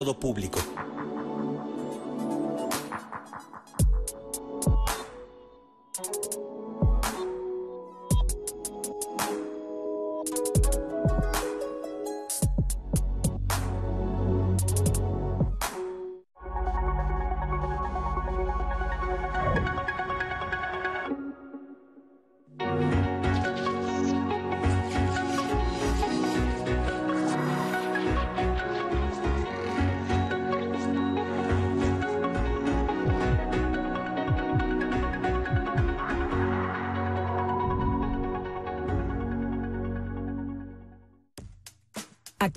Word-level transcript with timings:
todo 0.00 0.14
público. 0.14 0.60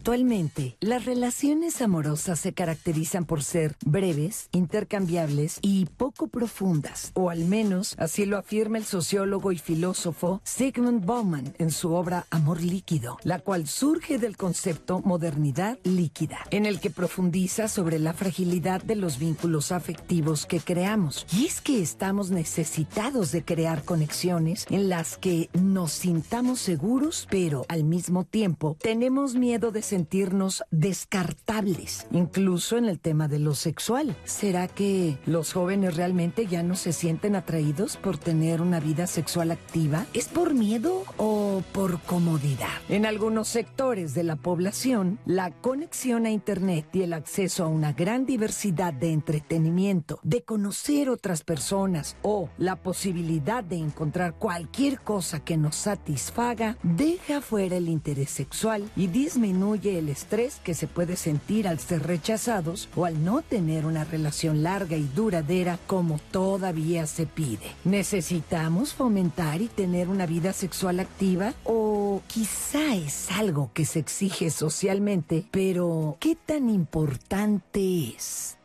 Actualmente, 0.02 0.78
las 0.80 1.06
relaciones 1.06 1.80
amorosas 1.80 2.40
se 2.40 2.54
caracterizan 2.54 3.26
por 3.26 3.44
ser 3.44 3.76
breves, 3.86 4.50
intercambiables 4.52 5.60
y 5.62 5.86
poco 5.86 6.26
profundas, 6.26 7.12
o 7.14 7.30
al 7.30 7.46
menos 7.46 7.94
así 8.00 8.26
lo 8.26 8.40
afirma 8.40 8.80
el 8.80 8.86
sociólogo 8.86 9.52
y 9.52 9.60
filósofo 9.60 10.42
Sigmund 10.44 11.06
Bauman 11.06 11.54
en 11.60 11.70
su 11.70 11.94
obra 11.94 12.26
Amor 12.32 12.64
líquido, 12.64 13.20
la 13.22 13.38
cual 13.38 13.68
surge 13.68 14.18
del 14.18 14.38
concepto 14.38 15.02
modernidad 15.02 15.78
líquida, 15.84 16.48
en 16.50 16.66
el 16.66 16.80
que 16.80 16.90
profundiza 16.90 17.68
sobre 17.68 18.00
la 18.00 18.14
fragilidad 18.14 18.82
de 18.82 18.96
los 18.96 19.20
vínculos 19.20 19.72
afectivos 19.72 20.48
que 20.48 20.62
creamos. 20.62 21.28
Y 21.32 21.46
es 21.46 21.62
que 21.62 21.80
estamos 21.80 22.32
necesitados 22.32 23.32
de 23.32 23.46
crear 23.46 23.84
conexiones 23.84 24.66
en 24.72 24.90
las 24.90 25.16
que 25.20 25.52
nos 25.54 25.92
sintamos 25.92 26.60
seguros, 26.60 27.28
pero 27.30 27.68
al 27.70 27.84
mismo 27.84 28.24
tiempo 28.24 28.76
tenemos 28.82 29.36
miedo 29.36 29.70
de 29.70 29.91
sentirnos 29.92 30.64
descartables, 30.72 32.08
incluso 32.12 32.78
en 32.78 32.86
el 32.86 32.98
tema 32.98 33.28
de 33.28 33.40
lo 33.40 33.56
sexual. 33.56 34.16
¿Será 34.24 34.70
que 34.70 35.18
los 35.26 35.52
jóvenes 35.52 35.98
realmente 35.98 36.48
ya 36.48 36.64
no 36.64 36.76
se 36.78 36.94
sienten 36.94 37.36
atraídos 37.36 37.98
por 37.98 38.18
tener 38.18 38.62
una 38.62 38.80
vida 38.80 39.06
sexual 39.06 39.52
activa? 39.52 40.06
¿Es 40.14 40.30
por 40.30 40.54
miedo 40.54 41.04
o 41.18 41.62
por 41.74 42.00
comodidad? 42.04 42.70
En 42.88 43.06
algunos 43.06 43.50
sectores 43.50 44.14
de 44.14 44.24
la 44.24 44.38
población, 44.38 45.20
la 45.26 45.52
conexión 45.52 46.26
a 46.26 46.32
Internet 46.32 46.86
y 46.94 47.02
el 47.02 47.12
acceso 47.12 47.66
a 47.66 47.68
una 47.68 47.92
gran 47.92 48.26
diversidad 48.26 48.94
de 48.94 49.12
entretenimiento, 49.12 50.22
de 50.24 50.44
conocer 50.44 51.10
otras 51.10 51.44
personas 51.44 52.16
o 52.22 52.48
la 52.58 52.78
posibilidad 52.78 53.62
de 53.62 53.76
encontrar 53.76 54.36
cualquier 54.36 55.02
cosa 55.02 55.44
que 55.44 55.58
nos 55.58 55.76
satisfaga, 55.76 56.78
deja 56.82 57.42
fuera 57.42 57.76
el 57.76 57.90
interés 57.90 58.30
sexual 58.30 58.90
y 58.96 59.08
disminuye 59.08 59.81
el 59.86 60.10
estrés 60.10 60.60
que 60.64 60.74
se 60.74 60.88
puede 60.88 61.16
sentir 61.16 61.68
al 61.68 61.80
ser 61.80 62.04
rechazados 62.04 62.90
o 62.96 63.06
al 63.06 63.24
no 63.24 63.42
tener 63.42 63.86
una 63.86 64.04
relación 64.04 64.64
larga 64.64 64.98
y 64.98 65.10
duradera 65.16 65.80
como 65.88 66.20
todavía 66.32 67.08
se 67.08 67.26
pide. 67.26 67.76
¿Necesitamos 67.84 68.94
fomentar 68.94 69.62
y 69.62 69.68
tener 69.68 70.10
una 70.10 70.26
vida 70.26 70.54
sexual 70.54 71.00
activa? 71.00 71.54
¿O 71.64 72.22
quizá 72.28 72.96
es 72.96 73.32
algo 73.32 73.72
que 73.74 73.86
se 73.86 74.00
exige 74.00 74.50
socialmente, 74.50 75.46
pero 75.52 76.18
qué 76.20 76.36
tan 76.36 76.70
importante 76.70 78.16
es? 78.16 78.58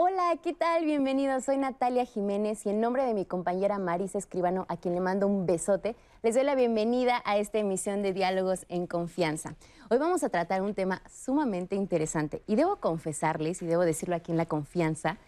Hola, 0.00 0.38
¿qué 0.40 0.54
tal? 0.54 0.84
Bienvenidos. 0.84 1.46
Soy 1.46 1.56
Natalia 1.56 2.04
Jiménez 2.04 2.64
y 2.64 2.68
en 2.68 2.80
nombre 2.80 3.02
de 3.04 3.14
mi 3.14 3.24
compañera 3.24 3.80
Marisa 3.80 4.16
Escribano, 4.16 4.64
a 4.68 4.76
quien 4.76 4.94
le 4.94 5.00
mando 5.00 5.26
un 5.26 5.44
besote, 5.44 5.96
les 6.22 6.36
doy 6.36 6.44
la 6.44 6.54
bienvenida 6.54 7.20
a 7.24 7.36
esta 7.36 7.58
emisión 7.58 8.00
de 8.04 8.12
Diálogos 8.12 8.64
en 8.68 8.86
Confianza. 8.86 9.56
Hoy 9.90 9.98
vamos 9.98 10.22
a 10.22 10.28
tratar 10.28 10.62
un 10.62 10.72
tema 10.74 11.02
sumamente 11.10 11.74
interesante 11.74 12.44
y 12.46 12.54
debo 12.54 12.76
confesarles, 12.76 13.60
y 13.60 13.66
debo 13.66 13.82
decirlo 13.82 14.14
aquí 14.14 14.30
en 14.30 14.38
la 14.38 14.46
confianza, 14.46 15.18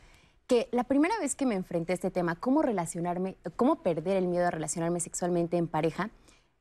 que 0.47 0.69
la 0.70 0.84
primera 0.84 1.19
vez 1.19 1.34
que 1.34 1.47
me 1.47 1.56
enfrenté 1.56 1.92
a 1.92 1.94
este 1.94 2.12
tema, 2.12 2.36
cómo 2.36 2.62
relacionarme, 2.62 3.38
cómo 3.56 3.82
perder 3.82 4.19
el 4.19 4.28
miedo 4.28 4.47
a 4.47 4.53
relacionarme 4.53 5.00
sexualmente 5.00 5.56
en 5.56 5.66
pareja, 5.66 6.10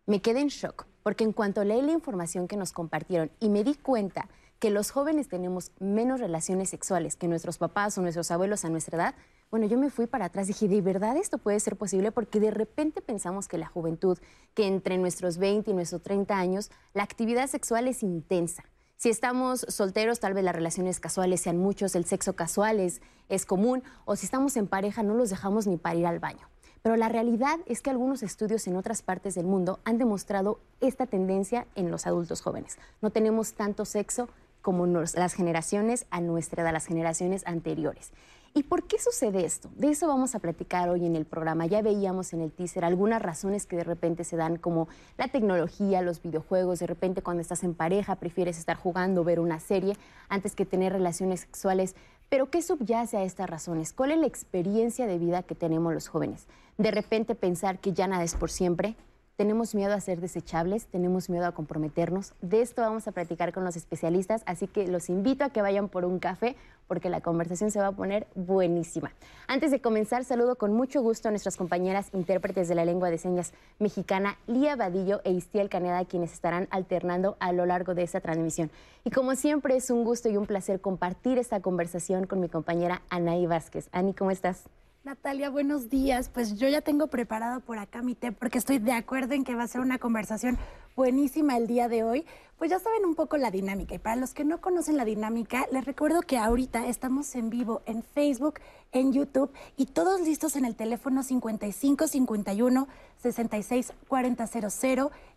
me 0.08 0.20
quedé 0.20 0.40
en 0.40 0.48
shock, 0.48 0.88
porque 1.04 1.26
en 1.26 1.32
cuanto 1.32 1.64
leí 1.64 1.84
la 1.84 1.92
información 1.92 2.48
que 2.48 2.58
nos 2.58 2.72
compartieron 2.72 3.30
y 3.40 3.50
me 3.50 3.64
di 3.64 3.76
cuenta 3.76 4.28
que 4.60 4.70
los 4.70 4.92
jóvenes 4.92 5.30
tenemos 5.30 5.72
menos 5.80 6.20
relaciones 6.20 6.70
sexuales 6.70 7.16
que 7.16 7.28
nuestros 7.28 7.58
papás 7.58 7.98
o 7.98 8.02
nuestros 8.02 8.30
abuelos 8.30 8.66
a 8.66 8.70
nuestra 8.70 8.98
edad, 8.98 9.16
bueno, 9.50 9.66
yo 9.66 9.80
me 9.80 9.90
fui 9.90 10.06
para 10.06 10.26
atrás 10.26 10.48
y 10.48 10.54
dije, 10.54 10.68
¿de 10.68 10.82
verdad 10.82 11.18
esto 11.18 11.40
puede 11.40 11.60
ser 11.60 11.76
posible? 11.76 12.12
Porque 12.12 12.40
de 12.40 12.52
repente 12.52 13.02
pensamos 13.02 13.48
que 13.48 13.58
la 13.58 13.68
juventud, 13.68 14.20
que 14.54 14.68
entre 14.68 14.98
nuestros 14.98 15.38
20 15.38 15.72
y 15.72 15.74
nuestros 15.74 16.04
30 16.04 16.38
años, 16.38 16.72
la 16.94 17.04
actividad 17.04 17.48
sexual 17.48 17.88
es 17.88 18.04
intensa. 18.04 18.64
Si 18.98 19.10
estamos 19.10 19.66
solteros, 19.70 20.20
tal 20.20 20.34
vez 20.34 20.44
las 20.44 20.54
relaciones 20.54 21.00
casuales 21.00 21.42
sean 21.42 21.58
muchos, 21.58 21.96
el 21.96 22.06
sexo 22.06 22.34
casual 22.34 22.82
es, 22.82 23.02
es 23.30 23.46
común, 23.46 23.82
o 24.06 24.18
si 24.18 24.26
estamos 24.26 24.58
en 24.58 24.68
pareja, 24.68 25.04
no 25.04 25.14
los 25.14 25.30
dejamos 25.30 25.68
ni 25.68 25.78
para 25.78 25.96
ir 25.96 26.06
al 26.06 26.20
baño. 26.20 26.50
Pero 26.82 26.96
la 26.96 27.10
realidad 27.10 27.60
es 27.66 27.82
que 27.82 27.90
algunos 27.90 28.24
estudios 28.24 28.68
en 28.68 28.76
otras 28.76 29.02
partes 29.02 29.36
del 29.36 29.46
mundo 29.46 29.80
han 29.84 29.98
demostrado 29.98 30.60
esta 30.80 31.08
tendencia 31.08 31.66
en 31.76 31.92
los 31.92 32.08
adultos 32.08 32.42
jóvenes. 32.42 32.78
No 33.02 33.10
tenemos 33.10 33.54
tanto 33.54 33.86
sexo 33.86 34.30
como 34.62 34.86
las 34.88 35.34
generaciones 35.34 36.06
a 36.10 36.22
nuestra 36.22 36.64
edad, 36.64 36.74
las 36.74 36.86
generaciones 36.86 37.46
anteriores. 37.46 38.12
¿Y 38.54 38.64
por 38.64 38.88
qué 38.88 38.98
sucede 39.00 39.46
esto? 39.46 39.70
De 39.76 39.90
eso 39.92 40.08
vamos 40.08 40.34
a 40.34 40.40
platicar 40.40 40.90
hoy 40.90 41.06
en 41.06 41.16
el 41.16 41.26
programa. 41.26 41.68
Ya 41.68 41.84
veíamos 41.84 42.34
en 42.34 42.42
el 42.42 42.52
teaser 42.52 42.84
algunas 42.84 43.22
razones 43.22 43.68
que 43.68 43.76
de 43.76 43.84
repente 43.84 44.24
se 44.24 44.38
dan 44.38 44.58
como 44.58 44.88
la 45.18 45.28
tecnología, 45.28 46.02
los 46.02 46.22
videojuegos, 46.22 46.80
de 46.80 46.88
repente 46.88 47.22
cuando 47.22 47.42
estás 47.42 47.64
en 47.64 47.76
pareja 47.76 48.16
prefieres 48.16 48.58
estar 48.58 48.76
jugando, 48.76 49.24
ver 49.24 49.40
una 49.40 49.60
serie 49.60 49.96
antes 50.30 50.56
que 50.56 50.66
tener 50.66 50.94
relaciones 50.94 51.42
sexuales. 51.42 51.96
Pero 52.30 52.50
¿qué 52.50 52.62
subyace 52.62 53.18
a 53.18 53.24
estas 53.24 53.50
razones? 53.50 53.94
¿Cuál 53.94 54.12
es 54.12 54.18
la 54.18 54.28
experiencia 54.28 55.06
de 55.06 55.20
vida 55.20 55.44
que 55.44 55.56
tenemos 55.56 55.94
los 55.94 56.08
jóvenes? 56.08 56.48
De 56.78 56.92
repente 56.92 57.36
pensar 57.36 57.80
que 57.80 57.94
ya 57.94 58.08
nada 58.08 58.24
es 58.24 58.36
por 58.36 58.50
siempre, 58.50 58.96
tenemos 59.40 59.74
miedo 59.74 59.94
a 59.94 60.02
ser 60.02 60.20
desechables, 60.20 60.88
tenemos 60.88 61.30
miedo 61.30 61.46
a 61.46 61.54
comprometernos. 61.54 62.34
De 62.42 62.62
esto 62.62 62.82
vamos 62.82 63.08
a 63.08 63.14
platicar 63.14 63.54
con 63.54 63.64
los 63.64 63.78
especialistas, 63.78 64.44
así 64.46 64.68
que 64.68 64.86
los 64.90 65.08
invito 65.08 65.46
a 65.46 65.50
que 65.50 65.62
vayan 65.62 65.88
por 65.88 66.04
un 66.04 66.20
café 66.20 66.58
porque 66.90 67.10
la 67.10 67.22
conversación 67.22 67.72
se 67.72 67.80
va 67.80 67.88
a 67.88 67.92
poner 67.94 68.28
buenísima. 68.36 69.14
Antes 69.48 69.72
de 69.72 69.80
comenzar, 69.80 70.26
saludo 70.26 70.58
con 70.58 70.74
mucho 70.74 71.02
gusto 71.02 71.30
a 71.30 71.32
nuestras 71.32 71.56
compañeras 71.56 72.10
intérpretes 72.12 72.68
de 72.68 72.76
la 72.76 72.84
lengua 72.84 73.10
de 73.10 73.18
señas 73.18 73.54
mexicana, 73.80 74.38
Lía 74.46 74.76
Vadillo 74.76 75.22
e 75.24 75.32
Istiel 75.32 75.70
Caneda, 75.70 76.04
quienes 76.04 76.34
estarán 76.34 76.68
alternando 76.70 77.38
a 77.40 77.54
lo 77.54 77.66
largo 77.66 77.96
de 77.96 78.04
esta 78.04 78.20
transmisión. 78.20 78.70
Y 79.06 79.12
como 79.12 79.36
siempre, 79.38 79.78
es 79.78 79.90
un 79.90 80.04
gusto 80.04 80.28
y 80.28 80.36
un 80.36 80.48
placer 80.48 80.82
compartir 80.82 81.38
esta 81.38 81.62
conversación 81.62 82.28
con 82.28 82.42
mi 82.42 82.50
compañera 82.50 83.04
Anaí 83.10 83.46
Vázquez. 83.46 83.88
Ani, 83.94 84.14
¿cómo 84.14 84.32
estás? 84.32 84.66
Natalia, 85.04 85.50
buenos 85.50 85.90
días. 85.90 86.30
Pues 86.30 86.60
yo 86.60 86.68
ya 86.68 86.82
tengo 86.82 87.08
preparado 87.08 87.62
por 87.62 87.78
acá 87.78 88.02
mi 88.02 88.16
té 88.16 88.34
porque 88.34 88.58
estoy 88.58 88.80
de 88.80 88.92
acuerdo 88.92 89.34
en 89.34 89.46
que 89.46 89.56
va 89.56 89.64
a 89.64 89.68
ser 89.68 89.80
una 89.80 89.98
conversación 89.98 90.58
buenísima 91.00 91.56
el 91.56 91.66
día 91.66 91.88
de 91.88 92.04
hoy. 92.04 92.26
Pues 92.58 92.70
ya 92.70 92.78
saben 92.78 93.06
un 93.06 93.16
poco 93.16 93.38
la 93.38 93.52
dinámica 93.52 93.96
y 93.96 94.00
para 94.00 94.18
los 94.18 94.34
que 94.34 94.44
no 94.44 94.60
conocen 94.60 94.98
la 94.98 95.06
dinámica, 95.06 95.66
les 95.72 95.86
recuerdo 95.86 96.22
que 96.24 96.38
ahorita 96.38 96.88
estamos 96.88 97.34
en 97.36 97.50
vivo 97.50 97.82
en 97.86 98.04
Facebook, 98.04 98.56
en 98.92 99.14
YouTube 99.14 99.50
y 99.78 99.86
todos 99.86 100.20
listos 100.20 100.58
en 100.58 100.66
el 100.66 100.76
teléfono 100.76 101.24
5551 101.24 102.90
66 103.22 103.94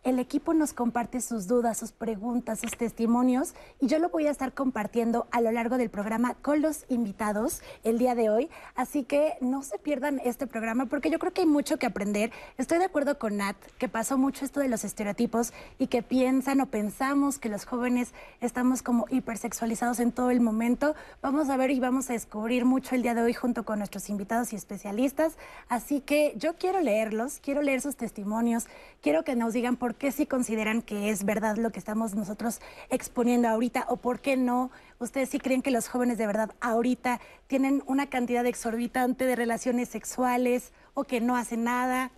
El 0.04 0.18
equipo 0.20 0.54
nos 0.54 0.72
comparte 0.72 1.20
sus 1.20 1.48
dudas, 1.48 1.78
sus 1.78 1.90
preguntas, 1.90 2.60
sus 2.60 2.76
testimonios 2.76 3.54
y 3.80 3.88
yo 3.88 3.98
lo 3.98 4.08
voy 4.08 4.28
a 4.28 4.30
estar 4.30 4.54
compartiendo 4.54 5.26
a 5.32 5.40
lo 5.40 5.50
largo 5.50 5.78
del 5.78 5.90
programa 5.90 6.34
con 6.34 6.62
los 6.62 6.84
invitados 6.88 7.60
el 7.82 7.98
día 7.98 8.14
de 8.14 8.30
hoy. 8.30 8.50
Así 8.76 9.02
que 9.02 9.34
no 9.40 9.62
se 9.62 9.78
pierdan 9.78 10.20
este 10.24 10.46
programa 10.46 10.86
porque 10.86 11.10
yo 11.10 11.18
creo 11.18 11.32
que 11.32 11.40
hay 11.40 11.46
mucho 11.48 11.76
que 11.76 11.86
aprender. 11.86 12.30
Estoy 12.56 12.78
de 12.78 12.84
acuerdo 12.84 13.18
con 13.18 13.38
Nat 13.38 13.56
que 13.78 13.88
pasó 13.88 14.16
mucho 14.16 14.44
esto 14.44 14.60
de 14.60 14.68
los 14.68 14.84
estereotipos 14.84 15.51
y 15.78 15.86
que 15.86 16.02
piensan 16.02 16.60
o 16.60 16.66
pensamos 16.66 17.38
que 17.38 17.48
los 17.48 17.64
jóvenes 17.64 18.12
estamos 18.40 18.82
como 18.82 19.06
hipersexualizados 19.10 20.00
en 20.00 20.12
todo 20.12 20.30
el 20.30 20.40
momento. 20.40 20.94
Vamos 21.20 21.50
a 21.50 21.56
ver 21.56 21.70
y 21.70 21.80
vamos 21.80 22.10
a 22.10 22.14
descubrir 22.14 22.64
mucho 22.64 22.94
el 22.94 23.02
día 23.02 23.14
de 23.14 23.22
hoy 23.22 23.32
junto 23.32 23.64
con 23.64 23.78
nuestros 23.78 24.08
invitados 24.08 24.52
y 24.52 24.56
especialistas. 24.56 25.36
Así 25.68 26.00
que 26.00 26.34
yo 26.36 26.56
quiero 26.56 26.80
leerlos, 26.80 27.40
quiero 27.40 27.62
leer 27.62 27.80
sus 27.80 27.96
testimonios, 27.96 28.66
quiero 29.00 29.24
que 29.24 29.36
nos 29.36 29.52
digan 29.52 29.76
por 29.76 29.94
qué 29.94 30.12
sí 30.12 30.26
consideran 30.26 30.82
que 30.82 31.10
es 31.10 31.24
verdad 31.24 31.56
lo 31.56 31.70
que 31.70 31.78
estamos 31.78 32.14
nosotros 32.14 32.60
exponiendo 32.90 33.48
ahorita 33.48 33.86
o 33.88 33.96
por 33.96 34.20
qué 34.20 34.36
no. 34.36 34.70
¿Ustedes 34.98 35.30
sí 35.30 35.38
creen 35.38 35.62
que 35.62 35.70
los 35.70 35.88
jóvenes 35.88 36.18
de 36.18 36.26
verdad 36.26 36.54
ahorita 36.60 37.20
tienen 37.46 37.82
una 37.86 38.08
cantidad 38.08 38.46
exorbitante 38.46 39.26
de 39.26 39.36
relaciones 39.36 39.88
sexuales 39.88 40.72
o 40.94 41.04
que 41.04 41.20
no 41.20 41.36
hacen 41.36 41.64
nada? 41.64 42.10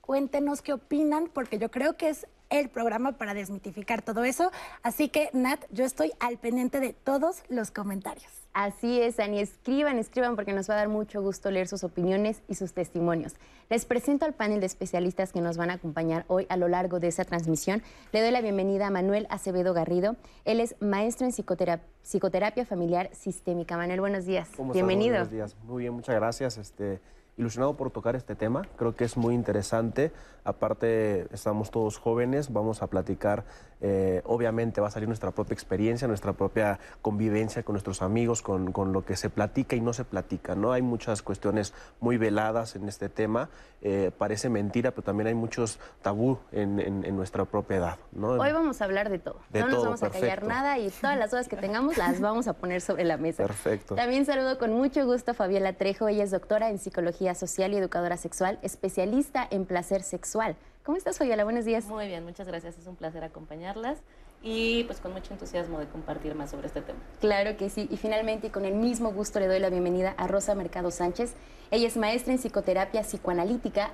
Cuéntenos 0.00 0.62
qué 0.62 0.72
opinan, 0.72 1.28
porque 1.32 1.58
yo 1.58 1.70
creo 1.70 1.96
que 1.96 2.08
es 2.08 2.26
el 2.50 2.68
programa 2.68 3.12
para 3.12 3.34
desmitificar 3.34 4.02
todo 4.02 4.24
eso. 4.24 4.50
Así 4.82 5.08
que, 5.08 5.30
Nat, 5.32 5.60
yo 5.70 5.84
estoy 5.84 6.12
al 6.20 6.38
pendiente 6.38 6.80
de 6.80 6.92
todos 6.92 7.42
los 7.48 7.70
comentarios. 7.70 8.30
Así 8.54 9.00
es, 9.00 9.20
Ani. 9.20 9.40
Escriban, 9.40 9.98
escriban, 9.98 10.34
porque 10.34 10.52
nos 10.52 10.68
va 10.68 10.74
a 10.74 10.78
dar 10.78 10.88
mucho 10.88 11.22
gusto 11.22 11.50
leer 11.50 11.68
sus 11.68 11.84
opiniones 11.84 12.42
y 12.48 12.54
sus 12.54 12.72
testimonios. 12.72 13.36
Les 13.68 13.84
presento 13.84 14.24
al 14.24 14.32
panel 14.32 14.60
de 14.60 14.66
especialistas 14.66 15.32
que 15.32 15.40
nos 15.40 15.56
van 15.56 15.70
a 15.70 15.74
acompañar 15.74 16.24
hoy 16.26 16.46
a 16.48 16.56
lo 16.56 16.66
largo 16.66 16.98
de 16.98 17.08
esa 17.08 17.24
transmisión. 17.24 17.82
Le 18.12 18.20
doy 18.20 18.30
la 18.30 18.40
bienvenida 18.40 18.86
a 18.86 18.90
Manuel 18.90 19.26
Acevedo 19.30 19.74
Garrido. 19.74 20.16
Él 20.44 20.60
es 20.60 20.74
maestro 20.80 21.26
en 21.26 21.32
psicoterapia, 21.32 22.64
familiar 22.64 23.10
sistémica. 23.12 23.76
Manuel, 23.76 24.00
buenos 24.00 24.24
días. 24.24 24.48
Bienvenido. 24.72 25.16
Buenos 25.16 25.30
días. 25.30 25.56
Muy 25.64 25.82
bien, 25.82 25.94
muchas 25.94 26.16
gracias. 26.16 26.56
Este, 26.56 27.00
ilusionado 27.38 27.76
por 27.76 27.90
tocar 27.90 28.16
este 28.16 28.34
tema. 28.34 28.62
Creo 28.76 28.94
que 28.94 29.04
es 29.04 29.16
muy 29.16 29.34
interesante. 29.34 30.12
Aparte, 30.44 31.26
estamos 31.32 31.70
todos 31.70 31.98
jóvenes, 31.98 32.52
vamos 32.52 32.82
a 32.82 32.88
platicar. 32.88 33.44
Eh, 33.80 34.22
obviamente 34.24 34.80
va 34.80 34.88
a 34.88 34.90
salir 34.90 35.06
nuestra 35.06 35.30
propia 35.30 35.54
experiencia, 35.54 36.08
nuestra 36.08 36.32
propia 36.32 36.80
convivencia 37.00 37.62
con 37.62 37.74
nuestros 37.74 38.02
amigos, 38.02 38.42
con, 38.42 38.72
lo 38.92 39.04
que 39.04 39.14
se 39.14 39.30
platica 39.30 39.76
y 39.76 39.80
no 39.80 39.92
se 39.92 40.04
platica. 40.04 40.54
¿no? 40.54 40.72
Hay 40.72 40.82
muchas 40.82 41.22
cuestiones 41.22 41.74
muy 42.00 42.16
veladas 42.16 42.76
en 42.76 42.88
este 42.88 43.08
tema. 43.08 43.50
Eh, 43.82 44.10
parece 44.16 44.48
mentira, 44.48 44.90
pero 44.90 45.02
también 45.02 45.28
hay 45.28 45.34
muchos 45.34 45.78
tabú 46.02 46.38
en, 46.50 47.16
nuestra 47.16 47.44
propia 47.44 47.76
edad. 47.76 47.98
¿no? 48.12 48.30
Hoy 48.30 48.52
vamos 48.52 48.80
a 48.80 48.84
hablar 48.84 49.10
de 49.10 49.18
todo. 49.18 49.40
no 49.52 49.68
nos 49.68 49.84
vamos 49.84 50.02
a 50.02 50.10
callar 50.10 50.44
nada 50.44 50.78
y 50.78 50.90
todas 50.90 51.18
las 51.18 51.30
dudas 51.30 51.46
que 51.46 51.56
tengamos 51.56 51.96
las 51.96 52.20
vamos 52.20 52.48
a 52.48 52.54
poner 52.54 52.80
sobre 52.80 53.04
la 53.04 53.16
mesa. 53.16 53.44
Perfecto. 53.44 53.94
También 53.94 54.24
saludo 54.24 54.58
con 54.58 54.72
mucho 54.72 55.04
gusto 55.04 55.32
a 55.32 55.34
Fabiola 55.34 55.74
Trejo. 55.74 56.08
Ella 56.08 56.24
es 56.24 56.30
doctora 56.30 56.70
en 56.70 56.78
psicología 56.78 57.27
social 57.34 57.72
y 57.72 57.76
educadora 57.76 58.16
sexual, 58.16 58.58
especialista 58.62 59.46
en 59.50 59.66
placer 59.66 60.02
sexual. 60.02 60.56
¿Cómo 60.84 60.96
estás, 60.96 61.18
Fabiola? 61.18 61.44
Buenos 61.44 61.64
días. 61.64 61.84
Muy 61.84 62.06
bien, 62.06 62.24
muchas 62.24 62.46
gracias. 62.46 62.78
Es 62.78 62.86
un 62.86 62.96
placer 62.96 63.22
acompañarlas 63.24 63.98
y 64.42 64.84
pues 64.84 65.00
con 65.00 65.12
mucho 65.12 65.32
entusiasmo 65.32 65.78
de 65.78 65.86
compartir 65.86 66.34
más 66.34 66.50
sobre 66.50 66.68
este 66.68 66.80
tema. 66.80 66.98
Claro 67.20 67.56
que 67.56 67.70
sí. 67.70 67.88
Y 67.90 67.96
finalmente, 67.96 68.48
y 68.48 68.50
con 68.50 68.64
el 68.64 68.74
mismo 68.74 69.12
gusto, 69.12 69.40
le 69.40 69.46
doy 69.46 69.58
la 69.58 69.70
bienvenida 69.70 70.14
a 70.16 70.26
Rosa 70.26 70.54
Mercado 70.54 70.90
Sánchez. 70.90 71.34
Ella 71.70 71.86
es 71.86 71.98
maestra 71.98 72.32
en 72.32 72.38
psicoterapia 72.38 73.02
psicoanalítica, 73.02 73.90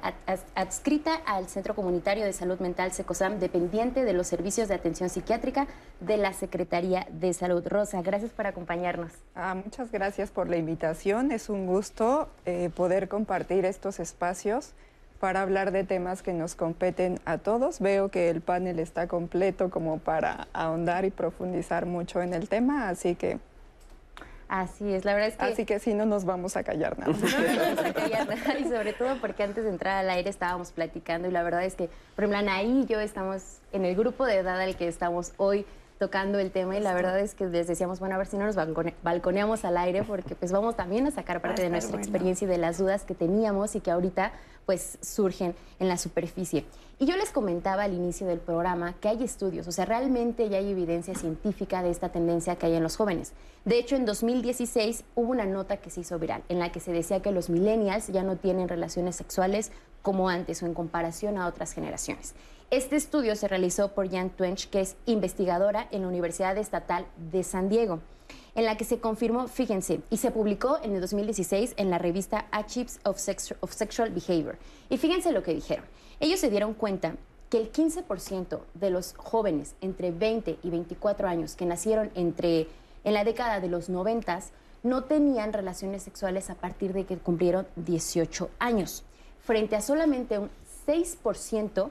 adscrita 0.54 1.14
al 1.26 1.48
Centro 1.48 1.74
Comunitario 1.74 2.24
de 2.24 2.32
Salud 2.32 2.60
Mental 2.60 2.92
SECOSAM, 2.92 3.40
dependiente 3.40 4.04
de 4.04 4.12
los 4.12 4.28
servicios 4.28 4.68
de 4.68 4.74
atención 4.74 5.08
psiquiátrica 5.08 5.66
de 5.98 6.16
la 6.16 6.32
Secretaría 6.34 7.08
de 7.10 7.32
Salud. 7.34 7.66
Rosa, 7.66 8.00
gracias 8.00 8.30
por 8.30 8.46
acompañarnos. 8.46 9.10
Ah, 9.34 9.56
muchas 9.56 9.90
gracias 9.90 10.30
por 10.30 10.48
la 10.48 10.56
invitación. 10.56 11.32
Es 11.32 11.48
un 11.48 11.66
gusto 11.66 12.28
eh, 12.46 12.70
poder 12.76 13.08
compartir 13.08 13.64
estos 13.64 13.98
espacios 13.98 14.74
para 15.24 15.40
hablar 15.40 15.72
de 15.72 15.84
temas 15.84 16.20
que 16.20 16.34
nos 16.34 16.54
competen 16.54 17.18
a 17.24 17.38
todos. 17.38 17.80
Veo 17.80 18.10
que 18.10 18.28
el 18.28 18.42
panel 18.42 18.78
está 18.78 19.08
completo 19.08 19.70
como 19.70 19.98
para 19.98 20.48
ahondar 20.52 21.06
y 21.06 21.10
profundizar 21.10 21.86
mucho 21.86 22.20
en 22.20 22.34
el 22.34 22.46
tema, 22.46 22.90
así 22.90 23.14
que... 23.14 23.38
Así 24.48 24.92
es, 24.92 25.06
la 25.06 25.14
verdad 25.14 25.30
es 25.30 25.36
que... 25.38 25.44
Así 25.46 25.64
que 25.64 25.78
sí, 25.78 25.94
no 25.94 26.04
nos 26.04 26.26
vamos 26.26 26.58
a 26.58 26.62
callar 26.62 26.98
nada. 26.98 27.12
No 27.18 27.20
nos 27.22 27.56
vamos 27.56 27.84
a 27.86 27.92
callar 27.94 28.28
nada, 28.28 28.58
y 28.58 28.64
sobre 28.64 28.92
todo 28.92 29.18
porque 29.18 29.44
antes 29.44 29.64
de 29.64 29.70
entrar 29.70 29.96
al 29.96 30.10
aire 30.10 30.28
estábamos 30.28 30.72
platicando 30.72 31.26
y 31.26 31.30
la 31.30 31.42
verdad 31.42 31.64
es 31.64 31.74
que, 31.74 31.88
por 32.14 32.24
ejemplo, 32.24 32.40
Anaí 32.40 32.82
y 32.82 32.84
yo 32.84 33.00
estamos 33.00 33.60
en 33.72 33.86
el 33.86 33.96
grupo 33.96 34.26
de 34.26 34.36
edad 34.36 34.60
al 34.60 34.76
que 34.76 34.88
estamos 34.88 35.32
hoy 35.38 35.64
tocando 36.04 36.38
el 36.38 36.50
tema 36.50 36.76
y 36.76 36.80
la 36.80 36.92
verdad 36.92 37.18
es 37.18 37.34
que 37.34 37.46
les 37.46 37.66
decíamos, 37.66 37.98
bueno, 37.98 38.14
a 38.14 38.18
ver 38.18 38.26
si 38.26 38.36
no 38.36 38.44
nos 38.44 38.56
balconeamos 39.02 39.64
al 39.64 39.78
aire 39.78 40.02
porque 40.02 40.34
pues 40.34 40.52
vamos 40.52 40.76
también 40.76 41.06
a 41.06 41.10
sacar 41.10 41.40
parte 41.40 41.62
de 41.62 41.70
nuestra 41.70 41.96
experiencia 41.96 42.44
y 42.44 42.48
de 42.48 42.58
las 42.58 42.76
dudas 42.76 43.04
que 43.04 43.14
teníamos 43.14 43.74
y 43.74 43.80
que 43.80 43.90
ahorita 43.90 44.32
pues 44.66 44.98
surgen 45.00 45.54
en 45.78 45.88
la 45.88 45.96
superficie. 45.96 46.66
Y 46.98 47.06
yo 47.06 47.16
les 47.16 47.30
comentaba 47.30 47.84
al 47.84 47.94
inicio 47.94 48.26
del 48.26 48.38
programa 48.38 48.92
que 49.00 49.08
hay 49.08 49.24
estudios, 49.24 49.66
o 49.66 49.72
sea, 49.72 49.86
realmente 49.86 50.50
ya 50.50 50.58
hay 50.58 50.72
evidencia 50.72 51.14
científica 51.14 51.82
de 51.82 51.88
esta 51.88 52.10
tendencia 52.10 52.56
que 52.56 52.66
hay 52.66 52.74
en 52.74 52.82
los 52.82 52.98
jóvenes. 52.98 53.32
De 53.64 53.78
hecho, 53.78 53.96
en 53.96 54.04
2016 54.04 55.04
hubo 55.14 55.30
una 55.30 55.46
nota 55.46 55.78
que 55.78 55.88
se 55.88 56.00
hizo 56.00 56.18
viral 56.18 56.42
en 56.50 56.58
la 56.58 56.70
que 56.70 56.80
se 56.80 56.92
decía 56.92 57.20
que 57.20 57.32
los 57.32 57.48
millennials 57.48 58.08
ya 58.08 58.24
no 58.24 58.36
tienen 58.36 58.68
relaciones 58.68 59.16
sexuales 59.16 59.72
como 60.02 60.28
antes 60.28 60.62
o 60.62 60.66
en 60.66 60.74
comparación 60.74 61.38
a 61.38 61.46
otras 61.46 61.72
generaciones. 61.72 62.34
Este 62.70 62.96
estudio 62.96 63.36
se 63.36 63.48
realizó 63.48 63.88
por 63.92 64.10
Jan 64.10 64.30
Twench, 64.30 64.68
que 64.68 64.80
es 64.80 64.96
investigadora 65.06 65.86
en 65.90 66.02
la 66.02 66.08
Universidad 66.08 66.56
Estatal 66.58 67.06
de 67.30 67.42
San 67.42 67.68
Diego 67.68 68.00
en 68.54 68.64
la 68.64 68.76
que 68.76 68.84
se 68.84 69.00
confirmó, 69.00 69.48
fíjense, 69.48 70.00
y 70.10 70.18
se 70.18 70.30
publicó 70.30 70.78
en 70.82 70.94
el 70.94 71.00
2016 71.00 71.74
en 71.76 71.90
la 71.90 71.98
revista 71.98 72.46
Archives 72.50 73.00
of, 73.04 73.18
of 73.60 73.72
Sexual 73.72 74.10
Behavior. 74.10 74.56
Y 74.88 74.96
fíjense 74.96 75.32
lo 75.32 75.42
que 75.42 75.54
dijeron. 75.54 75.84
Ellos 76.20 76.40
se 76.40 76.50
dieron 76.50 76.74
cuenta 76.74 77.16
que 77.50 77.58
el 77.58 77.72
15% 77.72 78.60
de 78.74 78.90
los 78.90 79.14
jóvenes 79.16 79.74
entre 79.80 80.10
20 80.10 80.58
y 80.62 80.70
24 80.70 81.28
años 81.28 81.56
que 81.56 81.66
nacieron 81.66 82.10
entre 82.14 82.68
en 83.02 83.14
la 83.14 83.24
década 83.24 83.60
de 83.60 83.68
los 83.68 83.88
90 83.88 84.40
no 84.82 85.04
tenían 85.04 85.52
relaciones 85.52 86.02
sexuales 86.02 86.50
a 86.50 86.54
partir 86.54 86.92
de 86.92 87.04
que 87.04 87.16
cumplieron 87.16 87.66
18 87.76 88.50
años, 88.58 89.02
frente 89.40 89.76
a 89.76 89.80
solamente 89.80 90.38
un 90.38 90.50
6% 90.86 91.90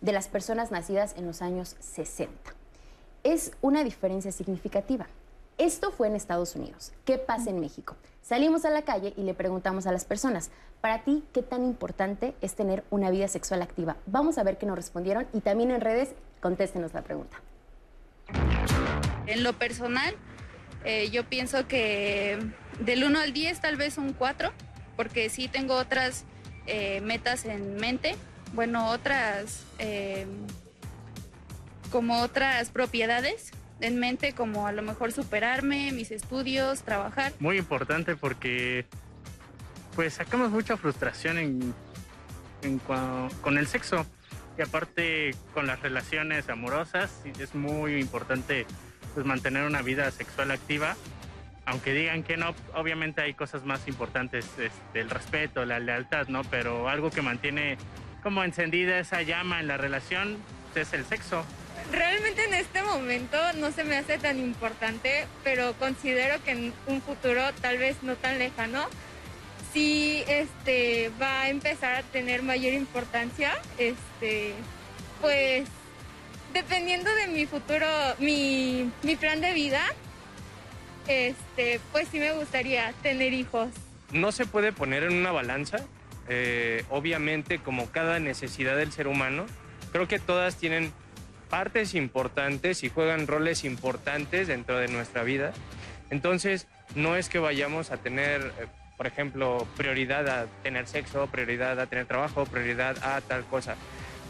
de 0.00 0.12
las 0.12 0.28
personas 0.28 0.70
nacidas 0.70 1.14
en 1.16 1.26
los 1.26 1.42
años 1.42 1.76
60. 1.80 2.54
Es 3.24 3.52
una 3.60 3.84
diferencia 3.84 4.32
significativa. 4.32 5.06
Esto 5.58 5.90
fue 5.90 6.08
en 6.08 6.16
Estados 6.16 6.54
Unidos. 6.54 6.92
¿Qué 7.04 7.18
pasa 7.18 7.50
en 7.50 7.60
México? 7.60 7.96
Salimos 8.22 8.64
a 8.64 8.70
la 8.70 8.82
calle 8.82 9.14
y 9.16 9.22
le 9.22 9.34
preguntamos 9.34 9.86
a 9.86 9.92
las 9.92 10.04
personas, 10.04 10.50
para 10.80 11.02
ti, 11.02 11.24
¿qué 11.32 11.42
tan 11.42 11.64
importante 11.64 12.34
es 12.40 12.54
tener 12.54 12.84
una 12.90 13.10
vida 13.10 13.28
sexual 13.28 13.62
activa? 13.62 13.96
Vamos 14.06 14.36
a 14.38 14.42
ver 14.42 14.58
qué 14.58 14.66
nos 14.66 14.76
respondieron 14.76 15.26
y 15.32 15.40
también 15.40 15.70
en 15.70 15.80
redes 15.80 16.10
contéstenos 16.40 16.92
la 16.92 17.02
pregunta. 17.02 17.40
En 19.26 19.42
lo 19.42 19.52
personal, 19.54 20.14
eh, 20.84 21.08
yo 21.10 21.24
pienso 21.28 21.66
que 21.66 22.38
del 22.80 23.04
1 23.04 23.18
al 23.18 23.32
10 23.32 23.60
tal 23.60 23.76
vez 23.76 23.98
un 23.98 24.12
4, 24.12 24.52
porque 24.96 25.28
sí 25.30 25.48
tengo 25.48 25.74
otras 25.74 26.24
eh, 26.66 27.00
metas 27.00 27.44
en 27.44 27.76
mente, 27.76 28.16
bueno, 28.52 28.90
otras, 28.90 29.64
eh, 29.78 30.26
como 31.90 32.20
otras 32.20 32.70
propiedades 32.70 33.52
en 33.80 33.98
mente 33.98 34.32
como 34.32 34.66
a 34.66 34.72
lo 34.72 34.82
mejor 34.82 35.12
superarme, 35.12 35.92
mis 35.92 36.10
estudios, 36.10 36.82
trabajar. 36.82 37.32
Muy 37.38 37.58
importante 37.58 38.16
porque 38.16 38.86
pues 39.94 40.14
sacamos 40.14 40.50
mucha 40.50 40.76
frustración 40.76 41.38
en, 41.38 41.74
con 43.42 43.58
el 43.58 43.66
sexo 43.66 44.06
y 44.58 44.62
aparte 44.62 45.34
con 45.52 45.66
las 45.66 45.80
relaciones 45.80 46.48
amorosas 46.48 47.10
es 47.38 47.54
muy 47.54 47.96
importante 47.96 48.66
pues 49.14 49.26
mantener 49.26 49.66
una 49.66 49.82
vida 49.82 50.10
sexual 50.10 50.50
activa 50.50 50.96
aunque 51.66 51.92
digan 51.92 52.22
que 52.22 52.36
no, 52.36 52.54
obviamente 52.74 53.20
hay 53.20 53.34
cosas 53.34 53.64
más 53.64 53.86
importantes, 53.88 54.46
este, 54.56 55.00
el 55.00 55.10
respeto, 55.10 55.64
la 55.64 55.80
lealtad, 55.80 56.28
¿no? 56.28 56.42
Pero 56.44 56.88
algo 56.88 57.10
que 57.10 57.22
mantiene 57.22 57.76
como 58.26 58.42
encendida 58.42 58.98
esa 58.98 59.22
llama 59.22 59.60
en 59.60 59.68
la 59.68 59.76
relación 59.76 60.38
es 60.74 60.92
el 60.92 61.04
sexo 61.04 61.44
realmente 61.92 62.42
en 62.42 62.54
este 62.54 62.82
momento 62.82 63.36
no 63.60 63.70
se 63.70 63.84
me 63.84 63.96
hace 63.96 64.18
tan 64.18 64.40
importante, 64.40 65.28
pero 65.44 65.74
considero 65.74 66.42
que 66.42 66.50
en 66.50 66.72
un 66.88 67.00
futuro 67.02 67.40
tal 67.60 67.78
vez 67.78 68.02
no 68.02 68.16
tan 68.16 68.40
lejano, 68.40 68.84
sí 69.72 70.24
este, 70.26 71.12
va 71.22 71.42
a 71.42 71.50
empezar 71.50 71.94
a 71.94 72.02
tener 72.02 72.42
mayor 72.42 72.72
importancia, 72.72 73.52
este, 73.78 74.54
pues 75.20 75.68
dependiendo 76.52 77.14
de 77.14 77.28
mi 77.28 77.46
futuro, 77.46 77.86
mi, 78.18 78.90
plan 79.20 79.40
de 79.40 79.52
vida, 79.52 79.84
este, 81.06 81.78
pues 81.92 82.08
sí 82.10 82.18
me 82.18 82.32
gustaría 82.32 82.92
tener 83.04 83.32
hijos. 83.32 83.68
No 84.10 84.32
se 84.32 84.46
puede 84.46 84.72
poner 84.72 85.04
en 85.04 85.14
una 85.14 85.30
balanza, 85.30 85.86
eh, 86.28 86.84
obviamente 86.90 87.58
como 87.58 87.90
cada 87.90 88.18
necesidad 88.18 88.76
del 88.76 88.92
ser 88.92 89.08
humano, 89.08 89.46
creo 89.92 90.08
que 90.08 90.18
todas 90.18 90.56
tienen 90.56 90.92
partes 91.48 91.94
importantes 91.94 92.82
y 92.82 92.88
juegan 92.88 93.26
roles 93.26 93.64
importantes 93.64 94.48
dentro 94.48 94.78
de 94.78 94.88
nuestra 94.88 95.22
vida. 95.22 95.52
Entonces, 96.10 96.66
no 96.94 97.16
es 97.16 97.28
que 97.28 97.38
vayamos 97.38 97.90
a 97.90 97.96
tener, 97.96 98.40
eh, 98.60 98.66
por 98.96 99.06
ejemplo, 99.06 99.66
prioridad 99.76 100.28
a 100.28 100.46
tener 100.62 100.86
sexo, 100.86 101.26
prioridad 101.28 101.78
a 101.80 101.86
tener 101.86 102.06
trabajo, 102.06 102.46
prioridad 102.46 102.96
a 103.04 103.20
tal 103.20 103.44
cosa. 103.44 103.76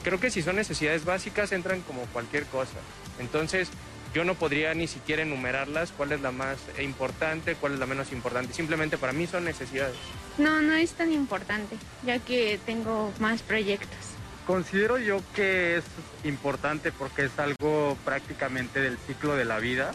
Creo 0.02 0.20
que 0.20 0.30
si 0.30 0.42
son 0.42 0.56
necesidades 0.56 1.04
básicas 1.04 1.52
entran 1.52 1.80
como 1.80 2.02
cualquier 2.06 2.44
cosa. 2.44 2.78
Entonces, 3.18 3.70
yo 4.16 4.25
no 4.25 4.35
podría 4.35 4.73
ni 4.73 4.87
siquiera 4.87 5.20
enumerarlas, 5.20 5.92
cuál 5.94 6.11
es 6.12 6.23
la 6.23 6.30
más 6.30 6.56
importante, 6.80 7.54
cuál 7.54 7.75
es 7.75 7.78
la 7.78 7.85
menos 7.85 8.12
importante. 8.12 8.54
Simplemente 8.54 8.96
para 8.96 9.12
mí 9.12 9.26
son 9.26 9.44
necesidades. 9.44 9.94
No, 10.38 10.62
no 10.62 10.73
es 10.73 10.94
tan 10.94 11.12
importante, 11.12 11.76
ya 12.02 12.18
que 12.18 12.58
tengo 12.64 13.12
más 13.20 13.42
proyectos. 13.42 13.99
Considero 14.46 14.96
yo 14.96 15.20
que 15.35 15.76
es 15.76 15.85
importante 16.25 16.92
porque 16.92 17.26
es 17.26 17.38
algo 17.38 17.99
prácticamente 18.06 18.80
del 18.80 18.96
ciclo 18.96 19.37
de 19.37 19.44
la 19.44 19.58
vida, 19.58 19.92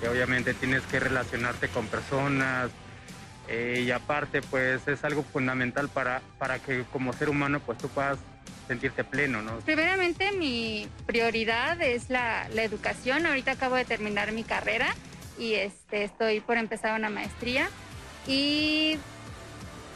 que 0.00 0.08
obviamente 0.08 0.54
tienes 0.54 0.80
que 0.84 0.98
relacionarte 0.98 1.68
con 1.68 1.86
personas 1.86 2.70
eh, 3.46 3.82
y 3.84 3.90
aparte 3.90 4.40
pues 4.40 4.88
es 4.88 5.04
algo 5.04 5.22
fundamental 5.22 5.90
para, 5.90 6.22
para 6.38 6.60
que 6.60 6.84
como 6.90 7.12
ser 7.12 7.28
humano 7.28 7.60
pues 7.60 7.76
tú 7.76 7.88
puedas 7.88 8.16
sentirte 8.68 9.04
pleno, 9.04 9.42
¿no? 9.42 9.58
Primeramente 9.60 10.32
mi 10.32 10.88
prioridad 11.06 11.80
es 11.82 12.10
la, 12.10 12.48
la 12.54 12.62
educación. 12.62 13.26
Ahorita 13.26 13.52
acabo 13.52 13.76
de 13.76 13.84
terminar 13.84 14.32
mi 14.32 14.44
carrera 14.44 14.94
y 15.38 15.54
este, 15.54 16.04
estoy 16.04 16.40
por 16.40 16.56
empezar 16.58 16.98
una 16.98 17.10
maestría. 17.10 17.68
Y 18.26 18.98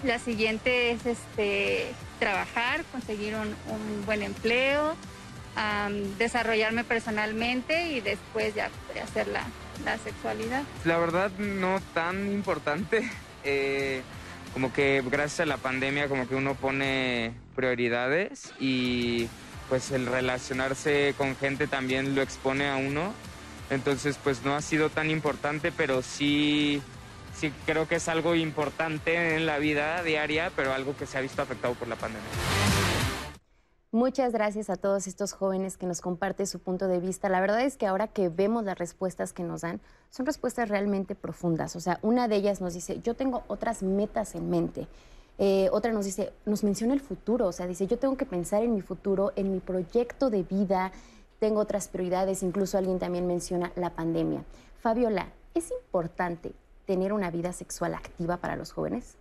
la 0.03 0.19
siguiente 0.19 0.91
es 0.91 1.07
este, 1.07 1.87
trabajar, 2.19 2.85
conseguir 2.91 3.35
un, 3.35 3.49
un 3.49 4.07
buen 4.07 4.23
empleo, 4.23 4.97
am, 5.57 6.17
desarrollarme 6.19 6.85
personalmente 6.85 7.89
y 7.89 8.01
después 8.01 8.55
ya 8.55 8.71
podría 8.87 9.05
hacer 9.05 9.29
la, 9.29 9.45
la 9.85 9.99
sexualidad. 9.99 10.63
La 10.85 10.99
verdad 10.99 11.31
no 11.39 11.81
tan 11.93 12.33
importante. 12.33 13.09
eh, 13.45 14.03
como 14.55 14.73
que 14.73 15.03
gracias 15.05 15.41
a 15.41 15.47
la 15.47 15.57
pandemia 15.57 16.09
como 16.09 16.29
que 16.29 16.37
uno 16.37 16.55
pone 16.55 17.35
prioridades 17.57 18.53
y 18.61 19.29
pues 19.69 19.91
el 19.91 20.07
relacionarse 20.07 21.15
con 21.19 21.37
gente 21.37 21.67
también 21.67 22.15
lo 22.15 22.23
expone 22.23 22.69
a 22.71 22.77
uno. 22.77 23.13
Entonces 23.69 24.17
pues 24.23 24.45
no 24.45 24.55
ha 24.55 24.63
sido 24.63 24.91
tan 24.91 25.11
importante, 25.11 25.73
pero 25.73 26.03
sí, 26.03 26.81
sí 27.37 27.53
creo 27.67 27.89
que 27.89 27.97
es 27.97 28.09
algo 28.09 28.37
importante 28.37 29.35
en 29.35 29.45
la 29.45 29.59
vida 29.59 30.03
diaria, 30.05 30.53
pero 30.55 30.73
algo 30.73 30.97
que 30.97 31.07
se 31.07 31.19
ha 31.19 31.21
visto 31.21 31.43
afectado 31.43 31.75
por 31.75 31.89
la 31.89 31.97
pandemia. 31.97 32.31
Muchas 33.95 34.33
gracias 34.33 34.71
a 34.71 34.77
todos 34.77 35.07
estos 35.07 35.35
jóvenes 35.35 35.77
que 35.77 35.87
nos 35.87 36.01
comparten 36.01 36.49
su 36.49 36.59
punto 36.59 36.89
de 36.89 36.99
vista. 36.99 37.29
La 37.29 37.41
verdad 37.41 37.61
es 37.61 37.77
que 37.77 37.87
ahora 37.87 38.09
que 38.09 38.29
vemos 38.29 38.65
las 38.65 38.77
respuestas 38.77 39.33
que 39.33 39.45
nos 39.45 39.61
dan, 39.61 39.81
son 40.11 40.27
respuestas 40.27 40.69
realmente 40.69 41.15
profundas. 41.15 41.77
O 41.77 41.81
sea, 41.81 42.01
una 42.03 42.27
de 42.27 42.35
ellas 42.35 42.61
nos 42.61 42.75
dice, 42.75 42.99
yo 43.05 43.15
tengo 43.15 43.45
otras 43.47 43.85
metas 43.85 44.35
en 44.35 44.51
mente. 44.51 44.89
Eh, 45.39 45.69
otra 45.71 45.93
nos 45.93 46.07
dice, 46.07 46.33
nos 46.45 46.65
menciona 46.65 46.93
el 46.93 46.99
futuro. 46.99 47.47
O 47.47 47.53
sea, 47.53 47.69
dice, 47.69 47.87
yo 47.87 47.97
tengo 47.97 48.17
que 48.17 48.27
pensar 48.27 48.65
en 48.65 48.75
mi 48.75 48.81
futuro, 48.81 49.33
en 49.37 49.53
mi 49.53 49.61
proyecto 49.61 50.29
de 50.29 50.43
vida. 50.43 50.91
Tengo 51.39 51.61
otras 51.61 51.87
prioridades. 51.87 52.43
Incluso 52.43 52.77
alguien 52.77 52.99
también 52.99 53.29
menciona 53.29 53.71
la 53.77 53.91
pandemia. 53.91 54.43
Fabiola, 54.81 55.29
¿es 55.55 55.71
importante 55.71 56.51
tener 56.85 57.13
una 57.13 57.31
vida 57.31 57.53
sexual 57.53 57.95
activa 57.95 58.39
para 58.39 58.57
los 58.57 58.73
jóvenes? 58.73 59.15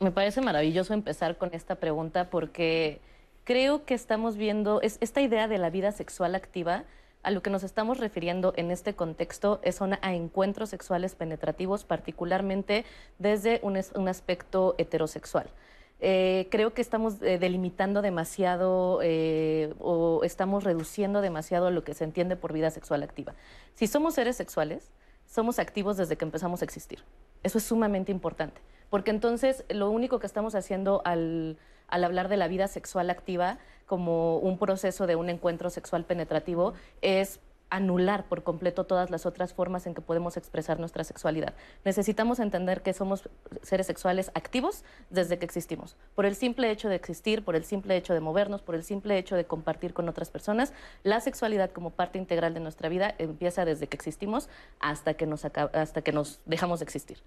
Me 0.00 0.10
parece 0.10 0.40
maravilloso 0.40 0.94
empezar 0.94 1.38
con 1.38 1.54
esta 1.54 1.76
pregunta 1.76 2.28
porque 2.28 3.00
creo 3.48 3.86
que 3.86 3.94
estamos 3.94 4.36
viendo 4.36 4.82
es, 4.82 4.98
esta 5.00 5.22
idea 5.22 5.48
de 5.48 5.56
la 5.56 5.70
vida 5.70 5.90
sexual 5.90 6.34
activa. 6.34 6.84
A 7.22 7.30
lo 7.30 7.40
que 7.42 7.50
nos 7.50 7.62
estamos 7.64 7.98
refiriendo 7.98 8.52
en 8.56 8.70
este 8.70 8.92
contexto 8.94 9.58
es 9.62 9.80
a 9.82 10.14
encuentros 10.14 10.68
sexuales 10.68 11.14
penetrativos, 11.14 11.84
particularmente 11.84 12.84
desde 13.18 13.58
un, 13.62 13.76
es- 13.76 13.92
un 13.94 14.06
aspecto 14.08 14.74
heterosexual. 14.78 15.46
Eh, 16.00 16.46
creo 16.50 16.74
que 16.74 16.82
estamos 16.82 17.14
eh, 17.22 17.38
delimitando 17.38 18.02
demasiado 18.02 19.00
eh, 19.02 19.72
o 19.80 20.20
estamos 20.24 20.62
reduciendo 20.62 21.20
demasiado 21.22 21.70
lo 21.70 21.82
que 21.82 21.94
se 21.94 22.04
entiende 22.04 22.36
por 22.36 22.52
vida 22.52 22.70
sexual 22.70 23.02
activa. 23.02 23.34
Si 23.74 23.86
somos 23.86 24.14
seres 24.14 24.36
sexuales, 24.36 24.92
somos 25.26 25.58
activos 25.58 25.96
desde 25.96 26.16
que 26.16 26.24
empezamos 26.24 26.60
a 26.62 26.66
existir. 26.66 27.00
Eso 27.42 27.58
es 27.58 27.64
sumamente 27.64 28.12
importante, 28.12 28.60
porque 28.90 29.10
entonces 29.10 29.64
lo 29.68 29.90
único 29.90 30.18
que 30.18 30.26
estamos 30.26 30.54
haciendo 30.54 31.02
al, 31.04 31.56
hablar 31.88 32.28
de 32.28 32.36
la 32.36 32.48
vida 32.48 32.68
sexual 32.68 33.10
activa 33.10 33.58
como 33.86 34.38
un 34.38 34.58
proceso 34.58 35.06
de 35.06 35.16
un 35.16 35.30
encuentro 35.30 35.70
sexual 35.70 36.04
penetrativo 36.04 36.74
es 37.00 37.40
anular 37.70 38.24
por 38.24 38.42
completo 38.44 38.84
todas 38.84 39.10
las 39.10 39.26
otras 39.26 39.52
formas 39.52 39.86
en 39.86 39.94
que 39.94 40.00
podemos 40.00 40.38
expresar 40.38 40.80
nuestra 40.80 41.04
sexualidad. 41.04 41.52
Necesitamos 41.84 42.40
entender 42.40 42.80
que 42.80 42.94
somos 42.94 43.28
seres 43.62 43.86
sexuales 43.86 44.30
activos 44.34 44.84
desde 45.10 45.38
que 45.38 45.44
existimos. 45.44 45.94
Por 46.14 46.24
el 46.24 46.34
simple 46.34 46.70
hecho 46.70 46.88
de 46.88 46.94
existir, 46.94 47.44
por 47.44 47.56
el 47.56 47.64
simple 47.64 47.94
hecho 47.96 48.14
de 48.14 48.20
movernos, 48.20 48.62
por 48.62 48.74
el 48.74 48.84
simple 48.84 49.18
hecho 49.18 49.36
de 49.36 49.44
compartir 49.44 49.92
con 49.92 50.08
otras 50.08 50.30
personas, 50.30 50.72
la 51.02 51.20
sexualidad 51.20 51.70
como 51.70 51.90
parte 51.90 52.18
integral 52.18 52.54
de 52.54 52.60
nuestra 52.60 52.88
vida 52.88 53.14
empieza 53.18 53.66
desde 53.66 53.86
que 53.86 53.96
existimos 53.96 54.48
hasta 54.80 55.12
que 55.14 55.26
nos, 55.26 55.44
acab- 55.44 55.74
hasta 55.74 56.00
que 56.00 56.12
nos 56.12 56.40
dejamos 56.46 56.80
de 56.80 56.84
existir. 56.84 57.18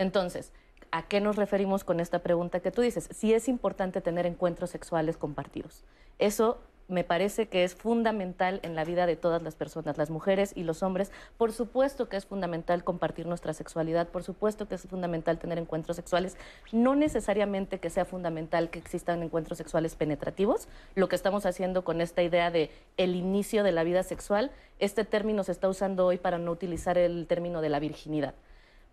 Entonces, 0.00 0.50
¿a 0.92 1.02
qué 1.08 1.20
nos 1.20 1.36
referimos 1.36 1.84
con 1.84 2.00
esta 2.00 2.20
pregunta 2.20 2.60
que 2.60 2.70
tú 2.70 2.80
dices? 2.80 3.10
Si 3.12 3.34
es 3.34 3.48
importante 3.48 4.00
tener 4.00 4.24
encuentros 4.24 4.70
sexuales 4.70 5.18
compartidos. 5.18 5.84
Eso 6.18 6.56
me 6.88 7.04
parece 7.04 7.48
que 7.48 7.64
es 7.64 7.74
fundamental 7.74 8.60
en 8.62 8.74
la 8.74 8.84
vida 8.86 9.04
de 9.04 9.16
todas 9.16 9.42
las 9.42 9.56
personas, 9.56 9.98
las 9.98 10.08
mujeres 10.08 10.54
y 10.56 10.64
los 10.64 10.82
hombres. 10.82 11.12
Por 11.36 11.52
supuesto 11.52 12.08
que 12.08 12.16
es 12.16 12.24
fundamental 12.24 12.82
compartir 12.82 13.26
nuestra 13.26 13.52
sexualidad, 13.52 14.08
por 14.08 14.24
supuesto 14.24 14.66
que 14.66 14.76
es 14.76 14.84
fundamental 14.84 15.38
tener 15.38 15.58
encuentros 15.58 15.96
sexuales, 15.96 16.38
no 16.72 16.96
necesariamente 16.96 17.78
que 17.78 17.90
sea 17.90 18.06
fundamental 18.06 18.70
que 18.70 18.78
existan 18.78 19.22
encuentros 19.22 19.58
sexuales 19.58 19.96
penetrativos. 19.96 20.66
Lo 20.94 21.10
que 21.10 21.16
estamos 21.16 21.44
haciendo 21.44 21.84
con 21.84 22.00
esta 22.00 22.22
idea 22.22 22.50
de 22.50 22.70
el 22.96 23.16
inicio 23.16 23.64
de 23.64 23.72
la 23.72 23.84
vida 23.84 24.02
sexual, 24.02 24.50
este 24.78 25.04
término 25.04 25.44
se 25.44 25.52
está 25.52 25.68
usando 25.68 26.06
hoy 26.06 26.16
para 26.16 26.38
no 26.38 26.52
utilizar 26.52 26.96
el 26.96 27.26
término 27.26 27.60
de 27.60 27.68
la 27.68 27.80
virginidad. 27.80 28.34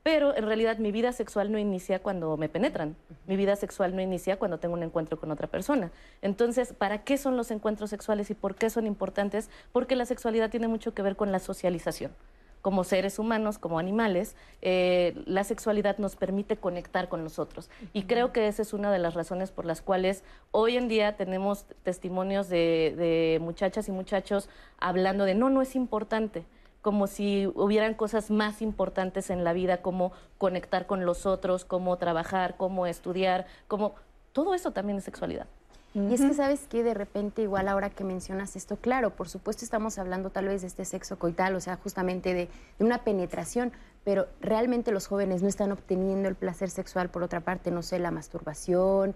Pero 0.07 0.33
en 0.37 0.45
realidad 0.45 0.77
mi 0.77 0.93
vida 0.93 1.11
sexual 1.11 1.51
no 1.51 1.59
inicia 1.59 1.99
cuando 1.99 2.37
me 2.37 2.47
penetran. 2.47 2.95
Mi 3.25 3.35
vida 3.35 3.57
sexual 3.57 3.93
no 3.93 4.01
inicia 4.01 4.39
cuando 4.39 4.57
tengo 4.57 4.73
un 4.73 4.83
encuentro 4.83 5.19
con 5.19 5.31
otra 5.31 5.47
persona. 5.47 5.91
Entonces, 6.21 6.71
¿para 6.71 7.03
qué 7.03 7.17
son 7.17 7.35
los 7.35 7.51
encuentros 7.51 7.89
sexuales 7.89 8.29
y 8.29 8.33
por 8.33 8.55
qué 8.55 8.69
son 8.69 8.87
importantes? 8.87 9.49
Porque 9.73 9.97
la 9.97 10.05
sexualidad 10.05 10.49
tiene 10.49 10.69
mucho 10.69 10.93
que 10.93 11.01
ver 11.01 11.17
con 11.17 11.33
la 11.33 11.39
socialización. 11.39 12.13
Como 12.61 12.85
seres 12.85 13.19
humanos, 13.19 13.57
como 13.57 13.79
animales, 13.79 14.37
eh, 14.61 15.13
la 15.25 15.43
sexualidad 15.43 15.97
nos 15.97 16.15
permite 16.15 16.55
conectar 16.55 17.09
con 17.09 17.21
nosotros. 17.21 17.69
Y 17.91 18.03
creo 18.03 18.31
que 18.31 18.47
esa 18.47 18.61
es 18.61 18.71
una 18.71 18.93
de 18.93 18.99
las 18.99 19.13
razones 19.13 19.51
por 19.51 19.65
las 19.65 19.81
cuales 19.81 20.23
hoy 20.51 20.77
en 20.77 20.87
día 20.87 21.17
tenemos 21.17 21.65
testimonios 21.83 22.47
de, 22.47 22.95
de 22.95 23.39
muchachas 23.41 23.89
y 23.89 23.91
muchachos 23.91 24.47
hablando 24.79 25.25
de 25.25 25.35
no, 25.35 25.49
no 25.49 25.61
es 25.61 25.75
importante 25.75 26.45
como 26.88 27.08
si 27.08 27.48
hubieran 27.48 27.96
cosas 27.96 28.32
más 28.32 28.62
importantes 28.62 29.29
en 29.29 29.44
la 29.44 29.51
vida, 29.51 29.82
como 29.82 30.13
conectar 30.38 30.86
con 30.86 31.06
los 31.06 31.25
otros, 31.25 31.65
como 31.65 31.98
trabajar, 31.98 32.56
como 32.56 32.88
estudiar, 32.88 33.46
como 33.67 33.96
todo 34.32 34.56
eso 34.56 34.72
también 34.72 35.00
es 35.00 35.03
sexualidad. 35.03 35.48
Y 35.94 36.13
es 36.13 36.22
que 36.22 36.34
sabes 36.34 36.65
que 36.70 36.84
de 36.84 36.94
repente, 36.94 37.41
igual 37.41 37.67
ahora 37.67 37.89
que 37.89 38.06
mencionas 38.06 38.56
esto, 38.56 38.77
claro, 38.77 39.10
por 39.10 39.27
supuesto 39.27 39.65
estamos 39.65 40.00
hablando 40.00 40.29
tal 40.29 40.46
vez 40.46 40.62
de 40.62 40.67
este 40.67 40.86
sexo 40.86 41.20
coital, 41.20 41.56
o 41.56 41.60
sea, 41.60 41.75
justamente 41.75 42.34
de, 42.34 42.48
de 42.79 42.86
una 42.86 43.03
penetración, 43.03 43.74
pero 44.06 44.27
realmente 44.39 44.94
los 44.94 45.08
jóvenes 45.08 45.41
no 45.41 45.50
están 45.50 45.74
obteniendo 45.74 46.29
el 46.29 46.36
placer 46.36 46.70
sexual 46.70 47.10
por 47.10 47.22
otra 47.22 47.41
parte, 47.41 47.70
no 47.70 47.84
sé, 47.84 48.00
la 48.00 48.12
masturbación, 48.12 49.13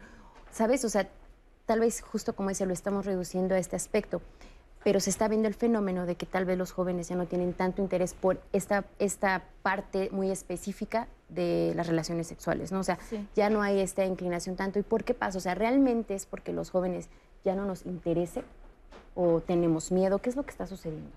¿sabes? 0.51 0.83
O 0.83 0.89
sea, 0.89 1.07
tal 1.65 1.79
vez 1.79 2.01
justo 2.01 2.35
como 2.35 2.49
dice, 2.49 2.65
lo 2.65 2.73
estamos 2.73 3.05
reduciendo 3.05 3.55
a 3.55 3.59
este 3.59 3.77
aspecto, 3.77 4.21
pero 4.83 4.99
se 4.99 5.09
está 5.11 5.27
viendo 5.27 5.47
el 5.47 5.53
fenómeno 5.53 6.05
de 6.05 6.15
que 6.15 6.25
tal 6.25 6.45
vez 6.45 6.57
los 6.57 6.71
jóvenes 6.71 7.07
ya 7.09 7.15
no 7.15 7.25
tienen 7.27 7.53
tanto 7.53 7.81
interés 7.81 8.13
por 8.13 8.41
esta, 8.51 8.83
esta 8.99 9.43
parte 9.61 10.09
muy 10.11 10.31
específica 10.31 11.07
de 11.29 11.73
las 11.75 11.87
relaciones 11.87 12.27
sexuales, 12.27 12.71
¿no? 12.71 12.79
O 12.79 12.83
sea, 12.83 12.97
Sí. 13.09 13.27
ya 13.35 13.49
no 13.49 13.61
hay 13.61 13.79
esta 13.79 14.05
inclinación 14.05 14.55
tanto. 14.55 14.79
¿Y 14.79 14.83
por 14.83 15.03
qué 15.03 15.13
pasa? 15.13 15.37
O 15.37 15.41
sea, 15.41 15.53
¿realmente 15.55 16.15
es 16.15 16.25
porque 16.25 16.51
los 16.51 16.71
jóvenes 16.71 17.09
ya 17.45 17.55
no 17.55 17.65
nos 17.65 17.85
interese 17.85 18.43
o 19.15 19.39
tenemos 19.41 19.91
miedo? 19.91 20.17
¿Qué 20.19 20.29
es 20.29 20.35
lo 20.35 20.43
que 20.43 20.51
está 20.51 20.65
sucediendo? 20.67 21.09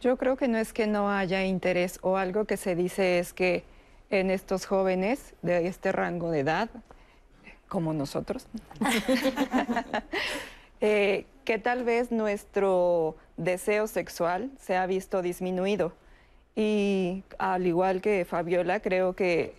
Yo 0.00 0.16
creo 0.16 0.36
que 0.36 0.48
no 0.48 0.58
es 0.58 0.72
que 0.72 0.86
no 0.86 1.10
haya 1.10 1.44
interés 1.44 1.98
o 2.02 2.16
algo 2.16 2.44
que 2.44 2.56
se 2.56 2.74
dice 2.74 3.18
es 3.18 3.32
que 3.32 3.64
en 4.10 4.30
estos 4.30 4.66
jóvenes 4.66 5.34
de 5.42 5.66
este 5.66 5.92
rango 5.92 6.30
de 6.30 6.40
edad, 6.40 6.68
como 7.68 7.92
nosotros, 7.92 8.46
eh, 10.80 11.26
que 11.44 11.58
tal 11.58 11.84
vez 11.84 12.10
nuestro 12.10 13.16
deseo 13.36 13.86
sexual 13.86 14.50
se 14.60 14.76
ha 14.76 14.86
visto 14.86 15.22
disminuido. 15.22 15.92
Y 16.56 17.22
al 17.38 17.66
igual 17.66 18.00
que 18.00 18.24
Fabiola, 18.24 18.80
creo 18.80 19.14
que 19.14 19.54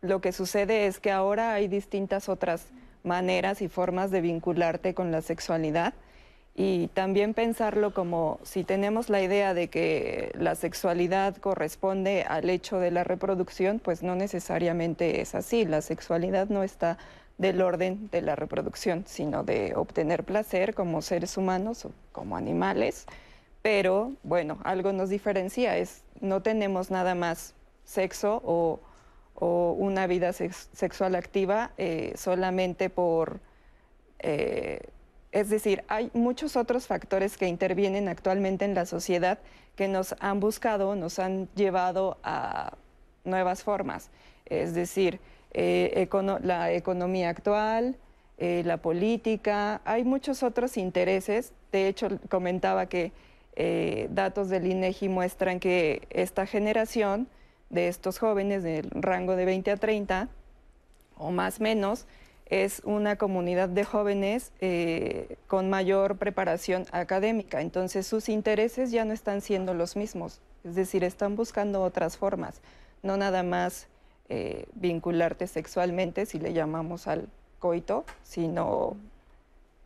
lo 0.00 0.20
que 0.20 0.32
sucede 0.32 0.86
es 0.86 1.00
que 1.00 1.10
ahora 1.10 1.54
hay 1.54 1.68
distintas 1.68 2.28
otras 2.28 2.66
maneras 3.04 3.62
y 3.62 3.68
formas 3.68 4.10
de 4.10 4.20
vincularte 4.20 4.94
con 4.94 5.10
la 5.10 5.22
sexualidad 5.22 5.94
y 6.60 6.88
también 6.88 7.34
pensarlo 7.34 7.94
como 7.94 8.40
si 8.42 8.64
tenemos 8.64 9.10
la 9.10 9.22
idea 9.22 9.54
de 9.54 9.68
que 9.68 10.32
la 10.36 10.56
sexualidad 10.56 11.36
corresponde 11.36 12.24
al 12.24 12.50
hecho 12.50 12.80
de 12.80 12.90
la 12.90 13.04
reproducción, 13.04 13.78
pues 13.78 14.02
no 14.02 14.16
necesariamente 14.16 15.20
es 15.20 15.36
así. 15.36 15.64
La 15.64 15.82
sexualidad 15.82 16.48
no 16.48 16.64
está 16.64 16.98
del 17.38 17.62
orden 17.62 18.08
de 18.10 18.20
la 18.20 18.36
reproducción, 18.36 19.04
sino 19.06 19.44
de 19.44 19.74
obtener 19.76 20.24
placer 20.24 20.74
como 20.74 21.02
seres 21.02 21.36
humanos 21.36 21.84
o 21.84 21.92
como 22.12 22.36
animales. 22.36 23.06
Pero 23.62 24.12
bueno, 24.22 24.58
algo 24.64 24.92
nos 24.92 25.08
diferencia, 25.08 25.74
no 26.20 26.42
tenemos 26.42 26.90
nada 26.90 27.14
más 27.14 27.54
sexo 27.84 28.42
o, 28.44 28.80
o 29.34 29.72
una 29.72 30.06
vida 30.06 30.32
sex- 30.32 30.68
sexual 30.72 31.14
activa 31.14 31.70
eh, 31.78 32.12
solamente 32.16 32.90
por 32.90 33.40
eh, 34.18 34.80
es 35.30 35.50
decir, 35.50 35.84
hay 35.88 36.10
muchos 36.14 36.56
otros 36.56 36.86
factores 36.86 37.36
que 37.36 37.46
intervienen 37.46 38.08
actualmente 38.08 38.64
en 38.64 38.74
la 38.74 38.86
sociedad 38.86 39.38
que 39.76 39.86
nos 39.86 40.14
han 40.20 40.40
buscado, 40.40 40.96
nos 40.96 41.18
han 41.18 41.48
llevado 41.54 42.16
a 42.22 42.72
nuevas 43.24 43.62
formas. 43.62 44.10
Es 44.46 44.74
decir, 44.74 45.20
eh, 45.52 46.08
la 46.42 46.72
economía 46.72 47.30
actual, 47.30 47.96
eh, 48.36 48.62
la 48.64 48.76
política, 48.76 49.80
hay 49.84 50.04
muchos 50.04 50.42
otros 50.42 50.76
intereses. 50.76 51.52
De 51.72 51.88
hecho, 51.88 52.08
comentaba 52.28 52.86
que 52.86 53.12
eh, 53.56 54.08
datos 54.10 54.48
del 54.48 54.66
INEGI 54.66 55.08
muestran 55.08 55.58
que 55.58 56.06
esta 56.10 56.46
generación 56.46 57.28
de 57.70 57.88
estos 57.88 58.18
jóvenes 58.18 58.62
del 58.62 58.88
rango 58.90 59.36
de 59.36 59.44
20 59.44 59.70
a 59.72 59.76
30 59.76 60.28
o 61.16 61.30
más 61.30 61.60
menos 61.60 62.06
es 62.46 62.80
una 62.84 63.16
comunidad 63.16 63.68
de 63.68 63.84
jóvenes 63.84 64.52
con 65.48 65.68
mayor 65.68 66.16
preparación 66.16 66.86
académica. 66.92 67.60
Entonces 67.60 68.06
sus 68.06 68.30
intereses 68.30 68.90
ya 68.90 69.04
no 69.04 69.12
están 69.12 69.42
siendo 69.42 69.74
los 69.74 69.96
mismos, 69.96 70.40
es 70.64 70.76
decir, 70.76 71.04
están 71.04 71.36
buscando 71.36 71.82
otras 71.82 72.16
formas, 72.16 72.62
no 73.02 73.18
nada 73.18 73.42
más 73.42 73.88
eh, 74.28 74.66
vincularte 74.74 75.46
sexualmente, 75.46 76.26
si 76.26 76.38
le 76.38 76.52
llamamos 76.52 77.06
al 77.06 77.28
coito, 77.58 78.04
sino 78.22 78.96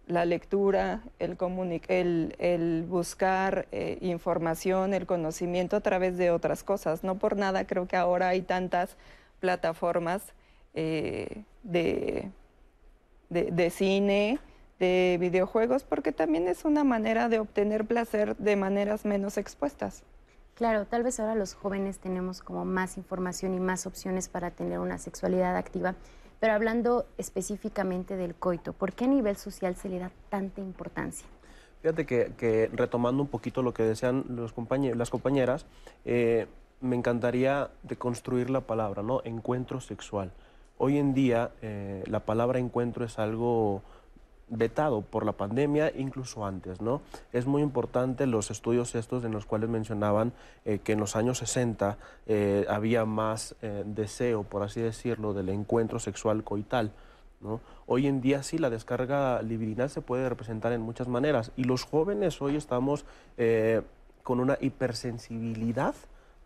la 0.07 0.25
lectura, 0.25 1.03
el, 1.19 2.87
buscar 2.89 3.67
eh, 3.73 3.99
información, 4.01 4.95
el 4.95 5.07
conocimiento 5.07 5.77
a 5.77 5.81
través 5.81 6.19
de 6.19 6.31
otras 6.31 6.63
cosas. 6.63 7.05
No 7.05 7.19
por 7.19 7.37
nada 7.37 7.67
creo 7.67 7.87
que 7.87 7.97
ahora 7.97 8.29
hay 8.29 8.43
tantas 8.43 8.97
plataformas 9.41 10.33
de 10.75 12.31
de, 13.33 13.71
cine, 13.71 14.39
de 14.79 15.17
videojuegos, 15.21 15.85
porque 15.85 16.13
también 16.13 16.49
es 16.49 16.65
una 16.65 16.85
manera 16.85 17.29
de 17.29 17.39
obtener 17.39 17.85
placer 17.85 18.37
de 18.37 18.57
maneras 18.57 19.05
menos 19.05 19.39
expuestas. 19.39 20.03
Claro, 20.55 20.85
tal 20.87 21.03
vez 21.03 21.19
ahora 21.19 21.35
los 21.35 21.55
jóvenes 21.55 21.99
tenemos 21.99 22.43
como 22.43 22.65
más 22.65 22.97
información 22.99 23.55
y 23.55 23.61
más 23.61 23.87
opciones 23.87 24.29
para 24.29 24.51
tener 24.51 24.79
una 24.79 24.99
sexualidad 24.99 25.57
activa, 25.57 25.95
pero 26.41 26.53
hablando 26.53 27.07
específicamente 27.19 28.17
del 28.17 28.35
coito, 28.35 28.73
¿por 28.73 28.93
qué 28.93 29.07
a 29.07 29.09
nivel 29.09 29.37
social 29.37 29.77
se 29.77 29.89
le 29.89 29.99
da 29.99 30.11
tanta 30.29 30.61
importancia? 30.61 31.27
Fíjate 31.81 32.07
que, 32.07 32.71
retomando 32.73 33.23
un 33.23 33.29
poquito 33.29 33.63
lo 33.63 33.75
que 33.75 33.83
decían 33.83 34.25
los 34.29 34.55
las 34.97 35.11
compañeras, 35.11 35.67
eh, 36.05 36.47
me 36.81 36.97
encantaría 36.97 37.71
deconstruir 37.83 38.51
la 38.51 38.61
palabra, 38.61 39.03
¿no? 39.03 39.21
Encuentro 39.25 39.81
sexual. 39.81 40.33
Hoy 40.79 40.99
en 40.99 41.15
día 41.15 41.51
eh, 41.63 42.05
la 42.07 42.21
palabra 42.21 42.59
encuentro 42.59 43.05
es 43.05 43.19
algo 43.19 43.83
vetado 44.49 45.03
por 45.03 45.25
la 45.25 45.33
pandemia, 45.33 45.93
incluso 45.97 46.45
antes, 46.45 46.81
¿no? 46.81 47.01
Es 47.33 47.47
muy 47.47 47.63
importante 47.63 48.27
los 48.27 48.51
estudios 48.51 48.95
estos 48.95 49.25
en 49.25 49.33
los 49.33 49.47
cuales 49.47 49.71
mencionaban 49.71 50.33
eh, 50.65 50.81
que 50.85 50.93
en 50.93 51.01
los 51.01 51.17
años 51.17 51.39
60 51.39 51.97
eh, 52.27 52.67
había 52.69 53.05
más 53.05 53.57
deseo, 53.85 54.43
por 54.43 54.63
así 54.63 54.81
decirlo, 54.81 55.33
del 55.33 55.49
encuentro 55.49 55.99
sexual 55.99 56.45
coital. 56.45 56.93
¿no? 57.41 57.61
Hoy 57.87 58.07
en 58.07 58.21
día 58.21 58.43
sí, 58.43 58.59
la 58.59 58.71
descarga 58.71 59.43
libidinal 59.43 59.91
se 59.91 60.01
puede 60.01 60.29
representar 60.29 60.73
en 60.73 60.81
muchas 60.81 61.09
maneras 61.09 61.51
y 61.57 61.65
los 61.65 61.85
jóvenes 61.85 62.41
hoy 62.41 62.57
estamos 62.57 63.05
con 64.23 64.41
una 64.41 64.59
hipersensibilidad 64.61 65.95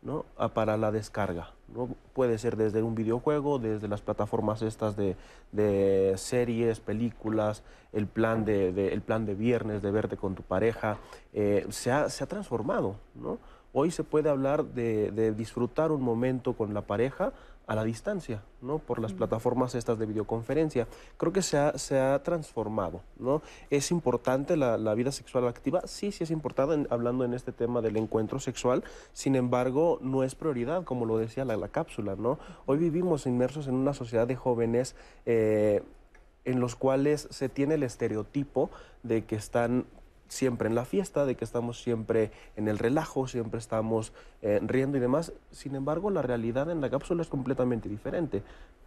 ¿no? 0.02 0.24
para 0.54 0.76
la 0.76 0.92
descarga. 0.92 1.55
¿No? 1.75 1.88
Puede 2.12 2.38
ser 2.38 2.56
desde 2.56 2.82
un 2.82 2.94
videojuego, 2.94 3.58
desde 3.58 3.88
las 3.88 4.00
plataformas 4.00 4.62
estas 4.62 4.96
de, 4.96 5.16
de 5.52 6.14
series, 6.16 6.80
películas, 6.80 7.62
el 7.92 8.06
plan 8.06 8.44
de, 8.44 8.92
el 8.92 9.00
plan 9.00 9.26
de 9.26 9.35
viernes 9.35 9.82
de 9.82 9.90
verte 9.90 10.16
con 10.16 10.35
tu 10.35 10.42
pareja, 10.42 10.99
eh, 11.32 11.66
se, 11.70 11.90
ha, 11.92 12.08
se, 12.08 12.25
ha, 12.25 12.26
transformado. 12.26 12.96
¿no? 13.14 13.38
Hoy 13.73 13.90
se 13.90 14.04
puede 14.04 14.28
hablar 14.28 14.64
de, 14.64 15.11
de 15.11 15.32
disfrutar 15.32 15.92
un 15.92 16.02
momento 16.02 16.54
con 16.54 16.75
la 16.75 16.82
pareja 16.82 17.32
a 17.66 17.75
la 17.75 17.82
distancia, 17.82 18.42
¿no? 18.62 18.78
Por 18.78 19.00
las 19.00 19.12
plataformas 19.12 19.75
estas 19.75 19.99
de 19.99 20.06
videoconferencia. 20.06 20.87
Creo 21.16 21.32
que 21.32 21.42
se 21.42 21.58
ha, 21.58 21.76
se 21.78 21.99
ha 21.99 22.23
transformado, 22.23 23.00
¿no? 23.18 23.42
¿Es 23.70 23.90
importante 23.90 24.56
la, 24.56 24.94
vida 24.94 25.11
sexual 25.11 25.49
activa? 25.49 25.82
Sí, 25.87 26.12
sí 26.12 26.25
es 26.25 26.30
importante, 26.30 26.87
hablando 26.90 27.25
en 27.25 27.35
este 27.35 27.52
tema 27.52 27.82
del 27.82 27.96
encuentro 27.96 28.38
sexual, 28.38 28.85
sin 29.12 29.35
embargo, 29.35 29.99
no 30.00 30.23
es 30.23 30.35
prioridad, 30.37 30.85
como 30.85 31.06
lo 31.06 31.18
decía 31.18 31.44
la, 31.44 31.56
la 31.56 31.68
cápsula, 31.68 32.14
¿no? 32.16 32.38
Hoy 32.66 32.78
vivimos 32.78 33.26
inmersos 33.26 33.66
en 33.66 33.75
una 33.75 33.94
sociedad 33.94 34.28
de 34.28 34.37
jóvenes 34.37 34.94
eh, 35.26 35.82
en 36.45 36.60
los 36.60 36.76
cuales 36.76 37.26
se 37.30 37.49
tiene 37.49 37.75
el 37.75 37.82
estereotipo 37.82 38.71
de 39.02 39.25
que 39.25 39.34
están 39.34 39.86
siempre 40.28 40.69
en 40.69 40.75
la 40.75 40.84
fiesta, 40.84 41.25
de 41.25 41.34
que 41.36 41.45
estamos 41.45 41.80
siempre 41.82 42.30
en 42.56 42.69
el 42.69 42.78
relajo, 42.78 43.26
siempre 43.28 43.58
estamos 43.58 44.12
eh, 44.43 44.60
riendo 44.62 44.97
y 44.97 45.00
demás. 45.00 45.32
Sin 45.50 45.75
embargo, 45.75 46.10
la 46.10 46.23
realidad 46.23 46.71
en 46.71 46.80
la 46.80 46.91
cápsula 46.91 47.23
es 47.23 47.28
completamente 47.28 47.89
diferente. 47.89 48.43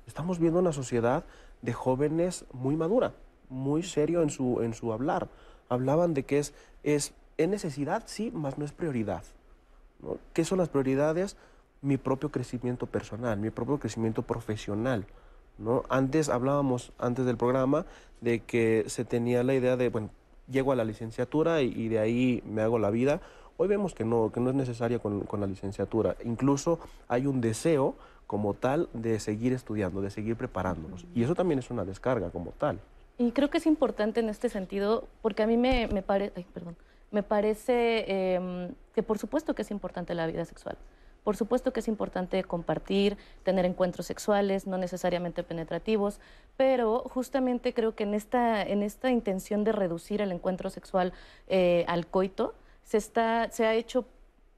Estamos 0.07 0.39
viendo 0.39 0.59
una 0.59 0.73
sociedad 0.73 1.23
de 1.61 1.73
jóvenes 1.73 2.45
muy 2.51 2.75
madura, 2.75 3.13
muy 3.49 3.83
serio 3.83 4.21
en 4.21 4.29
su, 4.29 4.61
en 4.61 4.73
su 4.73 4.91
hablar. 4.91 5.29
Hablaban 5.69 6.13
de 6.13 6.23
que 6.23 6.39
es, 6.39 6.53
es, 6.83 7.13
necesidad, 7.37 8.03
sí, 8.05 8.31
más 8.31 8.57
no 8.57 8.65
es 8.65 8.71
prioridad. 8.71 9.23
¿Qué 10.33 10.45
son 10.45 10.57
las 10.57 10.69
prioridades? 10.69 11.37
Mi 11.81 11.97
propio 11.97 12.29
crecimiento 12.29 12.85
personal, 12.85 13.39
mi 13.39 13.49
propio 13.49 13.79
crecimiento 13.79 14.23
profesional. 14.23 15.05
¿no? 15.57 15.83
Antes 15.89 16.29
hablábamos, 16.29 16.91
antes 16.97 17.25
del 17.25 17.37
programa, 17.37 17.85
de 18.21 18.39
que 18.39 18.85
se 18.87 19.05
tenía 19.05 19.43
la 19.43 19.53
idea 19.53 19.77
de, 19.77 19.89
bueno, 19.89 20.09
llego 20.51 20.71
a 20.71 20.75
la 20.75 20.83
licenciatura 20.83 21.61
y, 21.61 21.87
de 21.87 21.99
ahí 21.99 22.43
me 22.45 22.61
hago 22.61 22.79
la 22.79 22.89
vida. 22.89 23.21
Hoy 23.57 23.67
vemos 23.67 23.93
que 23.93 24.05
no, 24.05 24.31
que 24.31 24.39
no 24.39 24.49
es 24.49 24.55
necesaria 24.55 24.99
con, 24.99 25.27
la 25.39 25.47
licenciatura. 25.47 26.15
Incluso 26.23 26.79
hay 27.07 27.25
un 27.25 27.41
deseo 27.41 27.95
como 28.27 28.53
tal 28.53 28.89
de 28.93 29.19
seguir 29.19 29.53
estudiando, 29.53 30.01
de 30.01 30.09
seguir 30.09 30.35
preparándonos. 30.35 31.05
Y 31.15 31.23
eso 31.23 31.35
también 31.35 31.59
es 31.59 31.69
una 31.69 31.83
descarga 31.83 32.29
como 32.29 32.51
tal. 32.51 32.79
Y 33.17 33.31
creo 33.31 33.49
que 33.49 33.57
es 33.57 33.65
importante 33.65 34.21
en 34.21 34.29
este 34.29 34.49
sentido, 34.49 35.07
porque 35.21 35.43
a 35.43 35.47
mí 35.47 35.57
me, 35.57 35.87
me, 35.87 36.01
perdón, 36.01 36.77
me 37.11 37.23
parece 37.23 38.35
em, 38.35 38.73
que 38.93 39.03
por 39.03 39.17
supuesto 39.17 39.55
que 39.55 39.63
es 39.63 39.71
importante 39.71 40.13
la 40.13 40.27
vida 40.27 40.45
sexual. 40.45 40.77
Por 41.23 41.35
supuesto 41.35 41.73
que 41.73 41.81
es 41.81 41.87
importante 41.87 42.43
compartir, 42.43 43.17
tener 43.43 43.65
encuentros 43.65 44.05
sexuales, 44.05 44.67
no 44.67 44.77
necesariamente 44.77 45.43
penetrativos, 45.43 46.19
pero 46.57 47.03
justamente 47.09 47.73
creo 47.73 47.95
que 47.95 48.03
en 48.03 48.13
esta, 48.13 48.61
en 48.61 48.83
esta 48.83 49.11
intención 49.11 49.63
de 49.63 49.71
reducir 49.71 50.21
el 50.21 50.31
encuentro 50.31 50.69
sexual 50.69 51.13
eh, 51.47 51.85
al 51.87 52.07
coito, 52.07 52.53
se, 52.83 52.97
está, 52.97 53.51
se 53.51 53.65
ha 53.65 53.75
hecho 53.75 54.05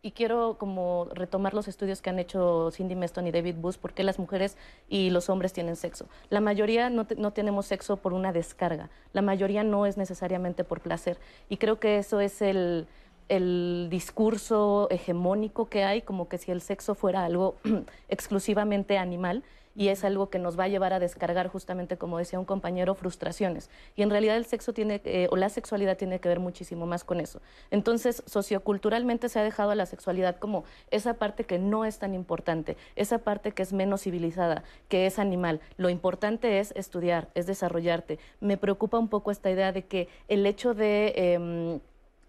y 0.04 0.12
quiero 0.12 0.58
como 0.58 1.08
retomar 1.14 1.54
los 1.54 1.68
estudios 1.68 2.02
que 2.02 2.10
han 2.10 2.18
hecho 2.18 2.72
Cindy 2.72 2.96
Meston 2.96 3.28
y 3.28 3.32
David 3.32 3.56
Bush, 3.58 3.78
por 3.78 3.94
qué 3.94 4.04
las 4.04 4.18
mujeres 4.18 4.58
y 4.90 5.12
los 5.12 5.30
hombres 5.30 5.54
tienen 5.54 5.76
sexo. 5.76 6.08
La 6.30 6.42
mayoría 6.42 6.90
no, 6.90 7.06
no, 7.18 7.34
tenemos 7.34 7.68
sexo 7.68 7.98
por 7.98 8.14
una 8.14 8.34
descarga, 8.34 8.90
la 9.14 9.22
mayoría 9.22 9.64
no 9.64 9.86
es 9.86 9.98
necesariamente 9.98 10.64
por 10.64 10.82
placer. 10.82 11.20
Y 11.50 11.58
creo 11.58 11.80
que 11.80 11.98
eso 11.98 12.20
es 12.20 12.42
el, 12.42 12.88
el 13.32 13.88
discurso 13.90 14.88
hegemónico 14.92 15.70
que 15.70 15.86
hay, 15.86 16.02
como 16.02 16.28
que 16.28 16.38
si 16.38 16.52
el 16.52 16.62
sexo 16.62 16.96
fuera 16.96 17.24
algo 17.24 17.56
exclusivamente 18.10 18.98
animal 18.98 19.44
y 19.74 19.88
es 19.88 20.04
algo 20.04 20.30
que 20.30 20.38
nos 20.38 20.60
va 20.60 20.66
a 20.66 20.68
llevar 20.68 20.92
a 20.92 21.00
descargar 21.00 21.48
justamente, 21.48 21.98
como 21.98 22.18
decía 22.18 22.40
un 22.40 22.46
compañero, 22.46 22.94
frustraciones. 22.94 23.70
Y 23.96 24.02
en 24.02 24.10
realidad 24.10 24.36
el 24.36 24.46
sexo 24.46 24.74
tiene, 24.74 25.02
eh, 25.06 25.28
o 25.32 25.38
la 25.38 25.48
sexualidad 25.48 25.96
tiene 25.98 26.20
que 26.20 26.28
ver 26.28 26.42
muchísimo 26.42 26.86
más 26.86 27.06
con 27.06 27.22
eso. 27.22 27.40
Entonces, 27.70 28.22
socioculturalmente 28.26 29.30
se 29.30 29.40
ha 29.40 29.44
dejado 29.44 29.72
a 29.72 29.76
la 29.76 29.86
sexualidad 29.86 30.38
como 30.38 30.66
esa 30.90 31.14
parte 31.14 31.46
que 31.46 31.58
no 31.58 31.86
es 31.86 32.00
tan 32.00 32.14
importante, 32.14 32.76
esa 32.98 33.20
parte 33.20 33.54
que 33.54 33.64
es 33.64 33.72
menos 33.72 34.02
civilizada, 34.02 34.64
que 34.90 35.06
es 35.06 35.20
animal. 35.20 35.62
Lo 35.78 35.90
importante 35.90 36.60
es 36.60 36.74
estudiar, 36.76 37.30
es 37.34 37.48
desarrollarte. 37.48 38.20
Me 38.42 38.58
preocupa 38.58 39.00
un 39.00 39.08
poco 39.08 39.32
esta 39.32 39.50
idea 39.50 39.72
de 39.72 39.86
que 39.86 40.10
el 40.28 40.46
hecho 40.46 40.74
de... 40.74 41.14
Em, 41.16 41.80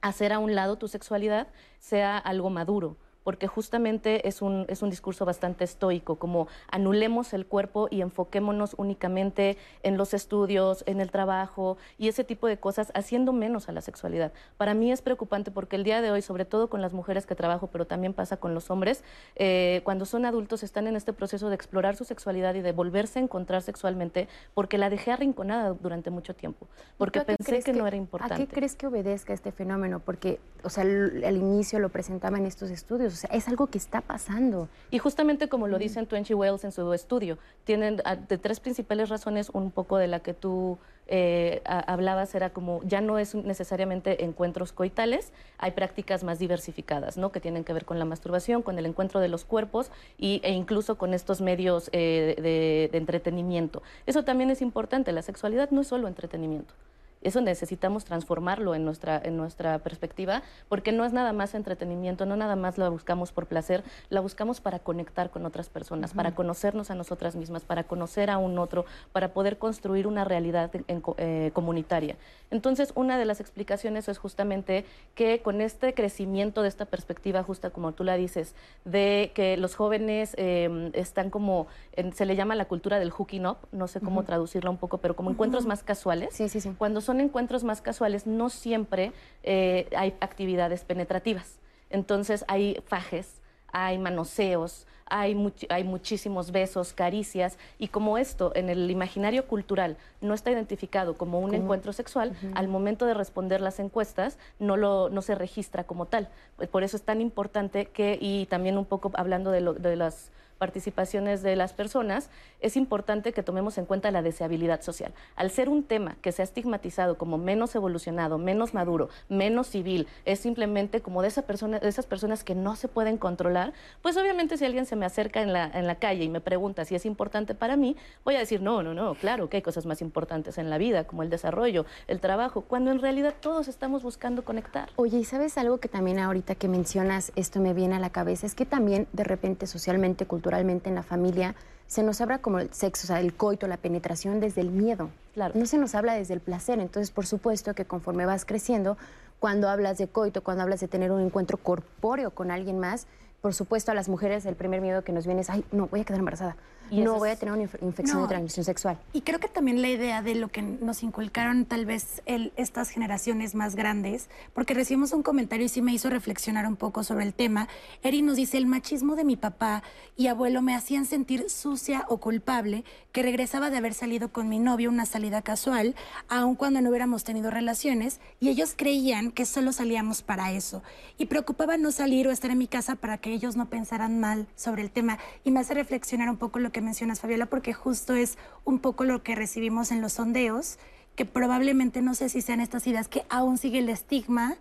hacer 0.03 0.33
a 0.33 0.39
un 0.39 0.55
lado 0.55 0.77
tu 0.77 0.89
sexualidad 0.89 1.49
sea 1.79 2.19
algo 2.19 2.51
maduro 2.51 2.97
porque 3.25 3.47
justamente 3.47 4.27
es 4.29 4.43
un, 4.43 4.67
es 4.69 4.83
un 4.83 4.91
discurso 4.91 5.25
bastante 5.25 5.65
estoico, 5.65 6.17
como 6.17 6.49
anulemos 6.71 7.33
el 7.33 7.47
cuerpo 7.47 7.89
y 7.91 8.01
enfoquémonos 8.01 8.75
únicamente 8.77 9.57
en 9.83 9.97
los 9.97 10.15
estudios, 10.15 10.85
en 10.87 11.01
el 11.01 11.11
trabajo 11.11 11.77
y 11.99 12.09
ese 12.09 12.25
tipo 12.25 12.47
de 12.47 12.59
cosas, 12.59 12.93
haciendo 12.95 13.33
menos 13.33 13.69
a 13.69 13.73
la 13.73 13.81
sexualidad. 13.81 14.33
Para 14.57 14.75
mí 14.75 14.93
es 14.93 15.03
preocupante 15.03 15.51
porque 15.51 15.77
el 15.77 15.85
día 15.85 16.01
de 16.01 16.11
hoy, 16.11 16.23
sobre 16.23 16.45
todo 16.45 16.69
con 16.69 16.83
las 16.83 16.93
mujeres 16.93 17.27
que 17.27 17.35
trabajo, 17.35 17.69
pero 17.69 17.87
también 17.87 18.15
pasa 18.15 18.37
con 18.37 18.55
los 18.55 18.71
hombres, 18.71 19.05
eh, 19.37 19.81
cuando 19.85 20.05
son 20.05 20.25
adultos 20.27 20.63
están 20.63 20.87
en 20.87 20.97
este 20.97 21.13
proceso 21.13 21.49
de 21.49 21.55
explorar 21.55 21.97
su 21.97 22.05
sexualidad 22.05 22.55
y 22.55 22.63
de 22.63 22.73
volverse 22.73 23.19
a 23.19 23.23
encontrar 23.23 23.63
sexualmente 23.63 24.29
porque 24.55 24.79
la 24.79 24.91
dejé 24.91 25.13
arrinconada 25.13 25.73
durante 25.75 26.11
mucho 26.11 26.35
tiempo, 26.35 26.67
porque 26.99 27.21
pensé 27.21 27.63
que, 27.63 27.73
no 27.73 27.87
era 27.87 27.97
importante. 27.97 28.35
¿A 28.35 28.37
qué 28.39 28.47
crees 28.47 28.75
que 28.75 28.87
obedezca 28.87 29.33
este 29.33 29.53
fenómeno? 29.53 30.01
Porque, 30.01 30.41
o 30.63 30.71
sea, 30.71 30.85
al 30.85 31.37
inicio 31.37 31.79
lo 31.79 31.89
presentaba 31.89 32.39
en 32.39 32.47
estos 32.47 32.71
estudios 32.71 33.12
o 33.13 33.17
sea, 33.17 33.31
es 33.33 33.49
algo 33.49 33.67
que 33.67 33.79
está 33.79 34.01
pasando. 34.01 34.69
Y 34.91 34.99
justamente 34.99 35.49
como 35.49 35.69
lo 35.69 35.79
dicen 35.79 36.07
Twenty 36.07 36.35
Wells 36.35 36.65
en 36.65 36.73
su 36.73 36.93
estudio, 36.93 37.39
tienen 37.65 38.01
ah, 38.05 38.17
de 38.17 38.39
tres 38.39 38.61
principales 38.61 39.09
razones, 39.09 39.51
un 39.51 39.71
poco 39.71 39.99
de 39.99 40.07
la 40.07 40.21
que 40.21 40.35
tú 40.35 40.79
eh, 41.09 41.63
hablabas 41.65 42.35
era 42.35 42.51
como 42.51 42.81
ya 42.85 43.01
no 43.01 43.19
es 43.19 43.35
necesariamente 43.35 44.25
encuentros 44.25 44.73
coitales, 44.73 45.33
hay 45.59 45.73
prácticas 45.73 46.25
más 46.25 46.39
diversificadas, 46.39 47.17
¿no? 47.17 47.33
Que 47.33 47.41
tienen 47.41 47.65
que 47.65 47.73
ver 47.73 47.85
con 47.85 47.99
la 47.99 48.05
masturbación, 48.05 48.63
con 48.63 48.79
el 48.79 48.87
encuentro 48.87 49.21
de 49.21 49.29
los 49.29 49.45
cuerpos 49.45 49.91
y, 50.19 50.41
e 50.45 50.53
incluso 50.53 50.97
con 50.97 51.15
estos 51.15 51.41
medios 51.41 51.91
eh, 51.93 52.89
de 52.91 52.97
entretenimiento. 52.97 53.83
Eso 54.07 54.25
también 54.25 54.51
es 54.51 54.63
importante, 54.63 55.13
la 55.13 55.23
sexualidad 55.23 55.71
no 55.71 55.81
es 55.81 55.89
solo 55.89 56.09
entretenimiento. 56.09 56.75
Eso 57.23 57.41
necesitamos 57.41 58.05
transformarlo 58.05 58.75
en 58.75 58.85
nuestra, 58.85 59.21
en 59.23 59.37
nuestra 59.37 59.79
perspectiva, 59.79 60.43
porque 60.69 60.93
no 60.93 61.05
es 61.05 61.13
nada 61.13 61.33
más 61.33 61.55
entretenimiento, 61.55 62.27
no 62.27 62.37
nada 62.37 62.57
más 62.57 62.79
la 62.79 62.89
buscamos 62.89 63.33
por 63.33 63.47
placer, 63.47 63.85
la 64.11 64.21
buscamos 64.21 64.61
para 64.61 64.79
conectar 64.79 65.31
con 65.31 65.47
otras 65.47 65.69
personas, 65.69 66.15
para 66.15 66.35
conocernos 66.35 66.91
a 66.91 66.95
nosotras 66.95 67.37
mismas, 67.37 67.65
para 67.65 67.85
conocer 67.85 68.31
a 68.31 68.39
un 68.39 68.59
otro, 68.59 68.85
para 69.13 69.33
poder 69.33 69.59
construir 69.59 70.07
una 70.07 70.25
realidad 70.25 70.71
eh, 71.19 71.51
comunitaria. 71.53 72.17
Entonces, 72.51 72.93
una 72.95 73.19
de 73.19 73.25
las 73.25 73.41
explicaciones 73.41 74.09
es 74.09 74.19
justamente 74.19 74.85
que 75.15 75.41
con 75.41 75.61
este 75.61 75.95
crecimiento 75.95 76.63
de 76.63 76.69
esta 76.69 76.85
perspectiva, 76.85 77.43
justa 77.43 77.71
como 77.71 77.93
tú 77.93 78.05
la 78.05 78.17
dices, 78.17 78.55
de 78.85 79.33
que 79.35 79.57
los 79.57 79.75
jóvenes 79.75 80.35
em, 80.37 80.91
están 80.95 81.31
como, 81.31 81.67
se 82.15 82.27
le 82.27 82.37
llama 82.37 82.55
la 82.55 82.67
cultura 82.67 82.99
del 82.99 83.11
hooking 83.11 83.47
up, 83.47 83.57
no 83.73 83.89
sé 83.89 84.01
cómo 84.01 84.25
traducirla 84.25 84.71
un 84.71 84.77
poco, 84.77 84.99
pero 84.99 85.17
como 85.17 85.31
encuentros 85.31 85.67
más 85.67 85.83
casuales. 85.83 86.35
Sí, 86.35 86.49
sí, 86.49 86.61
sí. 86.61 86.75
Cuando 86.77 87.01
son 87.01 87.12
encuentros 87.21 87.65
más 87.65 87.81
casuales, 87.81 88.27
no 88.27 88.51
siempre 88.51 89.13
eh, 89.43 89.89
hay 89.97 90.15
actividades 90.21 90.85
penetrativas. 90.85 91.59
Entonces 91.91 92.45
hay 92.49 92.83
fajes, 92.87 93.41
hay 93.73 93.99
manoseos, 93.99 94.87
hay, 95.07 95.53
hay, 95.69 95.85
muchísimos 95.85 96.53
besos, 96.53 96.95
caricias, 96.95 97.59
y 97.79 97.89
como 97.89 98.17
esto 98.17 98.53
en 98.55 98.71
el 98.71 98.91
imaginario 98.91 99.47
cultural 99.47 99.99
no 100.23 100.33
está 100.33 100.51
identificado 100.51 101.19
como 101.19 101.39
un 101.41 101.55
encuentro 101.55 101.93
sexual, 101.93 102.35
al 102.55 102.69
momento 102.69 103.05
de 103.05 103.13
responder 103.13 103.61
las 103.61 103.79
encuestas 103.79 104.39
no, 104.59 104.79
lo, 104.79 105.11
no 105.11 105.21
se 105.21 105.35
registra 105.35 105.85
como 105.85 106.07
tal. 106.07 106.29
Por 106.71 106.83
eso 106.83 106.97
es 106.97 107.03
tan 107.03 107.21
importante 107.21 107.87
que, 107.87 108.17
y 108.21 108.47
también 108.47 108.79
un 108.79 108.87
poco 108.87 109.11
hablando 109.15 109.51
de, 109.51 109.61
lo, 109.61 109.75
de 109.75 109.97
las 109.97 110.31
participaciones 110.63 111.43
de 111.43 111.57
las 111.57 111.73
personas, 111.73 112.31
es 112.61 112.77
importante 112.77 113.33
que 113.33 113.43
tomemos 113.43 113.79
en 113.79 113.85
cuenta 113.85 114.13
la 114.13 114.23
deseabilidad 114.23 114.81
social. 114.81 115.13
Al 115.35 115.51
ser 115.51 115.69
un 115.69 115.83
tema 115.83 116.15
que 116.23 116.31
se 116.31 116.41
ha 116.41 116.45
estigmatizado 116.45 117.19
como 117.19 117.37
menos 117.37 117.75
evolucionado, 117.75 118.39
menos 118.39 118.73
maduro, 118.73 119.09
menos 119.29 119.67
civil, 119.67 120.07
es 120.25 120.39
simplemente 120.39 121.01
como 121.01 121.21
de, 121.21 121.27
esa 121.27 121.43
persona, 121.43 121.81
de 121.81 121.89
esas 121.89 122.07
personas 122.07 122.45
que 122.45 122.55
no 122.55 122.77
se 122.77 122.87
pueden 122.87 123.17
controlar, 123.17 123.73
pues 124.03 124.17
obviamente 124.17 124.57
si 124.57 124.65
alguien 124.65 124.87
se 124.87 124.95
me 124.95 125.05
acerca 125.05 125.43
en 125.43 125.53
la, 125.53 125.65
en 125.65 125.89
la 125.89 125.97
calle 125.97 126.23
y 126.23 126.29
me 126.29 126.41
pregunta 126.41 126.85
si 126.85 126.95
es 126.95 127.07
importante 127.07 127.57
para 127.57 127.77
mí, 127.77 127.97
voy 128.25 128.37
a 128.37 128.39
decir, 128.39 128.63
no, 128.63 128.85
no, 128.85 128.95
no, 128.95 129.17
claro 129.17 129.49
que 129.49 129.57
hay 129.57 129.63
cosas 129.63 129.85
más 129.85 130.01
importantes 130.01 130.59
en 130.59 130.71
la 130.71 130.79
vida, 130.79 131.09
como 131.09 131.25
el 131.25 131.29
desarrollo, 131.29 131.87
el 132.07 132.21
trabajo, 132.21 132.61
cuando 132.61 132.93
en 132.93 133.01
realidad 133.01 133.35
todos 133.41 133.67
estamos 133.67 134.05
buscando 134.05 134.45
conectar. 134.45 134.91
Oye, 134.95 135.19
¿y 135.19 135.25
sabes 135.25 135.59
algo 135.59 135.79
que 135.79 135.89
también 135.89 136.21
ahorita 136.21 136.55
que 136.55 136.69
mencionas, 136.69 137.33
esto 137.35 137.59
me 137.59 137.75
viene 137.75 137.97
a 137.97 137.99
la 137.99 138.11
cabeza? 138.11 138.47
Es 138.47 138.55
que 138.55 138.65
también 138.65 139.09
de 139.13 139.25
repente 139.25 139.67
socialmente, 139.67 140.25
culturalmente, 140.25 140.52
en 140.61 140.95
la 140.95 141.03
familia 141.03 141.55
se 141.87 142.03
nos 142.03 142.21
habla 142.21 142.39
como 142.39 142.59
el 142.59 142.73
sexo, 142.73 143.07
o 143.07 143.09
sea, 143.09 143.21
el 143.21 143.35
coito, 143.35 143.67
la 143.67 143.77
penetración 143.77 144.41
desde 144.41 144.63
el 144.63 144.71
miedo. 144.71 145.11
Claro. 145.35 145.53
No 145.55 145.67
se 145.67 145.77
nos 145.77 145.95
habla 145.95 146.15
desde 146.15 146.33
el 146.35 146.41
placer. 146.41 146.79
Entonces, 146.79 147.11
por 147.11 147.27
supuesto 147.27 147.75
que 147.75 147.85
conforme 147.85 148.25
vas 148.25 148.47
creciendo, 148.47 148.97
cuando 149.39 149.69
hablas 149.69 149.99
de 149.99 150.09
coito, 150.09 150.43
cuando 150.43 150.63
hablas 150.63 150.81
de 150.81 150.89
tener 150.89 151.11
un 151.11 151.21
encuentro 151.21 151.59
corpóreo 151.59 152.31
con 152.31 152.51
alguien 152.51 152.79
más, 152.79 153.07
por 153.43 153.53
supuesto 153.53 153.91
a 153.91 153.95
las 153.95 154.09
mujeres 154.09 154.47
el 154.47 154.55
primer 154.55 154.81
miedo 154.81 155.03
que 155.03 155.13
nos 155.13 155.27
viene 155.27 155.43
es, 155.43 155.51
ay, 155.51 155.65
no, 155.73 155.89
voy 155.89 156.01
a 156.01 156.05
quedar 156.05 156.21
embarazada 156.21 156.57
no 157.01 157.19
voy 157.19 157.31
a 157.31 157.37
tener 157.37 157.53
una 157.55 157.63
infección 157.63 158.23
de 158.23 158.29
transmisión 158.29 158.65
sexual. 158.65 158.99
Y 159.13 159.23
creo 159.23 159.41
que 159.41 159.49
también 159.49 159.81
la 159.81 159.89
idea 159.89 160.23
de 160.23 160.35
lo 160.35 160.49
que 160.49 160.63
nos 160.63 161.03
inculcaron 161.03 161.65
tal 161.65 161.87
vez 161.87 162.23
el, 162.27 162.53
estas 162.57 162.91
generaciones 162.91 163.55
más 163.55 163.75
grandes, 163.75 164.29
porque 164.55 164.75
recibimos 164.75 165.13
un 165.13 165.23
comentario 165.23 165.67
y 165.67 165.69
sí 165.69 165.83
me 165.83 165.93
hizo 165.93 166.11
reflexionar 166.11 166.67
un 166.67 166.77
poco 166.77 167.03
sobre 167.03 167.25
el 167.25 167.35
tema. 167.35 167.69
Eri 168.03 168.23
nos 168.23 168.37
dice, 168.37 168.59
el 168.59 168.67
machismo 168.67 169.17
de 169.17 169.25
mi 169.25 169.37
papá 169.37 169.83
y 170.17 170.27
abuelo 170.27 170.61
me 170.63 170.75
hacían 170.75 171.07
sentir 171.07 171.49
sucia 171.49 172.05
o 172.09 172.19
culpable, 172.19 172.85
que 173.13 173.23
regresaba 173.23 173.71
de 173.71 173.79
haber 173.79 173.95
salido 173.95 174.33
con 174.33 174.49
mi 174.49 174.59
novio 174.59 174.91
una 174.91 175.07
salida 175.07 175.43
casual, 175.43 175.95
aun 176.29 176.55
cuando 176.55 176.81
no 176.81 176.91
hubiéramos 176.91 177.25
tenido 177.25 177.51
relaciones, 177.51 178.21
y 178.41 178.49
ellos 178.49 178.75
creían 178.77 179.31
que 179.31 179.47
solo 179.47 179.73
salíamos 179.73 180.23
para 180.23 180.53
eso. 180.53 180.83
Y 181.17 181.27
preocupaba 181.27 181.77
no 181.77 181.91
salir 181.93 182.29
o 182.29 182.31
estar 182.31 182.51
en 182.51 182.59
mi 182.59 182.67
casa 182.67 182.97
para 182.97 183.19
que 183.19 183.33
ellos 183.33 183.57
no 183.57 183.67
pensaran 183.71 184.21
mal 184.21 184.47
sobre 184.57 184.83
el 184.83 184.91
tema. 184.91 185.19
Y 185.45 185.51
me 185.51 185.61
hace 185.61 185.75
reflexionar 185.75 186.29
un 186.29 186.37
poco 186.37 186.59
lo 186.59 186.73
que 186.73 186.82
mencionas, 186.83 187.21
Fabiola, 187.21 187.47
porque 187.47 187.73
justo 187.73 188.15
es 188.15 188.39
un 188.65 188.79
poco 188.79 189.05
lo 189.05 189.23
que 189.23 189.35
recibimos 189.35 189.91
en 189.91 190.01
los 190.01 190.15
sondeos, 190.15 190.79
que 191.17 191.25
probablemente 191.25 192.03
no 192.03 192.15
sé 192.15 192.29
si 192.29 192.41
sean 192.41 192.61
estas 192.61 192.87
ideas 192.87 193.09
que 193.09 193.25
aún 193.29 193.59
sigue 193.59 193.79
el 193.79 193.89
estigma 193.89 194.57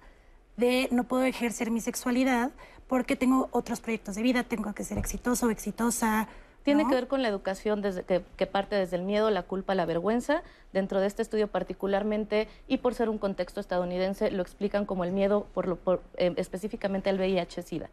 de 0.57 0.89
no 0.91 1.05
puedo 1.05 1.23
ejercer 1.23 1.71
mi 1.71 1.81
sexualidad 1.81 2.51
porque 2.87 3.15
tengo 3.15 3.47
otros 3.51 3.79
proyectos 3.79 4.15
de 4.15 4.21
vida, 4.21 4.43
tengo 4.43 4.73
que 4.73 4.83
ser 4.83 4.97
exitoso 4.97 5.47
o 5.47 5.49
exitosa. 5.49 6.27
Tiene 6.63 6.85
que 6.87 6.93
ver 6.93 7.07
con 7.07 7.21
la 7.21 7.29
educación 7.29 7.81
desde, 7.81 8.03
que, 8.03 8.45
parte 8.45 8.75
desde 8.75 8.97
el 8.97 9.01
miedo, 9.01 9.31
la 9.31 9.43
culpa, 9.43 9.73
la 9.73 9.85
vergüenza. 9.85 10.43
Dentro 10.73 10.99
de 10.99 11.07
este 11.07 11.21
estudio 11.21 11.47
particularmente, 11.47 12.47
y 12.67 12.77
por 12.77 12.93
ser 12.93 13.09
un 13.09 13.17
contexto 13.17 13.59
estadounidense, 13.59 14.29
lo 14.29 14.43
explican 14.43 14.85
como 14.85 15.03
el 15.03 15.11
miedo 15.11 15.47
por, 15.53 15.67
lo, 15.67 15.77
por 15.77 16.03
eh, 16.17 16.33
específicamente 16.35 17.09
al 17.09 17.17
VIH-Sida 17.17 17.89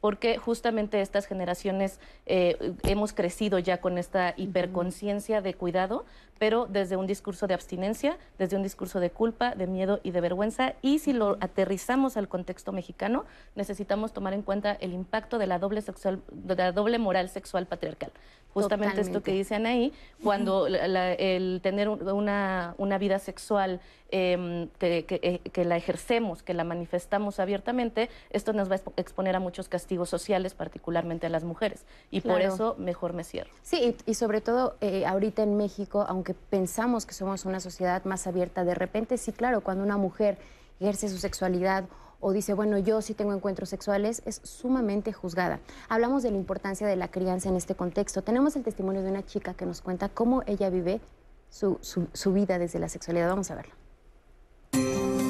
porque 0.00 0.38
justamente 0.38 1.00
estas 1.00 1.26
generaciones 1.26 2.00
eh, 2.26 2.74
hemos 2.84 3.12
crecido 3.12 3.58
ya 3.58 3.80
con 3.80 3.98
esta 3.98 4.34
hiperconciencia 4.36 5.40
de 5.40 5.54
cuidado, 5.54 6.04
pero 6.38 6.66
desde 6.66 6.96
un 6.96 7.06
discurso 7.06 7.46
de 7.46 7.54
abstinencia, 7.54 8.16
desde 8.38 8.56
un 8.56 8.62
discurso 8.62 9.00
de 9.00 9.10
culpa, 9.10 9.54
de 9.54 9.66
miedo 9.66 10.00
y 10.02 10.10
de 10.10 10.20
vergüenza. 10.20 10.74
Y 10.82 10.98
si 10.98 11.12
lo 11.12 11.36
aterrizamos 11.40 12.16
al 12.16 12.28
contexto 12.28 12.72
mexicano, 12.72 13.24
necesitamos 13.54 14.12
tomar 14.12 14.32
en 14.32 14.42
cuenta 14.42 14.72
el 14.72 14.92
impacto 14.92 15.38
de 15.38 15.46
la 15.46 15.58
doble, 15.58 15.82
sexual, 15.82 16.20
de 16.30 16.54
la 16.54 16.72
doble 16.72 16.98
moral 16.98 17.28
sexual 17.28 17.66
patriarcal. 17.66 18.12
Justamente 18.54 19.00
esto 19.00 19.22
que 19.22 19.32
dicen 19.32 19.66
ahí, 19.66 19.92
cuando 20.22 20.66
el 20.66 21.60
tener 21.62 21.88
una, 21.88 22.74
una 22.78 22.98
vida 22.98 23.18
sexual 23.18 23.80
em, 24.10 24.68
que, 24.78 25.04
eh, 25.08 25.40
que, 25.52 25.64
la 25.64 25.76
ejercemos, 25.76 26.42
que 26.42 26.54
la 26.54 26.64
manifestamos 26.64 27.40
abiertamente, 27.40 28.08
esto 28.30 28.52
nos 28.52 28.70
va 28.70 28.76
a 28.76 28.80
exponer 28.96 29.36
a 29.36 29.40
muchos 29.40 29.68
castigos 29.68 30.08
sociales, 30.08 30.54
particularmente 30.54 31.26
a 31.26 31.30
las 31.30 31.44
mujeres. 31.44 31.84
Y 32.10 32.22
por 32.22 32.40
eso 32.40 32.74
mejor 32.78 33.12
me 33.12 33.22
cierro. 33.22 33.50
Sí, 33.62 33.94
y, 34.06 34.14
sobre 34.14 34.40
todo 34.40 34.76
eh, 34.80 35.04
ahorita 35.06 35.42
en 35.42 35.56
México, 35.56 36.04
aunque 36.08 36.27
pensamos 36.34 37.06
que 37.06 37.14
somos 37.14 37.44
una 37.44 37.60
sociedad 37.60 38.04
más 38.04 38.26
abierta, 38.26 38.64
de 38.64 38.74
repente 38.74 39.18
sí, 39.18 39.32
claro, 39.32 39.62
cuando 39.62 39.84
una 39.84 39.96
mujer 39.96 40.38
ejerce 40.80 41.08
su 41.08 41.18
sexualidad 41.18 41.84
o 42.20 42.32
dice, 42.32 42.54
bueno, 42.54 42.78
yo 42.78 43.00
sí 43.00 43.14
tengo 43.14 43.32
encuentros 43.32 43.68
sexuales, 43.68 44.22
es 44.26 44.40
sumamente 44.42 45.12
juzgada. 45.12 45.60
Hablamos 45.88 46.22
de 46.22 46.30
la 46.30 46.36
importancia 46.36 46.86
de 46.86 46.96
la 46.96 47.08
crianza 47.08 47.48
en 47.48 47.56
este 47.56 47.74
contexto. 47.74 48.22
Tenemos 48.22 48.56
el 48.56 48.64
testimonio 48.64 49.02
de 49.02 49.10
una 49.10 49.24
chica 49.24 49.54
que 49.54 49.66
nos 49.66 49.80
cuenta 49.80 50.08
cómo 50.08 50.42
ella 50.46 50.68
vive 50.70 51.00
su, 51.48 51.78
su 51.80 52.32
vida 52.32 52.58
desde 52.58 52.80
la 52.80 52.88
sexualidad. 52.88 53.28
Vamos 53.28 53.50
a 53.50 53.54
verlo. 53.54 55.27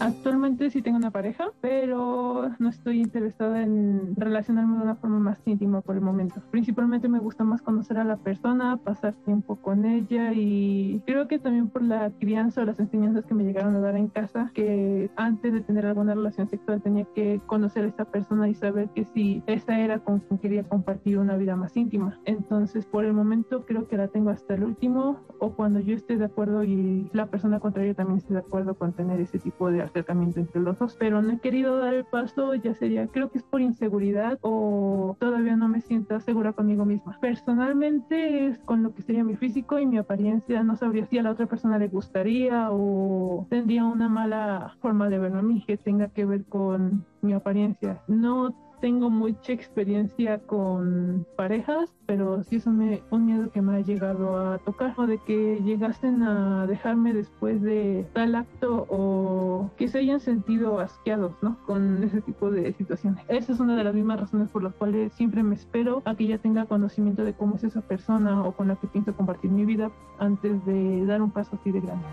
Actualmente 0.00 0.70
sí 0.70 0.80
tengo 0.80 0.96
una 0.96 1.10
pareja, 1.10 1.50
pero 1.60 2.50
no 2.58 2.68
estoy 2.68 3.00
interesada 3.00 3.62
en 3.62 4.14
relacionarme 4.16 4.76
de 4.76 4.82
una 4.84 4.94
forma 4.94 5.18
más 5.18 5.38
íntima 5.44 5.80
por 5.80 5.96
el 5.96 6.02
momento. 6.02 6.40
Principalmente 6.50 7.08
me 7.08 7.18
gusta 7.18 7.42
más 7.42 7.62
conocer 7.62 7.98
a 7.98 8.04
la 8.04 8.16
persona, 8.16 8.76
pasar 8.76 9.14
tiempo 9.24 9.56
con 9.56 9.84
ella 9.84 10.32
y 10.32 11.02
creo 11.04 11.26
que 11.26 11.38
también 11.38 11.68
por 11.68 11.82
la 11.82 12.10
crianza 12.20 12.62
o 12.62 12.64
las 12.64 12.78
enseñanzas 12.78 13.26
que 13.26 13.34
me 13.34 13.44
llegaron 13.44 13.74
a 13.74 13.80
dar 13.80 13.96
en 13.96 14.08
casa, 14.08 14.52
que 14.54 15.10
antes 15.16 15.52
de 15.52 15.60
tener 15.62 15.84
alguna 15.86 16.14
relación 16.14 16.48
sexual 16.48 16.80
tenía 16.80 17.04
que 17.14 17.40
conocer 17.46 17.84
a 17.84 17.88
esa 17.88 18.04
persona 18.04 18.48
y 18.48 18.54
saber 18.54 18.90
que 18.90 19.04
si 19.04 19.42
esa 19.46 19.80
era 19.80 19.98
con 19.98 20.20
quien 20.20 20.38
quería 20.38 20.62
compartir 20.62 21.18
una 21.18 21.36
vida 21.36 21.56
más 21.56 21.76
íntima. 21.76 22.18
Entonces, 22.24 22.86
por 22.86 23.04
el 23.04 23.14
momento 23.14 23.64
creo 23.66 23.88
que 23.88 23.96
la 23.96 24.08
tengo 24.08 24.30
hasta 24.30 24.54
el 24.54 24.64
último 24.64 25.20
o 25.40 25.50
cuando 25.52 25.80
yo 25.80 25.96
esté 25.96 26.16
de 26.16 26.26
acuerdo 26.26 26.62
y 26.62 27.10
la 27.12 27.26
persona 27.26 27.58
contraria 27.58 27.94
también 27.94 28.18
esté 28.18 28.34
de 28.34 28.40
acuerdo 28.40 28.74
con 28.74 28.92
tener 28.92 29.20
ese 29.20 29.38
tipo 29.38 29.70
de 29.70 29.87
acercamiento 29.88 30.40
entre 30.40 30.60
los 30.60 30.78
dos, 30.78 30.96
pero 30.98 31.20
no 31.22 31.32
he 31.32 31.38
querido 31.38 31.78
dar 31.78 31.94
el 31.94 32.04
paso, 32.04 32.54
ya 32.54 32.74
sería, 32.74 33.06
creo 33.08 33.30
que 33.30 33.38
es 33.38 33.44
por 33.44 33.60
inseguridad 33.60 34.38
o 34.42 35.16
todavía 35.18 35.56
no 35.56 35.68
me 35.68 35.80
siento 35.80 36.18
segura 36.20 36.52
conmigo 36.52 36.84
misma. 36.84 37.18
Personalmente 37.20 38.46
es 38.46 38.58
con 38.60 38.82
lo 38.82 38.94
que 38.94 39.02
sería 39.02 39.24
mi 39.24 39.36
físico 39.36 39.78
y 39.78 39.86
mi 39.86 39.98
apariencia, 39.98 40.62
no 40.62 40.76
sabría 40.76 41.06
si 41.06 41.18
a 41.18 41.22
la 41.22 41.30
otra 41.30 41.46
persona 41.46 41.78
le 41.78 41.88
gustaría 41.88 42.68
o 42.70 43.46
tendría 43.50 43.84
una 43.84 44.08
mala 44.08 44.74
forma 44.80 45.08
de 45.08 45.18
verme 45.18 45.38
a 45.38 45.42
mí 45.42 45.64
que 45.66 45.76
tenga 45.76 46.08
que 46.08 46.24
ver 46.24 46.44
con 46.44 47.04
mi 47.20 47.32
apariencia. 47.32 48.02
No 48.06 48.67
tengo 48.80 49.10
mucha 49.10 49.52
experiencia 49.52 50.38
con 50.38 51.26
parejas, 51.36 51.90
pero 52.06 52.42
sí 52.42 52.56
es 52.56 52.66
un, 52.66 53.00
un, 53.10 53.26
miedo 53.26 53.50
que 53.50 53.62
me 53.62 53.76
ha 53.76 53.80
llegado 53.80 54.36
a 54.36 54.58
tocar, 54.58 54.94
o 54.96 55.06
de 55.06 55.18
que 55.18 55.60
llegasen 55.64 56.22
a 56.22 56.66
dejarme 56.66 57.12
después 57.12 57.60
de 57.62 58.06
tal 58.12 58.34
acto 58.34 58.86
o 58.88 59.70
que 59.76 59.88
se 59.88 59.98
hayan 59.98 60.20
sentido 60.20 60.80
asqueados, 60.80 61.32
¿no? 61.42 61.58
Con 61.66 62.02
ese 62.02 62.20
tipo 62.20 62.50
de 62.50 62.72
situaciones. 62.72 63.24
Esa 63.28 63.52
es 63.52 63.60
una 63.60 63.76
de 63.76 63.84
las 63.84 63.94
mismas 63.94 64.20
razones 64.20 64.48
por 64.50 64.62
las 64.62 64.74
cuales 64.74 65.12
siempre 65.12 65.42
me 65.42 65.54
espero 65.54 66.02
a 66.04 66.14
que 66.14 66.26
ya 66.26 66.38
tenga 66.38 66.66
conocimiento 66.66 67.24
de 67.24 67.34
cómo 67.34 67.56
es 67.56 67.64
esa 67.64 67.80
persona 67.80 68.42
o 68.42 68.52
con 68.52 68.68
la 68.68 68.76
que 68.76 68.86
pienso 68.86 69.14
compartir 69.14 69.50
mi 69.50 69.64
vida 69.64 69.90
antes 70.18 70.64
de 70.64 71.04
dar 71.06 71.22
un 71.22 71.30
paso 71.30 71.56
así 71.56 71.70
de 71.70 71.80
grande. 71.80 72.04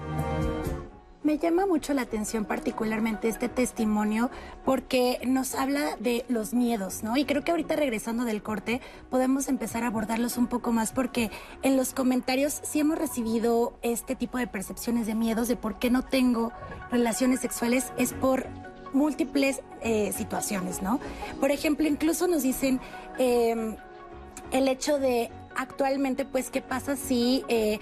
Me 1.26 1.40
llama 1.40 1.66
mucho 1.66 1.96
la 1.96 2.04
atención 2.04 2.46
particularmente 2.46 3.28
este 3.28 3.50
testimonio 3.50 4.30
porque 4.64 5.20
nos 5.26 5.56
habla 5.56 5.98
de 6.00 6.24
los 6.28 6.54
miedos, 6.54 7.02
¿no? 7.02 7.18
Y 7.18 7.26
creo 7.26 7.44
que 7.44 7.50
ahorita 7.50 7.76
regresando 7.76 8.26
del 8.26 8.44
corte 8.44 8.80
podemos 9.10 9.48
empezar 9.48 9.84
a 9.84 9.88
abordarlos 9.88 10.38
un 10.38 10.46
poco 10.46 10.72
más 10.72 10.92
porque 10.92 11.32
en 11.64 11.78
los 11.78 11.96
comentarios 11.96 12.62
sí 12.64 12.80
hemos 12.80 13.00
recibido 13.00 13.76
este 13.82 14.16
tipo 14.16 14.38
de 14.38 14.46
percepciones 14.46 15.08
de 15.08 15.16
miedos 15.16 15.48
de 15.48 15.56
por 15.56 15.80
qué 15.80 15.90
no 15.90 16.04
tengo 16.04 16.52
relaciones 16.92 17.40
sexuales 17.40 17.92
es 17.98 18.14
por 18.14 18.46
múltiples 18.94 19.62
eh, 19.82 20.14
situaciones, 20.16 20.84
¿no? 20.84 21.00
Por 21.40 21.50
ejemplo, 21.50 21.88
incluso 21.88 22.28
nos 22.28 22.44
dicen 22.44 22.80
eh, 23.18 23.76
el 24.52 24.68
hecho 24.68 25.00
de 25.00 25.32
actualmente, 25.56 26.26
pues, 26.26 26.50
¿qué 26.50 26.62
pasa 26.62 26.96
si 26.96 27.44
eh, 27.48 27.80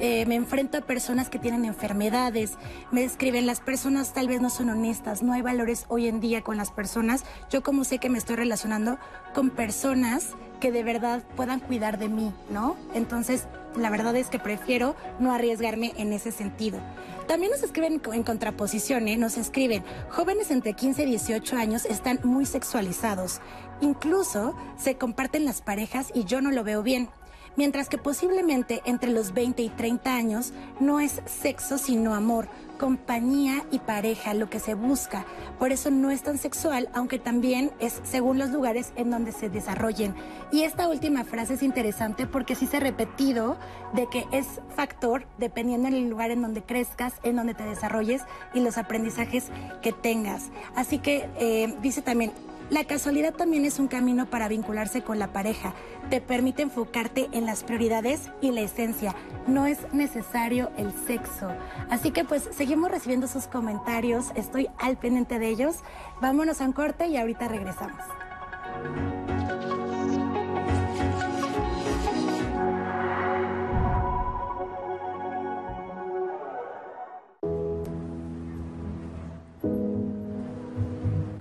eh, 0.00 0.26
me 0.26 0.34
enfrento 0.34 0.78
a 0.78 0.80
personas 0.82 1.28
que 1.28 1.38
tienen 1.38 1.64
enfermedades? 1.64 2.52
Me 2.90 3.04
escriben, 3.04 3.46
las 3.46 3.60
personas 3.60 4.12
tal 4.12 4.28
vez 4.28 4.40
no 4.40 4.50
son 4.50 4.70
honestas, 4.70 5.22
no 5.22 5.32
hay 5.32 5.42
valores 5.42 5.86
hoy 5.88 6.08
en 6.08 6.20
día 6.20 6.42
con 6.42 6.56
las 6.56 6.70
personas. 6.70 7.24
Yo 7.50 7.62
como 7.62 7.84
sé 7.84 7.98
que 7.98 8.08
me 8.08 8.18
estoy 8.18 8.36
relacionando 8.36 8.98
con 9.34 9.50
personas 9.50 10.34
que 10.60 10.70
de 10.70 10.84
verdad 10.84 11.22
puedan 11.36 11.60
cuidar 11.60 11.98
de 11.98 12.08
mí, 12.08 12.32
¿no? 12.50 12.76
Entonces, 12.94 13.46
la 13.76 13.90
verdad 13.90 14.14
es 14.16 14.28
que 14.28 14.38
prefiero 14.38 14.94
no 15.18 15.32
arriesgarme 15.32 15.92
en 15.96 16.12
ese 16.12 16.30
sentido. 16.30 16.78
También 17.26 17.50
nos 17.50 17.62
escriben 17.62 18.00
en 18.12 18.22
contraposición, 18.22 19.08
¿eh? 19.08 19.16
nos 19.16 19.38
escriben, 19.38 19.82
jóvenes 20.10 20.50
entre 20.50 20.74
15 20.74 21.02
y 21.04 21.06
18 21.06 21.56
años 21.56 21.84
están 21.84 22.20
muy 22.24 22.46
sexualizados. 22.46 23.40
Incluso 23.82 24.54
se 24.78 24.94
comparten 24.94 25.44
las 25.44 25.60
parejas 25.60 26.12
y 26.14 26.24
yo 26.24 26.40
no 26.40 26.52
lo 26.52 26.64
veo 26.64 26.82
bien. 26.82 27.10
Mientras 27.54 27.90
que 27.90 27.98
posiblemente 27.98 28.80
entre 28.86 29.10
los 29.10 29.34
20 29.34 29.60
y 29.60 29.68
30 29.68 30.14
años 30.14 30.54
no 30.80 31.00
es 31.00 31.20
sexo 31.26 31.76
sino 31.76 32.14
amor, 32.14 32.48
compañía 32.78 33.62
y 33.70 33.78
pareja 33.78 34.32
lo 34.32 34.48
que 34.48 34.58
se 34.58 34.74
busca. 34.74 35.26
Por 35.58 35.70
eso 35.70 35.90
no 35.90 36.10
es 36.10 36.22
tan 36.22 36.38
sexual, 36.38 36.88
aunque 36.94 37.18
también 37.18 37.70
es 37.78 38.00
según 38.04 38.38
los 38.38 38.50
lugares 38.50 38.92
en 38.96 39.10
donde 39.10 39.32
se 39.32 39.50
desarrollen. 39.50 40.14
Y 40.50 40.62
esta 40.62 40.88
última 40.88 41.24
frase 41.24 41.54
es 41.54 41.62
interesante 41.62 42.26
porque 42.26 42.54
sí 42.54 42.66
se 42.66 42.78
ha 42.78 42.80
repetido 42.80 43.58
de 43.92 44.06
que 44.06 44.26
es 44.32 44.46
factor 44.74 45.26
dependiendo 45.38 45.90
del 45.90 46.08
lugar 46.08 46.30
en 46.30 46.40
donde 46.40 46.62
crezcas, 46.62 47.14
en 47.22 47.36
donde 47.36 47.54
te 47.54 47.64
desarrolles 47.64 48.22
y 48.54 48.60
los 48.60 48.78
aprendizajes 48.78 49.50
que 49.82 49.92
tengas. 49.92 50.50
Así 50.74 50.98
que 50.98 51.28
eh, 51.38 51.76
dice 51.82 52.00
también, 52.00 52.32
la 52.72 52.84
casualidad 52.84 53.34
también 53.34 53.66
es 53.66 53.78
un 53.78 53.86
camino 53.86 54.24
para 54.24 54.48
vincularse 54.48 55.02
con 55.02 55.18
la 55.18 55.30
pareja. 55.30 55.74
Te 56.08 56.22
permite 56.22 56.62
enfocarte 56.62 57.28
en 57.32 57.44
las 57.44 57.64
prioridades 57.64 58.30
y 58.40 58.50
la 58.50 58.62
esencia. 58.62 59.14
No 59.46 59.66
es 59.66 59.92
necesario 59.92 60.70
el 60.78 60.90
sexo. 61.06 61.52
Así 61.90 62.12
que 62.12 62.24
pues 62.24 62.48
seguimos 62.50 62.90
recibiendo 62.90 63.28
sus 63.28 63.46
comentarios. 63.46 64.32
Estoy 64.36 64.70
al 64.78 64.96
pendiente 64.96 65.38
de 65.38 65.48
ellos. 65.48 65.80
Vámonos 66.22 66.62
a 66.62 66.64
un 66.64 66.72
corte 66.72 67.08
y 67.08 67.18
ahorita 67.18 67.46
regresamos. 67.46 68.00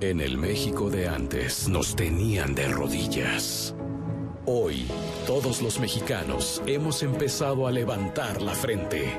En 0.02 0.20
el 0.20 0.36
México 0.36 0.90
de 0.90 1.08
antes 1.08 1.70
nos 1.70 1.96
tenían 1.96 2.56
de 2.56 2.68
rodillas. 2.68 3.76
Hoy, 4.48 4.88
todos 5.28 5.62
los 5.62 5.80
mexicanos 5.80 6.60
hemos 6.66 7.04
empezado 7.04 7.68
a 7.68 7.72
levantar 7.72 8.42
la 8.42 8.56
frente. 8.56 9.16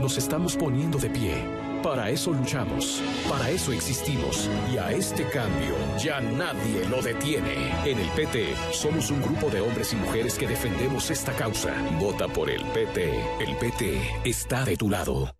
Nos 0.00 0.18
estamos 0.18 0.56
poniendo 0.56 0.98
de 0.98 1.10
pie. 1.10 1.34
Para 1.82 2.10
eso 2.10 2.30
luchamos, 2.32 3.02
para 3.28 3.50
eso 3.50 3.72
existimos 3.72 4.48
y 4.72 4.78
a 4.78 4.92
este 4.92 5.24
cambio 5.24 5.74
ya 5.98 6.20
nadie 6.20 6.88
lo 6.88 7.02
detiene. 7.02 7.72
En 7.84 7.98
el 7.98 8.08
PT 8.10 8.54
somos 8.72 9.10
un 9.10 9.20
grupo 9.20 9.50
de 9.50 9.62
hombres 9.62 9.92
y 9.92 9.96
mujeres 9.96 10.38
que 10.38 10.46
defendemos 10.46 11.10
esta 11.10 11.32
causa. 11.32 11.74
Vota 11.98 12.28
por 12.28 12.50
el 12.50 12.62
PT. 12.66 13.10
El 13.40 13.56
PT 13.56 14.00
está 14.24 14.64
de 14.64 14.76
tu 14.76 14.88
lado. 14.88 15.39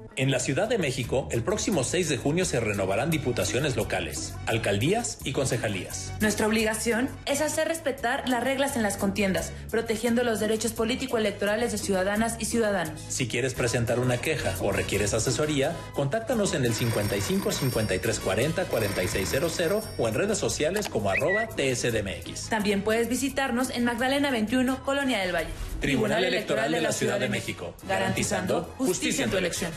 En 0.17 0.29
la 0.29 0.41
Ciudad 0.41 0.67
de 0.67 0.77
México, 0.77 1.29
el 1.31 1.41
próximo 1.41 1.85
6 1.85 2.09
de 2.09 2.17
junio 2.17 2.43
se 2.43 2.59
renovarán 2.59 3.09
diputaciones 3.09 3.77
locales, 3.77 4.33
alcaldías 4.45 5.19
y 5.23 5.31
concejalías. 5.31 6.11
Nuestra 6.19 6.47
obligación 6.47 7.07
es 7.25 7.39
hacer 7.39 7.69
respetar 7.69 8.27
las 8.27 8.43
reglas 8.43 8.75
en 8.75 8.83
las 8.83 8.97
contiendas, 8.97 9.53
protegiendo 9.69 10.23
los 10.23 10.41
derechos 10.41 10.73
político-electorales 10.73 11.71
de 11.71 11.77
ciudadanas 11.77 12.35
y 12.39 12.45
ciudadanos. 12.45 12.99
Si 13.07 13.29
quieres 13.29 13.53
presentar 13.53 13.99
una 13.99 14.17
queja 14.17 14.53
o 14.59 14.73
requieres 14.73 15.13
asesoría, 15.13 15.73
contáctanos 15.93 16.53
en 16.55 16.65
el 16.65 16.73
55 16.73 17.51
53 17.53 18.19
40 18.19 18.65
4600 18.65 19.85
o 19.97 20.07
en 20.09 20.13
redes 20.13 20.37
sociales 20.37 20.89
como 20.89 21.09
arroba 21.09 21.47
TSDMX. 21.47 22.49
También 22.49 22.81
puedes 22.81 23.07
visitarnos 23.07 23.69
en 23.69 23.85
Magdalena 23.85 24.29
21, 24.29 24.83
Colonia 24.83 25.19
del 25.19 25.33
Valle. 25.33 25.51
Tribunal 25.79 26.25
Electoral 26.25 26.71
de 26.71 26.81
la 26.81 26.91
Ciudad 26.91 27.19
de 27.19 27.29
México, 27.29 27.73
garantizando 27.87 28.75
justicia 28.77 29.23
en 29.23 29.31
tu 29.31 29.37
elección. 29.37 29.71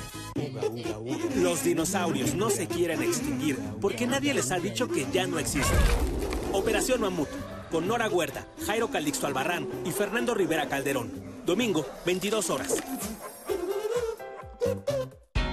Los 1.37 1.65
dinosaurios 1.65 2.35
no 2.35 2.51
se 2.51 2.67
quieren 2.67 3.03
extinguir 3.03 3.59
porque 3.81 4.07
nadie 4.07 4.35
les 4.35 4.51
ha 4.51 4.59
dicho 4.59 4.89
que 4.89 5.07
ya 5.13 5.27
no 5.27 5.39
existen. 5.39 5.79
Operación 6.53 7.01
Mamut, 7.01 7.29
con 7.71 7.87
Nora 7.87 8.09
Huerta, 8.09 8.47
Jairo 8.67 8.91
Calixto 8.91 9.27
Albarrán 9.27 9.69
y 9.85 9.91
Fernando 9.91 10.35
Rivera 10.35 10.69
Calderón. 10.69 11.11
Domingo, 11.45 11.87
22 12.07 12.51
horas. 12.51 12.77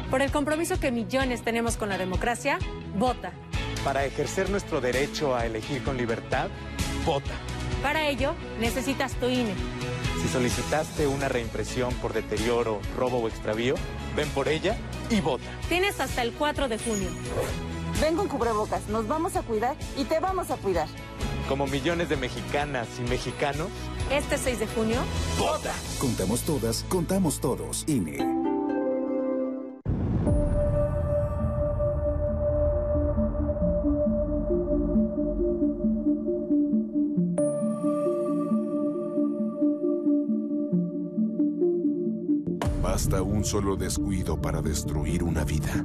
Por 0.10 0.22
el 0.22 0.32
compromiso 0.32 0.80
que 0.80 0.91
millones 0.91 1.44
tenemos 1.44 1.78
con 1.78 1.89
la 1.89 1.98
democracia, 1.98 2.60
vota. 2.96 3.32
Para 3.84 4.06
ejercer 4.06 4.50
nuestro 4.50 4.82
derecho 4.82 5.36
a 5.36 5.46
elegir 5.46 5.84
con 5.84 5.98
libertad, 5.98 6.50
vota. 7.06 7.32
Para 7.82 8.08
ello, 8.08 8.36
necesitas 8.60 9.13
tu 9.13 9.28
INE. 9.28 9.56
Si 10.22 10.28
solicitaste 10.28 11.08
una 11.08 11.28
reimpresión 11.30 11.94
por 11.96 12.14
deterioro, 12.14 12.80
robo 12.96 13.18
o 13.18 13.28
extravío, 13.28 13.74
ven 14.16 14.30
por 14.30 14.48
ella 14.48 14.78
y 15.10 15.20
vota. 15.20 15.44
Tienes 15.68 16.00
hasta 16.00 16.22
el 16.22 16.32
4 16.34 16.68
de 16.68 16.78
junio. 16.78 17.10
Ven 18.00 18.16
con 18.16 18.28
cubrebocas, 18.28 18.88
nos 18.88 19.08
vamos 19.08 19.36
a 19.36 19.42
cuidar 19.42 19.76
y 19.98 20.04
te 20.04 20.20
vamos 20.20 20.52
a 20.52 20.58
cuidar. 20.58 20.88
Como 21.50 21.66
millones 21.66 22.08
de 22.08 22.18
mexicanas 22.18 22.88
y 23.00 23.10
mexicanos, 23.10 23.70
este 24.12 24.38
6 24.38 24.60
de 24.60 24.68
junio, 24.68 24.98
vota. 25.40 25.74
Contamos 26.00 26.42
todas, 26.42 26.86
contamos 26.88 27.40
todos. 27.42 27.84
INE. 27.88 28.51
Basta 42.91 43.21
un 43.21 43.45
solo 43.45 43.77
descuido 43.77 44.41
para 44.41 44.62
destruir 44.62 45.23
una 45.23 45.45
vida. 45.45 45.82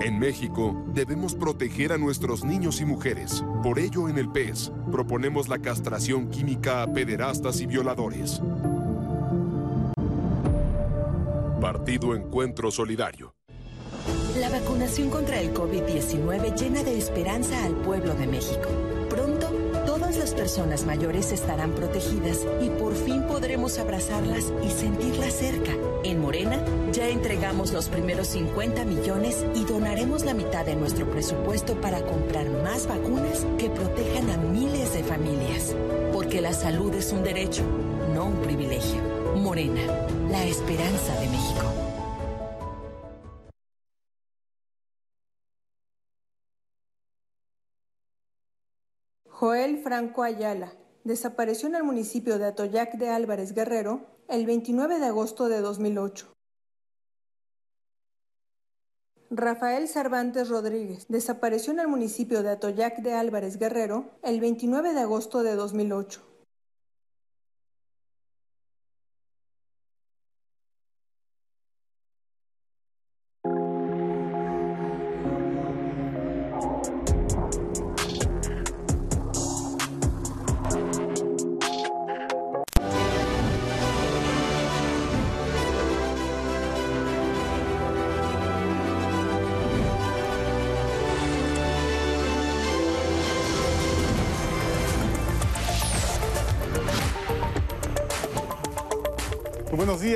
En 0.00 0.18
México 0.18 0.82
debemos 0.94 1.34
proteger 1.34 1.92
a 1.92 1.98
nuestros 1.98 2.42
niños 2.42 2.80
y 2.80 2.86
mujeres. 2.86 3.44
Por 3.62 3.78
ello, 3.78 4.08
en 4.08 4.16
el 4.16 4.30
PES 4.30 4.72
proponemos 4.90 5.48
la 5.48 5.58
castración 5.58 6.30
química 6.30 6.82
a 6.82 6.90
pederastas 6.90 7.60
y 7.60 7.66
violadores. 7.66 8.40
Partido 11.60 12.16
Encuentro 12.16 12.70
Solidario. 12.70 13.34
La 14.40 14.48
vacunación 14.48 15.10
contra 15.10 15.38
el 15.42 15.52
COVID-19 15.52 16.58
llena 16.58 16.82
de 16.82 16.96
esperanza 16.96 17.62
al 17.62 17.74
pueblo 17.74 18.14
de 18.14 18.26
México 18.26 18.87
personas 20.38 20.86
mayores 20.86 21.32
estarán 21.32 21.72
protegidas 21.72 22.46
y 22.62 22.70
por 22.70 22.94
fin 22.94 23.24
podremos 23.24 23.78
abrazarlas 23.80 24.52
y 24.64 24.70
sentirlas 24.70 25.34
cerca. 25.34 25.72
En 26.04 26.20
Morena 26.20 26.64
ya 26.92 27.08
entregamos 27.08 27.72
los 27.72 27.88
primeros 27.88 28.28
50 28.28 28.84
millones 28.84 29.44
y 29.56 29.64
donaremos 29.64 30.24
la 30.24 30.34
mitad 30.34 30.64
de 30.64 30.76
nuestro 30.76 31.10
presupuesto 31.10 31.80
para 31.80 32.02
comprar 32.02 32.48
más 32.62 32.86
vacunas 32.86 33.44
que 33.58 33.68
protejan 33.68 34.30
a 34.30 34.36
miles 34.36 34.94
de 34.94 35.02
familias. 35.02 35.74
Porque 36.12 36.40
la 36.40 36.52
salud 36.52 36.94
es 36.94 37.12
un 37.12 37.24
derecho, 37.24 37.64
no 38.14 38.26
un 38.26 38.36
privilegio. 38.36 39.02
Morena, 39.36 39.82
la 40.30 40.44
esperanza 40.44 41.18
de 41.20 41.28
México. 41.28 41.77
Franco 49.78 50.22
Ayala 50.22 50.72
desapareció 51.04 51.68
en 51.68 51.76
el 51.76 51.84
municipio 51.84 52.38
de 52.38 52.46
Atoyac 52.46 52.94
de 52.94 53.08
Álvarez 53.08 53.54
Guerrero 53.54 54.06
el 54.28 54.44
29 54.44 54.98
de 54.98 55.06
agosto 55.06 55.48
de 55.48 55.60
2008. 55.60 56.32
Rafael 59.30 59.88
Cervantes 59.88 60.48
Rodríguez 60.48 61.06
desapareció 61.08 61.72
en 61.72 61.80
el 61.80 61.88
municipio 61.88 62.42
de 62.42 62.50
Atoyac 62.50 62.98
de 62.98 63.12
Álvarez 63.12 63.58
Guerrero 63.58 64.10
el 64.22 64.40
29 64.40 64.94
de 64.94 65.00
agosto 65.00 65.42
de 65.42 65.54
2008. 65.54 66.22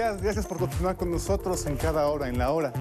Días, 0.02 0.22
gracias 0.22 0.46
por 0.46 0.58
continuar 0.58 0.96
con 0.96 1.12
nosotros 1.12 1.64
en 1.66 1.76
cada 1.76 2.08
hora 2.08 2.28
en 2.28 2.36
la 2.38 2.50
hora. 2.50 2.72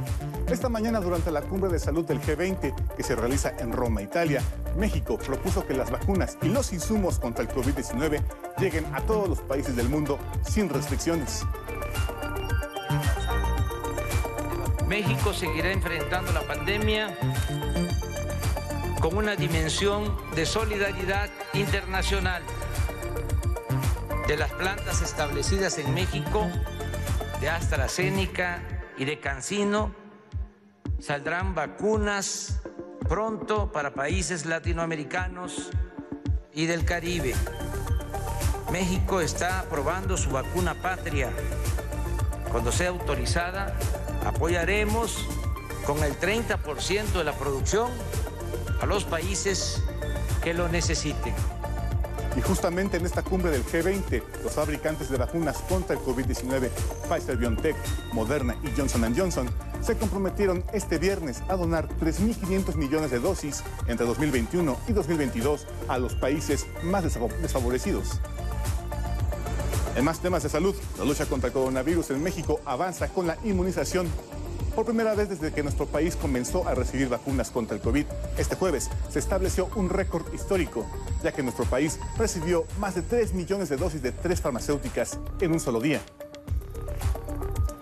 Esta 0.47 0.69
mañana 0.69 0.99
durante 0.99 1.29
la 1.29 1.41
cumbre 1.41 1.69
de 1.69 1.77
salud 1.77 2.03
del 2.03 2.19
G20 2.19 2.95
que 2.95 3.03
se 3.03 3.15
realiza 3.15 3.53
en 3.59 3.71
Roma, 3.71 4.01
Italia, 4.01 4.41
México 4.75 5.19
propuso 5.19 5.65
que 5.65 5.75
las 5.75 5.91
vacunas 5.91 6.37
y 6.41 6.47
los 6.47 6.73
insumos 6.73 7.19
contra 7.19 7.43
el 7.43 7.49
COVID-19 7.49 8.23
lleguen 8.57 8.85
a 8.95 9.01
todos 9.01 9.29
los 9.29 9.39
países 9.39 9.75
del 9.75 9.87
mundo 9.87 10.17
sin 10.41 10.67
restricciones. 10.69 11.45
México 14.87 15.31
seguirá 15.31 15.71
enfrentando 15.71 16.31
la 16.31 16.41
pandemia 16.41 17.15
con 18.99 19.15
una 19.15 19.35
dimensión 19.35 20.17
de 20.35 20.45
solidaridad 20.47 21.29
internacional 21.53 22.41
de 24.27 24.37
las 24.37 24.51
plantas 24.53 25.01
establecidas 25.01 25.77
en 25.77 25.93
México, 25.93 26.47
de 27.41 27.49
AstraZeneca 27.49 28.61
y 28.97 29.05
de 29.05 29.19
Cancino, 29.19 29.95
saldrán 30.99 31.55
vacunas 31.55 32.61
pronto 33.09 33.71
para 33.71 33.95
países 33.95 34.45
latinoamericanos 34.45 35.71
y 36.53 36.67
del 36.67 36.85
Caribe. 36.85 37.33
México 38.71 39.21
está 39.21 39.65
probando 39.69 40.17
su 40.17 40.29
vacuna 40.29 40.75
patria. 40.75 41.31
Cuando 42.51 42.71
sea 42.71 42.89
autorizada, 42.89 43.75
apoyaremos 44.23 45.25
con 45.87 46.03
el 46.03 46.19
30% 46.19 47.11
de 47.11 47.23
la 47.23 47.33
producción 47.33 47.89
a 48.81 48.85
los 48.85 49.03
países 49.03 49.83
que 50.43 50.53
lo 50.53 50.69
necesiten. 50.69 51.33
Y 52.35 52.41
justamente 52.41 52.97
en 52.97 53.05
esta 53.05 53.23
cumbre 53.23 53.51
del 53.51 53.65
G20, 53.65 54.23
los 54.43 54.53
fabricantes 54.53 55.09
de 55.09 55.17
vacunas 55.17 55.57
contra 55.67 55.95
el 55.95 56.01
COVID-19, 56.01 56.69
Pfizer 57.09 57.37
BioNTech, 57.37 57.75
Moderna 58.13 58.55
y 58.63 58.71
Johnson 58.77 59.13
Johnson, 59.15 59.49
se 59.81 59.97
comprometieron 59.97 60.63
este 60.73 60.97
viernes 60.97 61.41
a 61.49 61.55
donar 61.55 61.89
3.500 61.99 62.75
millones 62.75 63.11
de 63.11 63.19
dosis 63.19 63.63
entre 63.87 64.05
2021 64.05 64.77
y 64.87 64.93
2022 64.93 65.67
a 65.87 65.97
los 65.97 66.15
países 66.15 66.67
más 66.83 67.03
desfavorecidos. 67.03 68.21
En 69.95 70.05
más 70.05 70.19
temas 70.19 70.43
de 70.43 70.49
salud, 70.49 70.73
la 70.97 71.03
lucha 71.03 71.25
contra 71.25 71.47
el 71.47 71.53
coronavirus 71.53 72.11
en 72.11 72.23
México 72.23 72.61
avanza 72.65 73.09
con 73.09 73.27
la 73.27 73.37
inmunización 73.43 74.07
por 74.71 74.85
primera 74.85 75.13
vez 75.13 75.29
desde 75.29 75.51
que 75.51 75.63
nuestro 75.63 75.85
país 75.85 76.15
comenzó 76.15 76.67
a 76.67 76.75
recibir 76.75 77.09
vacunas 77.09 77.51
contra 77.51 77.75
el 77.75 77.81
COVID, 77.81 78.05
este 78.37 78.55
jueves 78.55 78.89
se 79.09 79.19
estableció 79.19 79.69
un 79.75 79.89
récord 79.89 80.33
histórico, 80.33 80.85
ya 81.23 81.31
que 81.31 81.43
nuestro 81.43 81.65
país 81.65 81.99
recibió 82.17 82.65
más 82.79 82.95
de 82.95 83.01
3 83.01 83.33
millones 83.33 83.69
de 83.69 83.77
dosis 83.77 84.01
de 84.01 84.11
tres 84.11 84.41
farmacéuticas 84.41 85.19
en 85.39 85.51
un 85.51 85.59
solo 85.59 85.79
día. 85.79 86.01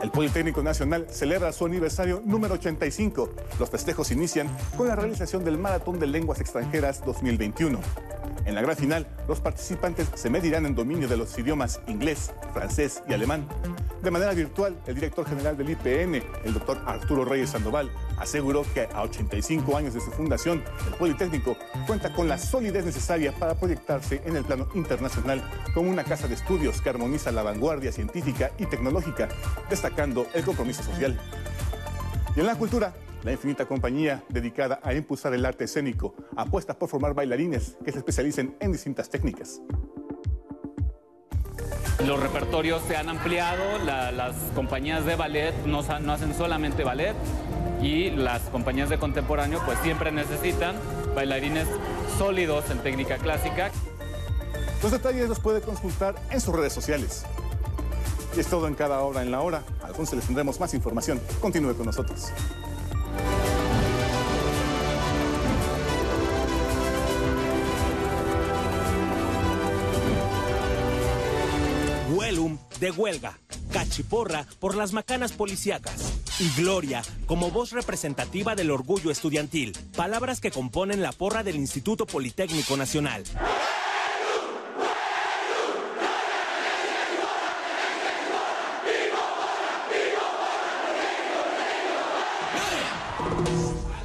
El 0.02 0.12
Politécnico 0.12 0.64
Nacional 0.64 1.08
celebra 1.10 1.52
su 1.52 1.66
aniversario 1.66 2.22
número 2.24 2.54
85. 2.54 3.30
Los 3.60 3.70
festejos 3.70 4.12
inician 4.12 4.48
con 4.78 4.88
la 4.88 4.96
realización 4.96 5.44
del 5.44 5.58
Maratón 5.58 6.00
de 6.00 6.08
Lenguas 6.08 6.40
Extranjeras 6.40 7.04
2021. 7.06 7.80
En 8.46 8.56
la 8.56 8.62
gran 8.62 8.78
final, 8.78 9.08
los 9.28 9.42
participantes 9.42 10.08
se 10.16 10.30
medirán 10.30 10.66
en 10.66 10.74
dominio 10.74 11.10
de 11.10 11.18
los 11.18 11.38
idiomas 11.38 11.82
inglés, 11.88 12.32
francés 12.54 13.04
y 13.10 13.14
alemán. 13.14 13.46
De 14.02 14.10
manera 14.10 14.34
virtual, 14.34 14.80
el 14.88 14.96
director 14.96 15.28
general 15.28 15.58
del 15.58 15.72
IPN, 15.72 16.24
el 16.46 16.54
doctor 16.54 16.82
Arturo 16.86 17.26
Reyes 17.26 17.50
Sandoval, 17.50 17.92
aseguró 18.20 18.66
que 18.74 18.88
a 18.94 19.02
85 19.04 19.78
años 19.78 19.94
de 19.94 20.02
su 20.02 20.12
fundación, 20.12 20.64
el 20.88 20.94
Politécnico 20.96 21.58
cuenta 21.88 22.14
con 22.14 22.28
la 22.28 22.38
solidez 22.38 22.86
necesaria 22.86 23.32
para 23.32 23.56
proyectarse 23.56 24.22
en 24.26 24.36
el 24.36 24.44
plano 24.44 24.68
internacional 24.76 25.42
como 25.74 25.90
una 25.90 26.04
casa 26.04 26.28
de 26.28 26.36
estudios 26.36 26.82
que 26.82 26.90
armoniza 26.90 27.32
la 27.32 27.44
vanguardia 27.44 27.92
científica 27.92 28.52
y 28.58 28.66
tecnológica, 28.66 29.30
destacando 29.70 30.28
el 30.34 30.44
compromiso 30.44 30.84
social. 30.84 31.20
Y 32.36 32.40
en 32.42 32.46
la 32.46 32.56
cultura, 32.56 32.94
la 33.24 33.32
infinita 33.32 33.66
compañía 33.66 34.24
dedicada 34.30 34.80
a 34.84 34.94
impulsar 34.94 35.34
el 35.34 35.46
arte 35.46 35.66
escénico 35.66 36.16
apuesta 36.38 36.78
por 36.78 36.90
formar 36.90 37.14
bailarines 37.14 37.78
que 37.84 37.92
se 37.92 37.98
especialicen 37.98 38.56
en 38.60 38.72
distintas 38.72 39.10
técnicas. 39.10 39.62
Los 42.06 42.18
repertorios 42.18 42.82
se 42.88 42.96
han 42.96 43.10
ampliado, 43.10 43.78
las 43.84 44.36
compañías 44.56 45.06
de 45.06 45.16
ballet 45.16 45.54
no, 45.66 45.82
no 46.00 46.14
hacen 46.14 46.34
solamente 46.34 46.86
ballet 46.86 47.14
y 47.82 48.10
las 48.12 48.42
compañías 48.44 48.90
de 48.90 48.98
contemporáneo 48.98 49.62
pues 49.66 49.78
siempre 49.80 50.12
necesitan 50.12 50.76
bailarines 51.16 51.68
sólidos 52.18 52.70
en 52.70 52.80
técnica 52.80 53.18
clásica. 53.18 53.72
Los 54.82 54.92
detalles 54.92 55.30
los 55.30 55.40
puede 55.40 55.62
consultar 55.62 56.16
en 56.32 56.42
sus 56.42 56.56
redes 56.56 56.74
sociales. 56.74 57.26
Y 58.36 58.40
es 58.40 58.48
todo 58.48 58.68
en 58.68 58.76
cada 58.76 59.00
hora 59.02 59.22
en 59.22 59.32
la 59.32 59.42
hora. 59.42 59.64
Alfonso 59.84 60.16
les 60.16 60.26
tendremos 60.26 60.60
más 60.60 60.74
información. 60.74 61.20
Continúe 61.42 61.76
con 61.76 61.86
nosotros. 61.86 62.32
de 72.80 72.92
huelga, 72.92 73.38
cachiporra 73.72 74.46
por 74.60 74.76
las 74.76 74.94
macanas 74.94 75.34
policíacas 75.34 76.19
y 76.40 76.50
Gloria 76.56 77.02
como 77.26 77.52
voz 77.52 77.72
representativa 77.72 78.56
del 78.56 78.72
orgullo 78.72 79.12
estudiantil, 79.12 79.78
palabras 79.96 80.40
que 80.40 80.52
componen 80.52 81.02
la 81.02 81.12
porra 81.12 81.44
del 81.44 81.58
Instituto 81.58 82.06
Politécnico 82.06 82.78
Nacional. 82.78 83.24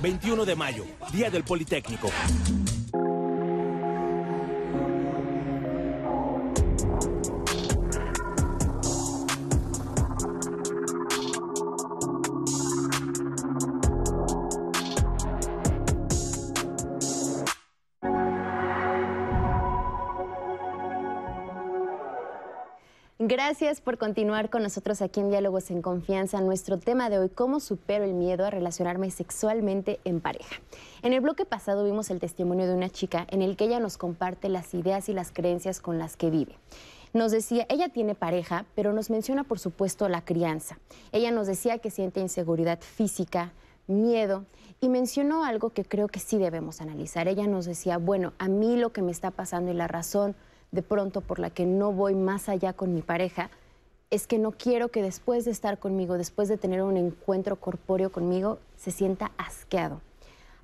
...21 0.03 0.45
de 0.45 0.55
mayo, 0.55 0.85
Día 1.13 1.31
del 1.31 1.45
Politécnico. 1.45 2.11
Gracias 23.35 23.81
por 23.81 23.99
continuar 23.99 24.49
con 24.49 24.63
nosotros 24.63 25.03
aquí 25.03 25.19
en 25.19 25.29
Diálogos 25.29 25.73
en 25.73 25.83
Confianza. 25.83 26.41
Nuestro 26.41 26.79
tema 26.79 27.11
de 27.11 27.19
hoy, 27.19 27.29
¿cómo 27.31 27.59
supero 27.59 28.05
el 28.05 28.15
miedo 28.15 28.47
a 28.47 28.51
relacionarme 28.51 29.11
sexualmente 29.11 29.99
en 30.05 30.21
pareja? 30.21 30.61
En 31.03 31.13
el 31.13 31.21
bloque 31.21 31.45
pasado 31.45 31.83
vimos 31.83 32.11
el 32.11 32.21
testimonio 32.21 32.69
de 32.69 32.75
una 32.75 32.91
chica 32.91 33.27
en 33.29 33.43
el 33.43 33.57
que 33.57 33.65
ella 33.65 33.81
nos 33.81 33.97
comparte 33.97 34.49
las 34.49 34.73
ideas 34.73 35.09
y 35.09 35.15
las 35.15 35.33
creencias 35.33 35.81
con 35.81 35.99
las 35.99 36.17
que 36.17 36.31
vive. 36.31 36.55
Nos 37.13 37.33
decía, 37.33 37.67
ella 37.69 37.89
tiene 37.89 38.15
pareja, 38.15 38.67
pero 38.77 38.93
nos 38.93 39.11
menciona 39.11 39.43
por 39.43 39.59
supuesto 39.59 40.09
la 40.09 40.25
crianza. 40.25 40.79
Ella 41.11 41.33
nos 41.33 41.49
decía 41.49 41.79
que 41.79 41.91
siente 41.91 42.21
inseguridad 42.21 42.79
física, 42.83 43.53
miedo 43.89 44.45
y 44.81 44.89
mencionó 44.89 45.45
algo 45.45 45.71
que 45.71 45.85
creo 45.85 46.07
que 46.07 46.21
sí 46.21 46.39
debemos 46.39 46.81
analizar. 46.81 47.27
Ella 47.27 47.49
nos 47.49 47.65
decía, 47.65 47.99
bueno, 47.99 48.33
a 48.39 48.47
mí 48.47 48.77
lo 48.77 48.93
que 48.93 49.03
me 49.03 49.11
está 49.11 49.33
pasando 49.33 49.73
y 49.73 49.75
la 49.75 49.89
razón 49.89 50.37
de 50.75 50.83
pronto 50.83 51.21
por 51.21 51.39
la 51.39 51.51
que 51.51 51.67
no 51.67 51.93
voy 51.93 52.15
más 52.15 52.49
allá 52.49 52.73
con 52.73 52.95
mi 52.95 53.01
pareja 53.01 53.49
es 54.11 54.27
que 54.27 54.39
no 54.39 54.53
quiero 54.53 54.89
que 54.89 55.03
después 55.03 55.45
de 55.45 55.53
estar 55.53 55.79
conmigo, 55.79 56.19
después 56.19 56.49
de 56.49 56.59
tener 56.59 56.83
un 56.83 56.97
encuentro 56.97 57.57
corpóreo 57.57 58.11
conmigo, 58.11 58.59
se 58.77 58.91
sienta 58.91 59.31
asqueado. 59.39 60.01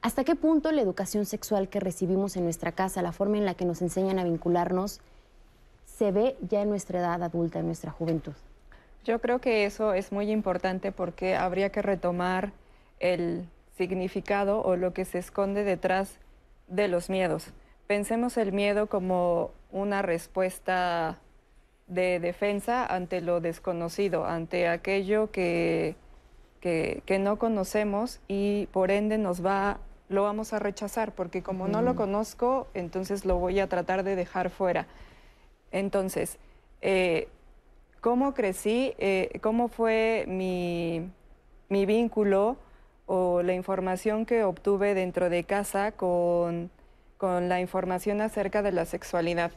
¿Hasta 0.03 0.25
qué 0.25 0.35
punto 0.35 0.73
la 0.73 0.83
educación 0.83 1.27
sexual 1.27 1.69
que 1.69 1.79
recibimos 1.79 2.37
en 2.37 2.45
nuestra 2.45 2.73
casa, 2.73 3.03
la 3.03 3.13
forma 3.13 3.39
en 3.39 3.45
la 3.45 3.55
que 3.55 3.65
nos 3.65 3.83
enseñan 3.83 4.19
a 4.19 4.25
vincularnos, 4.25 5.01
se 5.85 6.11
ve 6.11 6.37
ya 6.49 6.63
en 6.63 6.71
nuestra 6.71 7.01
edad 7.01 7.23
adulta, 7.23 7.61
en 7.61 7.67
nuestra 7.67 7.91
juventud? 7.93 8.33
Yo 9.05 9.21
creo 9.21 9.41
que 9.41 9.65
eso 9.65 9.95
es 9.95 10.11
muy 10.11 10.31
importante 10.31 10.91
porque 10.91 11.37
habría 11.37 11.71
que 11.71 11.83
retomar 11.83 12.53
el 12.99 13.49
significado 13.77 14.63
o 14.63 14.77
lo 14.77 14.93
que 14.93 15.05
se 15.05 15.19
esconde 15.19 15.65
detrás 15.65 16.19
de 16.67 16.89
los 16.89 17.11
miedos. 17.11 17.47
Pensemos 17.87 18.37
el 18.37 18.53
miedo 18.53 18.87
como 18.87 19.53
una 19.73 20.03
respuesta 20.03 21.19
de 21.87 22.21
defensa 22.21 22.87
ante 22.87 23.21
lo 23.21 23.41
desconocido, 23.41 24.25
ante 24.25 24.69
aquello 24.69 25.31
que, 25.31 25.97
que, 26.61 27.19
no 27.19 27.39
conocemos 27.39 28.21
y 28.29 28.67
por 28.73 28.91
ende 28.91 29.19
nos 29.19 29.45
va, 29.45 29.79
lo 30.09 30.23
vamos 30.23 30.53
a 30.53 30.59
rechazar, 30.59 31.13
porque 31.13 31.43
como 31.43 31.69
no 31.69 31.83
lo 31.83 31.97
conozco, 31.97 32.69
entonces 32.75 33.25
lo 33.25 33.39
voy 33.39 33.59
a 33.61 33.69
tratar 33.69 34.05
de 34.05 34.15
dejar 34.15 34.51
fuera. 34.51 34.87
Entonces, 35.73 36.39
eh, 36.81 37.29
¿cómo 38.01 38.35
crecí? 38.35 38.95
Eh, 38.99 39.39
¿Cómo 39.41 39.69
fue 39.69 40.25
mi, 40.29 41.11
vínculo 41.69 42.57
o 43.07 43.43
la 43.43 43.55
información 43.55 44.27
que 44.27 44.45
obtuve 44.45 44.95
dentro 44.95 45.29
de 45.29 45.43
casa 45.45 45.93
con, 45.93 46.71
con 47.21 47.51
la 47.51 47.61
información 47.61 48.23
acerca 48.23 48.63
de 48.63 48.73
la 48.73 48.87
sexualidad? 48.87 49.53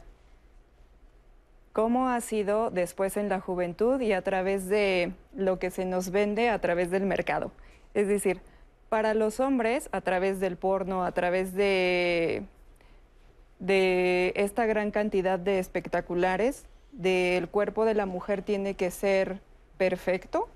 ¿Cómo 1.72 2.10
ha 2.10 2.20
sido 2.20 2.70
después 2.70 3.16
en 3.16 3.30
la 3.30 3.40
juventud 3.40 3.98
y 4.02 4.12
a 4.12 4.20
través 4.20 4.68
de 4.68 5.14
lo 5.34 5.58
que 5.58 5.70
se 5.70 5.86
nos 5.86 6.10
vende 6.10 6.50
a 6.50 6.60
través 6.60 6.90
del 6.90 7.04
mercado? 7.06 7.52
Es 7.94 8.06
decir, 8.06 8.42
para 8.90 9.14
los 9.14 9.40
hombres, 9.40 9.88
a 9.92 10.02
través 10.02 10.40
del 10.40 10.58
porno, 10.58 11.04
a 11.04 11.12
través 11.12 11.54
de 11.54 12.44
de 13.60 14.34
esta 14.36 14.66
gran 14.66 14.90
cantidad 14.90 15.38
de 15.38 15.58
espectaculares, 15.58 16.66
del 16.92 17.48
cuerpo 17.48 17.86
de 17.86 17.94
la 17.94 18.04
mujer 18.04 18.42
tiene 18.42 18.74
que 18.74 18.90
ser 18.90 19.40
perfecto, 19.78 20.48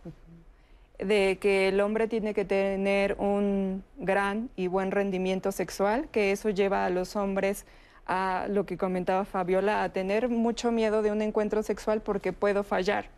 de 0.99 1.39
que 1.41 1.69
el 1.69 1.81
hombre 1.81 2.09
tiene 2.09 2.35
que 2.35 2.45
tener 2.45 3.15
un 3.19 3.85
gran 3.97 4.51
y 4.57 4.67
buen 4.67 4.91
rendimiento 4.91 5.53
sexual, 5.53 6.09
que 6.11 6.33
eso 6.33 6.51
lleva 6.51 6.85
a 6.85 6.91
los 6.91 7.17
hombres 7.17 7.67
a 8.07 8.47
lo 8.49 8.65
que 8.67 8.77
comentaba 8.77 9.25
Fabiola, 9.25 9.83
a 9.83 9.93
tener 9.93 10.29
mucho 10.29 10.73
miedo 10.73 11.03
de 11.03 11.13
un 11.13 11.23
encuentro 11.23 11.63
sexual 11.63 12.01
porque 12.01 12.33
puedo 12.33 12.65
fallar. 12.65 13.11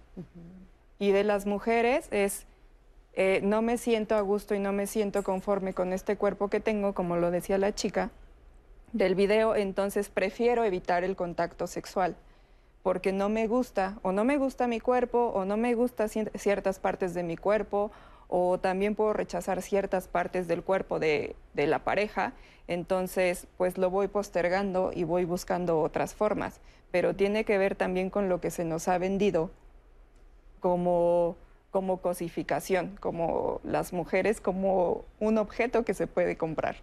Y 0.98 1.12
de 1.12 1.24
las 1.24 1.46
mujeres 1.46 2.08
es, 2.10 2.44
eh, 3.14 3.40
no 3.42 3.62
me 3.62 3.78
siento 3.78 4.16
a 4.16 4.20
gusto 4.20 4.54
y 4.54 4.58
no 4.58 4.72
me 4.72 4.86
siento 4.86 5.22
conforme 5.22 5.72
con 5.72 5.92
este 5.92 6.16
cuerpo 6.16 6.48
que 6.48 6.60
tengo, 6.60 6.92
como 6.92 7.16
lo 7.16 7.30
decía 7.30 7.56
la 7.56 7.74
chica, 7.74 8.10
del 8.92 9.14
video, 9.14 9.54
entonces 9.54 10.08
prefiero 10.08 10.64
evitar 10.64 11.04
el 11.04 11.14
contacto 11.14 11.68
sexual 11.68 12.16
porque 12.82 13.12
no 13.12 13.28
me 13.28 13.46
gusta 13.46 13.98
o 14.02 14.12
no 14.12 14.24
me 14.24 14.36
gusta 14.36 14.66
mi 14.66 14.80
cuerpo 14.80 15.32
o 15.34 15.44
no 15.44 15.56
me 15.56 15.74
gustan 15.74 16.08
ciertas 16.08 16.78
partes 16.78 17.14
de 17.14 17.22
mi 17.22 17.36
cuerpo 17.36 17.90
o 18.28 18.58
también 18.58 18.94
puedo 18.94 19.12
rechazar 19.12 19.60
ciertas 19.60 20.08
partes 20.08 20.46
del 20.46 20.62
cuerpo 20.62 20.98
de, 21.00 21.34
de, 21.52 21.66
la 21.66 21.80
pareja, 21.80 22.32
entonces 22.68 23.48
pues 23.58 23.76
lo 23.76 23.90
voy 23.90 24.06
postergando 24.06 24.92
y 24.94 25.02
voy 25.02 25.24
buscando 25.24 25.80
otras 25.80 26.14
formas, 26.14 26.60
pero 26.92 27.14
tiene 27.16 27.44
que 27.44 27.58
ver 27.58 27.74
también 27.74 28.08
con 28.08 28.28
lo 28.28 28.40
que 28.40 28.52
se 28.52 28.64
nos 28.64 28.86
ha 28.86 28.98
vendido 28.98 29.50
como, 30.60 31.36
como 31.72 32.00
cosificación, 32.00 32.96
como 33.00 33.60
las 33.64 33.92
mujeres 33.92 34.40
como 34.40 35.04
un 35.18 35.36
objeto 35.36 35.84
que 35.84 35.94
se 35.94 36.06
puede 36.06 36.36
comprar 36.36 36.76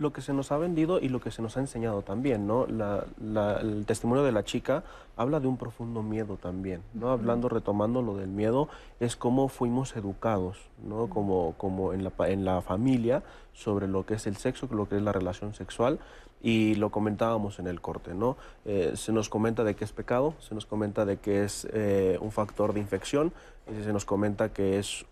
lo 0.00 0.14
que 0.14 0.22
se 0.22 0.32
nos 0.32 0.50
ha 0.50 0.56
vendido 0.56 0.98
y 0.98 1.10
lo 1.10 1.20
que 1.20 1.30
se 1.30 1.42
nos 1.42 1.58
ha 1.58 1.60
enseñado 1.60 2.00
también, 2.00 2.46
¿no? 2.46 2.64
el 2.64 3.84
testimonio 3.86 4.24
de 4.24 4.32
la 4.32 4.44
chica 4.44 4.82
habla 5.14 5.40
de 5.40 5.46
un 5.46 5.58
profundo 5.58 6.02
miedo 6.02 6.38
también, 6.38 6.82
¿no? 6.94 7.10
Hablando, 7.10 7.50
retomando 7.50 8.00
lo 8.00 8.16
del 8.16 8.30
miedo, 8.30 8.70
es 8.98 9.14
cómo 9.14 9.48
fuimos 9.48 9.94
educados, 9.96 10.56
¿no? 10.82 11.10
Como, 11.10 11.54
como 11.58 11.92
en, 11.92 12.02
la, 12.02 12.12
en 12.28 12.46
la 12.46 12.62
familia 12.62 13.22
sobre 13.52 13.88
lo 13.88 14.06
que 14.06 14.14
es 14.14 14.26
el 14.26 14.36
sexo, 14.36 14.68
lo 14.70 14.88
que 14.88 14.96
es 14.96 15.02
la 15.02 15.12
relación 15.12 15.52
sexual, 15.52 15.98
y 16.42 16.76
lo 16.76 16.88
comentábamos 16.88 17.58
en 17.58 17.66
el 17.66 17.82
corte, 17.82 18.14
¿no? 18.14 18.38
Eh, 18.64 18.92
se 18.94 19.12
nos 19.12 19.28
comenta 19.28 19.64
de 19.64 19.76
que 19.76 19.84
es 19.84 19.92
pecado, 19.92 20.32
se 20.38 20.54
nos 20.54 20.64
comenta 20.64 21.04
de 21.04 21.18
que 21.18 21.44
es 21.44 21.68
eh, 21.74 22.16
un 22.22 22.32
factor 22.32 22.72
de 22.72 22.80
infección, 22.80 23.34
y 23.70 23.84
se 23.84 23.92
nos 23.92 24.06
comenta 24.06 24.54
que 24.54 24.78
es 24.78 25.04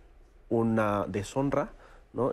una 0.49 1.05
deshonra, 1.07 1.73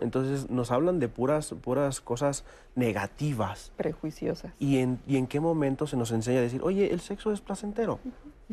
entonces 0.00 0.50
nos 0.50 0.70
hablan 0.70 0.98
de 0.98 1.08
puras, 1.08 1.54
puras 1.62 2.00
cosas 2.00 2.44
negativas. 2.74 3.72
Prejuiciosas. 3.76 4.52
¿Y 4.58 4.78
en, 4.78 4.98
¿Y 5.06 5.16
en 5.16 5.26
qué 5.26 5.40
momento 5.40 5.86
se 5.86 5.96
nos 5.96 6.10
enseña 6.10 6.38
a 6.38 6.42
decir, 6.42 6.60
oye, 6.62 6.92
el 6.92 7.00
sexo 7.00 7.32
es 7.32 7.40
placentero? 7.40 7.98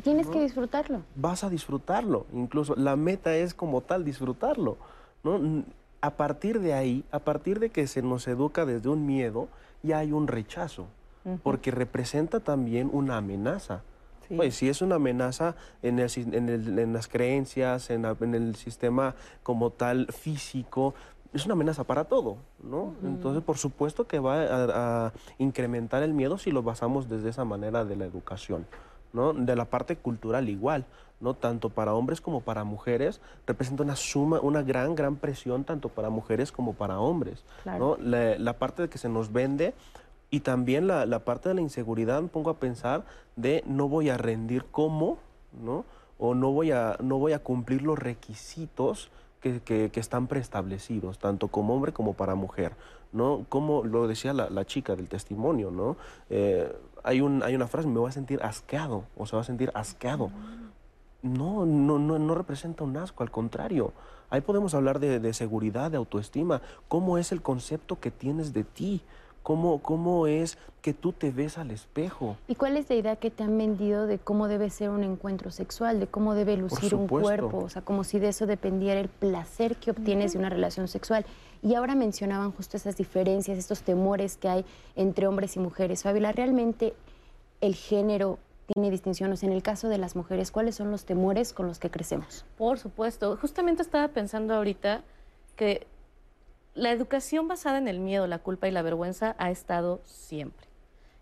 Tienes 0.01 0.27
que 0.27 0.39
disfrutarlo. 0.39 1.03
Vas 1.15 1.43
a 1.43 1.49
disfrutarlo. 1.49 2.25
Incluso 2.34 2.75
la 2.75 2.95
meta 2.95 3.36
es 3.36 3.53
como 3.53 3.81
tal 3.81 4.03
disfrutarlo. 4.03 4.77
¿no? 5.23 5.63
A 6.01 6.11
partir 6.11 6.59
de 6.59 6.73
ahí, 6.73 7.05
a 7.11 7.19
partir 7.19 7.59
de 7.59 7.69
que 7.69 7.88
se 7.88 8.01
nos 8.01 8.27
educa 8.27 8.65
desde 8.65 8.89
un 8.89 9.05
miedo, 9.05 9.47
ya 9.84 9.99
hay 9.99 10.11
un 10.11 10.27
rechazo, 10.27 10.88
porque 11.43 11.71
representa 11.71 12.39
también 12.39 12.89
una 12.91 13.17
amenaza. 13.17 13.84
Pues 14.36 14.55
si 14.55 14.69
es 14.69 14.81
una 14.81 14.95
amenaza 14.95 15.55
en, 15.81 15.99
el, 15.99 16.79
en, 16.79 16.93
las 16.93 17.07
creencias, 17.07 17.89
en, 17.89 18.05
en, 18.05 18.36
el 18.36 18.55
sistema 18.55 19.15
como 19.43 19.69
tal 19.69 20.07
físico, 20.11 20.95
es 21.34 21.45
una 21.45 21.53
amenaza 21.53 21.84
para 21.84 22.05
todo, 22.05 22.38
¿no? 22.61 22.93
Entonces, 23.03 23.43
por 23.43 23.57
supuesto 23.57 24.07
que 24.07 24.19
va 24.19 25.07
a, 25.07 25.13
incrementar 25.39 26.03
el 26.03 26.13
miedo 26.13 26.38
si 26.38 26.51
lo 26.51 26.61
basamos 26.61 27.09
desde 27.09 27.29
esa 27.29 27.43
manera 27.43 27.86
de 27.86 27.95
la 27.95 28.05
educación, 28.05 28.67
¿no? 29.13 29.34
De 29.34 29.55
la 29.55 29.65
parte 29.65 29.95
cultural 29.95 30.47
igual, 30.47 30.86
¿no? 31.19 31.34
Tanto 31.34 31.69
para 31.69 31.95
hombres 31.95 32.21
como 32.21 32.41
para 32.41 32.63
mujeres, 32.63 33.19
representa 33.47 33.84
una 33.84 33.95
suma, 33.95 34.39
una 34.41 34.61
gran, 34.61 34.95
gran 34.95 35.15
presión 35.15 35.63
tanto 35.63 35.89
para 35.89 36.09
mujeres 36.09 36.51
como 36.51 36.73
para 36.73 36.99
hombres, 36.99 37.43
¿no? 37.65 37.97
La, 37.97 38.53
parte 38.53 38.84
de 38.84 38.89
que 38.89 38.99
se 38.99 39.09
nos 39.09 39.34
vende 39.34 39.73
y 40.29 40.41
también 40.41 40.88
la, 40.88 41.05
la 41.07 41.19
parte 41.19 41.49
de 41.49 41.55
la 41.55 41.61
inseguridad, 41.61 42.21
me 42.21 42.27
pongo 42.27 42.51
a 42.51 42.59
pensar 42.59 43.05
de 43.36 43.63
no 43.65 43.89
voy 43.89 44.09
a 44.09 44.17
rendir 44.17 44.65
como, 44.65 45.17
¿no? 45.63 45.86
O 46.19 46.36
no 46.36 46.51
voy 46.51 46.71
a, 46.71 46.95
no 47.01 47.17
voy 47.17 47.34
a 47.34 47.39
cumplir 47.39 47.81
los 47.81 47.97
requisitos 47.97 49.09
que, 49.44 49.91
están 49.96 50.28
preestablecidos, 50.28 51.20
tanto 51.20 51.50
como 51.50 51.76
hombre 51.76 51.91
como 51.91 52.14
para 52.14 52.36
mujer, 52.36 52.74
¿no? 53.12 53.46
Como 53.50 53.84
lo 53.84 54.08
decía 54.08 54.34
la, 54.34 54.66
chica 54.66 54.96
del 54.96 55.10
testimonio, 55.10 55.70
¿no? 55.70 55.98
Eh, 56.30 56.72
hay, 57.04 57.22
un, 57.22 57.44
hay 57.44 57.54
una 57.56 57.68
frase, 57.68 57.88
me 57.88 58.00
voy 58.00 58.10
a 58.10 58.14
sentir 58.14 58.41
asqueado, 58.41 59.04
o 59.18 59.26
se 59.26 59.36
va 59.36 59.41
a 59.41 59.46
sentir 59.46 59.72
asqueado. 59.74 60.32
No, 61.22 61.66
no, 61.66 62.00
no, 62.00 62.20
no 62.20 62.36
representa 62.36 62.84
un 62.84 62.96
asco, 62.98 63.24
al 63.24 63.32
contrario. 63.32 63.94
Ahí 64.30 64.41
podemos 64.41 64.74
hablar 64.74 65.00
de, 65.00 65.20
de 65.20 65.34
seguridad, 65.34 65.91
de 65.91 65.98
autoestima, 65.98 66.62
cómo 66.88 67.18
es 67.18 67.32
el 67.32 67.41
concepto 67.41 68.00
que 68.00 68.12
tienes 68.12 68.54
de 68.54 68.64
ti, 68.64 69.02
¿Cómo, 69.44 69.80
¿Cómo 69.80 70.26
es 70.26 70.58
que 70.82 70.94
tú 70.94 71.12
te 71.12 71.32
ves 71.32 71.58
al 71.58 71.72
espejo? 71.72 72.38
¿Y 72.48 72.56
cuál 72.56 72.78
es 72.78 72.89
la 72.89 72.96
idea 72.96 73.16
que 73.18 73.30
te 73.30 73.44
han 73.44 73.58
vendido 73.58 74.08
de 74.08 74.18
cómo 74.18 74.48
debe 74.48 74.70
ser 74.70 74.89
un 74.89 75.04
encuentro 75.04 75.52
sexual, 75.52 76.00
de 76.00 76.08
cómo 76.08 76.34
debe 76.34 76.56
lucir 76.56 76.96
un 76.96 77.08
cuerpo? 77.08 77.60
O 77.60 77.70
sea, 77.70 77.82
como 77.82 78.06
si 78.06 78.20
de 78.20 78.30
eso 78.30 78.46
dependiera 78.46 79.00
el 79.02 79.10
placer 79.10 79.76
que 79.76 79.91
obtienes 79.91 80.34
de 80.34 80.39
una 80.39 80.50
relación 80.50 80.88
sexual. 80.88 81.26
Y 81.62 81.76
ahora 81.76 81.94
mencionaban 81.94 82.52
justo 82.52 82.78
esas 82.78 82.96
diferencias, 82.96 83.58
estos 83.58 83.84
temores 83.84 84.38
que 84.38 84.48
hay 84.48 84.66
entre 84.96 85.28
hombres 85.28 85.56
y 85.58 85.60
mujeres. 85.60 86.04
Fabiola, 86.04 86.32
¿realmente 86.32 86.94
el 87.60 87.76
género 87.76 88.39
tiene 88.74 88.91
distinciones? 88.91 89.44
En 89.44 89.52
el 89.52 89.62
caso 89.62 89.89
de 89.89 89.98
las 89.98 90.16
mujeres, 90.16 90.52
¿cuáles 90.52 90.76
son 90.76 90.89
los 90.89 91.04
temores 91.04 91.52
con 91.52 91.68
los 91.68 91.80
que 91.80 91.89
crecemos? 91.89 92.46
Por 92.58 92.80
supuesto. 92.80 93.38
Justamente 93.38 93.82
estaba 93.82 94.08
pensando 94.10 94.54
ahorita 94.54 95.02
que 95.56 95.86
la 96.76 96.91
educación 96.91 97.47
basada 97.47 97.78
en 97.78 97.88
el 97.88 97.99
miedo, 97.99 98.28
la 98.28 98.39
culpa 98.39 98.67
y 98.67 98.71
la 98.71 98.82
vergüenza 98.82 99.36
ha 99.38 99.51
estado 99.51 100.01
siempre 100.05 100.67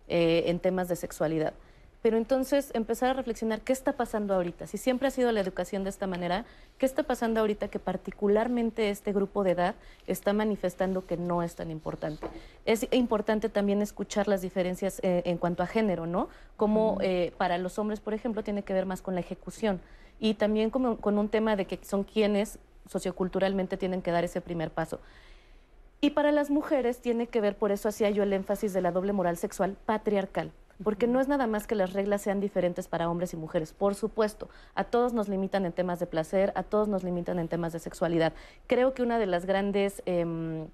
eh, 0.07 0.43
en 0.47 0.59
temas 0.59 0.87
de 0.87 0.95
sexualidad. 0.95 1.53
pero 2.01 2.17
entonces 2.17 2.71
empezar 2.73 3.11
a 3.11 3.13
reflexionar 3.13 3.61
qué 3.61 3.73
está 3.73 3.93
pasando 3.93 4.33
ahorita. 4.33 4.65
Si 4.65 4.79
siempre 4.79 5.07
ha 5.07 5.11
sido 5.11 5.31
la 5.31 5.39
educación 5.39 5.83
de 5.83 5.91
esta 5.91 6.07
manera, 6.07 6.45
¿qué 6.79 6.87
está 6.87 7.03
pasando 7.03 7.39
ahorita 7.39 7.67
que 7.67 7.77
particularmente 7.77 8.89
este 8.89 9.13
grupo 9.13 9.43
de 9.43 9.51
edad 9.51 9.75
está 10.07 10.33
manifestando 10.33 11.05
que 11.05 11.15
no 11.15 11.43
es 11.43 11.55
tan 11.55 11.69
importante? 11.69 12.25
Es 12.65 12.87
importante 12.89 13.49
también 13.49 13.83
escuchar 13.83 14.27
las 14.27 14.41
diferencias 14.41 14.99
eh, 15.03 15.21
en 15.25 15.37
cuanto 15.37 15.61
a 15.61 15.67
género, 15.67 16.07
¿no? 16.07 16.27
Como 16.57 16.97
eh, 17.01 17.33
para 17.37 17.59
los 17.59 17.77
hombres, 17.77 17.99
por 17.99 18.15
ejemplo, 18.15 18.43
tiene 18.43 18.63
que 18.63 18.73
ver 18.73 18.87
más 18.87 19.03
con 19.03 19.13
la 19.13 19.21
ejecución 19.21 19.79
y 20.19 20.33
también 20.33 20.71
como, 20.71 20.97
con 20.97 21.19
un 21.19 21.29
tema 21.29 21.55
de 21.55 21.65
que 21.65 21.77
son 21.83 22.03
quienes 22.03 22.57
socioculturalmente 22.89 23.77
tienen 23.77 24.01
que 24.01 24.09
dar 24.09 24.23
ese 24.23 24.41
primer 24.41 24.71
paso. 24.71 24.99
Y 26.01 26.11
para 26.11 26.31
las 26.31 26.49
mujeres 26.49 26.99
tiene 26.99 27.27
que 27.27 27.41
ver, 27.41 27.55
por 27.55 27.71
eso 27.71 27.87
hacía 27.87 28.09
yo 28.09 28.23
el 28.23 28.33
énfasis 28.33 28.73
de 28.73 28.81
la 28.81 28.91
doble 28.91 29.13
moral 29.13 29.37
sexual 29.37 29.77
patriarcal 29.85 30.51
porque 30.83 31.07
no 31.07 31.19
es 31.19 31.27
nada 31.27 31.47
más 31.47 31.67
que 31.67 31.75
las 31.75 31.93
reglas 31.93 32.21
sean 32.21 32.39
diferentes 32.39 32.87
para 32.87 33.09
hombres 33.09 33.33
y 33.33 33.37
mujeres. 33.37 33.73
Por 33.73 33.95
supuesto, 33.95 34.49
a 34.75 34.83
todos 34.83 35.13
nos 35.13 35.29
limitan 35.29 35.65
en 35.65 35.73
temas 35.73 35.99
de 35.99 36.07
placer, 36.07 36.51
a 36.55 36.63
todos 36.63 36.87
nos 36.87 37.03
limitan 37.03 37.39
en 37.39 37.47
temas 37.47 37.73
de 37.73 37.79
sexualidad. 37.79 38.33
Creo 38.67 38.93
que 38.93 39.03
una 39.03 39.19
de 39.19 39.27
las 39.27 39.45
grandes 39.45 40.01
em, 40.05 40.67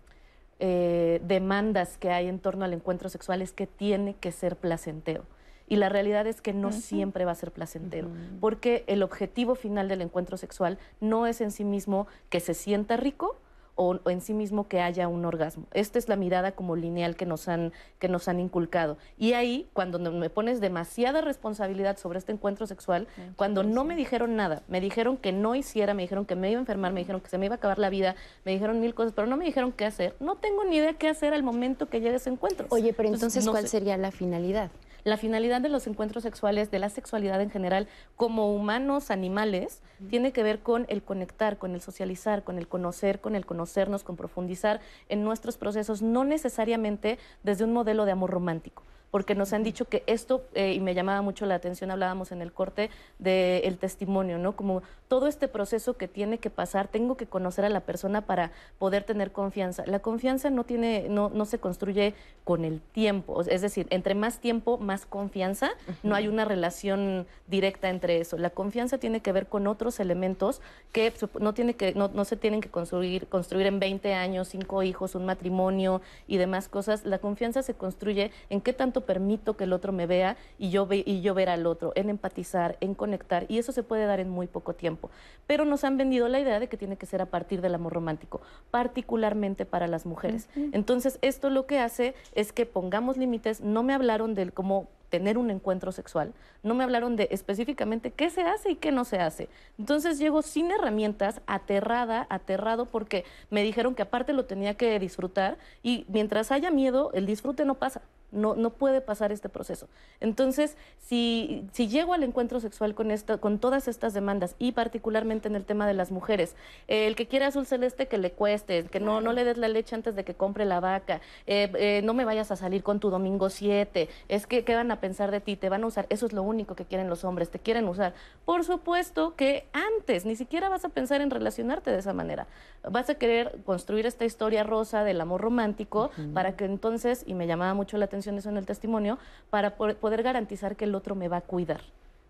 eh, 0.60 1.22
demandas 1.24 1.98
que 1.98 2.12
hay 2.12 2.28
en 2.28 2.40
torno 2.40 2.66
al 2.66 2.74
encuentro 2.74 3.10
sexual 3.10 3.42
es 3.42 3.52
que 3.52 3.68
tiene 3.68 4.16
que 4.16 4.32
ser 4.32 4.56
placentero. 4.56 5.24
Y 5.70 5.76
la 5.76 5.90
realidad 5.90 6.26
es 6.28 6.42
que 6.42 6.54
no 6.54 6.72
siempre 6.72 7.26
va 7.26 7.32
a 7.32 7.36
ser 7.36 7.52
placentero, 7.52 8.10
porque 8.40 8.86
el 8.88 9.04
objetivo 9.04 9.54
final 9.54 9.90
del 9.90 10.02
encuentro 10.02 10.38
sexual 10.38 10.78
no 11.02 11.28
es 11.28 11.42
en 11.42 11.52
sí 11.52 11.66
mismo 11.66 12.08
que 12.30 12.40
se 12.40 12.54
sienta 12.54 12.96
rico, 12.96 13.36
o, 13.78 13.98
en 14.10 14.22
sí 14.22 14.34
mismo 14.34 14.68
que 14.68 14.82
haya 14.82 15.08
un 15.08 15.24
orgasmo. 15.24 15.66
Esta 15.74 15.98
es 15.98 16.10
la 16.10 16.18
mirada 16.18 16.52
como 16.52 16.76
lineal 16.76 17.16
que 17.16 17.26
nos 17.26 17.48
han, 17.48 17.72
que 18.00 18.10
nos 18.10 18.28
han 18.28 18.40
inculcado. 18.40 18.98
Y 19.18 19.34
ahí, 19.34 19.70
cuando 19.74 20.00
me 20.00 20.30
pones 20.30 20.60
demasiada 20.60 21.22
responsabilidad 21.22 21.98
sobre 21.98 22.20
este 22.20 22.34
encuentro 22.34 22.68
sexual, 22.68 23.08
cuando 23.36 23.64
no 23.64 23.86
me 23.86 23.96
dijeron 23.96 24.36
nada, 24.36 24.64
me 24.68 24.82
dijeron 24.82 25.18
que 25.18 25.32
no 25.32 25.56
hiciera, 25.56 25.94
me 25.94 26.02
dijeron 26.02 26.26
que 26.26 26.36
me 26.36 26.52
iba 26.52 26.60
a 26.60 26.62
enfermar, 26.62 26.92
me 26.92 27.00
dijeron 27.00 27.22
que 27.22 27.30
se 27.30 27.38
me 27.38 27.46
iba 27.46 27.56
a 27.56 27.58
acabar 27.58 27.80
la 27.80 27.90
vida, 27.90 28.16
me 28.44 28.52
dijeron 28.52 28.80
mil 28.80 28.94
cosas, 28.94 29.14
pero 29.14 29.28
no 29.28 29.38
me 29.38 29.46
dijeron 29.46 29.72
qué 29.72 29.86
hacer, 29.86 30.16
no 30.20 30.36
tengo 30.36 30.66
ni 30.66 30.78
idea 30.78 30.94
qué 30.94 31.08
hacer 31.08 31.34
al 31.34 31.44
momento 31.44 31.88
que 31.88 32.02
llegue 32.02 32.18
ese 32.18 32.30
encuentro. 32.30 32.68
Oye, 32.70 32.94
pero 32.94 33.10
entonces, 33.10 33.48
¿cuál 33.48 33.68
sería 33.68 33.98
la 33.98 34.12
finalidad? 34.12 34.72
La 35.08 35.16
finalidad 35.16 35.62
de 35.62 35.70
los 35.70 35.88
encuentros 35.88 36.24
sexuales, 36.24 36.70
de 36.70 36.80
la 36.80 36.90
sexualidad 36.90 37.40
en 37.40 37.50
general, 37.50 37.88
como 38.18 38.54
humanos, 38.54 39.10
animales, 39.10 39.82
tiene 40.10 40.34
que 40.34 40.44
ver 40.44 40.60
con 40.60 40.86
el 40.90 41.02
conectar, 41.02 41.58
con 41.58 41.74
el 41.76 41.80
socializar, 41.80 42.44
con 42.44 42.58
el 42.58 42.68
conocer, 42.68 43.22
con 43.22 43.34
el 43.34 43.46
conocernos, 43.46 44.04
con 44.04 44.18
profundizar 44.18 44.82
en 45.08 45.24
nuestros 45.24 45.58
procesos, 45.58 46.02
no 46.02 46.26
necesariamente 46.26 47.20
desde 47.42 47.64
un 47.64 47.72
modelo 47.72 48.04
de 48.04 48.12
amor 48.12 48.32
romántico 48.32 48.84
porque 49.12 49.36
nos 49.36 49.54
han 49.54 49.64
dicho 49.64 49.86
que 49.86 50.04
esto, 50.08 50.44
eh, 50.54 50.74
y 50.74 50.80
me 50.80 50.94
llamaba 50.94 51.22
mucho 51.22 51.46
la 51.46 51.56
atención, 51.56 51.92
hablábamos 51.92 52.32
en 52.32 52.42
el 52.42 52.52
corte 52.52 52.90
del 53.20 53.78
testimonio, 53.78 54.38
¿no? 54.38 54.56
Como 54.56 54.84
todo 55.08 55.28
este 55.28 55.48
proceso 55.48 55.96
que 55.96 56.08
tiene 56.08 56.38
que 56.38 56.50
pasar, 56.50 56.88
tengo 56.88 57.16
que 57.16 57.26
conocer 57.26 57.66
a 57.66 57.70
la 57.70 57.82
persona 57.82 58.22
para 58.22 58.52
poder 58.80 59.04
tener 59.04 59.32
confianza. 59.32 59.84
La 59.86 60.00
confianza 60.00 60.50
no 60.50 60.64
tiene, 60.64 61.08
no, 61.10 61.30
no 61.30 61.46
se 61.46 61.60
construye 61.60 62.14
con 62.44 62.66
el 62.66 62.82
tiempo, 62.82 63.42
es 63.42 63.62
decir, 63.62 63.88
entre 63.90 64.16
más 64.16 64.40
tiempo, 64.40 64.78
más 64.78 65.06
confianza, 65.06 65.72
no 66.04 66.16
hay 66.16 66.28
una 66.28 66.46
relación 66.46 67.28
directa 67.48 67.90
entre 67.90 68.20
eso. 68.20 68.38
La 68.38 68.50
confianza 68.50 68.98
tiene 68.98 69.22
que 69.22 69.32
ver 69.32 69.48
con 69.48 69.68
otros 69.68 70.00
elementos 70.00 70.62
que 70.92 71.14
no, 71.40 71.54
tiene 71.54 71.76
que, 71.76 71.94
no, 71.94 72.10
no 72.10 72.26
se 72.26 72.38
tienen 72.38 72.62
que 72.62 72.70
construir, 72.70 73.28
construir 73.28 73.68
en 73.68 73.80
20 73.80 74.14
años, 74.14 74.50
cinco 74.50 74.84
hijos, 74.84 75.16
un 75.16 75.26
matrimonio 75.26 76.02
y 76.28 76.38
demás 76.38 76.68
cosas. 76.68 77.06
La 77.06 77.20
confianza 77.20 77.64
se 77.64 77.74
construye 77.74 78.32
en 78.50 78.62
qué 78.62 78.74
tanto 78.74 78.97
permito 79.02 79.56
que 79.56 79.66
el 79.66 79.74
otro 79.74 79.92
me 79.92 80.08
vea 80.08 80.38
y 80.58 80.70
yo, 80.70 80.86
ve, 80.86 81.04
y 81.06 81.22
yo 81.22 81.34
ver 81.34 81.50
al 81.50 81.66
otro, 81.66 81.92
en 81.96 82.10
empatizar, 82.10 82.78
en 82.82 82.94
conectar, 82.94 83.46
y 83.48 83.58
eso 83.58 83.72
se 83.72 83.84
puede 83.84 84.06
dar 84.06 84.20
en 84.20 84.30
muy 84.30 84.48
poco 84.48 84.74
tiempo. 84.74 85.10
Pero 85.46 85.66
nos 85.66 85.84
han 85.84 85.98
vendido 85.98 86.28
la 86.28 86.40
idea 86.40 86.60
de 86.60 86.68
que 86.68 86.78
tiene 86.78 86.98
que 86.98 87.06
ser 87.06 87.22
a 87.22 87.28
partir 87.28 87.62
del 87.62 87.76
amor 87.76 87.94
romántico, 87.94 88.42
particularmente 88.72 89.66
para 89.66 89.88
las 89.88 90.06
mujeres. 90.06 90.50
Entonces, 90.56 91.20
esto 91.22 91.50
lo 91.50 91.66
que 91.66 91.80
hace 91.80 92.16
es 92.34 92.52
que 92.52 92.66
pongamos 92.66 93.18
límites, 93.18 93.62
no 93.62 93.84
me 93.84 93.94
hablaron 93.94 94.34
del 94.34 94.54
cómo 94.54 94.88
tener 95.10 95.38
un 95.38 95.50
encuentro 95.50 95.92
sexual, 95.92 96.34
no 96.64 96.76
me 96.76 96.84
hablaron 96.84 97.16
de 97.16 97.28
específicamente 97.32 98.12
qué 98.12 98.30
se 98.30 98.42
hace 98.42 98.72
y 98.72 98.76
qué 98.76 98.92
no 98.92 99.06
se 99.06 99.20
hace. 99.20 99.50
Entonces 99.78 100.20
llego 100.20 100.42
sin 100.42 100.72
herramientas, 100.72 101.42
aterrada, 101.48 102.28
aterrado, 102.30 102.86
porque 102.86 103.24
me 103.50 103.64
dijeron 103.64 103.96
que 103.96 104.02
aparte 104.02 104.34
lo 104.34 104.46
tenía 104.46 104.76
que 104.76 105.00
disfrutar 105.00 105.58
y 105.82 106.06
mientras 106.10 106.52
haya 106.52 106.72
miedo, 106.72 107.12
el 107.14 107.26
disfrute 107.26 107.66
no 107.66 107.76
pasa. 107.76 108.02
No, 108.32 108.56
no 108.56 108.72
puede 108.72 109.02
pasar 109.02 109.32
este 109.32 109.48
proceso. 109.48 109.88
Entonces, 110.20 110.76
si, 110.98 111.66
si 111.72 111.88
llego 111.88 112.14
al 112.14 112.24
encuentro 112.24 112.60
sexual 112.60 112.94
con, 112.94 113.10
esta, 113.12 113.38
con 113.38 113.60
todas 113.60 113.88
estas 113.88 114.14
demandas 114.14 114.56
y 114.60 114.74
particularmente 114.74 115.48
en 115.48 115.56
el 115.56 115.64
tema 115.64 115.88
de 115.88 115.94
las 115.94 116.12
mujeres, 116.12 116.56
el 116.88 117.16
que 117.16 117.28
quiere 117.28 117.46
azul 117.46 117.66
celeste 117.66 118.08
que 118.08 118.18
le 118.18 118.32
cueste, 118.32 118.84
que 118.86 119.00
no, 119.00 119.22
no 119.22 119.32
le 119.32 119.46
des 119.46 119.58
la 119.58 119.70
leche 119.70 119.96
antes 119.96 120.16
de 120.16 120.24
que 120.24 120.34
compre 120.34 120.66
la 120.66 120.80
vaca, 120.80 121.22
eh, 121.46 121.72
eh, 121.78 122.02
no 122.04 122.14
me 122.14 122.26
vayas 122.26 122.52
a 122.52 122.56
salir 122.56 122.84
con 122.84 123.00
tu 123.00 123.10
domingo 123.10 123.50
7, 123.50 124.10
es 124.28 124.46
que 124.46 124.64
¿qué 124.64 124.76
van 124.76 124.92
a 124.92 125.00
pensar 125.00 125.32
de 125.32 125.40
ti? 125.40 125.56
Te 125.56 125.70
van 125.70 125.84
a 125.84 125.88
usar, 125.88 126.06
eso 126.10 126.26
es 126.26 126.34
lo 126.34 126.44
único 126.44 126.76
que 126.76 126.86
quieren 126.86 127.10
los 127.10 127.24
hombres, 127.24 127.50
te 127.50 127.60
quieren 127.60 127.88
usar. 127.88 128.14
Por 128.44 128.64
supuesto 128.64 129.36
que 129.36 129.68
antes 129.72 130.26
ni 130.26 130.36
siquiera 130.36 130.70
vas 130.70 130.84
a 130.86 130.90
pensar 130.90 131.22
en 131.22 131.30
relacionarte 131.30 131.92
de 131.92 132.00
esa 132.00 132.14
manera. 132.14 132.48
Vas 132.84 133.10
a 133.10 133.16
querer 133.16 133.60
construir 133.66 134.06
esta 134.06 134.26
historia 134.26 134.64
rosa 134.64 135.04
del 135.04 135.22
amor 135.22 135.42
romántico 135.42 136.12
para 136.34 136.56
que 136.56 136.66
entonces, 136.66 137.24
y 137.26 137.34
me 137.34 137.48
llamaba 137.48 137.74
mucho 137.74 137.98
la 137.98 138.06
atención, 138.06 138.17
eso 138.20 138.50
en 138.50 138.58
el 138.58 138.66
testimonio, 138.66 139.18
para 139.50 139.76
poder 139.76 140.24
garantizar 140.24 140.76
que 140.76 140.86
el 140.86 140.96
otro 140.96 141.16
me 141.16 141.28
va 141.28 141.38
a 141.38 141.42
cuidar, 141.42 141.82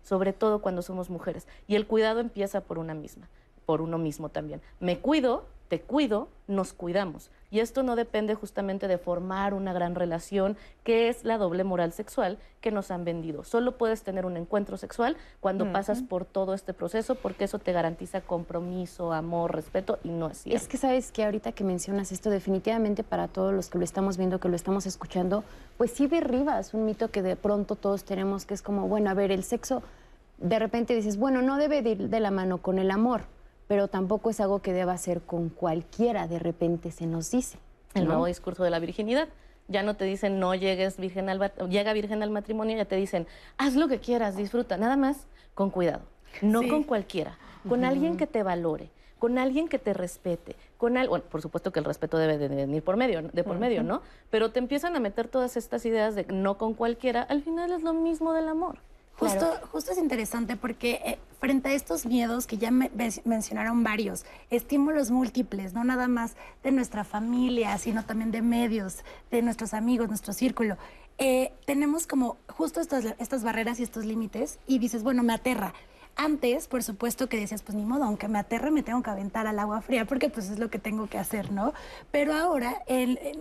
sobre 0.02 0.32
todo 0.32 0.60
cuando 0.60 0.82
somos 0.82 1.10
mujeres. 1.10 1.46
Y 1.66 1.76
el 1.76 1.86
cuidado 1.86 2.20
empieza 2.20 2.60
por 2.60 2.78
una 2.78 2.94
misma, 2.94 3.28
por 3.66 3.80
uno 3.80 3.98
mismo 3.98 4.28
también. 4.28 4.60
Me 4.80 4.98
cuido 4.98 5.44
te 5.68 5.80
cuido, 5.80 6.28
nos 6.46 6.72
cuidamos. 6.72 7.30
Y 7.50 7.60
esto 7.60 7.82
no 7.82 7.96
depende 7.96 8.34
justamente 8.34 8.88
de 8.88 8.98
formar 8.98 9.54
una 9.54 9.72
gran 9.72 9.94
relación, 9.94 10.56
que 10.82 11.08
es 11.08 11.24
la 11.24 11.38
doble 11.38 11.64
moral 11.64 11.92
sexual 11.92 12.38
que 12.60 12.70
nos 12.70 12.90
han 12.90 13.04
vendido. 13.04 13.44
Solo 13.44 13.78
puedes 13.78 14.02
tener 14.02 14.26
un 14.26 14.36
encuentro 14.36 14.76
sexual 14.76 15.16
cuando 15.40 15.70
pasas 15.72 16.02
por 16.02 16.24
todo 16.24 16.52
este 16.52 16.74
proceso, 16.74 17.14
porque 17.14 17.44
eso 17.44 17.58
te 17.58 17.72
garantiza 17.72 18.20
compromiso, 18.20 19.12
amor, 19.12 19.54
respeto, 19.54 19.98
y 20.04 20.08
no 20.08 20.28
es 20.28 20.38
cierto. 20.38 20.56
Es 20.56 20.68
que 20.68 20.76
sabes 20.76 21.12
que 21.12 21.24
ahorita 21.24 21.52
que 21.52 21.64
mencionas 21.64 22.12
esto, 22.12 22.28
definitivamente 22.28 23.02
para 23.04 23.28
todos 23.28 23.54
los 23.54 23.70
que 23.70 23.78
lo 23.78 23.84
estamos 23.84 24.18
viendo, 24.18 24.40
que 24.40 24.48
lo 24.48 24.56
estamos 24.56 24.86
escuchando, 24.86 25.44
pues 25.76 25.92
sí 25.92 26.06
derribas 26.06 26.74
un 26.74 26.84
mito 26.84 27.10
que 27.10 27.22
de 27.22 27.36
pronto 27.36 27.76
todos 27.76 28.04
tenemos, 28.04 28.44
que 28.44 28.54
es 28.54 28.62
como, 28.62 28.88
bueno, 28.88 29.10
a 29.10 29.14
ver, 29.14 29.30
el 29.32 29.44
sexo, 29.44 29.82
de 30.38 30.58
repente 30.58 30.94
dices, 30.94 31.16
bueno, 31.16 31.40
no 31.40 31.56
debe 31.56 31.78
ir 31.78 32.08
de 32.08 32.20
la 32.20 32.30
mano 32.30 32.58
con 32.58 32.78
el 32.78 32.90
amor 32.90 33.22
pero 33.68 33.86
tampoco 33.86 34.30
es 34.30 34.40
algo 34.40 34.60
que 34.60 34.72
deba 34.72 34.96
ser 34.96 35.20
con 35.20 35.50
cualquiera, 35.50 36.26
de 36.26 36.38
repente 36.38 36.90
se 36.90 37.06
nos 37.06 37.30
dice. 37.30 37.58
El 37.94 38.06
nuevo 38.06 38.26
discurso 38.26 38.64
de 38.64 38.70
la 38.70 38.78
virginidad. 38.78 39.28
Ya 39.68 39.82
no 39.82 39.94
te 39.94 40.06
dicen 40.06 40.40
no 40.40 40.54
llegues 40.54 40.96
virgen 40.96 41.28
al 41.28 41.52
llega 41.68 41.92
virgen 41.92 42.22
al 42.22 42.30
matrimonio, 42.30 42.76
ya 42.76 42.86
te 42.86 42.96
dicen 42.96 43.26
haz 43.58 43.74
lo 43.74 43.86
que 43.86 43.98
quieras, 43.98 44.34
disfruta, 44.34 44.78
nada 44.78 44.96
más 44.96 45.26
con 45.54 45.70
cuidado, 45.70 46.00
no 46.40 46.66
con 46.66 46.84
cualquiera, 46.84 47.36
con 47.68 47.84
alguien 47.84 48.16
que 48.16 48.26
te 48.26 48.42
valore, 48.42 48.88
con 49.18 49.36
alguien 49.36 49.68
que 49.68 49.78
te 49.78 49.92
respete, 49.92 50.56
con 50.78 50.96
al, 50.96 51.08
bueno, 51.08 51.24
por 51.26 51.42
supuesto 51.42 51.70
que 51.70 51.80
el 51.80 51.84
respeto 51.84 52.16
debe 52.16 52.38
de 52.38 52.48
venir 52.48 52.82
por 52.82 52.96
medio, 52.96 53.20
de 53.20 53.44
por 53.44 53.58
medio, 53.58 53.82
¿no? 53.82 54.00
Pero 54.30 54.52
te 54.52 54.58
empiezan 54.58 54.96
a 54.96 55.00
meter 55.00 55.28
todas 55.28 55.58
estas 55.58 55.84
ideas 55.84 56.14
de 56.14 56.24
no 56.24 56.56
con 56.56 56.72
cualquiera, 56.72 57.22
al 57.22 57.42
final 57.42 57.70
es 57.72 57.82
lo 57.82 57.92
mismo 57.92 58.32
del 58.32 58.48
amor. 58.48 58.78
Justo, 59.18 59.52
justo 59.72 59.90
es 59.90 59.98
interesante 59.98 60.56
porque 60.56 61.00
eh, 61.04 61.18
frente 61.40 61.70
a 61.70 61.72
estos 61.72 62.06
miedos 62.06 62.46
que 62.46 62.56
ya 62.56 62.70
me, 62.70 62.88
mencionaron 63.24 63.82
varios, 63.82 64.24
estímulos 64.48 65.10
múltiples, 65.10 65.72
no 65.72 65.82
nada 65.82 66.06
más 66.06 66.36
de 66.62 66.70
nuestra 66.70 67.02
familia, 67.02 67.76
sino 67.78 68.04
también 68.04 68.30
de 68.30 68.42
medios, 68.42 68.98
de 69.32 69.42
nuestros 69.42 69.74
amigos, 69.74 70.08
nuestro 70.08 70.32
círculo, 70.32 70.76
eh, 71.18 71.50
tenemos 71.66 72.06
como 72.06 72.36
justo 72.48 72.80
estas, 72.80 73.06
estas 73.18 73.42
barreras 73.42 73.80
y 73.80 73.82
estos 73.82 74.04
límites 74.04 74.60
y 74.68 74.78
dices, 74.78 75.02
bueno, 75.02 75.24
me 75.24 75.32
aterra. 75.32 75.74
Antes, 76.14 76.66
por 76.66 76.82
supuesto 76.82 77.28
que 77.28 77.38
decías, 77.38 77.62
pues 77.62 77.76
ni 77.76 77.84
modo, 77.84 78.04
aunque 78.04 78.26
me 78.26 78.38
aterre, 78.38 78.72
me 78.72 78.82
tengo 78.82 79.02
que 79.02 79.10
aventar 79.10 79.46
al 79.46 79.58
agua 79.58 79.80
fría 79.82 80.04
porque 80.04 80.28
pues 80.28 80.50
es 80.50 80.58
lo 80.58 80.68
que 80.68 80.80
tengo 80.80 81.08
que 81.08 81.16
hacer, 81.16 81.52
¿no? 81.52 81.74
Pero 82.10 82.34
ahora 82.34 82.82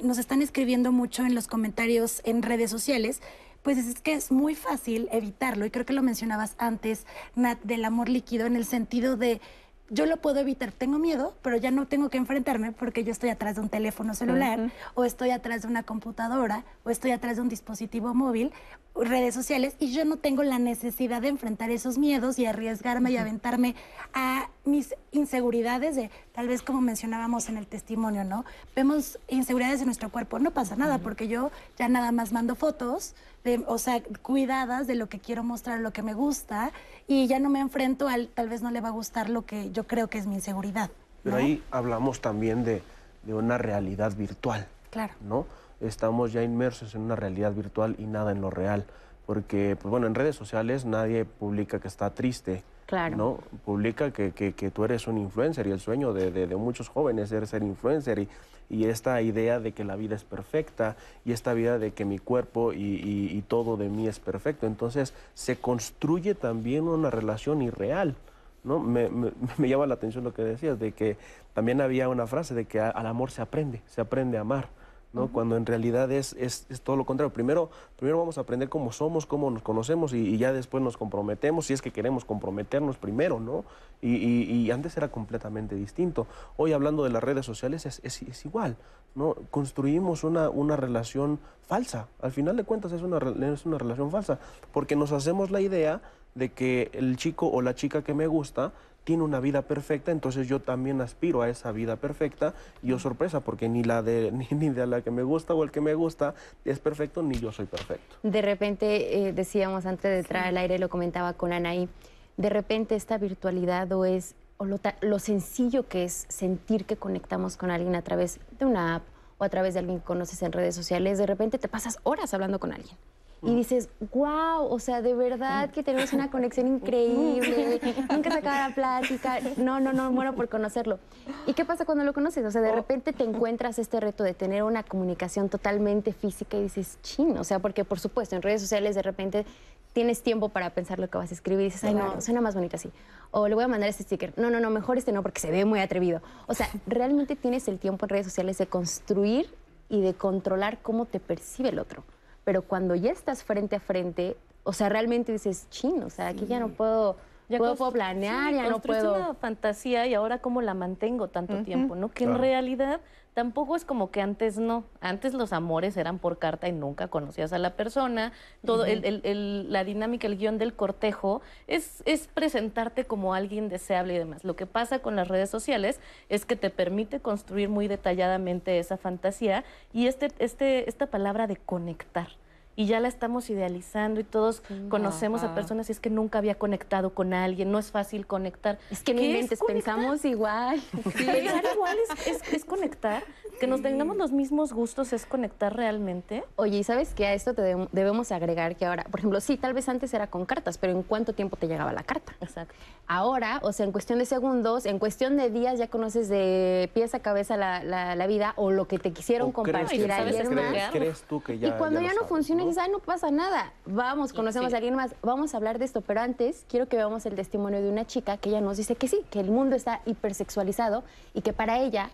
nos 0.03 0.19
están 0.19 0.43
escribiendo 0.43 0.91
mucho 0.91 1.25
en 1.25 1.33
los 1.33 1.47
comentarios 1.47 2.21
en 2.23 2.43
redes 2.43 2.69
sociales 2.69 3.21
pues 3.67 3.79
es 3.79 3.99
que 3.99 4.13
es 4.13 4.31
muy 4.31 4.55
fácil 4.55 5.09
evitarlo. 5.11 5.65
Y 5.65 5.71
creo 5.71 5.85
que 5.85 5.91
lo 5.91 6.01
mencionabas 6.01 6.55
antes, 6.57 7.05
Nat, 7.35 7.61
del 7.63 7.83
amor 7.83 8.07
líquido, 8.07 8.45
en 8.45 8.55
el 8.55 8.63
sentido 8.63 9.17
de 9.17 9.41
yo 9.89 10.05
lo 10.05 10.15
puedo 10.17 10.39
evitar, 10.39 10.71
tengo 10.71 10.99
miedo, 10.99 11.35
pero 11.41 11.57
ya 11.57 11.69
no 11.69 11.85
tengo 11.85 12.09
que 12.09 12.17
enfrentarme 12.17 12.71
porque 12.71 13.03
yo 13.03 13.11
estoy 13.11 13.29
atrás 13.29 13.55
de 13.55 13.61
un 13.63 13.67
teléfono 13.67 14.13
celular 14.13 14.71
o 14.93 15.03
estoy 15.03 15.31
atrás 15.31 15.63
de 15.63 15.67
una 15.67 15.83
computadora 15.83 16.63
o 16.85 16.89
estoy 16.89 17.11
atrás 17.11 17.35
de 17.35 17.41
un 17.41 17.49
dispositivo 17.49 18.13
móvil, 18.13 18.53
redes 18.95 19.35
sociales 19.35 19.75
y 19.79 19.91
yo 19.91 20.05
no 20.05 20.15
tengo 20.15 20.43
la 20.43 20.59
necesidad 20.59 21.21
de 21.21 21.27
enfrentar 21.27 21.69
esos 21.69 21.97
miedos 21.97 22.39
y 22.39 22.45
arriesgarme 22.45 23.11
y 23.11 23.17
aventarme 23.17 23.75
a 24.13 24.49
mis 24.67 24.95
inseguridades 25.11 25.95
de, 25.95 26.11
tal 26.33 26.47
vez 26.47 26.61
como 26.61 26.81
mencionábamos 26.81 27.49
en 27.49 27.57
el 27.57 27.67
testimonio, 27.67 28.23
¿no? 28.23 28.45
Vemos 28.75 29.19
inseguridades 29.27 29.79
en 29.79 29.85
nuestro 29.87 30.09
cuerpo, 30.09 30.39
no 30.39 30.51
pasa 30.51 30.75
nada, 30.75 30.99
porque 30.99 31.27
yo 31.27 31.51
ya 31.77 31.87
nada 31.89 32.11
más 32.11 32.31
mando 32.31 32.55
fotos, 32.55 33.15
de, 33.43 33.63
o 33.67 33.77
sea, 33.77 34.01
cuidadas 34.21 34.87
de 34.87 34.95
lo 34.95 35.07
que 35.07 35.19
quiero 35.19 35.43
mostrar, 35.43 35.79
lo 35.79 35.91
que 35.91 36.03
me 36.03 36.13
gusta, 36.13 36.71
y 37.07 37.27
ya 37.27 37.39
no 37.39 37.49
me 37.49 37.59
enfrento 37.59 38.07
al, 38.07 38.27
tal 38.27 38.49
vez 38.49 38.61
no 38.61 38.71
le 38.71 38.81
va 38.81 38.89
a 38.89 38.91
gustar 38.91 39.29
lo 39.29 39.45
que 39.45 39.71
yo 39.71 39.85
creo 39.85 40.09
que 40.09 40.17
es 40.17 40.27
mi 40.27 40.35
inseguridad. 40.35 40.89
Pero 41.23 41.37
ahí 41.37 41.63
hablamos 41.71 42.21
también 42.21 42.63
de, 42.63 42.81
de 43.23 43.33
una 43.33 43.57
realidad 43.57 44.15
virtual. 44.15 44.67
Claro. 44.89 45.13
¿no? 45.21 45.45
Estamos 45.81 46.33
ya 46.33 46.41
inmersos 46.41 46.95
en 46.95 47.01
una 47.01 47.15
realidad 47.15 47.53
virtual 47.53 47.95
y 47.99 48.05
nada 48.05 48.31
en 48.31 48.41
lo 48.41 48.49
real. 48.49 48.85
Porque, 49.25 49.75
pues 49.79 49.91
bueno, 49.91 50.07
en 50.07 50.15
redes 50.15 50.35
sociales 50.35 50.85
nadie 50.85 51.25
publica 51.25 51.79
que 51.79 51.87
está 51.87 52.09
triste. 52.11 52.63
Claro. 52.87 53.17
¿no? 53.17 53.39
Publica 53.65 54.11
que, 54.11 54.31
que, 54.31 54.71
tú 54.71 54.85
eres 54.85 55.07
un 55.07 55.17
influencer 55.17 55.67
y 55.67 55.71
el 55.71 55.79
sueño 55.81 56.13
de, 56.13 56.31
de, 56.31 56.55
muchos 56.55 56.87
jóvenes 56.87 57.29
es 57.33 57.49
ser 57.49 57.61
influencer 57.61 58.17
y, 58.17 58.29
y, 58.69 58.85
esta 58.85 59.21
idea 59.21 59.59
de 59.59 59.73
que 59.73 59.83
la 59.83 59.97
vida 59.97 60.15
es 60.15 60.23
perfecta 60.23 60.95
y 61.25 61.33
esta 61.33 61.53
vida 61.53 61.79
de 61.79 61.91
que 61.91 62.05
mi 62.05 62.17
cuerpo 62.17 62.71
y, 62.71 62.79
y, 62.79 63.43
todo 63.45 63.75
de 63.75 63.89
mí 63.89 64.07
es 64.07 64.19
perfecto. 64.19 64.67
Entonces 64.67 65.13
se 65.33 65.57
construye 65.57 66.33
también 66.33 66.87
una 66.87 67.11
relación 67.11 67.61
irreal. 67.61 68.15
¿no? 68.63 68.79
Me, 68.79 69.09
me, 69.09 69.31
llama 69.67 69.85
la 69.85 69.95
atención 69.95 70.23
lo 70.23 70.33
que 70.33 70.43
decías, 70.43 70.79
de 70.79 70.93
que 70.93 71.17
también 71.53 71.81
había 71.81 72.07
una 72.07 72.25
frase 72.25 72.55
de 72.55 72.63
que 72.63 72.79
al 72.79 73.05
amor 73.05 73.31
se 73.31 73.41
aprende, 73.41 73.81
se 73.87 73.99
aprende 73.99 74.37
a 74.37 74.41
amar. 74.41 74.69
¿No? 75.13 75.23
Uh 75.23 75.25
-huh. 75.27 75.31
Cuando 75.31 75.57
en 75.57 75.65
realidad 75.65 76.11
es, 76.11 76.33
es, 76.33 76.65
es, 76.69 76.81
todo 76.81 76.95
lo 76.95 77.05
contrario. 77.05 77.33
Primero, 77.33 77.69
primero 77.97 78.17
vamos 78.19 78.37
a 78.37 78.41
aprender 78.41 78.69
cómo 78.69 78.91
somos, 78.91 79.25
cómo 79.25 79.49
nos 79.49 79.61
conocemos 79.61 80.13
y, 80.13 80.17
y 80.17 80.37
ya 80.37 80.53
después 80.53 80.83
nos 80.83 80.97
comprometemos, 80.97 81.67
si 81.67 81.73
es 81.73 81.81
que 81.81 81.91
queremos 81.91 82.25
comprometernos 82.25 82.97
primero, 82.97 83.39
¿no? 83.39 83.65
Y, 84.01 84.15
y 84.15 84.71
antes 84.71 84.95
era 84.97 85.09
completamente 85.09 85.75
distinto. 85.75 86.27
Hoy 86.55 86.73
hablando 86.73 87.03
de 87.03 87.09
las 87.09 87.23
redes 87.23 87.45
sociales 87.45 87.85
es, 87.85 87.99
es 88.03 88.45
igual, 88.45 88.77
¿no? 89.15 89.35
Construimos 89.49 90.23
una, 90.23 90.49
una 90.49 90.75
relación 90.75 91.39
falsa. 91.67 92.07
Al 92.21 92.31
final 92.31 92.55
de 92.55 92.63
cuentas 92.63 92.91
es 92.91 93.01
una, 93.01 93.17
es 93.53 93.65
una 93.65 93.77
relación 93.77 94.11
falsa, 94.11 94.39
porque 94.71 94.95
nos 94.95 95.11
hacemos 95.11 95.51
la 95.51 95.59
idea 95.61 96.01
de 96.35 96.49
que 96.49 96.91
el 96.93 97.17
chico 97.17 97.47
o 97.47 97.61
la 97.61 97.73
chica 97.73 98.03
que 98.03 98.13
me 98.13 98.27
gusta 98.27 98.71
tiene 99.07 99.23
una 99.23 99.39
vida 99.39 99.61
perfecta, 99.61 100.11
entonces 100.11 100.49
yo 100.49 100.59
también 100.59 100.99
aspiro 100.99 101.41
a 101.41 101.47
esa 101.47 101.71
vida 101.71 101.95
perfecta 101.95 102.53
y 102.83 102.87
yo 102.87 102.99
sorpresa 102.99 103.39
porque 103.39 103.69
ni 103.69 103.81
la 103.81 104.01
de 104.01 104.31
ni, 104.33 104.45
ni 104.51 104.67
de 104.67 104.85
la 104.85 105.01
que 105.01 105.11
me 105.11 105.23
gusta 105.23 105.53
o 105.53 105.63
el 105.63 105.71
que 105.71 105.79
me 105.79 105.93
gusta 105.93 106.35
es 106.65 106.79
perfecto 106.79 107.23
ni 107.23 107.39
yo 107.39 107.53
soy 107.53 107.67
perfecto. 107.67 108.17
De 108.21 108.41
repente 108.41 109.29
eh, 109.29 109.31
decíamos 109.31 109.85
antes 109.85 110.11
de 110.11 110.19
entrar 110.19 110.43
sí. 110.43 110.49
al 110.49 110.57
aire 110.57 110.77
lo 110.77 110.89
comentaba 110.89 111.31
con 111.31 111.53
Anaí, 111.53 111.87
de 112.35 112.49
repente 112.49 112.95
esta 112.95 113.17
virtualidad 113.17 113.89
o 113.93 114.03
es 114.03 114.35
o 114.57 114.65
lo, 114.65 114.77
lo 114.99 115.19
sencillo 115.19 115.87
que 115.87 116.03
es 116.03 116.25
sentir 116.27 116.83
que 116.83 116.97
conectamos 116.97 117.55
con 117.55 117.71
alguien 117.71 117.95
a 117.95 118.01
través 118.01 118.41
de 118.59 118.65
una 118.65 118.95
app 118.95 119.03
o 119.37 119.45
a 119.45 119.49
través 119.49 119.73
de 119.73 119.79
alguien 119.79 119.99
que 119.99 120.05
conoces 120.05 120.41
en 120.41 120.51
redes 120.51 120.75
sociales, 120.75 121.17
de 121.17 121.27
repente 121.27 121.57
te 121.59 121.69
pasas 121.69 121.99
horas 122.03 122.33
hablando 122.33 122.59
con 122.59 122.73
alguien 122.73 122.97
y 123.43 123.55
dices, 123.55 123.89
wow, 124.13 124.65
o 124.67 124.79
sea, 124.79 125.01
de 125.01 125.13
verdad 125.13 125.69
que 125.69 125.83
tenemos 125.83 126.11
una 126.13 126.31
conexión 126.31 126.67
increíble, 126.67 127.79
nunca 128.09 128.31
se 128.31 128.39
acaba 128.39 128.69
la 128.69 128.75
plática, 128.75 129.39
no, 129.57 129.79
no, 129.79 129.93
no, 129.93 130.11
muero 130.11 130.33
por 130.33 130.49
conocerlo. 130.49 130.97
¿Y 131.45 131.53
qué 131.53 131.63
pasa 131.63 131.85
cuando 131.85 132.03
lo 132.03 132.13
conoces? 132.13 132.43
O 132.45 132.51
sea, 132.51 132.61
de 132.61 132.71
repente 132.71 133.13
te 133.13 133.23
encuentras 133.23 133.77
este 133.77 133.99
reto 133.99 134.23
de 134.23 134.33
tener 134.33 134.63
una 134.63 134.81
comunicación 134.83 135.49
totalmente 135.49 136.13
física 136.13 136.57
y 136.57 136.63
dices, 136.63 136.97
chin, 137.03 137.37
o 137.37 137.43
sea, 137.43 137.59
porque 137.59 137.85
por 137.85 137.99
supuesto 137.99 138.35
en 138.35 138.41
redes 138.41 138.61
sociales 138.61 138.95
de 138.95 139.03
repente 139.03 139.45
tienes 139.93 140.23
tiempo 140.23 140.49
para 140.49 140.71
pensar 140.71 140.97
lo 140.97 141.07
que 141.07 141.19
vas 141.19 141.29
a 141.31 141.35
escribir 141.35 141.61
y 141.61 141.65
dices, 141.65 141.83
ay, 141.83 141.93
no, 141.93 142.19
suena 142.21 142.41
más 142.41 142.55
bonito 142.55 142.75
así. 142.75 142.91
O 143.29 143.47
le 143.47 143.53
voy 143.53 143.65
a 143.65 143.67
mandar 143.67 143.89
este 143.89 144.03
sticker. 144.03 144.33
No, 144.37 144.49
no, 144.49 144.59
no, 144.59 144.71
mejor 144.71 144.97
este 144.97 145.11
no 145.11 145.21
porque 145.21 145.41
se 145.41 145.51
ve 145.51 145.63
muy 145.63 145.79
atrevido. 145.79 146.21
O 146.47 146.55
sea, 146.55 146.69
realmente 146.87 147.35
tienes 147.35 147.67
el 147.67 147.77
tiempo 147.77 148.05
en 148.05 148.09
redes 148.09 148.25
sociales 148.25 148.57
de 148.57 148.65
construir 148.65 149.53
y 149.89 150.01
de 150.01 150.15
controlar 150.15 150.79
cómo 150.81 151.05
te 151.05 151.19
percibe 151.19 151.69
el 151.69 151.79
otro 151.79 152.03
pero 152.47 152.61
cuando 152.61 152.95
ya 152.95 153.11
estás 153.11 153.43
frente 153.43 153.75
a 153.75 153.81
frente, 153.81 154.37
o 154.63 154.71
sea, 154.71 154.87
realmente 154.87 155.33
dices, 155.33 155.67
chin, 155.69 156.01
o 156.01 156.09
sea, 156.09 156.29
aquí 156.29 156.45
ya 156.45 156.61
no 156.61 156.69
puedo, 156.69 157.17
ya 157.49 157.57
puedo, 157.57 157.75
puedo 157.75 157.91
planear, 157.91 158.51
sí, 158.51 158.55
ya 158.55 158.69
no 158.69 158.79
puedo... 158.79 159.15
una 159.15 159.33
fantasía 159.33 160.07
y 160.07 160.13
ahora 160.13 160.39
cómo 160.39 160.61
la 160.61 160.73
mantengo 160.73 161.27
tanto 161.27 161.55
uh 161.55 161.57
-huh. 161.57 161.65
tiempo, 161.65 161.97
¿no? 161.97 162.07
Que 162.07 162.23
claro. 162.23 162.35
en 162.35 162.39
realidad 162.39 163.01
tampoco 163.37 163.75
es 163.75 163.85
como 163.85 164.09
que 164.09 164.19
antes 164.19 164.57
no. 164.57 164.85
Antes 164.99 165.35
los 165.35 165.53
amores 165.53 165.95
eran 165.95 166.17
por 166.17 166.39
carta 166.39 166.67
y 166.67 166.71
nunca 166.71 167.07
conocías 167.07 167.53
a 167.53 167.59
la 167.59 167.75
persona. 167.75 168.31
Todo 168.65 168.81
uh 168.81 168.85
-huh. 168.87 168.93
el, 168.93 169.05
el, 169.05 169.21
el, 169.23 169.71
la 169.71 169.83
dinámica, 169.83 170.25
el 170.25 170.39
guion 170.39 170.57
del 170.57 170.73
cortejo 170.73 171.43
es, 171.67 172.01
es 172.07 172.25
presentarte 172.25 173.05
como 173.05 173.35
alguien 173.35 173.69
deseable 173.69 174.15
y 174.15 174.17
demás. 174.17 174.43
Lo 174.43 174.55
que 174.55 174.65
pasa 174.65 175.03
con 175.03 175.15
las 175.15 175.27
redes 175.27 175.51
sociales 175.51 175.99
es 176.29 176.47
que 176.47 176.55
te 176.55 176.71
permite 176.71 177.19
construir 177.19 177.69
muy 177.69 177.87
detalladamente 177.87 178.79
esa 178.79 178.97
fantasía 178.97 179.63
y 179.93 180.07
este, 180.07 180.29
este, 180.39 180.89
esta 180.89 181.05
palabra 181.05 181.45
de 181.45 181.57
conectar 181.57 182.29
y 182.77 182.85
ya 182.85 182.99
la 182.99 183.07
estamos 183.07 183.49
idealizando 183.49 184.19
y 184.19 184.23
todos 184.23 184.61
sí, 184.67 184.85
conocemos 184.87 185.41
ajá. 185.41 185.51
a 185.51 185.55
personas 185.55 185.89
y 185.89 185.93
es 185.93 185.99
que 185.99 186.11
nunca 186.11 186.37
había 186.37 186.55
conectado 186.55 187.09
con 187.09 187.33
alguien, 187.33 187.71
no 187.71 187.79
es 187.79 187.91
fácil 187.91 188.27
conectar. 188.27 188.77
Es 188.91 189.01
que 189.01 189.15
no 189.15 189.21
inventes, 189.21 189.59
pensamos 189.65 190.23
igual. 190.23 190.79
Sí. 191.17 191.25
Pensar 191.25 191.63
igual 191.73 191.97
es, 192.09 192.27
es, 192.27 192.53
es 192.53 192.65
conectar, 192.65 193.23
que 193.59 193.65
nos 193.67 193.81
tengamos 193.81 194.17
los 194.17 194.31
mismos 194.31 194.73
gustos 194.73 195.13
es 195.13 195.25
conectar 195.25 195.75
realmente. 195.75 196.43
Oye, 196.55 196.77
¿y 196.77 196.83
sabes 196.83 197.13
que 197.13 197.25
a 197.25 197.33
esto 197.33 197.53
te 197.53 197.61
debemos 197.91 198.31
agregar 198.31 198.75
que 198.75 198.85
ahora, 198.85 199.05
por 199.05 199.19
ejemplo, 199.19 199.41
sí, 199.41 199.57
tal 199.57 199.73
vez 199.73 199.89
antes 199.89 200.13
era 200.13 200.27
con 200.27 200.45
cartas, 200.45 200.77
pero 200.77 200.93
¿en 200.93 201.01
cuánto 201.01 201.33
tiempo 201.33 201.55
te 201.55 201.67
llegaba 201.67 201.91
la 201.93 202.03
carta? 202.03 202.35
Exacto. 202.41 202.75
Ahora, 203.07 203.59
o 203.63 203.71
sea, 203.71 203.85
en 203.85 203.91
cuestión 203.91 204.19
de 204.19 204.25
segundos, 204.25 204.85
en 204.85 204.99
cuestión 204.99 205.37
de 205.37 205.49
días 205.49 205.79
ya 205.79 205.87
conoces 205.87 206.29
de 206.29 206.91
pies 206.93 207.15
a 207.15 207.19
cabeza 207.19 207.57
la, 207.57 207.83
la, 207.83 208.15
la 208.15 208.27
vida 208.27 208.53
o 208.57 208.71
lo 208.71 208.87
que 208.87 208.99
te 208.99 209.11
quisieron 209.11 209.49
¿O 209.49 209.53
compartir 209.53 210.03
crees, 210.03 210.19
ayer 210.19 210.89
crees, 210.91 211.21
tú 211.23 211.41
que 211.41 211.57
ya 211.57 211.69
y 211.69 211.71
cuando 211.71 212.01
ya, 212.01 212.07
ya, 212.07 212.13
no, 212.13 212.27
funciona, 212.27 212.63
¿no? 212.63 212.66
Dices, 212.67 212.83
ay, 212.83 212.91
no 212.91 212.99
pasa 212.99 213.31
nada. 213.31 213.73
Vamos, 213.85 214.33
conocemos 214.33 214.69
Sí. 214.69 214.73
a 214.75 214.77
alguien 214.77 214.95
más, 214.95 215.15
vamos 215.21 215.53
a 215.53 215.57
hablar 215.57 215.79
de 215.79 215.85
esto. 215.85 216.01
Pero 216.01 216.21
antes, 216.21 216.65
quiero 216.69 216.87
que 216.87 216.97
veamos 216.97 217.25
el 217.25 217.35
testimonio 217.35 217.81
de 217.81 217.89
una 217.89 218.05
chica 218.05 218.37
que 218.37 218.49
ella 218.49 218.61
nos 218.61 218.77
dice 218.77 218.95
que 218.95 219.07
sí, 219.07 219.21
que 219.29 219.39
el 219.39 219.51
mundo 219.51 219.75
está 219.75 220.01
hipersexualizado 220.05 221.03
y 221.33 221.41
que 221.41 221.53
para 221.53 221.79
ella 221.79 222.09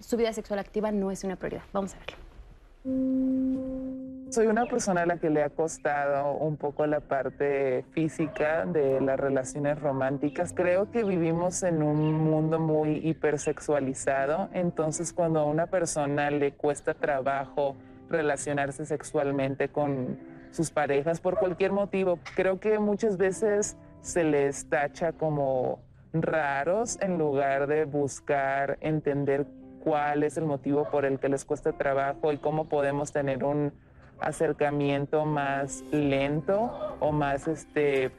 su 0.00 0.16
vida 0.16 0.32
sexual 0.32 0.58
activa 0.58 0.90
no 0.92 1.10
es 1.10 1.24
una 1.24 1.36
prioridad. 1.36 1.62
Vamos 1.72 1.94
a 1.94 1.98
verlo. 1.98 2.16
Soy 4.30 4.46
una 4.48 4.66
persona 4.66 5.02
a 5.02 5.06
la 5.06 5.16
que 5.18 5.30
le 5.30 5.42
ha 5.42 5.48
costado 5.48 6.32
un 6.32 6.56
poco 6.56 6.86
la 6.86 7.00
parte 7.00 7.84
física 7.92 8.66
de 8.66 9.00
las 9.00 9.18
relaciones 9.18 9.78
románticas. 9.80 10.52
Creo 10.52 10.90
que 10.90 11.04
vivimos 11.04 11.62
en 11.62 11.82
un 11.82 12.12
mundo 12.28 12.58
muy 12.58 12.96
hipersexualizado, 13.08 14.48
entonces 14.52 15.12
cuando 15.12 15.40
a 15.40 15.44
una 15.44 15.66
persona 15.66 16.30
le 16.30 16.52
cuesta 16.52 16.94
trabajo 16.94 17.76
relacionarse 18.08 18.84
sexualmente 18.84 19.68
con 19.68 20.18
sus 20.50 20.70
parejas 20.70 21.20
por 21.20 21.38
cualquier 21.38 21.72
motivo, 21.72 22.18
creo 22.36 22.60
que 22.60 22.78
muchas 22.78 23.16
veces 23.16 23.76
se 24.00 24.22
les 24.22 24.68
tacha 24.68 25.12
como 25.12 25.80
raros 26.12 26.98
en 27.00 27.18
lugar 27.18 27.66
de 27.66 27.84
buscar 27.86 28.78
entender 28.80 29.46
cuál 29.82 30.22
es 30.22 30.36
el 30.36 30.44
motivo 30.44 30.88
por 30.90 31.04
el 31.04 31.18
que 31.18 31.28
les 31.28 31.44
cuesta 31.44 31.72
trabajo 31.72 32.32
y 32.32 32.38
cómo 32.38 32.68
podemos 32.68 33.12
tener 33.12 33.42
un 33.44 33.72
acercamiento 34.20 35.24
más 35.24 35.82
lento 35.90 36.96
o 37.00 37.10
más 37.10 37.48
este 37.48 38.12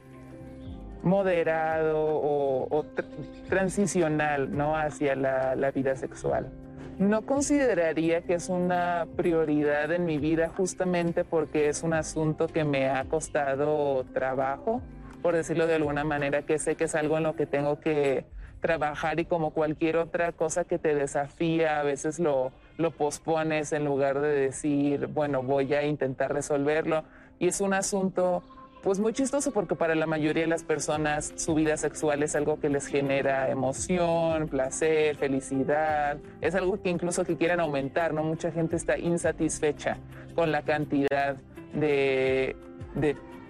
moderado 1.02 2.06
o, 2.06 2.68
o 2.70 2.82
tr 2.82 3.04
transicional 3.48 4.54
¿no? 4.54 4.76
hacia 4.76 5.14
la 5.14 5.70
vida 5.70 5.96
sexual. 5.96 6.50
No 6.98 7.22
consideraría 7.22 8.22
que 8.22 8.34
es 8.34 8.48
una 8.48 9.06
prioridad 9.16 9.92
en 9.92 10.06
mi 10.06 10.16
vida 10.16 10.48
justamente 10.48 11.24
porque 11.24 11.68
es 11.68 11.82
un 11.82 11.92
asunto 11.92 12.46
que 12.46 12.64
me 12.64 12.88
ha 12.88 13.04
costado 13.04 14.04
trabajo, 14.14 14.80
por 15.20 15.34
decirlo 15.34 15.66
de 15.66 15.74
alguna 15.74 16.04
manera, 16.04 16.42
que 16.42 16.58
sé 16.58 16.74
que 16.74 16.84
es 16.84 16.94
algo 16.94 17.18
en 17.18 17.24
lo 17.24 17.36
que 17.36 17.44
tengo 17.44 17.80
que 17.80 18.24
trabajar 18.60 19.20
y 19.20 19.26
como 19.26 19.50
cualquier 19.50 19.98
otra 19.98 20.32
cosa 20.32 20.64
que 20.64 20.78
te 20.78 20.94
desafía, 20.94 21.80
a 21.80 21.82
veces 21.82 22.18
lo, 22.18 22.52
lo 22.78 22.90
pospones 22.92 23.72
en 23.72 23.84
lugar 23.84 24.20
de 24.20 24.28
decir, 24.28 25.06
bueno, 25.08 25.42
voy 25.42 25.74
a 25.74 25.84
intentar 25.84 26.32
resolverlo. 26.32 27.04
Y 27.38 27.48
es 27.48 27.60
un 27.60 27.74
asunto 27.74 28.42
pues 28.86 29.00
muy 29.00 29.12
chistoso 29.12 29.50
porque 29.50 29.74
para 29.74 29.96
la 29.96 30.06
mayoría 30.06 30.44
de 30.44 30.48
las 30.48 30.62
personas 30.62 31.32
su 31.34 31.56
vida 31.56 31.76
sexual 31.76 32.22
es 32.22 32.36
algo 32.36 32.60
que 32.60 32.68
les 32.68 32.86
genera 32.86 33.50
emoción, 33.50 34.46
placer, 34.46 35.16
felicidad, 35.16 36.18
es 36.40 36.54
algo 36.54 36.80
que 36.80 36.90
incluso 36.90 37.24
que 37.24 37.36
quieren 37.36 37.58
aumentar, 37.58 38.14
¿no? 38.14 38.22
Mucha 38.22 38.52
gente 38.52 38.76
está 38.76 38.96
insatisfecha 38.96 39.98
con 40.36 40.52
la 40.52 40.62
cantidad 40.62 41.34
de, 41.74 42.54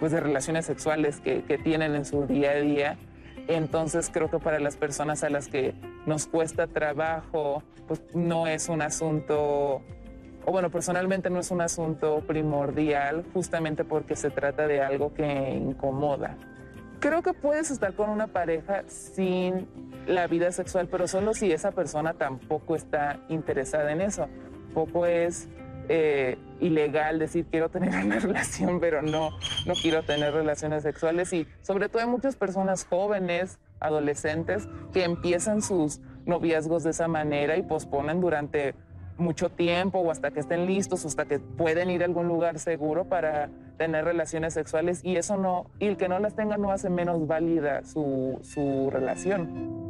pues 0.00 0.12
de 0.12 0.20
relaciones 0.20 0.64
sexuales 0.64 1.20
que, 1.20 1.42
que 1.42 1.58
tienen 1.58 1.94
en 1.94 2.06
su 2.06 2.26
día 2.26 2.52
a 2.52 2.56
día. 2.56 2.96
Entonces 3.46 4.08
creo 4.10 4.30
que 4.30 4.38
para 4.38 4.58
las 4.58 4.78
personas 4.78 5.22
a 5.22 5.28
las 5.28 5.48
que 5.48 5.74
nos 6.06 6.26
cuesta 6.26 6.66
trabajo, 6.66 7.62
pues 7.86 8.00
no 8.14 8.46
es 8.46 8.70
un 8.70 8.80
asunto 8.80 9.82
o 10.46 10.52
bueno, 10.52 10.70
personalmente 10.70 11.28
no 11.28 11.40
es 11.40 11.50
un 11.50 11.60
asunto 11.60 12.22
primordial 12.24 13.24
justamente 13.34 13.84
porque 13.84 14.14
se 14.14 14.30
trata 14.30 14.68
de 14.68 14.80
algo 14.80 15.12
que 15.12 15.50
incomoda. 15.50 16.36
Creo 17.00 17.20
que 17.20 17.34
puedes 17.34 17.72
estar 17.72 17.94
con 17.94 18.10
una 18.10 18.28
pareja 18.28 18.84
sin 18.86 19.66
la 20.06 20.28
vida 20.28 20.52
sexual, 20.52 20.86
pero 20.88 21.08
solo 21.08 21.34
si 21.34 21.50
esa 21.50 21.72
persona 21.72 22.14
tampoco 22.14 22.76
está 22.76 23.18
interesada 23.28 23.90
en 23.90 24.00
eso. 24.00 24.28
Poco 24.72 25.04
es 25.04 25.48
eh, 25.88 26.38
ilegal 26.60 27.18
decir 27.18 27.46
quiero 27.50 27.68
tener 27.68 27.92
una 28.04 28.20
relación, 28.20 28.78
pero 28.78 29.02
no, 29.02 29.30
no 29.66 29.74
quiero 29.74 30.04
tener 30.04 30.32
relaciones 30.32 30.84
sexuales. 30.84 31.32
Y 31.32 31.48
sobre 31.62 31.88
todo 31.88 32.02
hay 32.02 32.08
muchas 32.08 32.36
personas 32.36 32.84
jóvenes, 32.84 33.58
adolescentes, 33.80 34.68
que 34.92 35.02
empiezan 35.02 35.60
sus 35.60 36.00
noviazgos 36.24 36.84
de 36.84 36.90
esa 36.90 37.08
manera 37.08 37.56
y 37.56 37.64
posponen 37.64 38.20
durante 38.20 38.76
mucho 39.18 39.48
tiempo 39.50 39.98
o 39.98 40.10
hasta 40.10 40.30
que 40.30 40.40
estén 40.40 40.66
listos 40.66 41.04
o 41.04 41.08
hasta 41.08 41.24
que 41.26 41.38
pueden 41.38 41.90
ir 41.90 42.02
a 42.02 42.06
algún 42.06 42.28
lugar 42.28 42.58
seguro 42.58 43.04
para 43.04 43.50
tener 43.76 44.04
relaciones 44.04 44.54
sexuales 44.54 45.00
y 45.02 45.16
eso 45.16 45.36
no, 45.36 45.66
y 45.78 45.86
el 45.86 45.96
que 45.96 46.08
no 46.08 46.18
las 46.18 46.34
tenga 46.34 46.56
no 46.56 46.70
hace 46.70 46.90
menos 46.90 47.26
válida 47.26 47.84
su, 47.84 48.38
su 48.42 48.90
relación. 48.90 49.86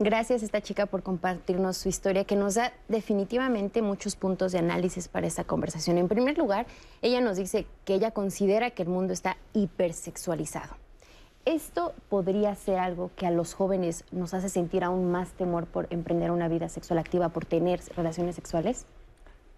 Gracias 0.00 0.42
a 0.42 0.44
esta 0.44 0.60
chica 0.60 0.86
por 0.86 1.02
compartirnos 1.02 1.76
su 1.76 1.88
historia 1.88 2.24
que 2.24 2.36
nos 2.36 2.54
da 2.54 2.72
definitivamente 2.86 3.82
muchos 3.82 4.14
puntos 4.14 4.52
de 4.52 4.60
análisis 4.60 5.08
para 5.08 5.26
esta 5.26 5.42
conversación. 5.42 5.98
En 5.98 6.06
primer 6.06 6.38
lugar, 6.38 6.66
ella 7.02 7.20
nos 7.20 7.36
dice 7.36 7.66
que 7.84 7.94
ella 7.94 8.12
considera 8.12 8.70
que 8.70 8.84
el 8.84 8.88
mundo 8.88 9.12
está 9.12 9.36
hipersexualizado. 9.54 10.76
¿Esto 11.48 11.94
podría 12.10 12.54
ser 12.56 12.78
algo 12.78 13.10
que 13.16 13.26
a 13.26 13.30
los 13.30 13.54
jóvenes 13.54 14.04
nos 14.12 14.34
hace 14.34 14.50
sentir 14.50 14.84
aún 14.84 15.10
más 15.10 15.32
temor 15.32 15.64
por 15.64 15.86
emprender 15.88 16.30
una 16.30 16.46
vida 16.46 16.68
sexual 16.68 16.98
activa, 16.98 17.30
por 17.30 17.46
tener 17.46 17.80
relaciones 17.96 18.34
sexuales? 18.34 18.84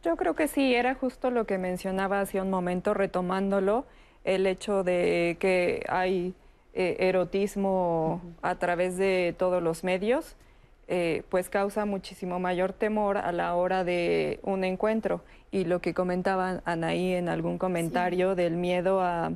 Yo 0.05 0.14
creo 0.14 0.36
que 0.36 0.47
sí, 0.47 0.72
era 0.72 0.95
justo 0.95 1.32
lo 1.32 1.47
que 1.47 1.59
mencionaba 1.59 2.20
hace 2.20 2.41
un 2.41 2.49
momento, 2.49 2.95
retomándolo, 2.95 3.86
el 4.22 4.47
hecho 4.47 4.84
de 4.84 5.36
que 5.41 5.84
hay 5.88 6.32
eh, 6.74 6.97
erotismo 7.01 8.20
a 8.41 8.55
través 8.55 8.97
de 8.97 9.34
todos 9.36 9.61
los 9.61 9.82
medios, 9.82 10.36
eh, 10.86 11.24
pues 11.28 11.49
causa 11.49 11.86
muchísimo 11.86 12.38
mayor 12.38 12.72
temor 12.72 13.18
a 13.18 13.32
la 13.32 13.53
hora 13.57 13.82
de 13.82 14.38
un 14.45 14.62
encuentro. 14.62 15.22
Y 15.51 15.64
lo 15.64 15.80
que 15.80 15.93
comentaba 15.93 16.62
Anaí 16.64 17.14
en 17.14 17.28
algún 17.28 17.59
comentario 17.59 18.36
del 18.36 18.55
miedo 18.55 19.01
a, 19.01 19.32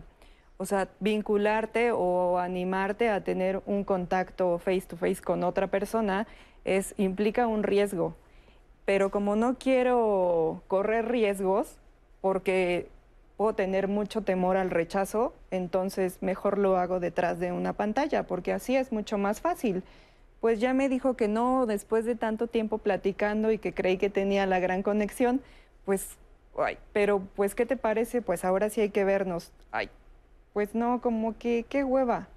o 0.57 0.67
sea, 0.67 0.89
vincularte 1.01 1.91
o 1.93 2.39
animarte 2.39 3.09
a 3.09 3.23
tener 3.23 3.63
un 3.67 3.85
contacto 3.85 4.59
face 4.59 4.83
to 4.83 4.97
face 4.97 5.21
con 5.21 5.43
otra 5.45 5.67
persona 5.67 6.27
es 6.65 6.95
implica 6.97 7.47
un 7.47 7.63
riesgo. 7.63 8.15
Pero 8.85 9.11
como 9.11 9.37
no 9.37 9.57
quiero 9.59 10.63
correr 10.69 11.09
riesgos, 11.09 11.79
porque 12.21 12.89
puedo 13.37 13.55
tener 13.55 13.89
mucho 13.89 14.23
temor 14.23 14.57
al 14.57 14.71
rechazo, 14.71 15.35
entonces 15.51 16.19
mejor 16.23 16.59
lo 16.59 16.77
hago 16.77 17.01
detrás 17.01 17.39
de 17.41 17.53
una 17.53 17.73
pantalla, 17.73 18.25
porque 18.25 18.53
así 18.53 18.77
es 18.77 18.93
mucho 18.93 19.19
más 19.19 19.41
fácil. 19.41 19.83
Pues 20.41 20.61
ya 20.61 20.75
me 20.75 20.89
dijo 20.89 21.17
que 21.17 21.27
no, 21.27 21.67
después 21.67 22.05
de 22.05 22.15
tanto 22.15 22.47
tiempo 22.47 22.79
platicando 22.79 23.51
y 23.51 23.59
que 23.59 23.73
creí 23.73 23.97
que 23.97 24.11
tenía 24.11 24.47
la 24.47 24.61
gran 24.61 24.83
conexión, 24.83 25.41
pues, 25.85 26.17
ay, 26.59 26.79
pero 26.93 27.21
pues, 27.35 27.55
¿qué 27.55 27.67
te 27.67 27.77
parece? 27.77 28.23
Pues 28.23 28.45
ahora 28.45 28.69
sí 28.69 28.83
hay 28.83 28.91
que 28.91 29.05
vernos. 29.05 29.53
Ay, 29.73 29.89
pues 30.55 30.75
no, 30.75 31.03
como 31.03 31.37
que, 31.37 31.67
qué 31.69 31.85
hueva. 31.85 32.29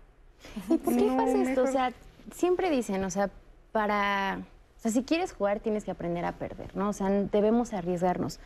¿Y 0.70 0.78
por 0.78 0.98
qué 0.98 1.06
pasa 1.16 1.42
esto? 1.44 1.64
O 1.64 1.68
sea, 1.68 1.94
siempre 2.34 2.70
dicen, 2.70 3.04
o 3.06 3.10
sea, 3.10 3.30
para, 3.72 4.40
o 4.78 4.82
sea, 4.82 4.92
si 4.92 5.04
quieres 5.04 5.32
jugar 5.32 5.60
tienes 5.60 5.86
que 5.86 5.92
aprender 5.92 6.26
a 6.26 6.34
perder, 6.34 6.76
¿no? 6.76 6.90
O 6.90 6.94
sea, 6.94 7.10
debemos 7.10 7.72
arriesgarnos. 7.74 8.40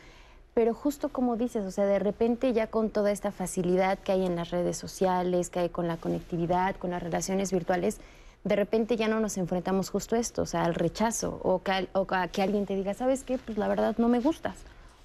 Pero 0.54 0.74
justo 0.74 1.08
como 1.08 1.36
dices, 1.36 1.64
o 1.64 1.70
sea, 1.70 1.86
de 1.86 1.98
repente 1.98 2.52
ya 2.52 2.66
con 2.66 2.90
toda 2.90 3.10
esta 3.10 3.32
facilidad 3.32 3.98
que 3.98 4.12
hay 4.12 4.26
en 4.26 4.36
las 4.36 4.50
redes 4.50 4.76
sociales, 4.76 5.48
que 5.48 5.60
hay 5.60 5.68
con 5.70 5.88
la 5.88 5.96
conectividad, 5.96 6.76
con 6.76 6.90
las 6.90 7.02
relaciones 7.02 7.50
virtuales, 7.50 7.98
de 8.44 8.56
repente 8.56 8.96
ya 8.96 9.08
no 9.08 9.20
nos 9.20 9.38
enfrentamos 9.38 9.88
justo 9.88 10.16
a 10.16 10.18
esto, 10.18 10.42
o 10.42 10.46
sea, 10.46 10.64
al 10.64 10.74
rechazo, 10.74 11.40
o, 11.42 11.62
que, 11.62 11.88
o 11.94 12.06
a 12.10 12.28
que 12.28 12.42
alguien 12.42 12.66
te 12.66 12.76
diga, 12.76 12.92
¿sabes 12.92 13.24
qué? 13.24 13.38
Pues 13.38 13.56
la 13.56 13.68
verdad 13.68 13.94
no 13.96 14.08
me 14.08 14.20
gustas. 14.20 14.56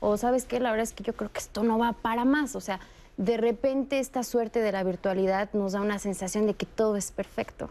O 0.02 0.18
¿sabes 0.18 0.46
qué? 0.46 0.60
La 0.60 0.72
verdad 0.72 0.84
es 0.84 0.94
que 0.94 1.04
yo 1.04 1.14
creo 1.14 1.32
que 1.32 1.40
esto 1.40 1.64
no 1.64 1.80
va 1.80 1.94
para 1.94 2.26
más. 2.26 2.56
O 2.56 2.62
sea, 2.62 2.80
de 3.18 3.38
repente 3.38 4.00
esta 4.00 4.24
suerte 4.24 4.62
de 4.62 4.72
la 4.72 4.84
virtualidad 4.84 5.50
nos 5.54 5.74
da 5.74 5.82
una 5.82 6.00
sensación 6.00 6.46
de 6.46 6.54
que 6.54 6.66
todo 6.66 6.96
es 6.96 7.12
perfecto. 7.12 7.70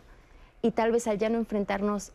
Y 0.63 0.73
tal 0.73 0.91
vez 0.93 1.07
al 1.07 1.19
ya 1.19 1.29
no 1.29 1.39
enfrentarnos 1.39 2.13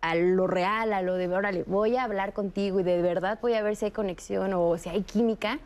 a 0.00 0.14
lo 0.14 0.46
real, 0.46 0.94
a 0.94 1.02
lo 1.02 1.14
de, 1.14 1.28
órale, 1.28 1.64
voy 1.64 1.96
a 1.96 2.04
hablar 2.04 2.32
contigo 2.32 2.80
y 2.80 2.82
de 2.82 3.02
verdad 3.02 3.38
voy 3.42 3.52
a 3.54 3.62
ver 3.62 3.76
si 3.76 3.84
hay 3.86 3.90
conexión 3.90 4.54
o 4.54 4.78
si 4.78 4.88
hay 4.88 5.02
química, 5.02 5.58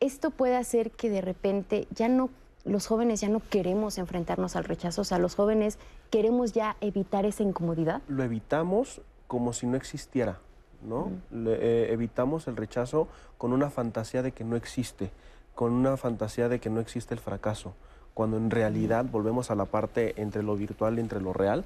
esto 0.00 0.30
puede 0.30 0.56
hacer 0.56 0.90
que 0.90 1.08
de 1.08 1.22
repente 1.22 1.88
ya 1.90 2.08
no, 2.08 2.28
los 2.66 2.86
jóvenes 2.86 3.22
ya 3.22 3.30
no 3.30 3.40
queremos 3.40 3.96
enfrentarnos 3.96 4.56
al 4.56 4.64
rechazo, 4.64 5.00
o 5.00 5.04
sea, 5.04 5.18
los 5.18 5.34
jóvenes 5.36 5.78
queremos 6.10 6.52
ya 6.52 6.76
evitar 6.82 7.24
esa 7.24 7.44
incomodidad. 7.44 8.02
Lo 8.08 8.22
evitamos 8.22 9.00
como 9.26 9.54
si 9.54 9.66
no 9.66 9.76
existiera, 9.78 10.38
¿no? 10.86 11.10
Le- 11.30 11.54
eh, 11.54 11.92
evitamos 11.94 12.46
el 12.48 12.56
rechazo 12.56 13.08
con 13.38 13.54
una 13.54 13.70
fantasía 13.70 14.20
de 14.20 14.32
que 14.32 14.44
no 14.44 14.56
existe, 14.56 15.10
con 15.56 15.72
una 15.72 15.96
fantasía 15.96 16.48
de 16.48 16.60
que 16.60 16.70
no 16.70 16.80
existe 16.80 17.14
el 17.14 17.20
fracaso, 17.20 17.74
cuando 18.14 18.36
en 18.36 18.50
realidad 18.50 19.06
volvemos 19.10 19.50
a 19.50 19.54
la 19.54 19.64
parte 19.64 20.14
entre 20.20 20.42
lo 20.42 20.54
virtual 20.54 20.98
y 20.98 21.00
entre 21.00 21.20
lo 21.20 21.32
real, 21.32 21.64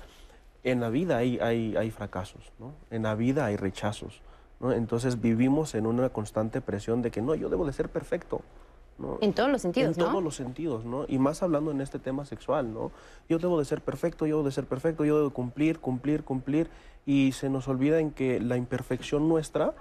en 0.62 0.80
la 0.80 0.91
vida 0.91 1.16
hay, 1.18 1.38
hay, 1.41 1.76
hay 1.76 1.91
fracasos, 1.91 2.53
¿no? 2.59 2.72
En 2.91 3.03
la 3.03 3.16
vida 3.16 3.47
hay 3.47 3.57
rechazos, 3.57 4.22
¿no? 4.61 4.72
Entonces 4.72 5.20
vivimos 5.20 5.74
en 5.74 5.86
una 5.86 6.09
constante 6.11 6.61
presión 6.61 7.03
de 7.03 7.11
que 7.11 7.20
no, 7.20 7.34
yo 7.34 7.49
debo 7.49 7.66
de 7.66 7.72
ser 7.72 7.88
perfecto, 7.88 8.43
¿no? 8.97 9.18
En 9.20 9.32
todos 9.32 9.51
los 9.51 9.61
sentidos, 9.61 9.97
En 9.97 10.05
¿no? 10.05 10.11
todos 10.11 10.22
los 10.22 10.36
sentidos, 10.36 10.84
¿no? 10.84 11.05
Y 11.09 11.18
más 11.18 11.43
hablando 11.43 11.72
en 11.72 11.80
este 11.80 11.99
tema 11.99 12.24
sexual, 12.24 12.72
¿no? 12.72 12.93
Yo 13.28 13.38
debo 13.38 13.59
de 13.59 13.64
ser 13.64 13.80
perfecto, 13.80 14.24
yo 14.24 14.36
debo 14.36 14.47
de 14.47 14.53
ser 14.53 14.66
perfecto, 14.66 15.05
yo 15.05 15.16
debo 15.16 15.28
de 15.30 15.34
cumplir, 15.34 15.80
cumplir, 15.80 16.22
cumplir, 16.22 16.70
y 17.07 17.32
se 17.32 17.51
nos 17.51 17.66
olvida 17.66 17.99
en 17.99 18.12
que 18.12 18.38
la 18.38 18.57
imperfección 18.57 19.28
nuestra 19.28 19.74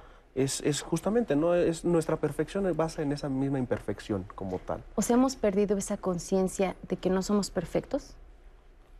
es, 0.44 0.62
es 0.62 0.82
justamente, 0.82 1.36
¿no? 1.36 1.54
Es 1.56 1.84
nuestra 1.86 2.16
perfección 2.18 2.66
es 2.68 2.76
basa 2.76 3.02
en 3.02 3.12
esa 3.12 3.30
misma 3.30 3.60
imperfección 3.60 4.26
como 4.36 4.60
tal. 4.60 4.84
O 4.96 5.02
sea, 5.02 5.16
hemos 5.16 5.36
perdido 5.36 5.78
esa 5.78 5.98
conciencia 5.98 6.76
de 6.88 6.96
que 6.98 7.10
no 7.10 7.22
somos 7.22 7.50
perfectos. 7.50 8.16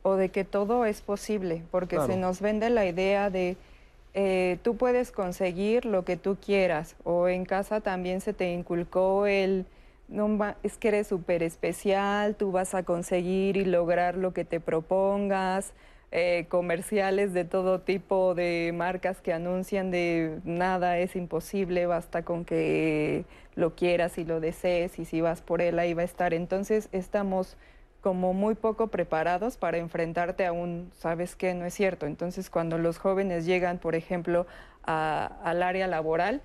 o 0.02 0.16
de 0.16 0.30
que 0.30 0.46
todo 0.46 0.86
es 0.86 1.02
posible, 1.02 1.62
porque 1.72 1.98
Claro. 1.98 2.14
se 2.14 2.18
nos 2.18 2.40
vende 2.40 2.70
la 2.70 2.86
idea 2.86 3.30
de 3.30 3.58
eh, 4.14 4.58
tú 4.64 4.78
puedes 4.78 5.12
conseguir 5.12 5.84
lo 5.84 6.06
que 6.06 6.16
tú 6.16 6.38
quieras, 6.44 6.96
o 7.04 7.28
en 7.28 7.44
casa 7.44 7.82
también 7.82 8.22
se 8.22 8.32
te 8.34 8.54
inculcó 8.54 9.26
el, 9.28 9.66
no, 10.08 10.26
es 10.64 10.78
que 10.78 10.88
eres 10.88 11.08
súper 11.08 11.44
especial, 11.44 12.36
tú 12.36 12.54
vas 12.54 12.76
a 12.76 12.84
conseguir 12.84 13.58
y 13.58 13.66
lograr 13.66 14.16
lo 14.16 14.32
que 14.34 14.46
te 14.46 14.62
propongas, 14.62 15.74
eh, 16.12 16.46
comerciales 16.50 17.34
de 17.34 17.46
todo 17.46 17.82
tipo 17.82 18.34
de 18.36 18.72
marcas 18.74 19.22
que 19.22 19.34
anuncian 19.34 19.92
de 19.92 20.40
nada 20.44 20.98
es 20.98 21.16
imposible, 21.16 21.86
basta 21.86 22.24
con 22.24 22.46
que 22.46 23.26
lo 23.56 23.76
quieras 23.76 24.18
y 24.18 24.26
lo 24.26 24.40
desees 24.40 24.98
y 25.00 25.06
si 25.06 25.22
vas 25.22 25.42
por 25.42 25.62
él 25.62 25.78
ahí 25.80 25.94
va 25.94 26.02
a 26.02 26.06
estar. 26.06 26.34
Entonces 26.34 26.90
estamos 26.92 27.58
como 28.02 28.34
muy 28.34 28.56
poco 28.56 28.88
preparados 28.88 29.58
para 29.58 29.78
enfrentarte 29.78 30.46
a 30.46 30.52
un, 30.52 30.92
¿sabes 30.98 31.36
qué? 31.36 31.54
No 31.54 31.66
es 31.66 31.74
cierto. 31.74 32.06
Entonces, 32.06 32.50
cuando 32.50 32.78
los 32.78 32.98
jóvenes 32.98 33.46
llegan, 33.46 33.78
por 33.78 33.96
ejemplo, 33.96 34.48
al 34.84 35.62
área 35.64 35.88
laboral, 35.88 36.42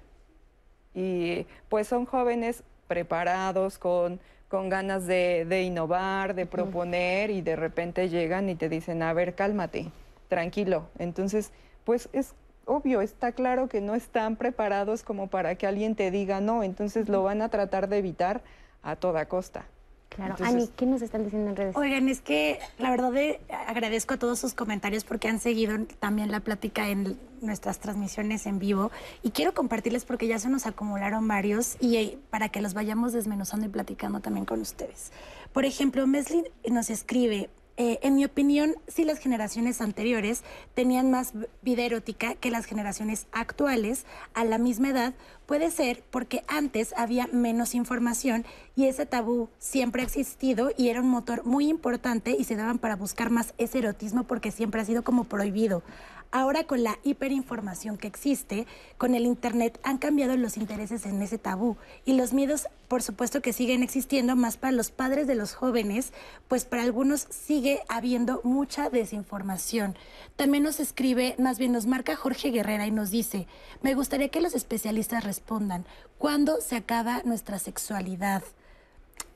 y 0.94 1.46
pues 1.68 1.88
son 1.88 2.06
jóvenes 2.06 2.62
preparados, 2.88 3.78
con, 3.78 4.20
con 4.54 4.68
ganas 4.68 5.04
de, 5.08 5.46
de 5.48 5.64
innovar, 5.64 6.36
de 6.36 6.46
proponer, 6.46 7.30
y 7.30 7.42
de 7.42 7.56
repente 7.56 8.08
llegan 8.08 8.48
y 8.48 8.54
te 8.54 8.68
dicen, 8.68 9.02
a 9.02 9.12
ver, 9.12 9.34
cálmate, 9.34 9.90
tranquilo. 10.28 10.86
Entonces, 10.96 11.50
pues 11.82 12.08
es 12.12 12.36
obvio, 12.64 13.00
está 13.00 13.32
claro 13.32 13.68
que 13.68 13.80
no 13.80 13.96
están 13.96 14.36
preparados 14.36 15.02
como 15.02 15.26
para 15.26 15.56
que 15.56 15.66
alguien 15.66 15.96
te 15.96 16.12
diga 16.12 16.40
no, 16.40 16.62
entonces 16.62 17.08
lo 17.08 17.24
van 17.24 17.42
a 17.42 17.48
tratar 17.48 17.88
de 17.88 17.98
evitar 17.98 18.42
a 18.84 18.94
toda 18.94 19.26
costa. 19.26 19.64
Claro. 20.14 20.34
Entonces- 20.38 20.54
Ani, 20.54 20.68
¿qué 20.76 20.86
nos 20.86 21.02
están 21.02 21.24
diciendo 21.24 21.50
en 21.50 21.56
redes? 21.56 21.76
Oigan, 21.76 22.08
es 22.08 22.20
que 22.20 22.58
la 22.78 22.90
verdad 22.90 23.12
agradezco 23.66 24.14
a 24.14 24.16
todos 24.16 24.38
sus 24.38 24.54
comentarios 24.54 25.04
porque 25.04 25.28
han 25.28 25.40
seguido 25.40 25.76
también 25.98 26.30
la 26.30 26.40
plática 26.40 26.88
en 26.88 27.18
nuestras 27.40 27.78
transmisiones 27.80 28.46
en 28.46 28.58
vivo 28.58 28.90
y 29.22 29.30
quiero 29.30 29.54
compartirles 29.54 30.04
porque 30.04 30.26
ya 30.26 30.38
se 30.38 30.48
nos 30.48 30.66
acumularon 30.66 31.26
varios 31.28 31.76
y 31.80 31.96
eh, 31.96 32.18
para 32.30 32.48
que 32.48 32.60
los 32.62 32.74
vayamos 32.74 33.12
desmenuzando 33.12 33.66
y 33.66 33.68
platicando 33.68 34.20
también 34.20 34.46
con 34.46 34.60
ustedes. 34.60 35.10
Por 35.52 35.64
ejemplo, 35.64 36.06
Mesli 36.06 36.44
nos 36.70 36.90
escribe, 36.90 37.50
eh, 37.76 37.98
en 38.02 38.14
mi 38.14 38.24
opinión, 38.24 38.76
sí 38.86 39.04
las 39.04 39.18
generaciones 39.18 39.80
anteriores 39.80 40.44
tenían 40.74 41.10
más 41.10 41.32
vida 41.62 41.82
erótica 41.82 42.36
que 42.36 42.52
las 42.52 42.66
generaciones 42.66 43.26
actuales 43.32 44.06
a 44.32 44.44
la 44.44 44.58
misma 44.58 44.90
edad. 44.90 45.14
Puede 45.46 45.72
ser 45.72 46.04
porque 46.10 46.44
antes 46.46 46.94
había 46.96 47.26
menos 47.32 47.74
información 47.74 48.44
y 48.76 48.86
ese 48.86 49.06
tabú 49.06 49.48
siempre 49.58 50.02
ha 50.02 50.04
existido 50.04 50.70
y 50.76 50.88
era 50.88 51.00
un 51.00 51.08
motor 51.08 51.44
muy 51.44 51.68
importante 51.68 52.36
y 52.38 52.44
se 52.44 52.54
daban 52.54 52.78
para 52.78 52.94
buscar 52.94 53.30
más 53.30 53.54
ese 53.58 53.78
erotismo 53.78 54.22
porque 54.22 54.52
siempre 54.52 54.80
ha 54.80 54.84
sido 54.84 55.02
como 55.02 55.24
prohibido. 55.24 55.82
Ahora 56.36 56.64
con 56.64 56.82
la 56.82 56.98
hiperinformación 57.04 57.96
que 57.96 58.08
existe, 58.08 58.66
con 58.98 59.14
el 59.14 59.24
Internet 59.24 59.78
han 59.84 59.98
cambiado 59.98 60.36
los 60.36 60.56
intereses 60.56 61.06
en 61.06 61.22
ese 61.22 61.38
tabú 61.38 61.76
y 62.04 62.14
los 62.14 62.32
miedos, 62.32 62.66
por 62.88 63.02
supuesto 63.02 63.40
que 63.40 63.52
siguen 63.52 63.84
existiendo, 63.84 64.34
más 64.34 64.56
para 64.56 64.72
los 64.72 64.90
padres 64.90 65.28
de 65.28 65.36
los 65.36 65.54
jóvenes, 65.54 66.12
pues 66.48 66.64
para 66.64 66.82
algunos 66.82 67.28
sigue 67.30 67.82
habiendo 67.88 68.40
mucha 68.42 68.90
desinformación. 68.90 69.94
También 70.34 70.64
nos 70.64 70.80
escribe, 70.80 71.36
más 71.38 71.60
bien 71.60 71.70
nos 71.70 71.86
marca 71.86 72.16
Jorge 72.16 72.50
Guerrera 72.50 72.88
y 72.88 72.90
nos 72.90 73.12
dice, 73.12 73.46
me 73.80 73.94
gustaría 73.94 74.28
que 74.28 74.40
los 74.40 74.56
especialistas 74.56 75.22
respondan, 75.22 75.86
¿cuándo 76.18 76.60
se 76.60 76.74
acaba 76.74 77.22
nuestra 77.24 77.60
sexualidad? 77.60 78.42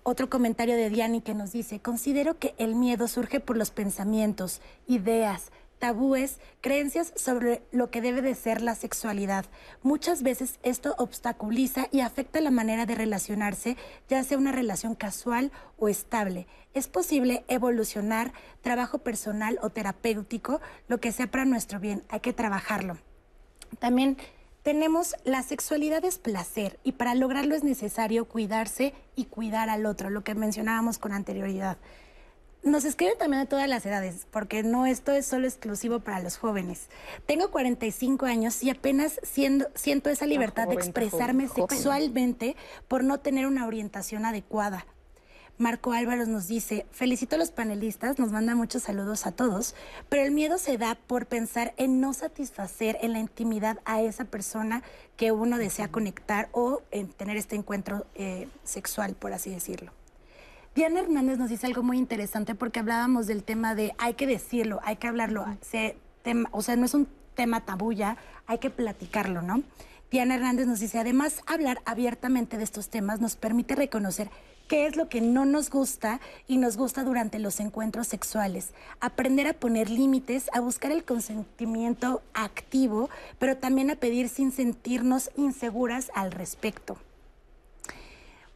Otro 0.02 0.28
comentario 0.28 0.74
de 0.74 0.90
Diani 0.90 1.20
que 1.20 1.34
nos 1.34 1.52
dice, 1.52 1.78
considero 1.78 2.40
que 2.40 2.56
el 2.58 2.74
miedo 2.74 3.06
surge 3.06 3.38
por 3.38 3.56
los 3.56 3.70
pensamientos, 3.70 4.60
ideas, 4.88 5.52
tabúes, 5.78 6.38
creencias 6.60 7.12
sobre 7.16 7.62
lo 7.72 7.90
que 7.90 8.00
debe 8.00 8.22
de 8.22 8.34
ser 8.34 8.62
la 8.62 8.74
sexualidad. 8.74 9.46
Muchas 9.82 10.22
veces 10.22 10.58
esto 10.62 10.94
obstaculiza 10.98 11.88
y 11.92 12.00
afecta 12.00 12.40
la 12.40 12.50
manera 12.50 12.86
de 12.86 12.94
relacionarse, 12.94 13.76
ya 14.08 14.22
sea 14.24 14.38
una 14.38 14.52
relación 14.52 14.94
casual 14.94 15.52
o 15.78 15.88
estable. 15.88 16.46
Es 16.74 16.88
posible 16.88 17.44
evolucionar, 17.48 18.32
trabajo 18.62 18.98
personal 18.98 19.58
o 19.62 19.70
terapéutico, 19.70 20.60
lo 20.88 21.00
que 21.00 21.12
sea 21.12 21.30
para 21.30 21.44
nuestro 21.44 21.80
bien. 21.80 22.04
Hay 22.08 22.20
que 22.20 22.32
trabajarlo. 22.32 22.98
También 23.78 24.16
tenemos 24.62 25.14
la 25.24 25.42
sexualidad 25.42 26.04
es 26.04 26.18
placer 26.18 26.78
y 26.84 26.92
para 26.92 27.14
lograrlo 27.14 27.54
es 27.54 27.64
necesario 27.64 28.26
cuidarse 28.26 28.92
y 29.16 29.24
cuidar 29.26 29.70
al 29.70 29.86
otro, 29.86 30.10
lo 30.10 30.24
que 30.24 30.34
mencionábamos 30.34 30.98
con 30.98 31.12
anterioridad. 31.12 31.78
Nos 32.62 32.84
escriben 32.84 33.16
también 33.18 33.42
de 33.42 33.48
todas 33.48 33.68
las 33.68 33.86
edades, 33.86 34.26
porque 34.30 34.62
no 34.62 34.84
esto 34.86 35.12
es 35.12 35.26
solo 35.26 35.46
exclusivo 35.46 36.00
para 36.00 36.20
los 36.20 36.36
jóvenes. 36.36 36.88
Tengo 37.24 37.50
45 37.50 38.26
años 38.26 38.62
y 38.62 38.70
apenas 38.70 39.20
siendo, 39.22 39.68
siento 39.74 40.10
esa 40.10 40.26
libertad 40.26 40.66
de 40.66 40.74
expresarme 40.74 41.48
sexualmente 41.48 42.56
por 42.88 43.04
no 43.04 43.20
tener 43.20 43.46
una 43.46 43.66
orientación 43.66 44.24
adecuada. 44.26 44.86
Marco 45.56 45.92
Álvarez 45.92 46.28
nos 46.28 46.46
dice, 46.46 46.86
felicito 46.92 47.34
a 47.34 47.38
los 47.38 47.50
panelistas, 47.50 48.18
nos 48.20 48.30
manda 48.30 48.54
muchos 48.54 48.84
saludos 48.84 49.26
a 49.26 49.32
todos, 49.32 49.74
pero 50.08 50.22
el 50.22 50.30
miedo 50.30 50.56
se 50.56 50.78
da 50.78 50.94
por 50.94 51.26
pensar 51.26 51.74
en 51.76 52.00
no 52.00 52.12
satisfacer 52.12 52.96
en 53.02 53.12
la 53.12 53.18
intimidad 53.18 53.78
a 53.84 54.00
esa 54.00 54.24
persona 54.24 54.84
que 55.16 55.32
uno 55.32 55.58
desea 55.58 55.88
conectar 55.88 56.48
o 56.52 56.82
en 56.92 57.08
tener 57.08 57.36
este 57.36 57.56
encuentro 57.56 58.06
eh, 58.14 58.46
sexual, 58.62 59.14
por 59.14 59.32
así 59.32 59.50
decirlo. 59.50 59.92
Diana 60.78 61.00
Hernández 61.00 61.38
nos 61.38 61.50
dice 61.50 61.66
algo 61.66 61.82
muy 61.82 61.98
interesante 61.98 62.54
porque 62.54 62.78
hablábamos 62.78 63.26
del 63.26 63.42
tema 63.42 63.74
de 63.74 63.96
hay 63.98 64.14
que 64.14 64.28
decirlo, 64.28 64.78
hay 64.84 64.94
que 64.94 65.08
hablarlo, 65.08 65.44
o 66.52 66.62
sea, 66.62 66.76
no 66.76 66.84
es 66.84 66.94
un 66.94 67.08
tema 67.34 67.64
tabú 67.64 67.92
ya, 67.92 68.16
hay 68.46 68.58
que 68.58 68.70
platicarlo, 68.70 69.42
¿no? 69.42 69.64
Diana 70.12 70.36
Hernández 70.36 70.68
nos 70.68 70.78
dice, 70.78 71.00
además, 71.00 71.42
hablar 71.46 71.82
abiertamente 71.84 72.58
de 72.58 72.62
estos 72.62 72.90
temas 72.90 73.20
nos 73.20 73.34
permite 73.34 73.74
reconocer 73.74 74.30
qué 74.68 74.86
es 74.86 74.94
lo 74.94 75.08
que 75.08 75.20
no 75.20 75.44
nos 75.46 75.68
gusta 75.68 76.20
y 76.46 76.58
nos 76.58 76.76
gusta 76.76 77.02
durante 77.02 77.40
los 77.40 77.58
encuentros 77.58 78.06
sexuales. 78.06 78.70
Aprender 79.00 79.48
a 79.48 79.54
poner 79.54 79.90
límites, 79.90 80.48
a 80.52 80.60
buscar 80.60 80.92
el 80.92 81.02
consentimiento 81.02 82.22
activo, 82.34 83.10
pero 83.40 83.56
también 83.56 83.90
a 83.90 83.96
pedir 83.96 84.28
sin 84.28 84.52
sentirnos 84.52 85.32
inseguras 85.36 86.12
al 86.14 86.30
respecto. 86.30 86.98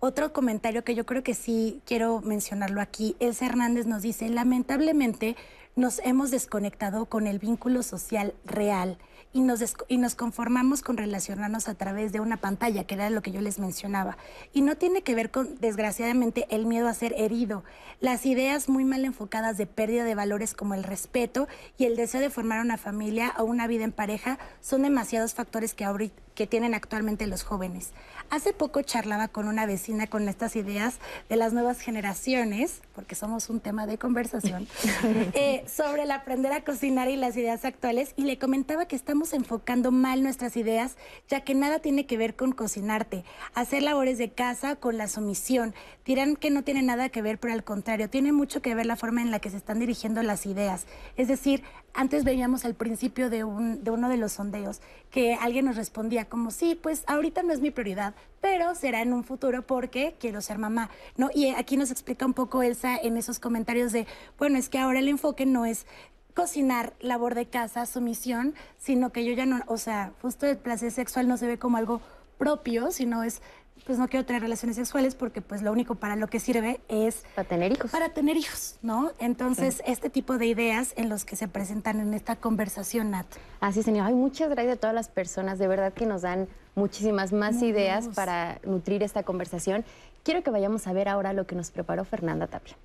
Otro 0.05 0.33
comentario 0.33 0.83
que 0.83 0.97
yo 0.97 1.07
creo 1.07 1.23
que 1.23 1.33
sí 1.33 1.81
quiero 1.85 2.21
mencionarlo 2.23 2.81
aquí, 2.81 3.15
es 3.21 3.41
Hernández 3.41 3.87
nos 3.87 4.03
dice, 4.03 4.29
lamentablemente 4.31 5.37
nos 5.77 6.01
hemos 6.01 6.33
desconectado 6.33 7.07
con 7.07 7.29
el 7.29 7.39
vínculo 7.39 7.85
social 7.85 8.35
real 8.45 8.99
y 9.33 9.43
nos, 9.43 9.63
y 9.87 9.99
nos 9.99 10.17
conformamos 10.17 10.83
con 10.83 10.97
relacionarnos 10.97 11.69
a 11.69 11.75
través 11.75 12.11
de 12.11 12.19
una 12.19 12.37
pantalla, 12.37 12.83
que 12.83 12.95
era 12.95 13.11
lo 13.11 13.23
que 13.23 13.31
yo 13.31 13.41
les 13.41 13.61
mencionaba. 13.61 14.19
Y 14.53 14.63
no 14.63 14.77
tiene 14.77 15.03
que 15.03 15.15
ver 15.15 15.31
con, 15.31 15.57
desgraciadamente, 15.61 16.49
el 16.51 16.67
miedo 16.67 16.89
a 16.89 16.95
ser 16.95 17.15
herido. 17.17 17.63
Las 18.01 18.27
ideas 18.27 18.69
muy 18.69 18.85
mal 18.85 19.05
enfocadas 19.05 19.57
de 19.57 19.67
pérdida 19.67 20.03
de 20.03 20.17
valores 20.17 20.53
como 20.53 20.75
el 20.75 20.83
respeto 20.83 21.47
y 21.79 21.85
el 21.85 21.95
deseo 21.95 22.21
de 22.21 22.29
formar 22.29 22.61
una 22.61 22.77
familia 22.77 23.35
o 23.39 23.45
una 23.45 23.69
vida 23.69 23.85
en 23.85 23.93
pareja 23.93 24.41
son 24.61 24.83
demasiados 24.83 25.35
factores 25.35 25.75
que, 25.75 25.87
que 26.35 26.47
tienen 26.47 26.75
actualmente 26.75 27.27
los 27.27 27.43
jóvenes. 27.43 27.93
Hace 28.31 28.53
poco 28.53 28.81
charlaba 28.83 29.29
con 29.29 29.47
una 29.47 29.67
vecina 29.67 30.07
con 30.07 30.29
estas 30.29 30.57
ideas 30.57 30.99
de 31.29 31.37
las 31.37 31.53
nuevas 31.53 31.81
generaciones, 31.81 32.81
porque 32.95 33.15
somos 33.15 33.51
un 33.51 33.61
tema 33.61 33.87
de 33.87 33.99
conversación, 33.99 34.67
eh, 35.35 35.65
sobre 35.69 36.05
el 36.05 36.11
aprender 36.11 36.53
a 36.53 36.65
cocinar 36.65 37.09
y 37.09 37.17
las 37.17 37.37
ideas 37.37 37.65
actuales, 37.65 38.15
y 38.17 38.23
le 38.23 38.39
comentaba 38.39 38.87
que 38.87 38.97
estamos 38.97 39.35
enfocando 39.35 39.91
mal 39.91 40.23
nuestras 40.23 40.57
ideas, 40.57 40.97
ya 41.29 41.41
que 41.41 41.55
nada 41.55 41.81
tiene 41.81 42.07
que 42.07 42.17
ver 42.17 42.35
con 42.35 42.53
cocinarte, 42.53 43.25
hacer 43.55 43.83
labores 43.83 44.17
de 44.19 44.31
casa 44.31 44.77
con 44.77 44.97
la 44.97 45.09
sumisión. 45.09 45.75
Dirán 46.07 46.37
que 46.37 46.51
no 46.51 46.65
tiene 46.65 46.83
nada 46.83 47.11
que 47.11 47.23
ver, 47.23 47.39
pero 47.39 47.53
al 47.53 47.65
contrario, 47.65 48.09
tiene 48.09 48.33
mucho 48.33 48.63
que 48.63 48.75
ver 48.75 48.87
la 48.87 48.97
forma 48.97 49.21
en 49.21 49.31
la 49.31 49.41
que 49.41 49.51
se 49.51 49.59
están 49.59 49.79
dirigiendo 49.79 50.23
las 50.23 50.47
ideas. 50.47 50.87
Es 51.17 51.29
decir, 51.29 51.63
antes 51.95 52.25
veíamos 52.25 52.65
al 52.65 52.75
principio 52.75 53.31
de, 53.31 53.45
un, 53.45 53.83
de 53.85 53.91
uno 53.91 54.09
de 54.09 54.17
los 54.17 54.33
sondeos 54.33 54.81
que 55.11 55.35
alguien 55.35 55.67
nos 55.67 55.77
respondía 55.77 56.25
como, 56.25 56.51
sí, 56.51 56.75
pues 56.75 57.05
ahorita 57.07 57.43
no 57.43 57.53
es 57.53 57.61
mi 57.61 57.71
prioridad, 57.71 58.15
pero 58.41 58.75
será 58.75 59.03
en 59.03 59.13
un 59.13 59.25
futuro 59.25 59.63
porque 59.63 60.17
quiero 60.19 60.41
ser 60.41 60.59
mamá, 60.59 60.91
¿no? 61.17 61.31
Y 61.35 61.49
aquí 61.49 61.77
nos 61.77 61.91
explica 61.91 62.27
un 62.27 62.35
poco 62.35 62.63
Elsa 62.63 62.97
en 62.97 63.17
esos 63.17 63.39
comentarios 63.39 63.93
de, 63.93 64.07
bueno, 64.39 64.59
es 64.59 64.69
que 64.69 64.79
ahora 64.79 64.99
el 64.99 65.09
enfoque 65.09 65.47
no 65.47 65.65
es 65.65 65.87
cocinar, 66.35 66.95
labor 67.01 67.35
de 67.35 67.47
casa, 67.47 67.87
sumisión, 67.87 68.55
sino 68.79 69.13
que 69.13 69.25
yo 69.25 69.33
ya 69.35 69.47
no, 69.47 69.61
o 69.67 69.77
sea, 69.77 70.13
justo 70.23 70.47
el 70.47 70.57
placer 70.57 70.91
sexual 70.91 71.29
no 71.29 71.37
se 71.37 71.47
ve 71.47 71.59
como 71.59 71.77
algo 71.77 72.01
propio, 72.39 72.91
sino 72.91 73.23
es 73.23 73.43
pues 73.85 73.99
no 73.99 74.09
quiero 74.09 74.25
tener 74.25 74.43
relaciones 74.43 74.77
sexuales 74.77 75.15
porque 75.15 75.41
pues 75.41 75.63
lo 75.63 75.73
único 75.73 75.95
para 75.95 76.17
lo 76.17 76.29
que 76.29 76.41
sirve 76.41 76.81
es 76.89 77.25
para 77.35 77.49
tener 77.49 77.73
hijos. 77.73 77.91
Para 77.91 78.11
tener 78.11 78.37
hijos, 78.37 78.77
¿no? 78.83 79.11
Entonces, 79.19 79.83
este 79.87 80.11
tipo 80.11 80.39
de 80.39 80.47
ideas 80.47 80.93
en 80.97 81.09
los 81.09 81.25
que 81.25 81.37
se 81.37 81.49
presentan 81.49 82.01
en 82.01 82.15
esta 82.15 82.37
conversación, 82.37 83.11
Nat. 83.11 83.27
Así, 83.61 83.83
señor. 83.83 84.07
Ay, 84.07 84.15
muchas 84.15 84.51
gracias 84.51 84.77
a 84.77 84.81
todas 84.81 84.95
las 84.95 85.09
personas, 85.09 85.59
de 85.59 85.69
verdad 85.69 85.93
que 85.93 86.07
nos 86.07 86.23
dan 86.23 86.49
muchísimas 86.75 87.33
más 87.33 87.63
ideas 87.63 88.09
para 88.15 88.61
nutrir 88.65 89.03
esta 89.03 89.23
conversación. 89.23 89.85
Quiero 90.23 90.43
que 90.43 90.51
vayamos 90.51 90.87
a 90.87 90.93
ver 90.93 91.09
ahora 91.09 91.33
lo 91.33 91.47
que 91.47 91.55
nos 91.55 91.71
preparó 91.71 92.05
Fernanda 92.05 92.47
Tapia. 92.47 92.77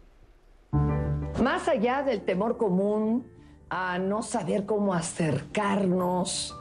Más 1.42 1.68
allá 1.68 2.02
del 2.02 2.22
temor 2.22 2.58
común 2.58 3.26
a 3.70 4.00
no 4.00 4.24
saber 4.24 4.66
cómo 4.66 4.94
acercarnos, 4.94 6.56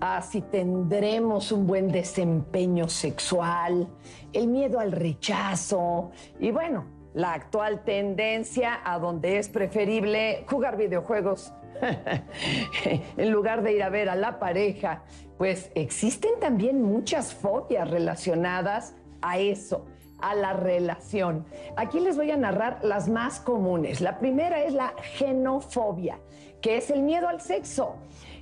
a 0.00 0.22
si 0.22 0.40
tendremos 0.40 1.52
un 1.52 1.66
buen 1.66 1.88
desempeño 1.88 2.88
sexual, 2.88 3.86
el 4.32 4.46
miedo 4.48 4.80
al 4.80 4.92
rechazo 4.92 6.10
y 6.38 6.50
bueno, 6.50 6.86
la 7.14 7.34
actual 7.34 7.84
tendencia 7.84 8.80
a 8.84 8.98
donde 8.98 9.38
es 9.38 9.48
preferible 9.48 10.44
jugar 10.48 10.76
videojuegos 10.76 11.52
en 13.16 13.30
lugar 13.30 13.62
de 13.62 13.72
ir 13.74 13.82
a 13.82 13.88
ver 13.88 14.08
a 14.08 14.14
la 14.14 14.38
pareja, 14.38 15.02
pues 15.38 15.70
existen 15.74 16.32
también 16.40 16.82
muchas 16.82 17.34
fobias 17.34 17.88
relacionadas 17.90 18.94
a 19.22 19.38
eso, 19.38 19.86
a 20.20 20.34
la 20.34 20.52
relación. 20.52 21.46
Aquí 21.76 22.00
les 22.00 22.16
voy 22.16 22.30
a 22.30 22.36
narrar 22.36 22.80
las 22.82 23.08
más 23.08 23.40
comunes. 23.40 24.00
La 24.00 24.18
primera 24.18 24.62
es 24.62 24.74
la 24.74 24.94
genofobia, 25.14 26.18
que 26.60 26.76
es 26.76 26.90
el 26.90 27.02
miedo 27.02 27.28
al 27.28 27.40
sexo. 27.40 27.96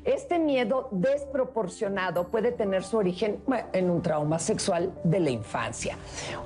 Este 0.08 0.38
miedo 0.38 0.88
desproporcionado 0.90 2.28
puede 2.28 2.50
tener 2.50 2.82
su 2.82 2.96
origen 2.96 3.42
en 3.74 3.90
un 3.90 4.00
trauma 4.00 4.38
sexual 4.38 4.90
de 5.04 5.20
la 5.20 5.28
infancia. 5.28 5.98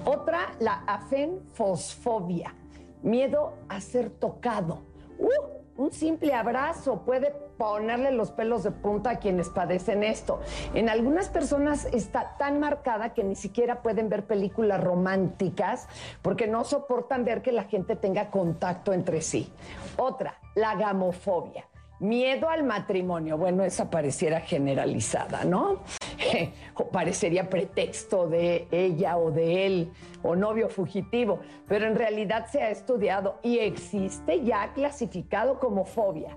Otra, 0.05 0.53
la 0.59 0.83
afenfosfobia, 0.85 2.57
miedo 3.05 3.53
a 3.69 3.81
ser 3.81 4.11
tocado. 4.11 4.83
Uh, 5.17 5.81
un 5.81 5.93
simple 5.93 6.35
abrazo 6.35 7.03
puede 7.03 7.31
ponerle 7.57 8.11
los 8.11 8.33
pelos 8.33 8.65
de 8.65 8.73
punta 8.73 9.11
a 9.11 9.19
quienes 9.21 9.49
padecen 9.49 10.03
esto. 10.03 10.41
En 10.75 10.89
algunas 10.89 11.29
personas 11.29 11.85
está 11.93 12.37
tan 12.39 12.59
marcada 12.59 13.15
que 13.15 13.23
ni 13.23 13.37
siquiera 13.37 13.81
pueden 13.81 14.09
ver 14.09 14.27
películas 14.27 14.83
románticas 14.83 15.87
porque 16.21 16.49
no 16.49 16.65
soportan 16.65 17.25
ver 17.25 17.43
que 17.43 17.53
la 17.53 17.63
gente 17.63 17.95
tenga 17.95 18.29
contacto 18.29 18.93
entre 18.93 19.21
sí. 19.21 19.53
Otra, 19.97 20.35
la 20.57 20.75
gamofobia 20.75 21.65
Miedo 22.03 22.48
al 22.48 22.64
matrimonio, 22.64 23.38
bueno, 23.38 23.62
esa 23.62 23.88
pareciera 23.88 24.40
generalizada, 24.40 25.44
¿no? 25.44 25.82
o 26.74 26.88
parecería 26.88 27.48
pretexto 27.48 28.26
de 28.26 28.66
ella 28.72 29.16
o 29.16 29.30
de 29.30 29.66
él, 29.66 29.92
o 30.20 30.34
novio 30.34 30.68
fugitivo, 30.68 31.38
pero 31.68 31.86
en 31.86 31.94
realidad 31.94 32.48
se 32.50 32.61
ha 32.61 32.70
estudiado 32.70 33.38
y 33.44 33.59
existe 33.59 34.42
ya 34.42 34.72
clasificado 34.72 35.61
como 35.61 35.84
fobia. 35.84 36.36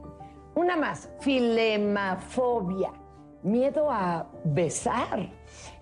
Una 0.53 0.77
más, 0.77 1.09
filemafobia, 1.21 2.91
miedo 3.41 3.89
a 3.89 4.29
besar. 4.43 5.31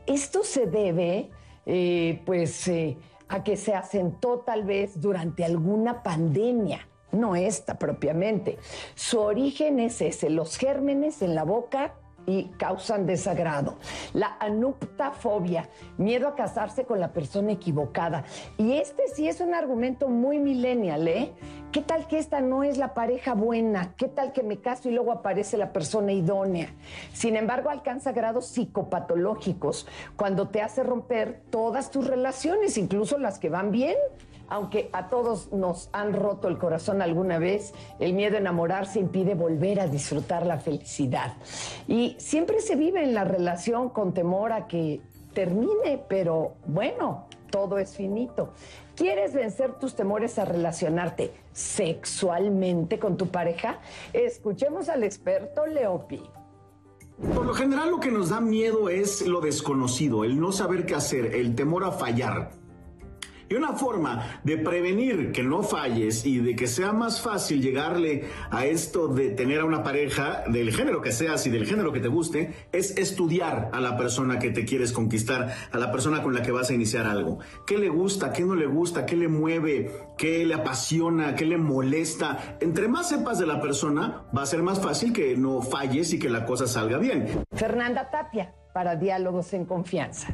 Esto 0.05 0.45
se 0.45 0.65
debe, 0.65 1.29
eh, 1.65 2.21
pues, 2.25 2.69
eh, 2.69 2.97
a 3.27 3.43
que 3.43 3.57
se 3.57 3.75
asentó 3.75 4.39
tal 4.45 4.63
vez 4.63 5.01
durante 5.01 5.43
alguna 5.43 6.01
pandemia 6.03 6.87
no 7.13 7.35
esta 7.35 7.79
propiamente. 7.79 8.57
Su 8.95 9.19
origen 9.19 9.79
es 9.79 10.01
ese, 10.01 10.29
los 10.29 10.57
gérmenes 10.57 11.21
en 11.21 11.35
la 11.35 11.43
boca 11.43 11.93
y 12.25 12.45
causan 12.57 13.05
desagrado. 13.05 13.75
La 14.13 14.37
anuptafobia, 14.39 15.69
miedo 15.97 16.27
a 16.27 16.35
casarse 16.35 16.85
con 16.85 16.99
la 16.99 17.11
persona 17.11 17.51
equivocada. 17.51 18.23
Y 18.57 18.73
este 18.73 19.03
sí 19.13 19.27
es 19.27 19.41
un 19.41 19.53
argumento 19.53 20.07
muy 20.09 20.39
millennial, 20.39 21.07
¿eh? 21.07 21.33
¿Qué 21.71 21.81
tal 21.81 22.07
que 22.07 22.19
esta 22.19 22.39
no 22.39 22.63
es 22.63 22.77
la 22.77 22.93
pareja 22.93 23.33
buena? 23.33 23.95
¿Qué 23.97 24.07
tal 24.07 24.31
que 24.31 24.43
me 24.43 24.61
caso 24.61 24.89
y 24.89 24.91
luego 24.91 25.11
aparece 25.11 25.57
la 25.57 25.73
persona 25.73 26.11
idónea? 26.11 26.69
Sin 27.13 27.35
embargo, 27.35 27.69
alcanza 27.69 28.11
grados 28.11 28.45
psicopatológicos 28.47 29.87
cuando 30.15 30.49
te 30.49 30.61
hace 30.61 30.83
romper 30.83 31.41
todas 31.49 31.89
tus 31.89 32.05
relaciones, 32.05 32.77
incluso 32.77 33.17
las 33.17 33.39
que 33.39 33.49
van 33.49 33.71
bien 33.71 33.95
aunque 34.53 34.91
a 34.93 35.09
todos 35.09 35.51
nos 35.51 35.89
han 35.93 36.13
roto 36.13 36.47
el 36.47 36.59
corazón 36.59 37.01
alguna 37.01 37.39
vez, 37.39 37.73
el 37.99 38.13
miedo 38.13 38.35
a 38.35 38.39
enamorarse 38.39 38.99
impide 38.99 39.33
volver 39.33 39.79
a 39.79 39.87
disfrutar 39.87 40.45
la 40.45 40.59
felicidad. 40.59 41.33
Y 41.87 42.15
siempre 42.19 42.61
se 42.61 42.75
vive 42.75 43.03
en 43.03 43.15
la 43.15 43.23
relación 43.23 43.89
con 43.89 44.13
temor 44.13 44.51
a 44.51 44.67
que 44.67 45.01
termine, 45.33 46.05
pero 46.07 46.53
bueno, 46.67 47.25
todo 47.49 47.79
es 47.79 47.95
finito. 47.95 48.53
¿Quieres 48.95 49.33
vencer 49.33 49.73
tus 49.79 49.95
temores 49.95 50.37
a 50.37 50.45
relacionarte 50.45 51.31
sexualmente 51.51 52.99
con 52.99 53.17
tu 53.17 53.29
pareja? 53.29 53.79
Escuchemos 54.13 54.87
al 54.87 55.03
experto 55.03 55.65
Leopi. 55.65 56.21
Por 57.33 57.47
lo 57.47 57.55
general 57.55 57.89
lo 57.89 57.99
que 57.99 58.11
nos 58.11 58.29
da 58.29 58.39
miedo 58.39 58.89
es 58.89 59.25
lo 59.25 59.41
desconocido, 59.41 60.23
el 60.23 60.39
no 60.39 60.51
saber 60.51 60.85
qué 60.85 60.93
hacer, 60.93 61.33
el 61.33 61.55
temor 61.55 61.85
a 61.85 61.91
fallar. 61.91 62.62
Y 63.53 63.55
una 63.55 63.73
forma 63.73 64.39
de 64.43 64.57
prevenir 64.57 65.31
que 65.31 65.43
no 65.43 65.61
falles 65.61 66.25
y 66.25 66.39
de 66.39 66.55
que 66.55 66.65
sea 66.65 66.91
más 66.91 67.21
fácil 67.21 67.61
llegarle 67.61 68.23
a 68.49 68.65
esto 68.65 69.07
de 69.09 69.29
tener 69.29 69.59
a 69.59 69.65
una 69.65 69.83
pareja 69.83 70.43
del 70.47 70.73
género 70.73 71.03
que 71.03 71.11
seas 71.11 71.45
y 71.45 71.51
del 71.51 71.67
género 71.67 71.93
que 71.93 71.99
te 71.99 72.07
guste 72.07 72.55
es 72.71 72.97
estudiar 72.97 73.69
a 73.71 73.79
la 73.79 73.95
persona 73.95 74.39
que 74.39 74.49
te 74.49 74.65
quieres 74.65 74.91
conquistar, 74.91 75.53
a 75.71 75.77
la 75.77 75.91
persona 75.91 76.23
con 76.23 76.33
la 76.33 76.41
que 76.41 76.51
vas 76.51 76.71
a 76.71 76.73
iniciar 76.73 77.05
algo. 77.05 77.37
¿Qué 77.67 77.77
le 77.77 77.89
gusta? 77.89 78.33
¿Qué 78.33 78.41
no 78.41 78.55
le 78.55 78.65
gusta? 78.65 79.05
¿Qué 79.05 79.15
le 79.15 79.27
mueve? 79.27 79.91
¿Qué 80.17 80.43
le 80.47 80.55
apasiona? 80.55 81.35
¿Qué 81.35 81.45
le 81.45 81.59
molesta? 81.59 82.57
Entre 82.59 82.87
más 82.87 83.09
sepas 83.09 83.37
de 83.37 83.45
la 83.45 83.61
persona, 83.61 84.23
va 84.35 84.41
a 84.41 84.47
ser 84.47 84.63
más 84.63 84.81
fácil 84.81 85.13
que 85.13 85.37
no 85.37 85.61
falles 85.61 86.11
y 86.11 86.17
que 86.17 86.27
la 86.27 86.43
cosa 86.43 86.65
salga 86.65 86.97
bien. 86.97 87.43
Fernanda 87.51 88.09
Tapia, 88.09 88.55
para 88.73 88.95
Diálogos 88.95 89.53
en 89.53 89.65
Confianza. 89.65 90.33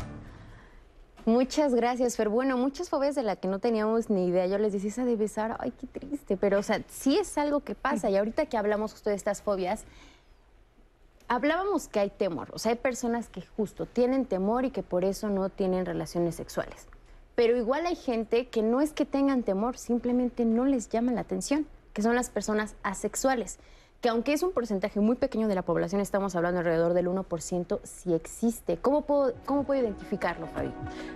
Muchas 1.30 1.76
gracias, 1.76 2.18
Fer. 2.18 2.28
Bueno, 2.28 2.58
muchas 2.58 2.90
fobias 2.90 3.14
de 3.14 3.22
las 3.22 3.38
que 3.38 3.48
no 3.48 3.60
teníamos 3.60 4.10
ni 4.10 4.26
idea. 4.26 4.48
Yo 4.48 4.58
les 4.58 4.74
decía, 4.74 4.90
esa 4.90 5.06
de 5.06 5.16
besar, 5.16 5.58
ay, 5.60 5.72
qué 5.80 5.86
triste. 5.86 6.38
Pero, 6.38 6.58
o 6.58 6.64
sea, 6.64 6.82
sí 6.88 7.20
es 7.20 7.38
algo 7.38 7.60
que 7.60 7.76
pasa. 7.76 8.10
Y 8.10 8.18
ahorita 8.18 8.48
que 8.48 8.58
hablamos 8.58 8.94
justo 8.94 9.12
de 9.12 9.16
estas 9.16 9.44
fobias, 9.44 9.86
hablábamos 11.28 11.88
que 11.88 12.00
hay 12.00 12.10
temor. 12.10 12.50
O 12.52 12.58
sea, 12.58 12.72
hay 12.72 12.80
personas 12.80 13.30
que 13.30 13.44
justo 13.44 13.86
tienen 13.86 14.26
temor 14.26 14.66
y 14.66 14.72
que 14.72 14.82
por 14.82 15.06
eso 15.06 15.30
no 15.30 15.50
tienen 15.50 15.86
relaciones 15.86 16.34
sexuales. 16.34 16.88
Pero 17.36 17.56
igual 17.56 17.86
hay 17.86 17.96
gente 17.96 18.48
que 18.48 18.64
no 18.64 18.82
es 18.82 18.92
que 18.92 19.06
tengan 19.06 19.44
temor, 19.44 19.78
simplemente 19.78 20.46
no 20.46 20.66
les 20.66 20.90
llama 20.90 21.12
la 21.12 21.22
atención, 21.22 21.68
que 21.94 22.02
son 22.02 22.16
las 22.16 22.32
personas 22.32 22.76
asexuales 22.82 23.60
que 24.02 24.08
aunque 24.08 24.32
es 24.32 24.44
un 24.44 24.52
porcentaje 24.54 25.00
muy 25.02 25.18
pequeño 25.18 25.48
de 25.50 25.56
la 25.56 25.62
población, 25.62 26.00
estamos 26.00 26.36
hablando 26.36 26.60
alrededor 26.60 26.94
del 26.94 27.08
1%, 27.08 27.80
sí 27.84 28.14
existe. 28.14 28.78
¿Cómo 28.78 29.02
puedo, 29.02 29.34
cómo 29.46 29.64
puedo 29.64 29.82
identificarlo, 29.82 30.48
Fabi? 30.48 30.72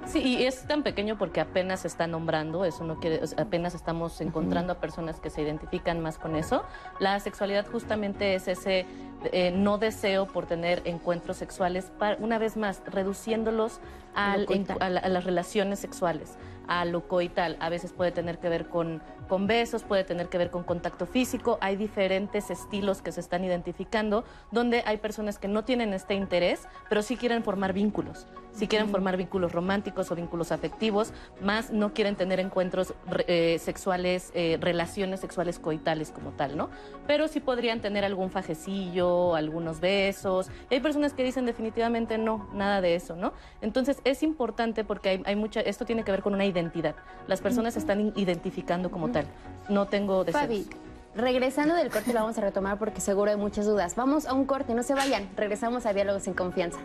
Sí, 0.06 0.20
y 0.22 0.44
es 0.44 0.68
tan 0.68 0.84
pequeño 0.84 1.18
porque 1.18 1.40
apenas 1.40 1.82
se 1.82 1.88
está 1.88 2.08
nombrando, 2.08 2.66
eso 2.66 2.84
no 2.84 3.00
quiere, 3.00 3.22
apenas 3.38 3.74
estamos 3.74 4.20
encontrando 4.20 4.74
a 4.74 4.80
personas 4.80 5.22
que 5.22 5.30
se 5.30 5.42
identifican 5.42 6.02
más 6.02 6.18
con 6.18 6.36
eso. 6.36 6.64
La 7.00 7.20
sexualidad 7.22 7.66
justamente 7.72 8.36
es 8.36 8.50
ese 8.50 8.86
eh, 9.32 9.52
no 9.52 9.78
deseo 9.78 10.28
por 10.28 10.46
tener 10.46 10.82
encuentros 10.84 11.38
sexuales, 11.38 11.90
una 12.20 12.38
vez 12.38 12.58
más, 12.58 12.82
reduciéndolos 12.86 13.80
a, 14.14 14.38
las 14.38 15.24
relaciones 15.24 15.80
sexuales 15.80 16.38
a 16.68 16.86
lo 16.86 17.08
coital. 17.08 17.58
A 17.60 17.70
veces 17.70 17.94
puede 17.94 18.12
tener 18.12 18.40
que 18.40 18.50
ver 18.50 18.70
con, 18.70 19.02
con 19.28 19.48
besos, 19.48 19.84
puede 19.84 20.04
tener 20.04 20.30
que 20.30 20.38
ver 20.38 20.52
con 20.52 20.64
contacto 20.64 21.06
físico. 21.06 21.58
Hay 21.62 21.76
diferentes 21.76 22.50
estilos 22.50 23.02
que 23.02 23.12
se 23.12 23.20
están 23.20 23.44
identificando 23.44 24.24
donde 24.52 24.84
hay 24.86 24.98
personas 24.98 25.40
que 25.40 25.48
no 25.48 25.64
tienen 25.64 25.94
este 25.94 26.14
interés, 26.14 26.68
pero 26.90 27.02
sí 27.02 27.18
quieren 27.18 27.44
formar 27.44 27.74
vínculos. 27.74 28.28
Si 28.54 28.68
quieren 28.68 28.90
formar 28.90 29.18
vínculos 29.18 29.52
románticos 29.52 30.12
o 30.12 30.16
vínculos 30.16 30.52
afectivos, 30.52 31.12
más 31.42 31.72
no 31.72 31.94
quieren 31.94 32.16
tener 32.16 32.40
encuentros 32.40 32.94
eh, 33.28 33.58
sexuales, 33.60 34.32
eh, 34.36 34.58
relaciones 34.62 35.22
sexuales 35.22 35.58
coitales 35.58 36.12
como 36.12 36.32
tal, 36.32 36.56
¿no? 36.56 36.70
Pero 37.08 37.28
sí 37.28 37.40
podrían 37.40 37.82
tener 37.82 38.06
algún 38.06 38.30
fajecillo, 38.30 39.36
algunos 39.36 39.80
besos. 39.80 40.50
hay 40.70 40.80
personas 40.80 41.14
que 41.14 41.24
dicen 41.24 41.46
definitivamente 41.46 42.18
no, 42.18 42.48
nada 42.54 42.80
de 42.80 42.96
eso, 42.96 43.16
¿no? 43.16 43.34
Entonces 43.62 43.98
es 44.04 44.22
importante 44.22 44.84
porque 44.84 45.10
hay, 45.10 45.24
hay 45.26 45.36
mucha, 45.36 45.62
esto 45.62 45.86
tiene 45.86 46.04
que 46.04 46.12
ver 46.12 46.22
con 46.22 46.36
una 46.36 46.46
identidad. 46.46 46.96
Las 47.28 47.42
personas 47.42 47.74
se 47.74 47.80
están 47.80 48.14
identificando 48.16 48.92
como 48.92 49.10
tal. 49.10 49.26
No 49.68 49.88
tengo 49.88 50.24
deseos. 50.24 50.44
Fabi, 50.44 50.68
regresando 51.16 51.76
del 51.76 51.90
corte 51.90 52.14
lo 52.14 52.20
vamos 52.20 52.38
a 52.38 52.42
retomar 52.42 52.78
porque 52.78 53.02
seguro 53.02 53.32
hay 53.32 53.38
muchas 53.38 53.66
dudas. 53.66 53.96
Vamos 53.96 54.26
a 54.26 54.34
un 54.34 54.46
corte, 54.46 54.74
no 54.76 54.84
se 54.84 54.94
vayan. 54.94 55.30
Regresamos 55.36 55.86
a 55.86 55.94
Diálogos 55.94 56.28
en 56.28 56.34
Confianza. 56.34 56.80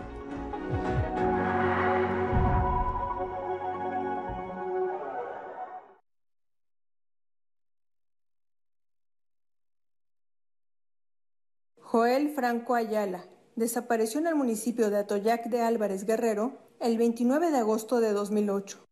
Joel 11.91 12.29
Franco 12.35 12.75
Ayala 12.75 13.25
desapareció 13.57 14.21
en 14.21 14.27
el 14.27 14.35
municipio 14.35 14.91
de 14.91 14.99
Atoyac 14.99 15.47
de 15.47 15.63
Álvarez 15.63 16.05
Guerrero 16.05 16.59
el 16.81 16.99
29 16.99 17.51
de 17.51 17.57
agosto 17.57 18.01
de 18.01 18.13
2008. 18.13 18.85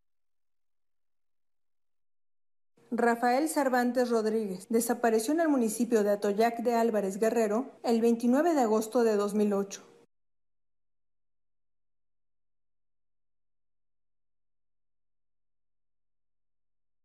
Rafael 2.89 3.49
Cervantes 3.49 4.09
Rodríguez 4.09 4.65
desapareció 4.69 5.35
en 5.35 5.41
el 5.41 5.47
municipio 5.47 6.03
de 6.03 6.09
Atoyac 6.09 6.57
de 6.63 6.73
Álvarez 6.73 7.19
Guerrero 7.19 7.77
el 7.83 8.01
29 8.01 8.55
de 8.55 8.61
agosto 8.61 9.03
de 9.03 9.15
2008. 9.15 9.83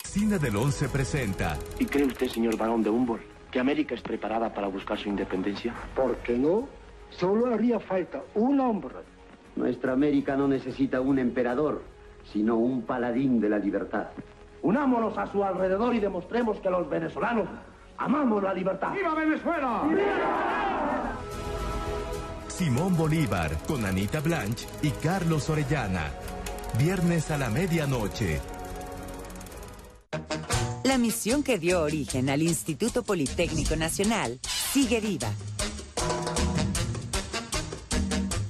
Cine 0.04 0.38
del 0.38 0.56
Once 0.56 0.88
presenta. 0.88 1.58
¿Y 1.78 1.84
cree 1.84 2.06
usted, 2.06 2.28
señor 2.28 2.56
barón 2.56 2.82
de 2.82 2.88
Humboldt, 2.88 3.31
que 3.52 3.60
América 3.60 3.94
es 3.94 4.00
preparada 4.00 4.52
para 4.52 4.66
buscar 4.66 4.98
su 4.98 5.10
independencia? 5.10 5.74
¿Por 5.94 6.16
qué 6.16 6.36
no? 6.36 6.66
Solo 7.10 7.54
haría 7.54 7.78
falta 7.78 8.22
un 8.34 8.58
hombre. 8.58 8.96
Nuestra 9.54 9.92
América 9.92 10.34
no 10.34 10.48
necesita 10.48 11.02
un 11.02 11.18
emperador, 11.18 11.82
sino 12.32 12.56
un 12.56 12.82
paladín 12.82 13.40
de 13.40 13.50
la 13.50 13.58
libertad. 13.58 14.06
Unámonos 14.62 15.18
a 15.18 15.26
su 15.26 15.44
alrededor 15.44 15.94
y 15.94 16.00
demostremos 16.00 16.58
que 16.60 16.70
los 16.70 16.88
venezolanos 16.88 17.46
amamos 17.98 18.42
la 18.42 18.54
libertad. 18.54 18.94
¡Viva 18.94 19.14
Venezuela! 19.14 19.82
Simón 22.48 22.96
Bolívar 22.96 23.50
con 23.66 23.84
Anita 23.84 24.20
Blanch 24.20 24.66
y 24.82 24.90
Carlos 24.90 25.50
Orellana. 25.50 26.04
Viernes 26.78 27.30
a 27.30 27.36
la 27.36 27.50
medianoche. 27.50 28.40
La 30.92 30.98
misión 30.98 31.42
que 31.42 31.58
dio 31.58 31.80
origen 31.80 32.28
al 32.28 32.42
Instituto 32.42 33.02
Politécnico 33.02 33.76
Nacional 33.76 34.38
sigue 34.74 35.00
viva. 35.00 35.32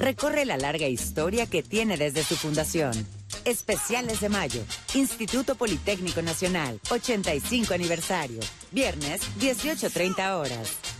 Recorre 0.01 0.45
la 0.45 0.57
larga 0.57 0.89
historia 0.89 1.47
que 1.47 1.63
tiene 1.63 1.97
desde 1.97 2.25
su 2.25 2.35
fundación 2.35 3.07
Especiales 3.45 4.21
de 4.21 4.29
mayo. 4.29 4.63
Instituto 4.95 5.55
Politécnico 5.55 6.23
Nacional. 6.23 6.81
85 6.91 7.75
aniversario. 7.75 8.41
Viernes, 8.71 9.23
18.30 9.41 10.37
horas. 10.37 10.92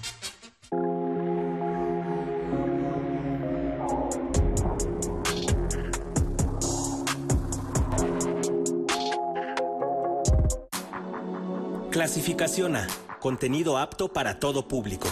Clasificación 12.03 12.75
A. 12.75 12.89
Contenido 13.21 13.79
apto 13.79 14.09
para 14.09 14.41
todo 14.41 14.67
público. 14.67 15.07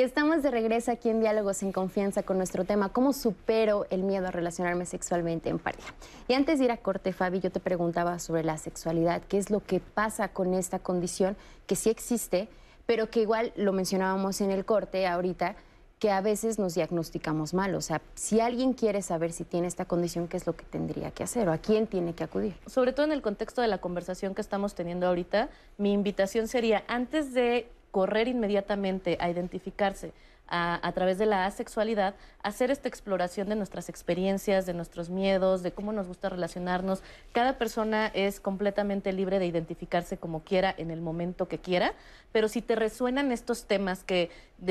Y 0.00 0.02
estamos 0.02 0.42
de 0.42 0.50
regreso 0.50 0.90
aquí 0.90 1.10
en 1.10 1.20
Diálogos 1.20 1.62
en 1.62 1.72
Confianza 1.72 2.22
con 2.22 2.38
nuestro 2.38 2.64
tema, 2.64 2.88
¿cómo 2.88 3.12
supero 3.12 3.86
el 3.90 4.02
miedo 4.02 4.28
a 4.28 4.30
relacionarme 4.30 4.86
sexualmente 4.86 5.50
en 5.50 5.58
pareja? 5.58 5.92
Y 6.26 6.32
antes 6.32 6.58
de 6.58 6.64
ir 6.64 6.70
a 6.70 6.78
corte, 6.78 7.12
Fabi, 7.12 7.40
yo 7.40 7.52
te 7.52 7.60
preguntaba 7.60 8.18
sobre 8.18 8.42
la 8.42 8.56
sexualidad, 8.56 9.20
¿qué 9.28 9.36
es 9.36 9.50
lo 9.50 9.60
que 9.60 9.78
pasa 9.78 10.28
con 10.28 10.54
esta 10.54 10.78
condición 10.78 11.36
que 11.66 11.76
sí 11.76 11.90
existe, 11.90 12.48
pero 12.86 13.10
que 13.10 13.20
igual 13.20 13.52
lo 13.56 13.74
mencionábamos 13.74 14.40
en 14.40 14.50
el 14.50 14.64
corte 14.64 15.06
ahorita, 15.06 15.56
que 15.98 16.10
a 16.10 16.22
veces 16.22 16.58
nos 16.58 16.74
diagnosticamos 16.74 17.52
mal. 17.52 17.74
O 17.74 17.82
sea, 17.82 18.00
si 18.14 18.40
alguien 18.40 18.72
quiere 18.72 19.02
saber 19.02 19.32
si 19.32 19.44
tiene 19.44 19.66
esta 19.66 19.84
condición, 19.84 20.28
¿qué 20.28 20.38
es 20.38 20.46
lo 20.46 20.56
que 20.56 20.64
tendría 20.64 21.10
que 21.10 21.24
hacer 21.24 21.46
o 21.46 21.52
a 21.52 21.58
quién 21.58 21.86
tiene 21.86 22.14
que 22.14 22.24
acudir? 22.24 22.54
Sobre 22.66 22.94
todo 22.94 23.04
en 23.04 23.12
el 23.12 23.20
contexto 23.20 23.60
de 23.60 23.68
la 23.68 23.82
conversación 23.82 24.34
que 24.34 24.40
estamos 24.40 24.74
teniendo 24.74 25.06
ahorita, 25.06 25.50
mi 25.76 25.92
invitación 25.92 26.48
sería, 26.48 26.84
antes 26.88 27.34
de 27.34 27.68
correr 27.90 28.28
inmediatamente 28.28 29.16
a 29.20 29.28
identificarse 29.28 30.12
a, 30.50 30.92
través 30.92 31.18
de 31.18 31.26
la 31.26 31.46
asexualidad, 31.46 32.14
hacer 32.42 32.70
esta 32.70 32.88
exploración 32.88 33.48
de 33.48 33.56
nuestras 33.56 33.88
experiencias, 33.88 34.66
de 34.66 34.74
nuestros 34.74 35.08
miedos, 35.08 35.62
de 35.62 35.72
cómo 35.72 35.92
nos 35.92 36.08
gusta 36.08 36.28
relacionarnos. 36.28 37.02
Cada 37.32 37.56
persona 37.56 38.08
es 38.08 38.40
completamente 38.40 39.12
libre 39.12 39.38
de 39.38 39.46
identificarse 39.46 40.18
como 40.18 40.42
quiera 40.42 40.74
en 40.76 40.90
el 40.90 41.00
momento 41.00 41.46
que 41.48 41.58
quiera, 41.58 41.94
pero 42.32 42.48
si 42.48 42.62
te 42.62 42.74
resuenan 42.74 43.32
estos 43.32 43.64
temas 43.64 44.02
que 44.04 44.30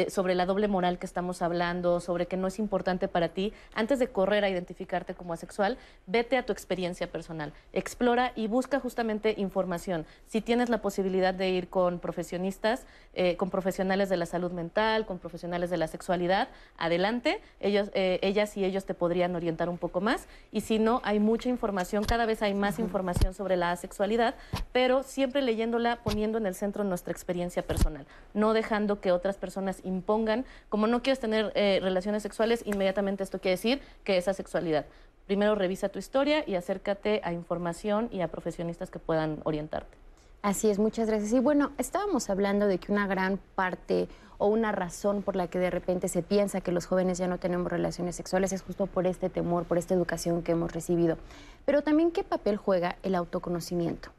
sobre 0.10 0.36
la 0.36 0.46
doble 0.46 0.68
moral 0.68 1.00
que 1.00 1.06
estamos 1.06 1.42
hablando, 1.42 2.00
sobre 2.00 2.28
que 2.28 2.38
no 2.38 2.48
es 2.48 2.60
importante 2.60 3.08
para 3.08 3.30
ti, 3.30 3.54
antes 3.74 3.98
de 4.00 4.10
correr 4.10 4.44
a 4.44 4.50
identificarte 4.50 5.16
como 5.16 5.34
asexual, 5.34 5.78
vete 6.06 6.38
a 6.38 6.46
tu 6.46 6.54
experiencia 6.54 7.12
personal, 7.12 7.54
explora 7.74 8.32
y 8.36 8.48
busca 8.48 8.80
justamente 8.80 9.34
información. 9.38 10.06
Si 10.28 10.42
tienes 10.42 10.70
la 10.70 10.82
posibilidad 10.82 11.34
de 11.34 11.50
ir 11.50 11.70
con 11.70 12.00
profesionistas, 12.00 12.86
eh, 13.14 13.36
con 13.38 13.50
profesionales 13.50 14.10
de 14.10 14.18
la 14.18 14.26
salud 14.26 14.52
mental, 14.52 15.06
con 15.06 15.18
profesionales 15.18 15.69
de 15.70 15.78
la 15.78 15.88
sexualidad, 15.88 16.50
adelante, 16.78 17.42
ellos, 17.60 17.90
eh, 17.94 18.20
ellas 18.22 18.56
y 18.58 18.66
ellos 18.66 18.86
te 18.86 18.94
podrían 18.94 19.36
orientar 19.36 19.70
un 19.70 19.78
poco 19.78 20.02
más. 20.02 20.28
Y 20.52 20.62
si 20.62 20.80
no, 20.80 21.02
hay 21.04 21.20
mucha 21.20 21.50
información, 21.50 22.04
cada 22.04 22.26
vez 22.26 22.42
hay 22.42 22.54
más 22.54 22.80
información 22.80 23.34
sobre 23.34 23.58
la 23.58 23.72
asexualidad, 23.72 24.36
pero 24.72 25.04
siempre 25.04 25.42
leyéndola, 25.42 26.00
poniendo 26.04 26.38
en 26.38 26.46
el 26.46 26.56
centro 26.56 26.84
nuestra 26.84 27.12
experiencia 27.12 27.64
personal, 27.64 28.06
no 28.34 28.54
dejando 28.54 29.02
que 29.02 29.12
otras 29.12 29.38
personas 29.38 29.82
impongan, 29.84 30.46
como 30.70 30.88
no 30.88 31.02
quieres 31.02 31.20
tener 31.20 31.52
eh, 31.56 31.80
relaciones 31.82 32.24
sexuales, 32.24 32.64
inmediatamente 32.66 33.24
esto 33.24 33.40
quiere 33.40 33.56
decir 33.56 33.82
que 34.04 34.18
esa 34.18 34.34
sexualidad. 34.34 34.86
Primero 35.28 35.54
revisa 35.54 35.90
tu 35.90 36.00
historia 36.00 36.44
y 36.48 36.56
acércate 36.56 37.22
a 37.24 37.34
información 37.34 38.10
y 38.12 38.22
a 38.22 38.30
profesionistas 38.30 38.90
que 38.90 38.98
puedan 38.98 39.42
orientarte. 39.44 40.09
Así 40.42 40.70
es, 40.70 40.80
muchas 40.80 41.08
gracias. 41.08 41.34
Y 41.34 41.40
bueno, 41.40 41.72
estábamos 41.78 42.30
hablando 42.30 42.68
de 42.68 42.78
que 42.78 42.92
una 42.92 43.08
gran 43.08 43.40
parte 43.56 44.08
o 44.38 44.48
una 44.48 44.72
razón 44.72 45.22
por 45.22 45.36
la 45.36 45.48
que 45.48 45.60
de 45.60 45.70
repente 45.70 46.08
se 46.08 46.24
piensa 46.24 46.62
que 46.62 46.72
los 46.72 46.86
jóvenes 46.86 47.18
ya 47.18 47.28
no 47.28 47.40
tenemos 47.40 47.70
relaciones 47.70 48.16
sexuales 48.16 48.54
es 48.54 48.62
justo 48.62 48.88
por 48.88 49.06
este 49.06 49.30
temor, 49.30 49.66
por 49.66 49.78
esta 49.78 49.94
educación 49.94 50.42
que 50.42 50.54
hemos 50.54 50.72
recibido. 50.72 51.18
Pero 51.66 51.82
también 51.82 52.12
qué 52.12 52.24
papel 52.24 52.56
juega 52.56 52.96
el 53.04 53.16
autoconocimiento. 53.16 54.12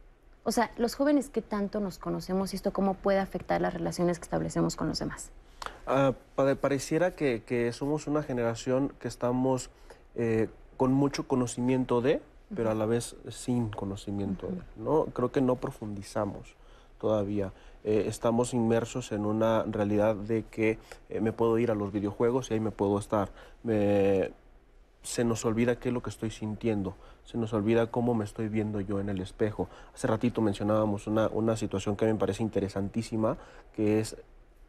O 0.42 0.52
sea, 0.52 0.70
los 0.76 0.94
jóvenes 0.94 1.30
qué 1.30 1.40
tanto 1.40 1.80
nos 1.80 1.98
conocemos 1.98 2.52
y 2.52 2.56
esto 2.56 2.72
cómo 2.72 2.94
puede 2.94 3.18
afectar 3.18 3.60
las 3.60 3.72
relaciones 3.72 4.18
que 4.18 4.24
establecemos 4.24 4.76
con 4.76 4.88
los 4.88 4.98
demás. 4.98 5.30
Ah, 5.86 6.14
pareciera 6.60 7.14
que, 7.14 7.70
somos 7.72 8.06
una 8.06 8.22
generación 8.22 8.92
que 9.00 9.08
estamos 9.08 9.70
eh, 10.16 10.48
con 10.76 10.92
mucho 10.92 11.26
conocimiento 11.26 12.02
de, 12.02 12.20
pero 12.54 12.70
a 12.70 12.74
la 12.74 12.86
vez 12.86 13.16
sin 13.28 13.70
conocimiento 13.70 14.48
de, 14.48 14.60
¿no? 14.76 15.06
Creo 15.06 15.30
que 15.30 15.40
no 15.40 15.56
profundizamos 15.56 16.54
todavía. 17.00 17.52
Eh, 17.84 18.04
estamos 18.06 18.52
inmersos 18.52 19.12
en 19.12 19.24
una 19.24 19.62
realidad 19.64 20.14
de 20.14 20.44
que 20.44 20.78
eh, 21.08 21.20
me 21.20 21.32
puedo 21.32 21.58
ir 21.58 21.70
a 21.70 21.74
los 21.74 21.92
videojuegos 21.92 22.50
y 22.50 22.54
ahí 22.54 22.60
me 22.60 22.70
puedo 22.70 22.98
estar. 22.98 23.30
se 25.02 25.24
nos 25.24 25.44
olvida 25.46 25.76
qué 25.76 25.88
es 25.88 25.94
lo 25.94 26.02
que 26.02 26.10
estoy 26.10 26.30
sintiendo, 26.30 26.94
se 27.24 27.38
nos 27.38 27.54
olvida 27.54 27.90
cómo 27.90 28.12
me 28.12 28.24
estoy 28.24 28.48
viendo 28.48 28.80
yo 28.80 29.00
en 29.00 29.08
el 29.08 29.20
espejo. 29.20 29.68
Hace 29.94 30.06
ratito 30.06 30.42
mencionábamos 30.42 31.06
una, 31.06 31.28
una 31.28 31.56
situación 31.56 31.96
que 31.96 32.04
me 32.04 32.14
parece 32.16 32.42
interesantísima, 32.42 33.38
que 33.74 34.00
es 34.00 34.16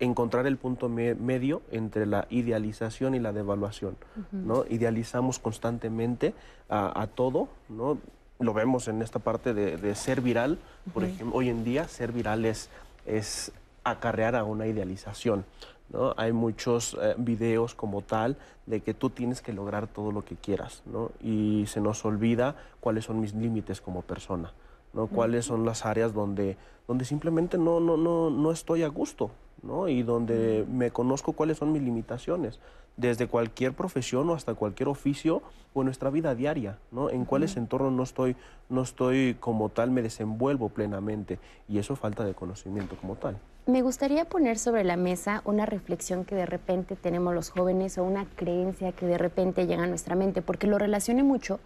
encontrar 0.01 0.47
el 0.47 0.57
punto 0.57 0.89
medio 0.89 1.61
entre 1.71 2.07
la 2.07 2.25
idealización 2.31 3.13
y 3.13 3.19
la 3.19 3.31
devaluación. 3.31 3.95
¿no? 4.31 4.65
Idealizamos 4.67 5.37
constantemente 5.37 6.33
a, 6.69 7.07
todo, 7.13 7.49
¿no? 7.69 7.99
lo 8.39 8.53
vemos 8.53 8.87
en 8.87 9.03
esta 9.03 9.19
parte 9.19 9.53
de, 9.53 9.95
ser 9.95 10.21
viral, 10.21 10.57
por 10.93 11.03
ejemplo, 11.03 11.37
hoy 11.37 11.49
en 11.49 11.63
día 11.63 11.87
ser 11.87 12.11
viral 12.11 12.45
es, 12.45 12.69
es 13.05 13.51
acarrear 13.83 14.35
a 14.35 14.43
una 14.43 14.65
idealización. 14.65 15.45
¿no? 15.91 16.15
Hay 16.17 16.31
muchos 16.31 16.97
eh, 16.99 17.13
videos 17.17 17.75
como 17.75 18.01
tal 18.01 18.37
de 18.65 18.81
que 18.81 18.95
tú 18.95 19.11
tienes 19.11 19.41
que 19.41 19.53
lograr 19.53 19.85
todo 19.85 20.11
lo 20.11 20.23
que 20.23 20.35
quieras 20.35 20.81
¿no? 20.91 21.11
y 21.21 21.65
se 21.67 21.79
nos 21.79 22.03
olvida 22.05 22.55
cuáles 22.79 23.05
son 23.05 23.19
mis 23.19 23.35
límites 23.35 23.81
como 23.81 24.01
persona. 24.01 24.51
¿no? 24.93 25.05
Cuáles 25.05 25.45
son 25.45 25.63
las 25.63 25.85
áreas 25.85 26.11
donde, 26.11 26.57
donde 26.87 27.05
simplemente 27.05 27.59
no, 27.59 27.79
no, 27.79 27.97
no, 27.97 28.31
no 28.31 28.51
estoy 28.51 28.81
a 28.83 28.87
gusto, 28.87 29.31
¿no? 29.63 29.87
Y 29.87 30.03
donde 30.03 30.65
me 30.69 30.91
conozco 30.91 31.33
cuáles 31.33 31.57
son 31.57 31.71
mis 31.71 31.81
limitaciones, 31.81 32.59
desde 32.97 33.27
cualquier 33.27 33.73
profesión 33.73 34.29
o 34.29 34.33
hasta 34.33 34.53
cualquier 34.53 34.89
oficio 34.89 35.41
o 35.73 35.81
en 35.81 35.85
nuestra 35.85 36.09
vida 36.09 36.35
diaria, 36.35 36.77
¿no? 36.91 37.09
En 37.09 37.25
cuáles 37.25 37.55
entornos 37.57 37.93
no 37.93 38.03
estoy, 38.03 38.35
no 38.69 38.81
estoy 38.81 39.35
como 39.39 39.69
tal, 39.69 39.91
me 39.91 40.01
desenvuelvo 40.01 40.69
plenamente 40.69 41.39
y 41.67 41.79
eso 41.79 41.95
falta 41.95 42.23
de 42.25 42.33
conocimiento 42.33 42.95
como 42.97 43.15
tal. 43.15 43.37
Me 43.67 43.81
gustaría 43.81 44.25
poner 44.25 44.57
sobre 44.57 44.83
la 44.83 44.97
mesa 44.97 45.41
una 45.45 45.65
reflexión 45.65 46.25
que 46.25 46.35
de 46.35 46.45
repente 46.45 46.95
tenemos 46.95 47.33
los 47.33 47.51
jóvenes 47.51 47.97
o 47.97 48.03
una 48.03 48.25
creencia 48.25 48.91
que 48.91 49.05
de 49.05 49.17
repente 49.17 49.67
llega 49.67 49.83
a 49.83 49.87
nuestra 49.87 50.15
mente, 50.15 50.41
porque 50.41 50.67
lo 50.67 50.77
relacione 50.77 51.23
mucho 51.23 51.59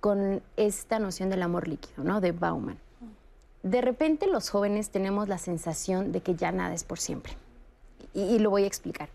con 0.00 0.42
esta 0.56 0.98
noción 0.98 1.30
del 1.30 1.42
amor 1.42 1.68
líquido, 1.68 2.02
¿no? 2.02 2.20
De 2.20 2.32
Bauman 2.32 2.78
de 3.64 3.80
repente 3.80 4.26
los 4.26 4.50
jóvenes 4.50 4.90
tenemos 4.90 5.26
la 5.26 5.38
sensación 5.38 6.12
de 6.12 6.20
que 6.20 6.34
ya 6.34 6.52
nada 6.52 6.74
es 6.74 6.84
por 6.84 6.98
siempre. 6.98 7.32
Y, 8.12 8.38
lo 8.38 8.50
voy 8.50 8.64
a 8.64 8.66
explicar. 8.66 9.08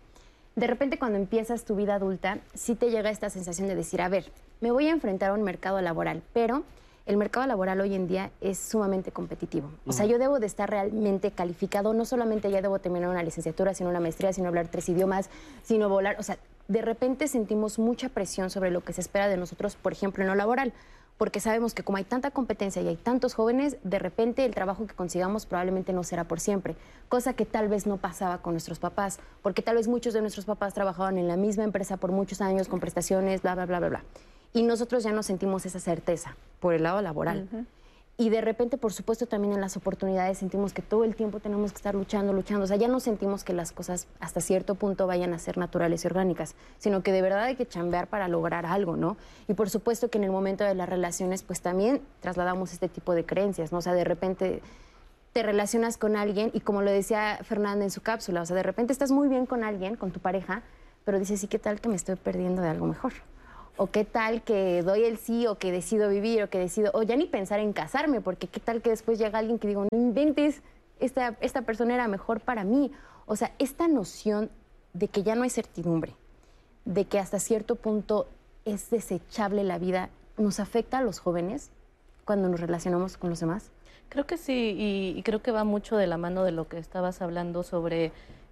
De 0.55 0.67
repente 0.67 0.97
cuando 0.97 1.17
empiezas 1.17 1.63
tu 1.63 1.75
vida 1.75 1.95
adulta, 1.95 2.39
sí 2.55 2.75
te 2.75 2.89
llega 2.89 3.11
esta 3.11 3.29
sensación 3.29 3.67
de 3.67 3.75
decir, 3.75 4.01
a 4.01 4.09
ver, 4.09 4.29
me 4.59 4.71
voy 4.71 4.87
a 4.87 4.91
enfrentar 4.91 5.29
a 5.29 5.33
un 5.33 5.43
mercado 5.43 5.79
laboral, 5.79 6.23
pero 6.33 6.63
el 7.05 7.15
mercado 7.15 7.45
laboral 7.45 7.79
hoy 7.79 7.93
en 7.93 8.07
día 8.07 8.31
es 8.41 8.57
sumamente 8.57 9.11
competitivo. 9.11 9.69
O 9.85 9.93
sea, 9.93 10.07
yo 10.07 10.17
debo 10.17 10.39
de 10.39 10.47
estar 10.47 10.67
realmente 10.67 11.29
calificado, 11.31 11.93
no 11.93 12.03
solamente 12.03 12.49
ya 12.49 12.61
debo 12.61 12.79
terminar 12.79 13.09
una 13.09 13.23
licenciatura, 13.23 13.75
sino 13.75 13.91
una 13.91 13.99
maestría, 13.99 14.33
sino 14.33 14.47
hablar 14.47 14.67
tres 14.67 14.89
idiomas, 14.89 15.29
sino 15.61 15.89
volar. 15.89 16.17
O 16.19 16.23
sea, 16.23 16.39
de 16.67 16.81
repente 16.81 17.27
sentimos 17.27 17.77
mucha 17.77 18.09
presión 18.09 18.49
sobre 18.49 18.71
lo 18.71 18.81
que 18.81 18.93
se 18.93 19.01
espera 19.01 19.27
de 19.27 19.37
nosotros, 19.37 19.75
por 19.75 19.93
ejemplo, 19.93 20.23
en 20.23 20.29
lo 20.29 20.35
laboral 20.35 20.73
porque 21.19 21.41
sabemos 21.41 21.73
que 21.73 21.83
como 21.83 21.97
hay 21.97 22.05
tanta 22.05 22.31
competencia 22.31 22.81
y 22.81 22.87
hay 22.87 22.95
tantos 22.95 23.33
jóvenes, 23.33 23.75
de 23.83 23.99
repente 23.99 24.45
el 24.45 24.55
trabajo 24.55 24.87
que 24.87 24.95
consigamos 24.95 25.45
probablemente 25.45 25.91
no 25.91 26.05
será 26.05 26.23
por 26.23 26.39
siempre, 26.39 26.77
cosa 27.09 27.33
que 27.33 27.45
tal 27.45 27.67
vez 27.67 27.85
no 27.85 27.97
pasaba 27.97 28.37
con 28.37 28.53
nuestros 28.53 28.79
papás, 28.79 29.19
porque 29.41 29.61
tal 29.61 29.75
vez 29.75 29.89
muchos 29.89 30.13
de 30.13 30.21
nuestros 30.21 30.45
papás 30.45 30.73
trabajaban 30.73 31.17
en 31.17 31.27
la 31.27 31.35
misma 31.35 31.65
empresa 31.65 31.97
por 31.97 32.13
muchos 32.13 32.39
años 32.39 32.69
con 32.69 32.79
prestaciones, 32.79 33.41
bla, 33.41 33.53
bla, 33.53 33.65
bla, 33.65 33.79
bla, 33.79 33.89
bla. 33.89 34.03
Y 34.53 34.63
nosotros 34.63 35.03
ya 35.03 35.11
no 35.11 35.21
sentimos 35.21 35.65
esa 35.65 35.81
certeza 35.81 36.37
por 36.61 36.73
el 36.73 36.83
lado 36.83 37.01
laboral. 37.01 37.49
Y 38.19 38.29
de 38.29 38.41
repente, 38.41 38.77
por 38.77 38.91
supuesto, 38.91 39.27
también 39.27 39.53
en 39.53 39.61
las 39.61 39.77
oportunidades 39.77 40.39
sentimos 40.39 40.73
que 40.73 40.81
todo 40.81 41.05
el 41.05 41.15
tiempo 41.15 41.39
tenemos 41.39 41.71
que 41.71 41.77
estar 41.77 41.95
luchando, 41.95 42.33
luchando. 42.33 42.65
O 42.65 42.67
sea, 42.67 42.75
ya 42.75 42.89
no 42.89 42.99
sentimos 42.99 43.45
que 43.45 43.53
las 43.53 43.71
cosas 43.71 44.07
hasta 44.19 44.41
cierto 44.41 44.75
punto 44.75 45.07
vayan 45.07 45.33
a 45.33 45.39
ser 45.39 45.57
naturales 45.57 46.03
y 46.03 46.07
orgánicas, 46.07 46.53
sino 46.79 47.01
que 47.01 47.13
de 47.13 47.21
verdad 47.21 47.43
hay 47.43 47.55
que 47.55 47.65
chambear 47.65 48.07
para 48.07 48.27
lograr 48.27 48.65
algo, 48.65 48.97
¿no? 48.97 49.15
Y 49.47 49.53
por 49.53 49.69
supuesto 49.69 50.09
que 50.09 50.17
en 50.17 50.25
el 50.25 50.31
momento 50.31 50.65
de 50.65 50.75
las 50.75 50.89
relaciones, 50.89 51.43
pues 51.43 51.61
también 51.61 52.01
trasladamos 52.19 52.73
este 52.73 52.89
tipo 52.89 53.15
de 53.15 53.25
creencias, 53.25 53.71
¿no? 53.71 53.77
O 53.77 53.81
sea, 53.81 53.93
de 53.93 54.03
repente 54.03 54.61
te 55.31 55.41
relacionas 55.41 55.97
con 55.97 56.17
alguien 56.17 56.51
y 56.53 56.59
como 56.59 56.81
lo 56.81 56.91
decía 56.91 57.39
Fernanda 57.43 57.85
en 57.85 57.91
su 57.91 58.01
cápsula, 58.01 58.41
o 58.41 58.45
sea, 58.45 58.57
de 58.57 58.63
repente 58.63 58.91
estás 58.91 59.11
muy 59.11 59.29
bien 59.29 59.45
con 59.45 59.63
alguien, 59.63 59.95
con 59.95 60.11
tu 60.11 60.19
pareja, 60.19 60.63
pero 61.05 61.19
dices, 61.19 61.41
¿y 61.45 61.47
qué 61.47 61.57
tal 61.57 61.79
que 61.79 61.87
me 61.87 61.95
estoy 61.95 62.17
perdiendo 62.17 62.61
de 62.61 62.67
algo 62.67 62.85
mejor? 62.85 63.13
O 63.79 63.87
qué 63.87 64.03
tal 64.03 64.41
que 64.41 64.83
doy 64.83 65.05
el 65.05 65.17
sí 65.17 65.47
o 65.47 65.55
que 65.55 65.71
decido 65.71 66.09
vivir 66.09 66.43
o 66.43 66.49
que 66.49 66.59
decido, 66.59 66.91
o 66.93 67.01
ya 67.01 67.15
ni 67.15 67.27
pensar 67.27 67.61
en 67.61 67.71
casarme, 67.71 68.19
porque 68.19 68.47
qué 68.47 68.59
tal 68.59 68.81
que 68.81 68.89
después 68.89 69.17
llega 69.17 69.39
alguien 69.39 69.57
que 69.57 69.69
digo, 69.69 69.87
no 69.89 69.97
inventes, 69.97 70.61
esta, 70.99 71.37
esta 71.39 71.61
persona 71.61 71.93
era 71.93 72.09
mejor 72.09 72.41
para 72.41 72.65
mí. 72.65 72.91
O 73.25 73.37
sea, 73.37 73.53
esta 73.57 73.87
noción 73.87 74.49
de 74.91 75.07
que 75.07 75.23
ya 75.23 75.33
no 75.35 75.43
hay 75.43 75.49
certidumbre, 75.49 76.13
de 76.83 77.05
que 77.05 77.19
hasta 77.19 77.39
cierto 77.39 77.75
punto 77.75 78.27
es 78.65 78.89
desechable 78.89 79.63
la 79.63 79.79
vida, 79.79 80.09
¿nos 80.37 80.59
afecta 80.59 80.97
a 80.97 81.01
los 81.01 81.19
jóvenes 81.19 81.71
cuando 82.25 82.49
nos 82.49 82.59
relacionamos 82.59 83.15
con 83.15 83.29
los 83.29 83.39
demás? 83.39 83.71
Creo 84.09 84.25
que 84.25 84.35
sí, 84.35 84.75
y, 84.77 85.17
y 85.17 85.23
creo 85.23 85.41
que 85.41 85.51
va 85.51 85.63
mucho 85.63 85.95
de 85.95 86.07
la 86.07 86.17
mano 86.17 86.43
de 86.43 86.51
lo 86.51 86.67
que 86.67 86.79
estabas 86.79 87.21
hablando 87.21 87.63
sobre 87.63 88.11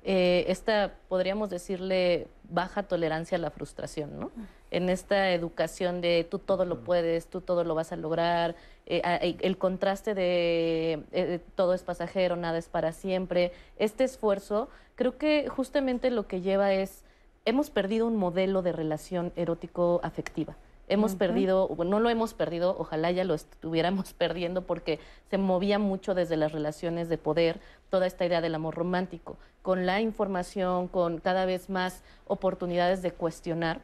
eh, 0.10 0.46
esta, 0.48 0.94
podríamos 1.10 1.50
decirle, 1.50 2.28
baja 2.50 2.84
tolerancia 2.84 3.38
a 3.38 3.42
la 3.42 3.52
frustración, 3.52 4.18
¿no? 4.18 4.32
En 4.70 4.90
esta 4.90 5.32
educación 5.32 6.02
de 6.02 6.28
tú 6.30 6.40
todo 6.40 6.66
lo 6.66 6.80
puedes, 6.80 7.28
tú 7.28 7.42
todo 7.42 7.64
lo 7.64 7.74
vas 7.76 7.92
a 7.92 7.96
lograr, 7.96 8.56
eh, 8.86 9.02
eh, 9.22 9.38
el 9.42 9.58
contraste 9.58 10.14
de 10.14 11.04
eh, 11.12 11.40
todo 11.56 11.74
es 11.74 11.84
pasajero, 11.84 12.36
nada 12.36 12.58
es 12.58 12.68
para 12.70 12.92
siempre, 12.92 13.52
este 13.78 14.04
esfuerzo, 14.04 14.70
creo 14.96 15.18
que 15.18 15.48
justamente 15.50 16.10
lo 16.12 16.28
que 16.28 16.42
lleva 16.42 16.74
es, 16.74 17.04
hemos 17.46 17.70
perdido 17.70 18.08
un 18.08 18.18
modelo 18.18 18.62
de 18.62 18.72
relación 18.72 19.32
erótico-afectiva. 19.36 20.56
Hemos 20.90 21.12
Ujú. 21.12 21.20
perdido, 21.20 21.68
bueno, 21.68 21.92
no 21.92 22.00
lo 22.00 22.10
hemos 22.10 22.34
perdido, 22.34 22.76
ojalá 22.80 23.12
ya 23.12 23.26
lo 23.26 23.34
estuviéramos 23.34 24.14
perdiendo 24.18 24.62
porque 24.62 25.00
se 25.30 25.38
movía 25.38 25.80
mucho 25.80 26.16
desde 26.16 26.38
las 26.38 26.52
relaciones 26.52 27.10
de 27.10 27.18
poder, 27.18 27.60
toda 27.90 28.08
esta 28.08 28.26
idea 28.26 28.42
del 28.42 28.56
amor 28.56 28.76
romántico, 28.76 29.38
con 29.62 29.86
la 29.86 30.02
información, 30.02 30.88
con 30.88 31.20
cada 31.20 31.46
vez 31.46 31.70
más 31.70 32.04
oportunidades 32.26 33.02
de 33.02 33.12
cuestionar. 33.12 33.82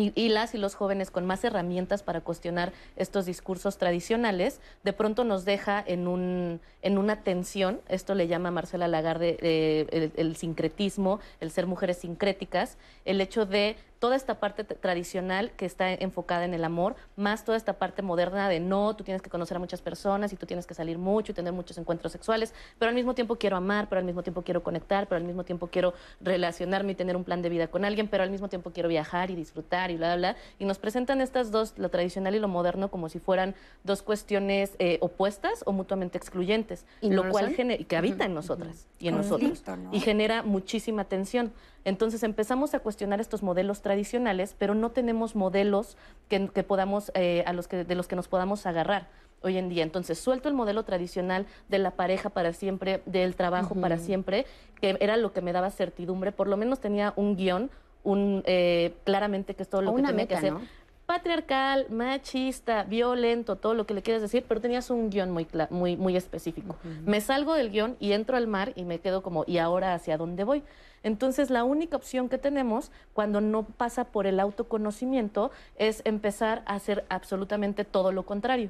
Y, 0.00 0.28
las 0.28 0.54
y 0.54 0.58
los 0.58 0.76
jóvenes 0.76 1.10
con 1.10 1.26
más 1.26 1.42
herramientas 1.42 2.04
para 2.04 2.20
cuestionar 2.20 2.72
estos 2.94 3.26
discursos 3.26 3.78
tradicionales, 3.78 4.60
de 4.84 4.92
pronto 4.92 5.24
nos 5.24 5.44
deja 5.44 5.82
en, 5.84 6.06
un, 6.06 6.60
en 6.82 6.98
una 6.98 7.24
tensión, 7.24 7.80
esto 7.88 8.14
le 8.14 8.28
llama 8.28 8.52
Marcela 8.52 8.86
Lagarde 8.86 9.38
eh, 9.40 9.86
el, 9.90 10.12
el 10.14 10.36
sincretismo, 10.36 11.18
el 11.40 11.50
ser 11.50 11.66
mujeres 11.66 11.96
sincréticas, 11.96 12.78
el 13.04 13.20
hecho 13.20 13.44
de 13.44 13.74
toda 13.98 14.14
esta 14.16 14.38
parte 14.38 14.64
tradicional 14.64 15.50
que 15.56 15.66
está 15.66 15.92
enfocada 15.92 16.44
en 16.44 16.54
el 16.54 16.64
amor, 16.64 16.94
más 17.16 17.44
toda 17.44 17.56
esta 17.56 17.74
parte 17.74 18.02
moderna 18.02 18.48
de 18.48 18.60
no, 18.60 18.94
tú 18.94 19.02
tienes 19.04 19.22
que 19.22 19.30
conocer 19.30 19.56
a 19.56 19.60
muchas 19.60 19.82
personas 19.82 20.32
y 20.32 20.36
tú 20.36 20.46
tienes 20.46 20.66
que 20.66 20.74
salir 20.74 20.98
mucho 20.98 21.32
y 21.32 21.34
tener 21.34 21.52
muchos 21.52 21.78
encuentros 21.78 22.12
sexuales, 22.12 22.54
pero 22.78 22.88
al 22.90 22.94
mismo 22.94 23.14
tiempo 23.14 23.36
quiero 23.36 23.56
amar, 23.56 23.88
pero 23.88 23.98
al 23.98 24.04
mismo 24.04 24.22
tiempo 24.22 24.42
quiero 24.42 24.62
conectar, 24.62 25.08
pero 25.08 25.16
al 25.16 25.24
mismo 25.24 25.44
tiempo 25.44 25.66
quiero 25.66 25.94
relacionarme 26.20 26.92
y 26.92 26.94
tener 26.94 27.16
un 27.16 27.24
plan 27.24 27.42
de 27.42 27.48
vida 27.48 27.66
con 27.68 27.84
alguien, 27.84 28.08
pero 28.08 28.22
al 28.22 28.30
mismo 28.30 28.48
tiempo 28.48 28.70
quiero 28.70 28.88
viajar 28.88 29.30
y 29.30 29.34
disfrutar 29.34 29.90
y 29.90 29.96
bla, 29.96 30.14
bla, 30.14 30.32
bla. 30.32 30.36
Y 30.58 30.64
nos 30.64 30.78
presentan 30.78 31.20
estas 31.20 31.50
dos, 31.50 31.74
lo 31.76 31.88
tradicional 31.88 32.34
y 32.34 32.38
lo 32.38 32.48
moderno, 32.48 32.90
como 32.90 33.08
si 33.08 33.18
fueran 33.18 33.54
dos 33.84 34.02
cuestiones 34.02 34.76
eh, 34.78 34.98
opuestas 35.00 35.62
o 35.66 35.72
mutuamente 35.72 36.18
excluyentes, 36.18 36.84
¿Y 37.00 37.10
no 37.10 37.16
lo 37.16 37.24
lo 37.24 37.30
cual 37.32 37.46
son? 37.46 37.54
gene- 37.54 37.84
que 37.84 37.96
habita 37.96 38.24
en 38.24 38.34
nosotras 38.34 38.86
y 38.98 39.08
en 39.08 39.16
nosotros 39.16 39.62
y 39.92 40.00
genera 40.00 40.42
muchísima 40.42 41.04
tensión. 41.04 41.52
Entonces 41.84 42.22
empezamos 42.22 42.74
a 42.74 42.80
cuestionar 42.80 43.20
estos 43.20 43.42
modelos 43.42 43.82
tradicionales, 43.82 44.54
pero 44.58 44.74
no 44.74 44.90
tenemos 44.90 45.34
modelos 45.34 45.96
que, 46.28 46.48
que 46.48 46.62
podamos, 46.62 47.10
eh, 47.14 47.44
a 47.46 47.52
los 47.52 47.68
que, 47.68 47.84
de 47.84 47.94
los 47.94 48.08
que 48.08 48.16
nos 48.16 48.28
podamos 48.28 48.66
agarrar 48.66 49.08
hoy 49.42 49.56
en 49.56 49.68
día. 49.68 49.82
Entonces 49.82 50.18
suelto 50.18 50.48
el 50.48 50.54
modelo 50.54 50.82
tradicional 50.84 51.46
de 51.68 51.78
la 51.78 51.92
pareja 51.92 52.30
para 52.30 52.52
siempre, 52.52 53.02
del 53.06 53.36
trabajo 53.36 53.74
para 53.74 53.98
siempre, 53.98 54.46
que 54.80 54.96
era 55.00 55.16
lo 55.16 55.32
que 55.32 55.40
me 55.40 55.52
daba 55.52 55.70
certidumbre. 55.70 56.32
Por 56.32 56.48
lo 56.48 56.56
menos 56.56 56.80
tenía 56.80 57.12
un 57.16 57.36
guion, 57.36 57.70
un 58.04 58.42
eh, 58.46 58.94
claramente 59.04 59.54
que 59.54 59.62
es 59.62 59.68
todo 59.68 59.82
lo 59.82 59.92
O 59.92 59.96
que 59.96 60.02
tenía 60.02 60.26
que 60.26 60.34
hacer. 60.34 60.52
¿no? 60.52 60.60
Patriarcal, 61.08 61.86
machista, 61.88 62.84
violento, 62.84 63.56
todo 63.56 63.72
lo 63.72 63.86
que 63.86 63.94
le 63.94 64.02
quieras 64.02 64.20
decir, 64.20 64.44
pero 64.46 64.60
tenías 64.60 64.90
un 64.90 65.08
guion 65.08 65.30
muy, 65.30 65.48
muy, 65.70 65.96
muy 65.96 66.18
específico. 66.18 66.76
Me 67.06 67.22
salgo 67.22 67.54
del 67.54 67.70
guion 67.70 67.96
y 67.98 68.12
entro 68.12 68.36
al 68.36 68.46
mar 68.46 68.74
y 68.76 68.84
me 68.84 68.98
quedo 68.98 69.22
como, 69.22 69.42
¿y 69.46 69.56
ahora 69.56 69.94
hacia 69.94 70.18
dónde 70.18 70.44
voy? 70.44 70.62
Entonces, 71.02 71.48
la 71.48 71.64
única 71.64 71.96
opción 71.96 72.28
que 72.28 72.36
tenemos 72.36 72.92
cuando 73.14 73.40
no 73.40 73.62
pasa 73.62 74.04
por 74.04 74.26
el 74.26 74.38
autoconocimiento 74.38 75.50
es 75.76 76.02
empezar 76.04 76.62
a 76.66 76.74
hacer 76.74 77.06
absolutamente 77.08 77.86
todo 77.86 78.12
lo 78.12 78.26
contrario. 78.26 78.68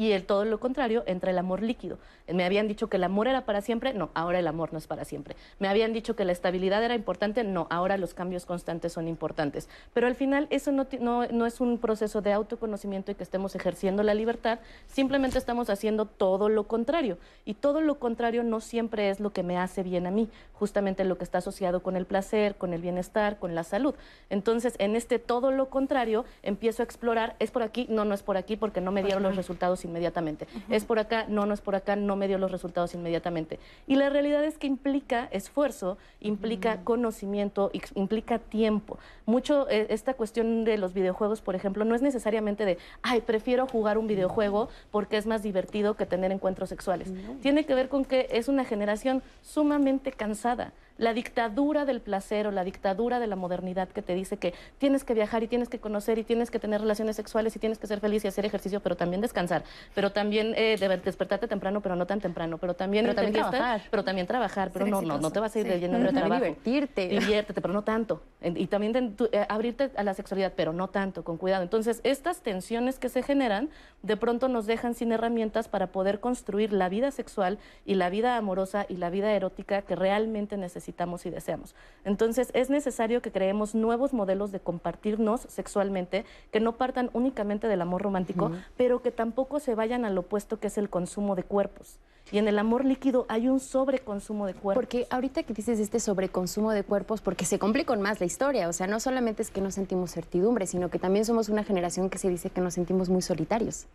Y 0.00 0.12
el 0.12 0.24
todo 0.24 0.46
lo 0.46 0.58
contrario 0.58 1.04
entra 1.04 1.30
el 1.30 1.36
amor 1.36 1.62
líquido. 1.62 1.98
Me 2.26 2.46
habían 2.46 2.66
dicho 2.66 2.88
que 2.88 2.96
el 2.96 3.04
amor 3.04 3.28
era 3.28 3.44
para 3.44 3.60
siempre, 3.60 3.92
no, 3.92 4.08
ahora 4.14 4.38
el 4.38 4.46
amor 4.46 4.72
no 4.72 4.78
es 4.78 4.86
para 4.86 5.04
siempre. 5.04 5.36
Me 5.58 5.68
habían 5.68 5.92
dicho 5.92 6.16
que 6.16 6.24
la 6.24 6.32
estabilidad 6.32 6.82
era 6.82 6.94
importante, 6.94 7.44
no, 7.44 7.66
ahora 7.68 7.98
los 7.98 8.14
cambios 8.14 8.46
constantes 8.46 8.94
son 8.94 9.08
importantes. 9.08 9.68
Pero 9.92 10.06
al 10.06 10.14
final 10.14 10.46
eso 10.48 10.72
no, 10.72 10.86
no, 11.00 11.26
no 11.26 11.44
es 11.44 11.60
un 11.60 11.76
proceso 11.76 12.22
de 12.22 12.32
autoconocimiento 12.32 13.12
y 13.12 13.14
que 13.14 13.22
estemos 13.22 13.54
ejerciendo 13.54 14.02
la 14.02 14.14
libertad, 14.14 14.60
simplemente 14.86 15.36
estamos 15.36 15.68
haciendo 15.68 16.06
todo 16.06 16.48
lo 16.48 16.64
contrario. 16.64 17.18
Y 17.44 17.52
todo 17.52 17.82
lo 17.82 17.98
contrario 17.98 18.42
no 18.42 18.60
siempre 18.60 19.10
es 19.10 19.20
lo 19.20 19.34
que 19.34 19.42
me 19.42 19.58
hace 19.58 19.82
bien 19.82 20.06
a 20.06 20.10
mí, 20.10 20.30
justamente 20.54 21.04
lo 21.04 21.18
que 21.18 21.24
está 21.24 21.38
asociado 21.38 21.82
con 21.82 21.94
el 21.96 22.06
placer, 22.06 22.54
con 22.54 22.72
el 22.72 22.80
bienestar, 22.80 23.38
con 23.38 23.54
la 23.54 23.64
salud. 23.64 23.94
Entonces, 24.30 24.76
en 24.78 24.96
este 24.96 25.18
todo 25.18 25.50
lo 25.50 25.68
contrario, 25.68 26.24
empiezo 26.42 26.82
a 26.82 26.84
explorar, 26.84 27.36
¿es 27.38 27.50
por 27.50 27.62
aquí? 27.62 27.86
No, 27.90 28.06
no 28.06 28.14
es 28.14 28.22
por 28.22 28.38
aquí 28.38 28.56
porque 28.56 28.80
no 28.80 28.92
me 28.92 29.02
dieron 29.02 29.22
los 29.22 29.36
resultados 29.36 29.84
inmediatamente. 29.90 30.46
¿Es 30.68 30.84
por 30.84 30.98
acá? 30.98 31.26
No, 31.28 31.44
no 31.46 31.54
es 31.54 31.60
por 31.60 31.74
acá, 31.74 31.96
no 31.96 32.16
me 32.16 32.28
dio 32.28 32.38
los 32.38 32.50
resultados 32.50 32.94
inmediatamente. 32.94 33.58
Y 33.86 33.96
la 33.96 34.08
realidad 34.08 34.44
es 34.44 34.56
que 34.56 34.66
implica 34.66 35.28
esfuerzo, 35.32 35.98
implica 36.20 36.82
conocimiento, 36.84 37.70
implica 37.94 38.38
tiempo. 38.38 38.98
Mucho 39.26 39.68
eh, 39.68 39.86
esta 39.90 40.14
cuestión 40.14 40.64
de 40.64 40.78
los 40.78 40.94
videojuegos, 40.94 41.40
por 41.40 41.54
ejemplo, 41.54 41.84
no 41.84 41.94
es 41.94 42.02
necesariamente 42.02 42.64
de, 42.64 42.78
ay, 43.02 43.20
prefiero 43.20 43.66
jugar 43.66 43.98
un 43.98 44.06
videojuego 44.06 44.68
porque 44.90 45.16
es 45.16 45.26
más 45.26 45.42
divertido 45.42 45.94
que 45.94 46.06
tener 46.06 46.32
encuentros 46.32 46.68
sexuales. 46.68 47.12
Tiene 47.42 47.64
que 47.64 47.74
ver 47.74 47.88
con 47.88 48.04
que 48.04 48.28
es 48.30 48.48
una 48.48 48.64
generación 48.64 49.22
sumamente 49.42 50.12
cansada. 50.12 50.72
La 50.98 51.14
dictadura 51.14 51.86
del 51.86 52.02
placer 52.02 52.46
o 52.46 52.50
la 52.50 52.62
dictadura 52.62 53.20
de 53.20 53.26
la 53.26 53.34
modernidad 53.34 53.88
que 53.88 54.02
te 54.02 54.14
dice 54.14 54.36
que 54.36 54.52
tienes 54.76 55.02
que 55.02 55.14
viajar 55.14 55.42
y 55.42 55.48
tienes 55.48 55.70
que 55.70 55.78
conocer 55.78 56.18
y 56.18 56.24
tienes 56.24 56.50
que 56.50 56.58
tener 56.58 56.82
relaciones 56.82 57.16
sexuales 57.16 57.56
y 57.56 57.58
tienes 57.58 57.78
que 57.78 57.86
ser 57.86 58.00
feliz 58.00 58.22
y 58.24 58.28
hacer 58.28 58.44
ejercicio, 58.44 58.80
pero 58.80 58.96
también 58.96 59.22
descansar, 59.22 59.64
pero 59.94 60.12
también 60.12 60.54
eh, 60.56 60.76
deber- 60.78 61.02
despertarte 61.02 61.48
temprano, 61.48 61.80
pero 61.80 61.96
no 61.96 62.06
tan 62.06 62.20
temprano, 62.20 62.58
pero 62.58 62.74
también 62.74 63.04
Pero 63.04 63.14
de 63.14 63.22
también 63.22 63.44
trabajar. 63.50 63.82
pero 63.90 64.04
también 64.04 64.26
trabajar, 64.26 64.70
pero 64.72 64.84
Ser 64.86 64.92
no, 64.92 65.02
no, 65.02 65.18
no 65.18 65.30
te 65.30 65.40
vas 65.40 65.54
a 65.54 65.58
ir 65.60 65.66
Sí. 65.66 65.70
de 65.72 65.80
lleno 65.80 65.98
Pero 65.98 66.12
de 66.12 66.18
trabajo. 66.20 66.44
divertirte. 66.44 67.08
Diviértete, 67.08 67.60
pero 67.60 67.72
no 67.74 67.82
tanto. 67.82 68.22
Y 68.42 68.66
también 68.66 68.92
ten- 68.92 69.16
tu- 69.16 69.28
eh, 69.32 69.46
abrirte 69.48 69.90
a 69.96 70.02
la 70.02 70.14
sexualidad, 70.14 70.52
pero 70.56 70.72
no 70.72 70.88
tanto, 70.88 71.24
con 71.24 71.36
cuidado. 71.36 71.62
Entonces, 71.62 72.00
estas 72.04 72.40
tensiones 72.40 72.98
que 72.98 73.08
se 73.08 73.22
generan, 73.22 73.68
de 74.02 74.16
pronto 74.16 74.48
nos 74.48 74.66
dejan 74.66 74.94
sin 74.94 75.12
herramientas 75.12 75.68
para 75.68 75.88
poder 75.88 76.20
construir 76.20 76.72
la 76.72 76.88
vida 76.88 77.10
sexual 77.10 77.58
y 77.84 77.94
la 77.94 78.08
vida 78.10 78.36
amorosa 78.36 78.86
y 78.88 78.96
la 78.96 79.10
vida 79.10 79.32
erótica 79.32 79.82
que 79.82 79.94
realmente 79.94 80.56
necesitamos 80.56 81.26
y 81.26 81.30
deseamos. 81.30 81.74
Entonces, 82.04 82.50
es 82.54 82.70
necesario 82.70 83.20
que 83.22 83.30
creemos 83.30 83.74
nuevos 83.74 84.12
modelos 84.14 84.52
de 84.52 84.60
compartirnos 84.60 85.42
sexualmente 85.42 86.24
que 86.50 86.60
no 86.60 86.76
partan 86.76 87.10
únicamente 87.12 87.68
del 87.68 87.82
amor 87.82 88.02
romántico, 88.02 88.46
Ujú. 88.46 88.56
pero 88.76 89.02
que 89.02 89.10
tampoco 89.10 89.59
se 89.60 89.74
vayan 89.74 90.04
al 90.04 90.18
opuesto 90.18 90.58
que 90.58 90.66
es 90.68 90.78
el 90.78 90.90
consumo 90.90 91.36
de 91.36 91.42
cuerpos. 91.44 91.98
Y 92.32 92.38
en 92.38 92.46
el 92.46 92.58
amor 92.58 92.84
líquido 92.84 93.26
hay 93.28 93.48
un 93.48 93.58
sobreconsumo 93.58 94.46
de 94.46 94.54
cuerpos. 94.54 94.84
Porque 94.84 95.06
ahorita 95.10 95.42
que 95.42 95.52
dices 95.52 95.80
este 95.80 95.98
sobreconsumo 95.98 96.70
de 96.70 96.84
cuerpos, 96.84 97.20
porque 97.20 97.44
se 97.44 97.58
complica 97.58 97.94
más 97.96 98.20
la 98.20 98.26
historia, 98.26 98.68
o 98.68 98.72
sea, 98.72 98.86
no 98.86 99.00
solamente 99.00 99.42
es 99.42 99.50
que 99.50 99.60
no 99.60 99.70
sentimos 99.70 100.12
certidumbre, 100.12 100.66
sino 100.66 100.90
que 100.90 100.98
también 100.98 101.24
somos 101.24 101.48
una 101.48 101.64
generación 101.64 102.08
que 102.08 102.18
se 102.18 102.28
dice 102.28 102.50
que 102.50 102.60
nos 102.60 102.74
sentimos 102.74 103.08
muy 103.08 103.22
solitarios. 103.22 103.86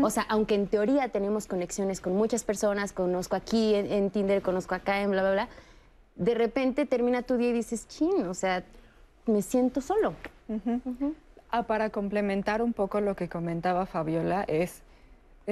O 0.00 0.10
sea, 0.10 0.24
aunque 0.28 0.54
en 0.54 0.68
teoría 0.68 1.08
tenemos 1.08 1.46
conexiones 1.46 2.00
con 2.00 2.14
muchas 2.16 2.44
personas, 2.44 2.92
conozco 2.92 3.34
aquí 3.34 3.74
en, 3.74 3.90
en 3.90 4.10
Tinder, 4.10 4.40
conozco 4.40 4.74
acá 4.76 5.00
en 5.00 5.10
bla, 5.10 5.22
bla, 5.22 5.32
bla, 5.32 5.48
de 6.14 6.34
repente 6.34 6.86
termina 6.86 7.22
tu 7.22 7.36
día 7.36 7.48
y 7.48 7.54
dices, 7.54 7.88
chin, 7.88 8.26
o 8.26 8.34
sea, 8.34 8.62
me 9.26 9.42
siento 9.42 9.80
solo. 9.80 10.14
Ah, 11.50 11.64
para 11.64 11.90
complementar 11.90 12.62
un 12.62 12.72
poco 12.72 13.00
lo 13.00 13.16
que 13.16 13.28
comentaba 13.28 13.86
Fabiola, 13.86 14.44
es, 14.46 14.82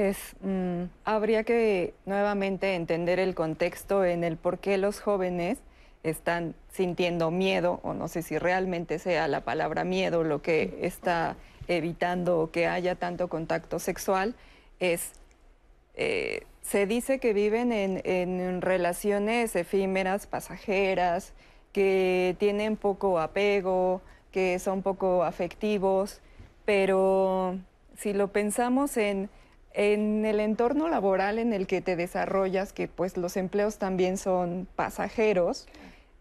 es 0.06 0.36
mm, 0.42 0.84
habría 1.04 1.44
que 1.44 1.94
nuevamente 2.06 2.74
entender 2.74 3.18
el 3.18 3.34
contexto 3.34 4.04
en 4.04 4.24
el 4.24 4.36
por 4.36 4.58
qué 4.58 4.78
los 4.78 5.00
jóvenes 5.00 5.58
están 6.04 6.54
sintiendo 6.70 7.30
miedo, 7.30 7.80
o 7.82 7.94
no 7.94 8.08
sé 8.08 8.22
si 8.22 8.38
realmente 8.38 8.98
sea 8.98 9.26
la 9.26 9.40
palabra 9.40 9.84
miedo 9.84 10.22
lo 10.22 10.40
que 10.42 10.78
está 10.82 11.36
evitando 11.66 12.50
que 12.52 12.66
haya 12.66 12.94
tanto 12.94 13.28
contacto 13.28 13.78
sexual, 13.78 14.34
es 14.78 15.12
eh, 15.94 16.44
se 16.62 16.86
dice 16.86 17.18
que 17.18 17.32
viven 17.32 17.72
en, 17.72 18.00
en 18.04 18.60
relaciones 18.62 19.56
efímeras, 19.56 20.26
pasajeras, 20.26 21.32
que 21.72 22.36
tienen 22.38 22.76
poco 22.76 23.18
apego, 23.18 24.00
que 24.30 24.58
son 24.58 24.82
poco 24.82 25.24
afectivos, 25.24 26.20
pero 26.64 27.58
si 27.96 28.12
lo 28.12 28.28
pensamos 28.28 28.96
en, 28.96 29.28
en 29.72 30.24
el 30.24 30.40
entorno 30.40 30.88
laboral 30.88 31.38
en 31.38 31.52
el 31.52 31.66
que 31.66 31.80
te 31.80 31.96
desarrollas, 31.96 32.72
que 32.72 32.88
pues 32.88 33.16
los 33.16 33.36
empleos 33.36 33.78
también 33.78 34.16
son 34.16 34.66
pasajeros, 34.76 35.66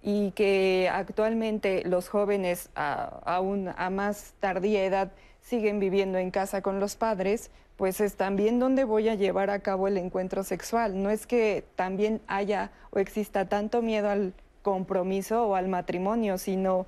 y 0.01 0.31
que 0.31 0.89
actualmente 0.91 1.83
los 1.85 2.07
jóvenes 2.07 2.69
a, 2.75 3.19
aún 3.25 3.69
a 3.75 3.89
más 3.89 4.33
tardía 4.39 4.85
edad 4.85 5.11
siguen 5.41 5.79
viviendo 5.79 6.17
en 6.17 6.31
casa 6.31 6.61
con 6.61 6.79
los 6.79 6.95
padres, 6.95 7.51
pues 7.77 8.01
es 8.01 8.15
también 8.15 8.59
donde 8.59 8.83
voy 8.83 9.09
a 9.09 9.15
llevar 9.15 9.49
a 9.49 9.59
cabo 9.59 9.87
el 9.87 9.97
encuentro 9.97 10.43
sexual. 10.43 11.01
No 11.01 11.09
es 11.09 11.27
que 11.27 11.63
también 11.75 12.21
haya 12.27 12.71
o 12.91 12.99
exista 12.99 13.49
tanto 13.49 13.81
miedo 13.81 14.09
al 14.09 14.33
compromiso 14.61 15.47
o 15.47 15.55
al 15.55 15.67
matrimonio, 15.67 16.37
sino 16.37 16.85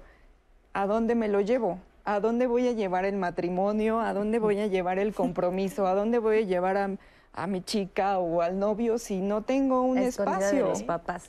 a 0.73 0.85
dónde 0.85 1.15
me 1.15 1.27
lo 1.27 1.41
llevo, 1.41 1.79
a 2.15 2.19
dónde 2.19 2.47
voy 2.47 2.67
a 2.67 2.71
llevar 2.71 3.05
el 3.05 3.17
matrimonio, 3.17 3.99
a 3.99 4.13
dónde 4.13 4.39
voy 4.39 4.59
a 4.59 4.65
llevar 4.65 4.97
el 4.97 5.13
compromiso, 5.13 5.85
a 5.85 5.93
dónde 5.93 6.17
voy 6.17 6.39
a 6.39 6.41
llevar 6.41 6.75
a, 6.75 6.89
a 7.33 7.45
mi 7.45 7.61
chica 7.61 8.17
o 8.17 8.41
al 8.41 8.57
novio 8.57 8.97
si 8.97 9.21
no 9.21 9.43
tengo 9.43 9.83
un 9.83 9.99
A 9.99 10.03
escondida 10.03 10.37
de 10.39 10.45
espacio. 10.45 10.67
los 10.69 10.83
papás. 10.83 11.27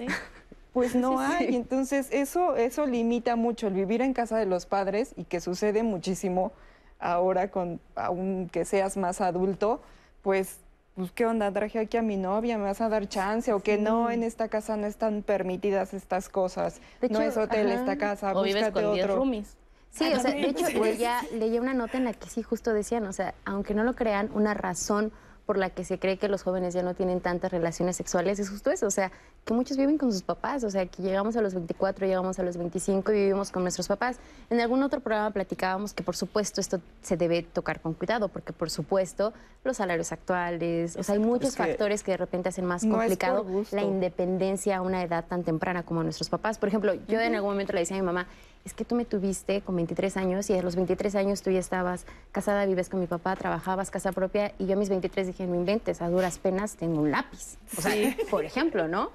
pues 0.73 0.95
no 0.95 1.19
hay. 1.21 1.55
Entonces 1.55 2.09
eso, 2.13 2.57
eso 2.57 2.87
limita 2.87 3.37
mucho 3.37 3.67
el 3.67 3.75
vivir 3.75 4.01
en 4.01 4.15
casa 4.15 4.39
de 4.39 4.47
los 4.47 4.65
padres 4.65 5.13
y 5.19 5.25
que 5.25 5.41
sucede 5.41 5.83
muchísimo 5.83 6.53
ahora 6.99 7.51
con, 7.51 7.79
aunque 7.95 8.65
seas 8.65 8.97
más 8.97 9.21
adulto, 9.21 9.83
pues 10.23 10.61
pues 10.95 11.13
qué 11.13 11.25
onda, 11.25 11.51
traje 11.53 11.79
aquí 11.79 11.97
a 11.97 12.03
mi 12.03 12.17
novia, 12.17 12.59
me 12.59 12.65
vas 12.65 12.81
a 12.81 12.89
dar 12.89 13.07
chance 13.09 13.53
o 13.53 13.61
que 13.61 13.79
no, 13.79 14.11
en 14.11 14.23
esta 14.23 14.49
casa 14.49 14.77
no 14.77 14.87
están 14.87 15.23
permitidas 15.23 15.95
estas 15.95 16.29
cosas, 16.29 16.81
no 17.09 17.21
es 17.21 17.37
hotel 17.37 17.71
esta 17.71 17.97
casa, 17.97 18.33
o 18.35 18.43
vives 18.43 18.71
con 18.71 18.85
otro. 18.87 19.17
roomies. 19.17 19.57
Sí, 19.91 20.13
o 20.13 20.21
sea, 20.21 20.31
de 20.33 20.49
hecho 20.49 20.67
leía, 20.83 21.21
leía 21.33 21.61
una 21.61 21.75
nota 21.75 21.99
en 21.99 22.05
la 22.05 22.13
que 22.13 22.29
sí 22.29 22.43
justo 22.43 22.73
decían, 22.73 23.07
o 23.07 23.13
sea, 23.13 23.35
aunque 23.45 23.75
no 23.75 23.85
lo 23.85 23.95
crean, 23.95 24.31
una 24.33 24.55
razón 24.55 25.13
por 25.51 25.59
la 25.59 25.71
que 25.71 25.85
se 25.85 25.99
cree 25.99 26.17
que 26.17 26.29
los 26.29 26.45
jóvenes 26.45 26.75
ya 26.75 26.85
no 26.85 26.95
tienen 26.95 27.21
tantas 27.21 27.51
relaciones 27.51 27.97
sexuales 27.97 28.39
es 28.39 28.49
justo 28.51 28.71
eso, 28.71 28.87
o 28.87 28.91
sea, 28.93 29.11
que 29.45 29.53
muchos 29.53 29.77
viven 29.77 29.99
con 29.99 30.13
sus 30.13 30.23
papás, 30.23 30.63
o 30.63 30.71
sea, 30.71 30.87
que 30.87 31.03
llegamos 31.03 31.35
a 31.35 31.41
los 31.41 31.55
24, 31.55 32.07
llegamos 32.07 32.39
a 32.39 32.45
los 32.45 32.57
25 32.57 33.11
y 33.11 33.15
vivimos 33.17 33.51
con 33.51 33.65
nuestros 33.65 33.89
papás. 33.89 34.21
En 34.49 34.61
algún 34.61 34.81
otro 34.85 35.01
programa 35.01 35.33
platicábamos 35.33 35.93
que 35.93 36.05
por 36.05 36.15
supuesto 36.15 36.61
esto 36.61 36.81
se 37.03 37.17
debe 37.17 37.43
tocar 37.43 37.81
con 37.81 37.95
cuidado, 37.95 38.29
porque 38.29 38.53
por 38.53 38.71
supuesto 38.71 39.33
los 39.65 39.79
salarios 39.79 40.13
actuales, 40.13 40.97
o 40.97 41.03
sea, 41.03 41.17
hay 41.17 41.21
muchos 41.21 41.57
factores 41.57 42.05
que 42.05 42.13
de 42.13 42.19
repente 42.19 42.51
hacen 42.51 42.65
más 42.65 42.87
complicado 42.87 43.45
la 43.73 43.83
independencia 43.83 44.77
a 44.77 44.83
una 44.83 45.03
edad 45.03 45.25
tan 45.27 45.43
temprana 45.43 45.83
como 45.83 46.05
nuestros 46.05 46.29
papás. 46.29 46.59
Por 46.59 46.69
ejemplo, 46.69 46.95
yo 47.09 47.19
en 47.19 47.35
algún 47.35 47.51
momento 47.51 47.73
le 47.73 47.81
decía 47.81 47.97
a 47.97 48.01
mi 48.01 48.07
mamá, 48.07 48.29
es 48.65 48.75
que 48.75 48.85
tú 48.85 48.95
me 48.95 49.05
tuviste 49.05 49.63
con 49.63 49.77
23 49.77 50.17
años 50.17 50.51
y 50.51 50.55
a 50.55 50.63
los 50.63 50.77
23 50.77 51.15
años 51.15 51.43
tú 51.43 51.51
ya 51.51 51.59
estabas 51.59 52.05
casada, 52.33 52.67
vives 52.67 52.89
con 52.89 53.01
mi 53.01 53.07
papá, 53.07 53.37
trabajabas 53.37 53.91
casa 53.91 54.13
propia 54.13 54.53
y 54.59 54.67
yo 54.67 54.75
a 54.75 54.77
mis 54.77 54.89
23 54.89 55.29
dije, 55.29 55.47
no 55.47 55.55
inventes, 55.55 56.03
a 56.03 56.09
duras 56.09 56.39
penas 56.39 56.77
tengo 56.77 57.01
un 57.01 57.11
lápiz. 57.11 57.57
O 57.77 57.81
sea, 57.81 57.95
por 58.31 58.45
ejemplo, 58.45 58.89
¿no? 58.89 59.11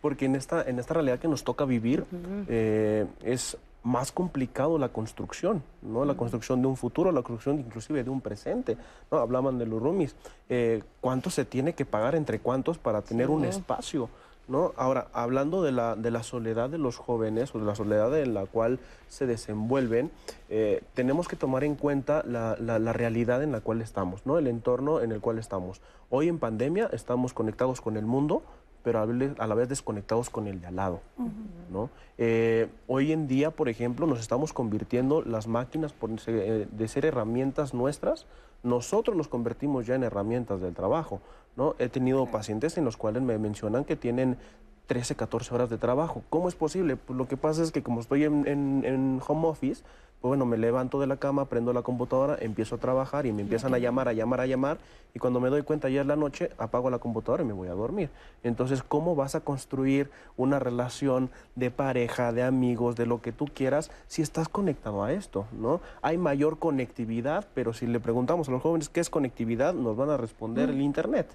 Porque 0.00 0.24
en 0.24 0.34
esta, 0.34 0.62
en 0.62 0.78
esta 0.78 0.94
realidad 0.94 1.18
que 1.18 1.28
nos 1.28 1.44
toca 1.44 1.64
vivir 1.64 2.04
eh, 2.48 3.06
es 3.22 3.56
más 3.82 4.12
complicado 4.12 4.78
la 4.78 4.90
construcción, 4.90 5.62
¿no? 5.82 6.04
La 6.04 6.14
construcción 6.14 6.60
de 6.60 6.68
un 6.68 6.76
futuro, 6.76 7.12
la 7.12 7.22
construcción 7.22 7.60
inclusive 7.60 8.04
de 8.04 8.10
un 8.10 8.20
presente, 8.20 8.76
¿no? 9.10 9.18
Hablaban 9.18 9.58
de 9.58 9.66
los 9.66 9.80
roomies. 9.80 10.14
Eh, 10.48 10.82
¿Cuánto 11.00 11.30
se 11.30 11.44
tiene 11.44 11.74
que 11.74 11.86
pagar 11.86 12.14
entre 12.14 12.40
cuántos 12.40 12.78
para 12.78 13.02
tener 13.02 13.30
un 13.30 13.44
espacio? 13.44 14.10
¿No? 14.50 14.72
Ahora, 14.76 15.08
hablando 15.12 15.62
de 15.62 15.72
la, 15.72 15.96
de 15.96 16.10
la 16.10 16.22
soledad 16.22 16.68
de 16.68 16.78
los 16.78 16.96
jóvenes 16.96 17.54
o 17.54 17.58
de 17.58 17.64
la 17.64 17.74
soledad 17.74 18.18
en 18.18 18.34
la 18.34 18.46
cual 18.46 18.80
se 19.08 19.26
desenvuelven, 19.26 20.10
eh, 20.48 20.82
tenemos 20.94 21.28
que 21.28 21.36
tomar 21.36 21.64
en 21.64 21.76
cuenta 21.76 22.22
la, 22.26 22.56
la, 22.58 22.92
realidad 22.92 23.42
en 23.42 23.52
la 23.52 23.60
cual 23.60 23.80
estamos, 23.80 24.26
¿no? 24.26 24.38
El 24.38 24.48
entorno 24.48 25.00
en 25.00 25.12
el 25.12 25.20
cual 25.20 25.38
estamos. 25.38 25.80
Hoy 26.10 26.28
en 26.28 26.38
pandemia 26.38 26.90
estamos 26.92 27.32
conectados 27.32 27.80
con 27.80 27.96
el 27.96 28.04
mundo, 28.04 28.42
pero 28.82 29.00
a 29.00 29.46
la 29.46 29.54
vez 29.54 29.68
desconectados 29.68 30.30
con 30.30 30.46
el 30.46 30.60
de 30.60 30.66
al 30.68 30.76
lado. 30.76 31.00
¿no? 31.70 31.90
Eh, 32.18 32.68
hoy 32.86 33.12
en 33.12 33.28
día, 33.28 33.50
por 33.50 33.68
ejemplo, 33.68 34.06
nos 34.06 34.20
estamos 34.20 34.52
convirtiendo 34.52 35.22
las 35.22 35.46
máquinas 35.46 35.92
por, 35.92 36.10
eh, 36.26 36.66
de 36.70 36.88
ser 36.88 37.04
herramientas 37.04 37.74
nuestras, 37.74 38.26
nosotros 38.62 39.16
nos 39.16 39.28
convertimos 39.28 39.86
ya 39.86 39.94
en 39.94 40.02
herramientas 40.02 40.60
del 40.60 40.74
trabajo. 40.74 41.20
¿no? 41.56 41.74
He 41.78 41.88
tenido 41.88 42.26
pacientes 42.26 42.76
en 42.78 42.84
los 42.84 42.96
cuales 42.96 43.22
me 43.22 43.38
mencionan 43.38 43.84
que 43.84 43.96
tienen 43.96 44.36
13, 44.86 45.14
14 45.14 45.54
horas 45.54 45.70
de 45.70 45.78
trabajo. 45.78 46.22
¿Cómo 46.30 46.48
es 46.48 46.54
posible? 46.54 46.96
Pues 46.96 47.16
lo 47.16 47.28
que 47.28 47.36
pasa 47.36 47.62
es 47.62 47.72
que 47.72 47.82
como 47.82 48.00
estoy 48.00 48.24
en, 48.24 48.46
en 48.46 49.20
home 49.26 49.48
office, 49.48 49.82
bueno, 50.28 50.44
me 50.44 50.58
levanto 50.58 51.00
de 51.00 51.06
la 51.06 51.16
cama, 51.16 51.46
prendo 51.46 51.72
la 51.72 51.82
computadora, 51.82 52.36
empiezo 52.40 52.74
a 52.74 52.78
trabajar 52.78 53.24
y 53.24 53.32
me 53.32 53.42
empiezan 53.42 53.72
a 53.72 53.78
llamar, 53.78 54.08
a 54.08 54.12
llamar, 54.12 54.40
a 54.40 54.46
llamar. 54.46 54.78
Y 55.14 55.18
cuando 55.18 55.40
me 55.40 55.48
doy 55.48 55.62
cuenta 55.62 55.88
ya 55.88 56.02
es 56.02 56.06
la 56.06 56.16
noche, 56.16 56.50
apago 56.58 56.90
la 56.90 56.98
computadora 56.98 57.42
y 57.42 57.46
me 57.46 57.54
voy 57.54 57.68
a 57.68 57.72
dormir. 57.72 58.10
Entonces, 58.42 58.82
¿cómo 58.82 59.16
vas 59.16 59.34
a 59.34 59.40
construir 59.40 60.10
una 60.36 60.58
relación 60.58 61.30
de 61.56 61.70
pareja, 61.70 62.32
de 62.32 62.42
amigos, 62.42 62.96
de 62.96 63.06
lo 63.06 63.22
que 63.22 63.32
tú 63.32 63.46
quieras, 63.46 63.90
si 64.08 64.20
estás 64.20 64.48
conectado 64.48 65.02
a 65.02 65.12
esto? 65.12 65.46
¿no? 65.52 65.80
Hay 66.02 66.18
mayor 66.18 66.58
conectividad, 66.58 67.46
pero 67.54 67.72
si 67.72 67.86
le 67.86 67.98
preguntamos 67.98 68.48
a 68.48 68.52
los 68.52 68.62
jóvenes 68.62 68.90
qué 68.90 69.00
es 69.00 69.08
conectividad, 69.08 69.72
nos 69.72 69.96
van 69.96 70.10
a 70.10 70.18
responder 70.18 70.68
el 70.68 70.82
Internet. 70.82 71.28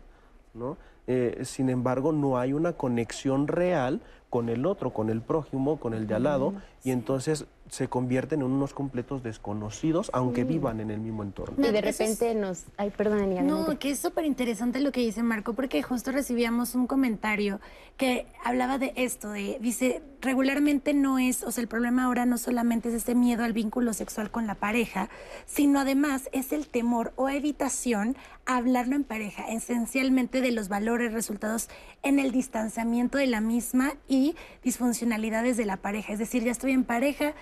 ¿no? 0.54 0.78
Eh, 1.08 1.42
sin 1.44 1.70
embargo, 1.70 2.12
no 2.12 2.38
hay 2.38 2.54
una 2.54 2.74
conexión 2.74 3.48
real 3.48 4.02
con 4.30 4.50
el 4.50 4.66
otro, 4.66 4.92
con 4.92 5.10
el 5.10 5.22
prójimo, 5.22 5.80
con 5.80 5.94
el 5.94 6.08
de 6.08 6.16
al 6.16 6.24
lado, 6.24 6.54
y 6.84 6.92
entonces 6.92 7.46
se 7.70 7.88
convierten 7.88 8.42
en 8.42 8.48
unos 8.48 8.74
completos 8.74 9.24
desconocidos, 9.24 10.12
aunque 10.14 10.44
vivan 10.44 10.80
en 10.80 10.92
el 10.92 11.00
mismo 11.00 11.24
entorno. 11.24 11.56
Y 11.66 11.72
de 11.72 11.82
repente 11.82 12.36
nos... 12.36 12.66
Ay, 12.78 12.92
perdón, 12.92 13.20
Ania. 13.20 13.42
No, 13.42 13.78
que 13.80 13.92
es 13.92 14.00
súper 14.00 14.26
interesante 14.26 14.80
lo 14.80 14.92
que 14.92 15.02
dice 15.02 15.24
Marco, 15.24 15.54
porque 15.54 15.82
justo 15.82 16.12
recibíamos 16.12 16.76
un 16.76 16.88
comentario 16.88 17.60
que 17.98 18.28
hablaba 18.44 18.78
de 18.78 18.94
esto, 18.96 19.30
de, 19.30 19.58
dice, 19.62 20.02
regularmente 20.22 20.94
no 20.94 21.18
es, 21.18 21.44
o 21.44 21.52
sea, 21.52 21.62
el 21.62 21.68
problema 21.68 22.06
ahora 22.06 22.26
no 22.26 22.38
solamente 22.38 22.90
es 22.90 22.96
este 22.96 23.16
miedo 23.16 23.44
al 23.44 23.54
vínculo 23.54 23.94
sexual 23.94 24.32
con 24.32 24.48
la 24.48 24.56
pareja, 24.56 25.10
sino 25.46 25.80
además 25.80 26.30
es 26.34 26.52
el 26.52 26.68
temor 26.68 27.14
o 27.16 27.30
evitación 27.30 28.18
a 28.46 28.58
hablarlo 28.58 28.96
en 28.96 29.04
pareja, 29.04 29.48
esencialmente 29.50 30.42
de 30.42 30.52
los 30.52 30.68
valores 30.68 31.14
resultados 31.14 31.70
en 32.04 32.20
el 32.20 32.32
distanciamiento 32.32 33.18
de 33.18 33.28
la 33.28 33.42
misma 33.42 33.94
y 34.08 34.36
disfuncionalidades 34.64 35.58
de 35.58 35.66
la 35.66 35.78
pareja. 35.78 36.14
Es 36.14 36.20
decir, 36.20 36.44
ya 36.44 36.52
estoy 36.52 36.72
en 36.72 36.84
pareja, 36.84 37.34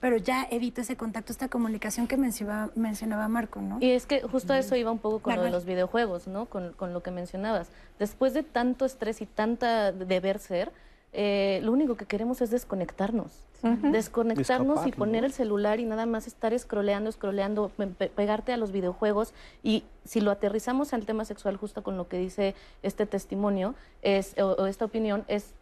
pero 0.00 0.16
ya 0.16 0.46
evito 0.50 0.80
ese 0.80 0.96
contacto, 0.96 1.32
esta 1.32 1.48
comunicación 1.48 2.06
que 2.06 2.16
mencionaba, 2.16 2.70
mencionaba 2.74 3.28
Marco, 3.28 3.60
¿no? 3.60 3.78
Y 3.80 3.90
es 3.90 4.06
que 4.06 4.22
justo 4.22 4.52
a 4.52 4.58
eso 4.58 4.76
iba 4.76 4.90
un 4.90 4.98
poco 4.98 5.20
con 5.20 5.36
lo 5.36 5.42
de 5.42 5.50
los 5.50 5.64
videojuegos, 5.64 6.26
¿no? 6.26 6.46
Con, 6.46 6.72
con, 6.74 6.92
lo 6.92 7.02
que 7.02 7.10
mencionabas. 7.10 7.68
Después 7.98 8.34
de 8.34 8.42
tanto 8.42 8.84
estrés 8.84 9.20
y 9.20 9.26
tanta 9.26 9.92
deber 9.92 10.38
ser, 10.38 10.72
eh, 11.12 11.60
lo 11.62 11.72
único 11.72 11.96
que 11.96 12.04
queremos 12.04 12.40
es 12.40 12.50
desconectarnos. 12.50 13.32
Desconectarnos 13.60 14.86
y 14.86 14.92
poner 14.92 15.24
el 15.24 15.32
celular 15.32 15.80
y 15.80 15.84
nada 15.84 16.06
más 16.06 16.28
estar 16.28 16.56
scrolleando, 16.56 17.10
scrolleando, 17.10 17.72
pegarte 18.14 18.52
a 18.52 18.56
los 18.56 18.70
videojuegos. 18.70 19.34
Y 19.64 19.82
si 20.04 20.20
lo 20.20 20.30
aterrizamos 20.30 20.92
al 20.92 21.06
tema 21.06 21.24
sexual, 21.24 21.56
justo 21.56 21.82
con 21.82 21.96
lo 21.96 22.06
que 22.06 22.18
dice 22.18 22.54
este 22.84 23.04
testimonio 23.04 23.74
es, 24.02 24.38
o 24.38 24.66
esta 24.66 24.84
opinión, 24.84 25.24
es 25.26 25.54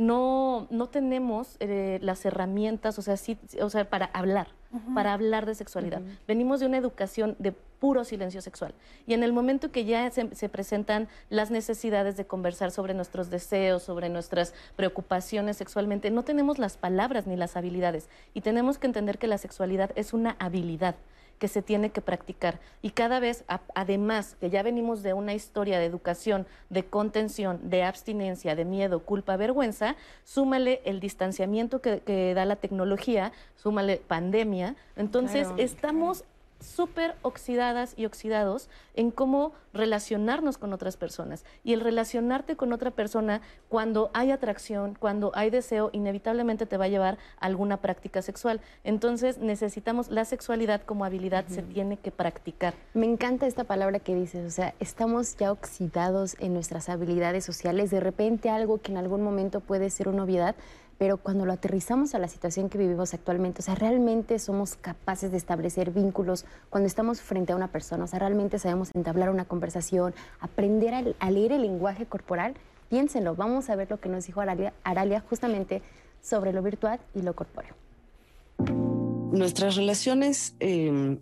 no, 0.00 0.66
no 0.70 0.88
tenemos 0.88 1.56
eh, 1.60 1.98
las 2.00 2.24
herramientas, 2.24 2.98
o 2.98 3.02
sea, 3.02 3.18
sí, 3.18 3.38
o 3.60 3.68
sea, 3.68 3.88
para 3.90 4.06
hablar, 4.06 4.48
para 4.94 5.12
hablar 5.12 5.44
de 5.44 5.54
sexualidad. 5.54 6.00
Venimos 6.26 6.58
de 6.58 6.66
una 6.66 6.78
educación 6.78 7.36
de 7.38 7.52
puro 7.52 8.04
silencio 8.04 8.40
sexual. 8.40 8.72
Y 9.06 9.12
en 9.12 9.22
el 9.22 9.34
momento 9.34 9.70
que 9.70 9.84
ya 9.84 10.10
se, 10.10 10.34
se, 10.34 10.48
presentan 10.48 11.08
las 11.28 11.50
necesidades 11.50 12.16
de 12.16 12.26
conversar 12.26 12.70
sobre 12.70 12.94
nuestros 12.94 13.28
deseos, 13.28 13.82
sobre 13.82 14.08
nuestras 14.08 14.54
preocupaciones 14.74 15.58
sexualmente, 15.58 16.10
no 16.10 16.22
tenemos 16.22 16.58
las 16.58 16.78
palabras 16.78 17.26
ni 17.26 17.36
las 17.36 17.58
habilidades. 17.58 18.08
Y 18.32 18.40
tenemos 18.40 18.78
que 18.78 18.86
entender 18.86 19.18
que 19.18 19.26
la 19.26 19.36
sexualidad 19.36 19.90
es 19.96 20.14
una 20.14 20.34
habilidad 20.38 20.94
que 21.40 21.48
se 21.48 21.62
tiene 21.62 21.90
que 21.90 22.02
practicar. 22.02 22.60
Y 22.82 22.90
cada 22.90 23.18
vez, 23.18 23.44
además, 23.74 24.36
que 24.38 24.50
ya 24.50 24.62
venimos 24.62 25.02
de 25.02 25.14
una 25.14 25.32
historia 25.32 25.78
de 25.78 25.86
educación, 25.86 26.46
de 26.68 26.84
contención, 26.84 27.58
de 27.70 27.82
abstinencia, 27.82 28.54
de 28.54 28.66
miedo, 28.66 29.00
culpa, 29.00 29.36
vergüenza, 29.38 29.96
súmale 30.22 30.82
el 30.84 31.00
distanciamiento 31.00 31.80
que, 31.80 32.34
da 32.34 32.44
la 32.44 32.56
tecnología, 32.56 33.32
súmale 33.56 33.96
pandemia. 34.06 34.76
Entonces, 34.96 35.48
estamos 35.56 36.24
súper 36.60 37.16
oxidadas 37.22 37.94
y 37.96 38.06
oxidados 38.06 38.68
en 38.94 39.10
cómo 39.10 39.52
relacionarnos 39.72 40.58
con 40.58 40.72
otras 40.72 40.96
personas. 40.96 41.44
Y 41.64 41.72
el 41.72 41.80
relacionarte 41.80 42.56
con 42.56 42.72
otra 42.72 42.90
persona 42.90 43.40
cuando 43.68 44.10
hay 44.14 44.30
atracción, 44.30 44.96
cuando 44.98 45.32
hay 45.34 45.50
deseo, 45.50 45.90
inevitablemente 45.92 46.66
te 46.66 46.76
va 46.76 46.86
a 46.86 46.88
llevar 46.88 47.18
a 47.38 47.46
alguna 47.46 47.78
práctica 47.78 48.22
sexual. 48.22 48.60
Entonces 48.84 49.38
necesitamos 49.38 50.10
la 50.10 50.24
sexualidad 50.24 50.82
como 50.82 51.04
habilidad, 51.04 51.46
se 51.48 51.62
tiene 51.62 51.96
que 51.96 52.10
practicar. 52.10 52.74
Me 52.94 53.06
encanta 53.06 53.46
esta 53.46 53.64
palabra 53.64 53.98
que 53.98 54.14
dices, 54.14 54.46
o 54.46 54.50
sea, 54.50 54.74
estamos 54.80 55.36
ya 55.36 55.52
oxidados 55.52 56.36
en 56.40 56.54
nuestras 56.54 56.88
habilidades 56.88 57.44
sociales. 57.44 57.90
De 57.90 58.00
repente 58.00 58.50
algo 58.50 58.80
que 58.80 58.92
en 58.92 58.98
algún 58.98 59.22
momento 59.22 59.60
puede 59.60 59.90
ser 59.90 60.08
una 60.08 60.24
obviedad, 60.24 60.54
pero 61.00 61.16
cuando 61.16 61.46
lo 61.46 61.54
aterrizamos 61.54 62.14
a 62.14 62.18
la 62.18 62.28
situación 62.28 62.68
que 62.68 62.76
vivimos 62.76 63.14
actualmente, 63.14 63.60
o 63.60 63.64
sea, 63.64 63.74
realmente 63.74 64.38
somos 64.38 64.74
capaces 64.74 65.30
de 65.30 65.38
establecer 65.38 65.92
vínculos 65.92 66.44
cuando 66.68 66.86
estamos 66.86 67.22
frente 67.22 67.54
a 67.54 67.56
una 67.56 67.68
persona, 67.68 68.04
o 68.04 68.06
sea, 68.06 68.18
realmente 68.18 68.58
sabemos 68.58 68.90
entablar 68.94 69.30
una 69.30 69.46
conversación, 69.46 70.12
aprender 70.40 71.14
a, 71.18 71.30
leer 71.30 71.52
el 71.52 71.62
lenguaje 71.62 72.04
corporal, 72.04 72.52
piénsenlo, 72.90 73.34
vamos 73.34 73.70
a 73.70 73.76
ver 73.76 73.90
lo 73.90 73.98
que 73.98 74.10
nos 74.10 74.26
dijo 74.26 74.42
Aralia, 74.42 75.20
justamente 75.26 75.80
sobre 76.20 76.52
lo 76.52 76.60
virtual 76.60 77.00
y 77.14 77.22
lo 77.22 77.32
corpóreo. 77.34 77.72
Nuestras 79.32 79.76
relaciones 79.76 80.54
em, 80.60 81.20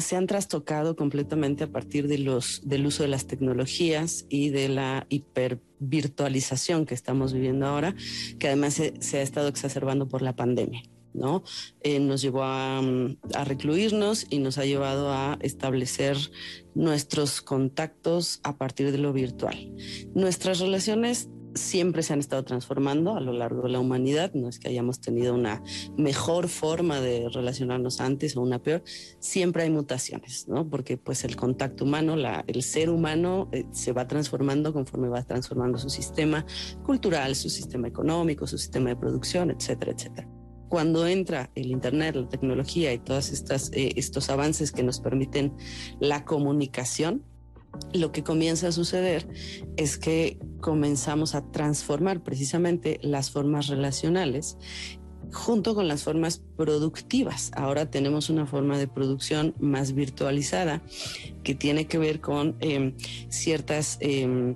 se 0.00 0.16
han 0.16 0.26
trastocado 0.26 0.96
completamente 0.96 1.64
a 1.64 1.70
partir 1.70 2.08
de 2.08 2.18
los, 2.18 2.60
del 2.64 2.86
uso 2.86 3.02
de 3.02 3.08
las 3.08 3.26
tecnologías 3.26 4.26
y 4.28 4.50
de 4.50 4.68
la 4.68 5.06
hipervirtualización 5.08 6.86
que 6.86 6.94
estamos 6.94 7.32
viviendo 7.32 7.66
ahora, 7.66 7.94
que 8.38 8.48
además 8.48 8.74
se, 8.74 9.18
ha 9.18 9.22
estado 9.22 9.48
exacerbando 9.48 10.08
por 10.08 10.22
la 10.22 10.34
pandemia. 10.36 10.82
¿no? 11.14 11.42
Eh, 11.80 11.98
nos 11.98 12.20
llevó 12.20 12.42
a, 12.42 12.78
a, 12.78 13.44
recluirnos 13.44 14.26
y 14.28 14.38
nos 14.38 14.58
ha 14.58 14.66
llevado 14.66 15.10
a 15.12 15.38
establecer 15.40 16.18
nuestros 16.74 17.40
contactos 17.40 18.40
a 18.42 18.58
partir 18.58 18.92
de 18.92 18.98
lo 18.98 19.14
virtual. 19.14 19.72
Nuestras 20.14 20.60
relaciones 20.60 21.30
siempre 21.56 22.02
se 22.02 22.12
han 22.12 22.20
estado 22.20 22.44
transformando 22.44 23.16
a 23.16 23.20
lo 23.20 23.32
largo 23.32 23.62
de 23.62 23.70
la 23.70 23.80
humanidad, 23.80 24.32
no 24.34 24.48
es 24.48 24.58
que 24.58 24.68
hayamos 24.68 25.00
tenido 25.00 25.34
una 25.34 25.62
mejor 25.96 26.48
forma 26.48 27.00
de 27.00 27.28
relacionarnos 27.28 28.00
antes 28.00 28.36
o 28.36 28.42
una 28.42 28.62
peor, 28.62 28.82
siempre 29.18 29.64
hay 29.64 29.70
mutaciones, 29.70 30.46
¿no? 30.48 30.68
Porque 30.68 30.96
pues 30.96 31.24
el 31.24 31.36
contacto 31.36 31.84
humano, 31.84 32.16
el 32.46 32.62
ser 32.62 32.90
humano 32.90 33.48
eh, 33.52 33.64
se 33.72 33.92
va 33.92 34.06
transformando 34.06 34.72
conforme 34.72 35.08
va 35.08 35.22
transformando 35.22 35.78
su 35.78 35.90
sistema 35.90 36.44
cultural, 36.84 37.34
su 37.34 37.50
sistema 37.50 37.88
económico, 37.88 38.46
su 38.46 38.58
sistema 38.58 38.90
de 38.90 38.96
producción, 38.96 39.50
etcétera, 39.50 39.92
etcétera. 39.92 40.28
Cuando 40.68 41.06
entra 41.06 41.50
el 41.54 41.70
Internet, 41.70 42.16
la 42.16 42.28
tecnología 42.28 42.92
y 42.92 42.98
todos 42.98 43.30
eh, 43.72 43.92
estos 43.96 44.30
avances 44.30 44.72
que 44.72 44.82
nos 44.82 45.00
permiten 45.00 45.54
la 46.00 46.24
comunicación, 46.24 47.22
lo 47.92 48.12
que 48.12 48.22
comienza 48.22 48.68
a 48.68 48.72
suceder 48.72 49.26
es 49.76 49.98
que 49.98 50.38
comenzamos 50.60 51.34
a 51.34 51.50
transformar 51.50 52.22
precisamente 52.22 52.98
las 53.02 53.30
formas 53.30 53.68
relacionales 53.68 54.56
junto 55.32 55.74
con 55.74 55.88
las 55.88 56.02
formas 56.02 56.42
productivas. 56.56 57.50
Ahora 57.54 57.90
tenemos 57.90 58.30
una 58.30 58.46
forma 58.46 58.78
de 58.78 58.88
producción 58.88 59.54
más 59.58 59.92
virtualizada 59.92 60.82
que 61.42 61.54
tiene 61.54 61.86
que 61.86 61.98
ver 61.98 62.20
con 62.20 62.56
em, 62.60 62.94
ciertas 63.28 63.98
em, 64.00 64.54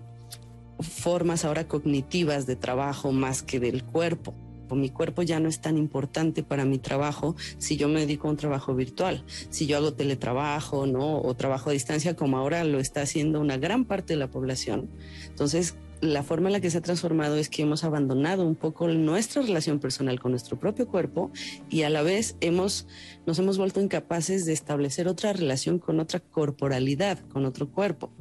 formas 0.81 1.45
ahora 1.45 1.69
cognitivas 1.69 2.47
de 2.47 2.57
trabajo 2.57 3.13
más 3.13 3.43
que 3.43 3.61
del 3.61 3.85
cuerpo 3.85 4.35
mi 4.75 4.91
cuerpo 4.91 5.23
ya 5.23 5.41
no 5.41 5.49
es 5.49 5.61
tan 5.61 5.77
importante 5.77 6.43
para 6.43 6.65
mi 6.65 6.79
trabajo 6.79 7.37
si 7.59 7.77
yo 7.77 7.89
me 7.89 8.01
dedico 8.01 8.29
a 8.29 8.31
un 8.31 8.37
trabajo 8.37 8.75
virtual, 8.75 9.25
si 9.51 9.67
yo 9.67 9.77
hago 9.77 9.93
teletrabajo, 9.93 10.87
¿no? 10.87 11.21
O 11.21 11.35
trabajo 11.35 11.71
a 11.71 11.73
distancia 11.73 12.17
como 12.17 12.39
ahora 12.39 12.65
lo 12.65 12.79
está 12.79 13.03
haciendo 13.03 13.41
una 13.41 13.57
gran 13.57 13.85
parte 13.85 14.15
de 14.15 14.19
la 14.19 14.31
población. 14.31 14.89
Entonces, 15.29 15.77
la 16.01 16.23
forma 16.23 16.49
en 16.49 16.55
la 16.55 16.61
que 16.61 16.71
se 16.71 16.79
ha 16.79 16.83
transformado 16.83 17.37
es 17.37 17.49
que 17.49 17.63
hemos 17.63 17.85
abandonado 17.85 18.47
un 18.47 18.55
poco 18.55 18.89
nuestra 18.89 19.43
relación 19.43 19.79
personal 19.81 20.19
con 20.19 20.33
nuestro 20.33 20.59
propio 20.59 20.89
cuerpo 20.89 21.31
y 21.69 21.83
a 21.83 21.91
la 21.91 22.03
vez 22.03 22.37
hemos, 22.41 22.87
nos 23.27 23.39
hemos 23.39 23.59
vuelto 23.59 23.81
incapaces 23.81 24.47
de 24.47 24.53
establecer 24.53 25.09
otra 25.09 25.33
relación 25.33 25.79
con 25.79 26.01
otra 26.01 26.21
corporalidad, 26.21 27.19
con 27.29 27.45
otro 27.45 27.71
cuerpo. 27.71 28.13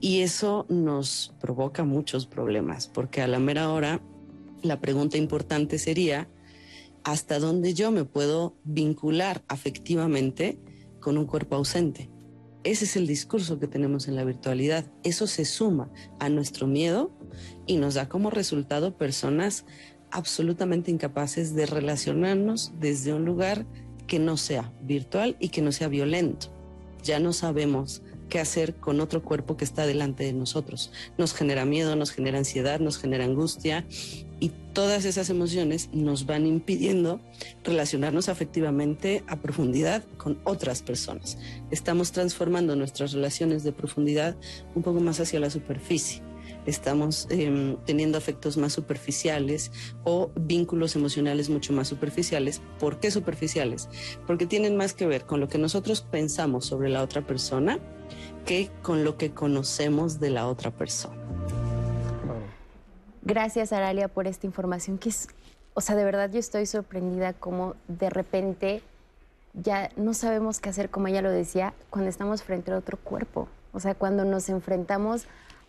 Y 0.00 0.20
eso 0.20 0.66
nos 0.68 1.34
provoca 1.40 1.84
muchos 1.84 2.26
problemas, 2.26 2.88
porque 2.88 3.22
a 3.22 3.28
la 3.28 3.38
mera 3.38 3.70
hora 3.70 4.02
la 4.68 4.80
pregunta 4.80 5.18
importante 5.18 5.78
sería, 5.78 6.28
¿hasta 7.04 7.38
dónde 7.38 7.74
yo 7.74 7.90
me 7.90 8.04
puedo 8.04 8.56
vincular 8.64 9.42
afectivamente 9.48 10.58
con 11.00 11.18
un 11.18 11.26
cuerpo 11.26 11.56
ausente? 11.56 12.10
Ese 12.64 12.84
es 12.84 12.96
el 12.96 13.06
discurso 13.06 13.60
que 13.60 13.68
tenemos 13.68 14.08
en 14.08 14.16
la 14.16 14.24
virtualidad. 14.24 14.90
Eso 15.04 15.28
se 15.28 15.44
suma 15.44 15.88
a 16.18 16.28
nuestro 16.28 16.66
miedo 16.66 17.12
y 17.64 17.76
nos 17.76 17.94
da 17.94 18.08
como 18.08 18.28
resultado 18.28 18.96
personas 18.96 19.64
absolutamente 20.10 20.90
incapaces 20.90 21.54
de 21.54 21.66
relacionarnos 21.66 22.72
desde 22.80 23.12
un 23.12 23.24
lugar 23.24 23.66
que 24.06 24.18
no 24.18 24.36
sea 24.36 24.72
virtual 24.82 25.36
y 25.38 25.50
que 25.50 25.62
no 25.62 25.70
sea 25.70 25.88
violento. 25.88 26.48
Ya 27.04 27.20
no 27.20 27.32
sabemos 27.32 28.02
qué 28.28 28.40
hacer 28.40 28.74
con 28.74 29.00
otro 29.00 29.22
cuerpo 29.22 29.56
que 29.56 29.64
está 29.64 29.86
delante 29.86 30.24
de 30.24 30.32
nosotros. 30.32 30.92
Nos 31.18 31.34
genera 31.34 31.64
miedo, 31.64 31.96
nos 31.96 32.10
genera 32.10 32.38
ansiedad, 32.38 32.80
nos 32.80 32.98
genera 32.98 33.24
angustia 33.24 33.86
y 34.40 34.50
todas 34.72 35.04
esas 35.04 35.30
emociones 35.30 35.88
nos 35.92 36.26
van 36.26 36.46
impidiendo 36.46 37.20
relacionarnos 37.64 38.28
afectivamente 38.28 39.24
a 39.26 39.36
profundidad 39.36 40.04
con 40.18 40.38
otras 40.44 40.82
personas. 40.82 41.38
Estamos 41.70 42.12
transformando 42.12 42.76
nuestras 42.76 43.12
relaciones 43.12 43.64
de 43.64 43.72
profundidad 43.72 44.36
un 44.74 44.82
poco 44.82 45.00
más 45.00 45.20
hacia 45.20 45.40
la 45.40 45.50
superficie. 45.50 46.22
Estamos 46.66 47.26
em, 47.30 47.76
teniendo 47.84 48.18
afectos 48.18 48.56
más 48.56 48.72
superficiales 48.72 49.70
o 50.04 50.30
vínculos 50.34 50.96
emocionales 50.96 51.48
mucho 51.48 51.72
más 51.72 51.88
superficiales. 51.88 52.60
¿Por 52.78 52.98
qué 53.00 53.10
superficiales? 53.10 53.88
Porque 54.26 54.46
tienen 54.46 54.76
más 54.76 54.92
que 54.92 55.06
ver 55.06 55.24
con 55.24 55.40
lo 55.40 55.48
que 55.48 55.58
nosotros 55.58 56.02
pensamos 56.02 56.66
sobre 56.66 56.88
la 56.88 57.02
otra 57.02 57.22
persona 57.22 57.78
que 58.44 58.70
con 58.82 59.04
lo 59.04 59.16
que 59.16 59.32
conocemos 59.32 60.20
de 60.20 60.30
la 60.30 60.46
otra 60.48 60.70
persona. 60.70 61.16
Gracias, 63.22 63.72
Aralia, 63.72 64.06
por 64.08 64.28
esta 64.28 64.46
información 64.46 64.98
que 64.98 65.08
es, 65.08 65.28
o 65.74 65.80
sea, 65.80 65.96
de 65.96 66.04
verdad 66.04 66.30
yo 66.30 66.38
estoy 66.38 66.64
sorprendida 66.66 67.32
como 67.32 67.74
de 67.88 68.08
repente 68.08 68.82
ya 69.52 69.90
no 69.96 70.14
sabemos 70.14 70.60
qué 70.60 70.68
hacer, 70.68 70.90
como 70.90 71.08
ella 71.08 71.22
lo 71.22 71.30
decía, 71.30 71.74
cuando 71.90 72.10
estamos 72.10 72.42
frente 72.42 72.70
a 72.70 72.76
otro 72.76 72.98
cuerpo. 72.98 73.48
O 73.72 73.80
sea, 73.80 73.94
cuando 73.94 74.24
nos 74.24 74.48
enfrentamos 74.48 75.26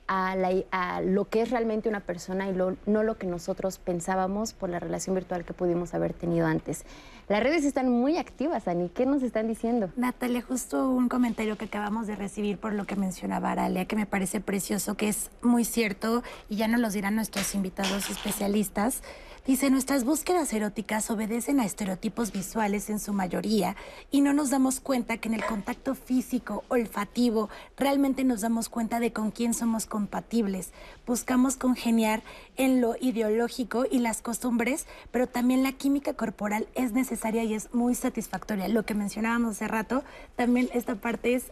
a, 0.07 1.01
lo 1.01 1.25
que 1.25 1.41
es 1.41 1.51
realmente 1.51 1.89
una 1.89 1.99
persona 1.99 2.49
y 2.49 2.53
no 2.53 3.03
lo 3.03 3.17
que 3.17 3.27
nosotros 3.27 3.77
pensábamos 3.77 4.53
por 4.53 4.69
la 4.69 4.79
relación 4.79 5.15
virtual 5.15 5.43
que 5.45 5.53
pudimos 5.53 5.93
haber 5.93 6.13
tenido 6.13 6.47
antes. 6.47 6.85
Las 7.27 7.43
redes 7.43 7.65
están 7.65 7.89
muy 7.89 8.17
activas, 8.17 8.69
Ani. 8.69 8.87
¿Qué 8.87 9.05
nos 9.05 9.21
están 9.21 9.49
diciendo? 9.49 9.89
Natalia, 9.97 10.41
justo 10.41 10.89
un 10.89 11.09
comentario 11.09 11.57
que 11.57 11.65
acabamos 11.65 12.07
de 12.07 12.15
recibir 12.15 12.57
por 12.57 12.71
lo 12.71 12.85
que 12.85 12.95
mencionaba 12.95 13.51
Aralia, 13.51 13.83
que 13.83 13.97
me 13.97 14.05
parece 14.05 14.39
precioso, 14.39 14.95
que 14.95 15.09
es 15.09 15.29
muy 15.41 15.65
cierto 15.65 16.23
y 16.47 16.55
ya 16.55 16.69
nos 16.69 16.79
lo 16.79 16.89
dirán 16.89 17.15
nuestros 17.15 17.53
invitados 17.53 18.09
especialistas. 18.09 19.01
Dice, 19.47 19.69
nuestras 19.69 20.03
búsquedas 20.03 20.51
eróticas 20.51 21.09
obedecen 21.09 21.61
a 21.61 21.65
estereotipos 21.65 22.33
visuales 22.33 22.89
en 22.89 22.99
su 22.99 23.13
mayoría 23.13 23.77
y 24.11 24.19
no 24.19 24.33
nos 24.33 24.49
damos 24.49 24.81
cuenta 24.81 25.19
que 25.19 25.29
en 25.29 25.35
el 25.35 25.45
contacto 25.45 25.95
físico, 25.95 26.65
olfativo, 26.67 27.47
realmente 27.77 28.25
nos 28.25 28.41
damos 28.41 28.67
cuenta 28.67 28.99
de 28.99 29.13
con 29.13 29.31
quién 29.31 29.53
somos 29.53 29.85
compatibles. 29.85 30.73
Buscamos 31.05 31.55
congeniar 31.55 32.23
en 32.57 32.81
lo 32.81 32.95
ideológico 32.99 33.85
y 33.89 33.99
las 33.99 34.21
costumbres, 34.21 34.85
pero 35.11 35.27
también 35.27 35.63
la 35.63 35.71
química 35.71 36.13
corporal 36.13 36.67
es 36.75 36.91
necesaria 36.91 37.45
y 37.45 37.53
es 37.53 37.73
muy 37.73 37.95
satisfactoria. 37.95 38.67
Lo 38.67 38.83
que 38.83 38.95
mencionábamos 38.95 39.55
hace 39.55 39.69
rato, 39.69 40.03
también 40.35 40.67
esta 40.73 40.95
parte 40.95 41.35
es 41.35 41.45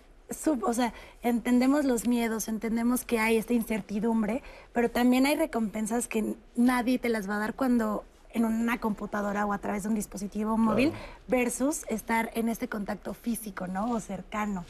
o 0.62 0.74
sea, 0.74 0.94
entendemos 1.22 1.86
los 1.86 2.08
miedos, 2.08 2.48
entendemos 2.48 3.06
que 3.06 3.20
hay 3.20 3.38
esta 3.38 3.54
incertidumbre, 3.54 4.42
pero 4.74 4.90
también 4.90 5.26
hay 5.26 5.36
recompensas 5.36 6.08
que 6.08 6.36
nadie 6.56 7.00
te 7.00 7.10
las 7.10 7.30
va 7.30 7.36
a 7.36 7.40
dar 7.40 7.54
cuando 7.54 8.04
en 8.32 8.44
una 8.44 8.80
computadora 8.80 9.46
o 9.46 9.54
a 9.54 9.60
través 9.60 9.84
de 9.84 9.90
un 9.90 9.96
dispositivo 9.96 10.58
móvil 10.58 10.92
versus 11.28 11.86
estar 11.88 12.32
en 12.34 12.50
este 12.50 12.68
contacto 12.68 13.14
físico, 13.14 13.68
¿no? 13.68 13.92
O 13.92 14.00
cercano. 14.00 14.66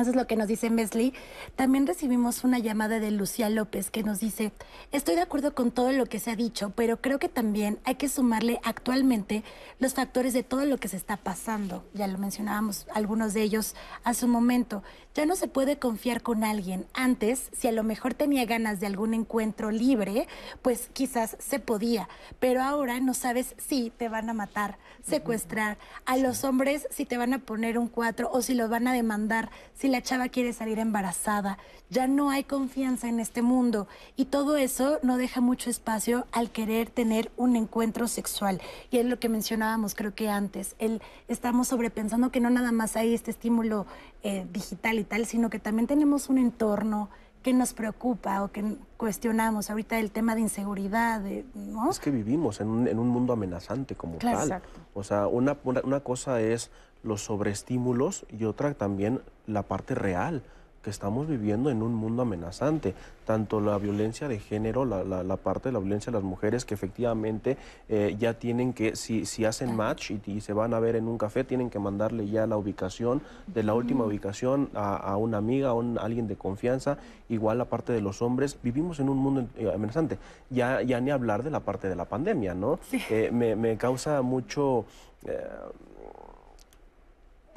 Eso 0.00 0.10
es 0.10 0.16
lo 0.16 0.26
que 0.26 0.36
nos 0.36 0.48
dice 0.48 0.70
Mesli. 0.70 1.12
También 1.56 1.86
recibimos 1.86 2.42
una 2.42 2.58
llamada 2.58 3.00
de 3.00 3.10
Lucía 3.10 3.50
López 3.50 3.90
que 3.90 4.02
nos 4.02 4.18
dice, 4.18 4.52
estoy 4.92 5.14
de 5.14 5.20
acuerdo 5.20 5.54
con 5.54 5.70
todo 5.70 5.92
lo 5.92 6.06
que 6.06 6.18
se 6.18 6.30
ha 6.30 6.36
dicho, 6.36 6.72
pero 6.74 7.02
creo 7.02 7.18
que 7.18 7.28
también 7.28 7.78
hay 7.84 7.96
que 7.96 8.08
sumarle 8.08 8.60
actualmente 8.64 9.44
los 9.78 9.92
factores 9.92 10.32
de 10.32 10.42
todo 10.42 10.64
lo 10.64 10.78
que 10.78 10.88
se 10.88 10.96
está 10.96 11.18
pasando. 11.18 11.84
Ya 11.92 12.06
lo 12.06 12.16
mencionábamos 12.16 12.86
algunos 12.94 13.34
de 13.34 13.42
ellos 13.42 13.74
hace 14.02 14.24
un 14.24 14.30
momento. 14.30 14.82
Ya 15.12 15.26
no 15.26 15.34
se 15.34 15.48
puede 15.48 15.76
confiar 15.76 16.22
con 16.22 16.44
alguien. 16.44 16.86
Antes, 16.94 17.50
si 17.52 17.66
a 17.66 17.72
lo 17.72 17.82
mejor 17.82 18.14
tenía 18.14 18.44
ganas 18.44 18.78
de 18.78 18.86
algún 18.86 19.12
encuentro 19.12 19.72
libre, 19.72 20.28
pues 20.62 20.88
quizás 20.92 21.36
se 21.40 21.58
podía, 21.58 22.08
pero 22.38 22.62
ahora 22.62 23.00
no 23.00 23.12
sabes 23.12 23.56
si 23.58 23.90
te 23.90 24.08
van 24.08 24.30
a 24.30 24.34
matar, 24.34 24.78
secuestrar, 25.02 25.78
a 26.04 26.16
los 26.16 26.44
hombres 26.44 26.86
si 26.90 27.06
te 27.06 27.16
van 27.16 27.34
a 27.34 27.40
poner 27.40 27.76
un 27.76 27.88
cuatro 27.88 28.30
o 28.32 28.40
si 28.40 28.54
los 28.54 28.70
van 28.70 28.86
a 28.86 28.92
demandar, 28.92 29.50
si 29.74 29.88
la 29.88 30.00
chava 30.00 30.28
quiere 30.28 30.52
salir 30.52 30.78
embarazada. 30.78 31.58
Ya 31.88 32.06
no 32.06 32.30
hay 32.30 32.44
confianza 32.44 33.08
en 33.08 33.18
este 33.18 33.42
mundo 33.42 33.88
y 34.14 34.26
todo 34.26 34.56
eso 34.56 35.00
no 35.02 35.16
deja 35.16 35.40
mucho 35.40 35.70
espacio 35.70 36.24
al 36.30 36.50
querer 36.52 36.88
tener 36.88 37.32
un 37.36 37.56
encuentro 37.56 38.06
sexual. 38.06 38.60
Y 38.92 38.98
es 38.98 39.06
lo 39.06 39.18
que 39.18 39.28
mencionábamos 39.28 39.96
creo 39.96 40.14
que 40.14 40.28
antes, 40.28 40.76
el, 40.78 41.02
estamos 41.26 41.66
sobrepensando 41.66 42.30
que 42.30 42.38
no 42.38 42.48
nada 42.48 42.70
más 42.70 42.94
hay 42.94 43.12
este 43.12 43.32
estímulo 43.32 43.86
eh, 44.22 44.46
digital 44.52 44.98
y 44.98 45.04
tal, 45.04 45.26
sino 45.26 45.50
que 45.50 45.58
también 45.58 45.86
tenemos 45.86 46.28
un 46.28 46.38
entorno 46.38 47.08
que 47.42 47.54
nos 47.54 47.72
preocupa 47.72 48.42
o 48.42 48.52
que 48.52 48.76
cuestionamos 48.96 49.70
ahorita 49.70 49.98
el 49.98 50.10
tema 50.10 50.34
de 50.34 50.42
inseguridad, 50.42 51.22
¿no? 51.54 51.90
Es 51.90 51.98
que 51.98 52.10
vivimos 52.10 52.60
en 52.60 52.68
un, 52.68 52.86
en 52.86 52.98
un 52.98 53.08
mundo 53.08 53.32
amenazante 53.32 53.94
como 53.94 54.16
tal. 54.16 54.34
Exacto. 54.34 54.68
O 54.92 55.02
sea, 55.02 55.26
una, 55.26 55.56
una, 55.64 56.00
cosa 56.00 56.40
es 56.40 56.70
los 57.02 57.22
sobreestímulos 57.22 58.26
y 58.28 58.44
otra 58.44 58.74
también 58.74 59.22
la 59.46 59.62
parte 59.62 59.94
real 59.94 60.42
que 60.82 60.90
estamos 60.90 61.28
viviendo 61.28 61.70
en 61.70 61.82
un 61.82 61.94
mundo 61.94 62.22
amenazante, 62.22 62.94
tanto 63.26 63.60
la 63.60 63.76
violencia 63.78 64.28
de 64.28 64.38
género, 64.38 64.84
la, 64.84 65.04
la, 65.04 65.36
parte 65.36 65.68
de 65.68 65.72
la 65.74 65.78
violencia 65.78 66.10
de 66.10 66.18
las 66.18 66.24
mujeres 66.24 66.64
que 66.64 66.74
efectivamente 66.74 67.58
eh, 67.88 68.16
ya 68.18 68.34
tienen 68.34 68.72
que, 68.72 68.96
si, 68.96 69.26
si 69.26 69.44
hacen 69.44 69.76
match 69.76 70.12
y, 70.26 70.40
se 70.40 70.52
van 70.52 70.72
a 70.72 70.80
ver 70.80 70.96
en 70.96 71.06
un 71.06 71.18
café, 71.18 71.44
tienen 71.44 71.68
que 71.68 71.78
mandarle 71.78 72.28
ya 72.28 72.46
la 72.46 72.56
ubicación 72.56 73.20
de 73.46 73.62
la 73.62 73.74
última 73.74 74.04
ubicación 74.04 74.70
a, 74.74 75.16
una 75.16 75.36
amiga, 75.36 75.68
a, 75.68 75.74
un, 75.74 75.98
alguien 75.98 76.26
de 76.26 76.36
confianza, 76.36 76.98
igual 77.28 77.58
la 77.58 77.66
parte 77.66 77.92
de 77.92 78.00
los 78.00 78.22
hombres, 78.22 78.58
vivimos 78.62 79.00
en 79.00 79.10
un 79.10 79.18
mundo 79.18 79.46
eh, 79.58 79.70
amenazante, 79.72 80.18
ya, 80.48 80.80
ya 80.82 81.00
ni 81.00 81.10
hablar 81.10 81.42
de 81.42 81.50
la 81.50 81.60
parte 81.60 81.88
de 81.88 81.96
la 81.96 82.06
pandemia, 82.06 82.54
¿no? 82.54 82.78
Eh, 83.10 83.30
me, 83.32 83.54
me, 83.54 83.76
causa 83.76 84.22
mucho 84.22 84.86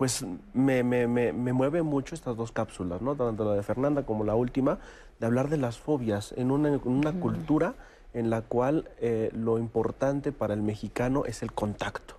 pues 0.03 0.25
me, 0.53 0.83
me, 0.83 1.07
me, 1.07 1.31
me, 1.31 1.53
mueve 1.53 1.81
mucho 1.81 2.13
estas 2.13 2.35
dos 2.35 2.51
cápsulas, 2.51 3.01
¿no? 3.01 3.15
tanto 3.15 3.45
la 3.45 3.53
de 3.53 3.63
Fernanda 3.63 4.03
como 4.03 4.25
la 4.25 4.35
última, 4.35 4.77
de 5.17 5.25
hablar 5.25 5.47
de 5.47 5.55
las 5.55 5.79
fobias 5.79 6.33
en 6.35 6.51
una, 6.51 6.77
una 6.83 7.13
cultura 7.13 7.75
en 8.13 8.29
la 8.29 8.41
cual 8.41 8.89
eh, 8.99 9.29
lo 9.33 9.59
importante 9.59 10.33
para 10.33 10.55
el 10.55 10.61
mexicano 10.61 11.23
es 11.23 11.41
el 11.41 11.53
contacto, 11.53 12.15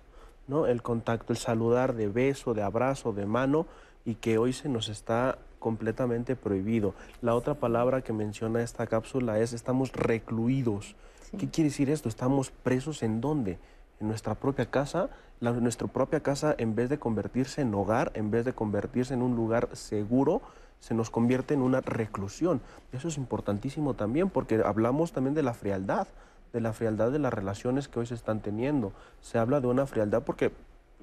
¿no? 0.47 0.65
El 0.65 0.81
contacto, 0.81 1.31
el 1.31 1.37
saludar 1.37 1.93
de 1.93 2.07
beso, 2.07 2.55
de 2.55 2.63
abrazo, 2.63 3.13
de 3.13 3.27
mano, 3.27 3.67
y 4.03 4.15
que 4.15 4.39
hoy 4.39 4.51
se 4.51 4.67
nos 4.67 4.89
está 4.89 5.37
completamente 5.59 6.35
prohibido. 6.35 6.95
La 7.21 7.35
otra 7.35 7.53
palabra 7.53 8.01
que 8.01 8.13
menciona 8.13 8.63
esta 8.63 8.87
cápsula 8.87 9.37
es 9.37 9.53
estamos 9.53 9.93
recluidos. 9.93 10.95
¿Qué 11.37 11.51
quiere 11.51 11.69
decir 11.69 11.91
esto? 11.91 12.09
¿Estamos 12.09 12.49
presos 12.49 13.03
en 13.03 13.21
dónde? 13.21 13.59
En 13.99 14.07
nuestra 14.07 14.33
propia 14.33 14.71
casa. 14.71 15.11
La, 15.39 15.51
nuestra 15.51 15.87
propia 15.87 16.21
casa, 16.21 16.55
en 16.57 16.75
vez 16.75 16.89
de 16.89 16.97
convertirse 16.97 17.61
en 17.61 17.73
hogar, 17.73 18.11
en 18.15 18.31
vez 18.31 18.45
de 18.45 18.53
convertirse 18.53 19.13
en 19.13 19.21
un 19.21 19.35
lugar 19.35 19.69
seguro, 19.73 20.41
se 20.79 20.93
nos 20.93 21.09
convierte 21.09 21.53
en 21.53 21.61
una 21.61 21.81
reclusión. 21.81 22.61
Eso 22.91 23.07
es 23.07 23.17
importantísimo 23.17 23.93
también 23.93 24.29
porque 24.29 24.61
hablamos 24.65 25.11
también 25.11 25.33
de 25.33 25.43
la 25.43 25.53
frialdad, 25.53 26.07
de 26.53 26.61
la 26.61 26.73
frialdad 26.73 27.11
de 27.11 27.19
las 27.19 27.33
relaciones 27.33 27.87
que 27.87 27.99
hoy 27.99 28.05
se 28.05 28.13
están 28.13 28.39
teniendo. 28.41 28.93
Se 29.21 29.37
habla 29.37 29.59
de 29.59 29.67
una 29.67 29.85
frialdad 29.85 30.23
porque 30.23 30.51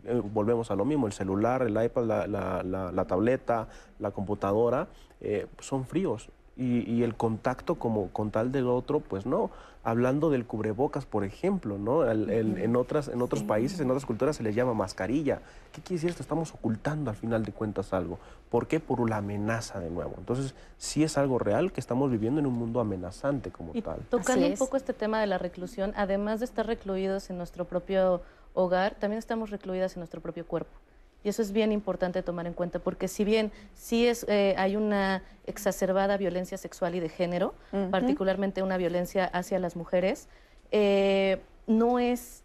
eh, 0.04 0.20
volvemos 0.22 0.70
a 0.70 0.76
lo 0.76 0.84
mismo, 0.84 1.06
el 1.06 1.12
celular, 1.12 1.62
el 1.62 1.82
iPad, 1.82 2.04
la, 2.06 3.04
tableta, 3.06 3.68
la 3.98 4.10
computadora, 4.10 4.88
eh, 5.20 5.46
son 5.60 5.84
fríos. 5.84 6.28
Y, 6.54 7.02
el 7.02 7.14
contacto 7.14 7.76
como 7.76 8.08
con 8.08 8.30
tal 8.30 8.52
del 8.52 8.68
otro, 8.68 9.00
pues 9.00 9.24
no. 9.24 9.50
Hablando 9.84 10.30
del 10.30 10.44
cubrebocas, 10.44 11.06
por 11.06 11.24
ejemplo, 11.24 11.78
¿no? 11.78 12.08
en, 12.08 12.76
otras, 12.76 13.08
en 13.08 13.20
otros 13.22 13.42
países, 13.42 13.80
en 13.80 13.90
otras 13.90 14.04
culturas 14.06 14.36
se 14.36 14.42
les 14.42 14.54
llama 14.54 14.74
mascarilla. 14.74 15.40
¿Qué 15.72 15.80
quiere 15.80 15.96
decir 15.96 16.10
esto? 16.10 16.22
Estamos 16.22 16.52
ocultando 16.54 17.10
al 17.10 17.16
final 17.16 17.44
de 17.44 17.52
cuentas 17.52 17.92
algo. 17.92 18.18
¿Por 18.50 18.68
qué? 18.68 18.80
Por 18.80 19.08
la 19.08 19.16
amenaza 19.16 19.80
de 19.80 19.90
nuevo. 19.90 20.14
Entonces, 20.18 20.54
sí 20.76 21.02
es 21.02 21.18
algo 21.18 21.38
real 21.38 21.72
que 21.72 21.80
estamos 21.80 22.10
viviendo 22.10 22.38
en 22.38 22.46
un 22.46 22.54
mundo 22.54 22.80
amenazante 22.80 23.50
como 23.50 23.72
tal. 23.82 24.00
Tocando 24.10 24.46
un 24.46 24.54
poco 24.54 24.76
este 24.76 24.92
tema 24.92 25.20
de 25.20 25.26
la 25.26 25.38
reclusión, 25.38 25.92
además 25.96 26.40
de 26.40 26.44
estar 26.44 26.66
recluidos 26.66 27.30
en 27.30 27.38
nuestro 27.38 27.64
propio 27.64 28.22
hogar, 28.54 28.94
también 28.96 29.18
estamos 29.18 29.50
recluidas 29.50 29.96
en 29.96 30.00
nuestro 30.00 30.20
propio 30.20 30.46
cuerpo. 30.46 30.78
Y 31.24 31.28
eso 31.28 31.42
es 31.42 31.52
bien 31.52 31.72
importante 31.72 32.22
tomar 32.22 32.46
en 32.46 32.52
cuenta, 32.52 32.78
porque 32.78 33.08
si 33.08 33.24
bien 33.24 33.52
sí 33.74 34.06
es, 34.06 34.26
eh, 34.28 34.54
hay 34.58 34.76
una 34.76 35.22
exacerbada 35.46 36.16
violencia 36.16 36.58
sexual 36.58 36.94
y 36.94 37.00
de 37.00 37.08
género, 37.08 37.54
particularmente 37.90 38.62
una 38.62 38.76
violencia 38.76 39.26
hacia 39.26 39.58
las 39.58 39.76
mujeres, 39.76 40.28
eh, 40.72 41.40
no 41.66 41.98
es, 41.98 42.42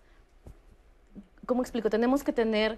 ¿cómo 1.46 1.62
explico? 1.62 1.90
Tenemos 1.90 2.24
que 2.24 2.34
tener 2.34 2.78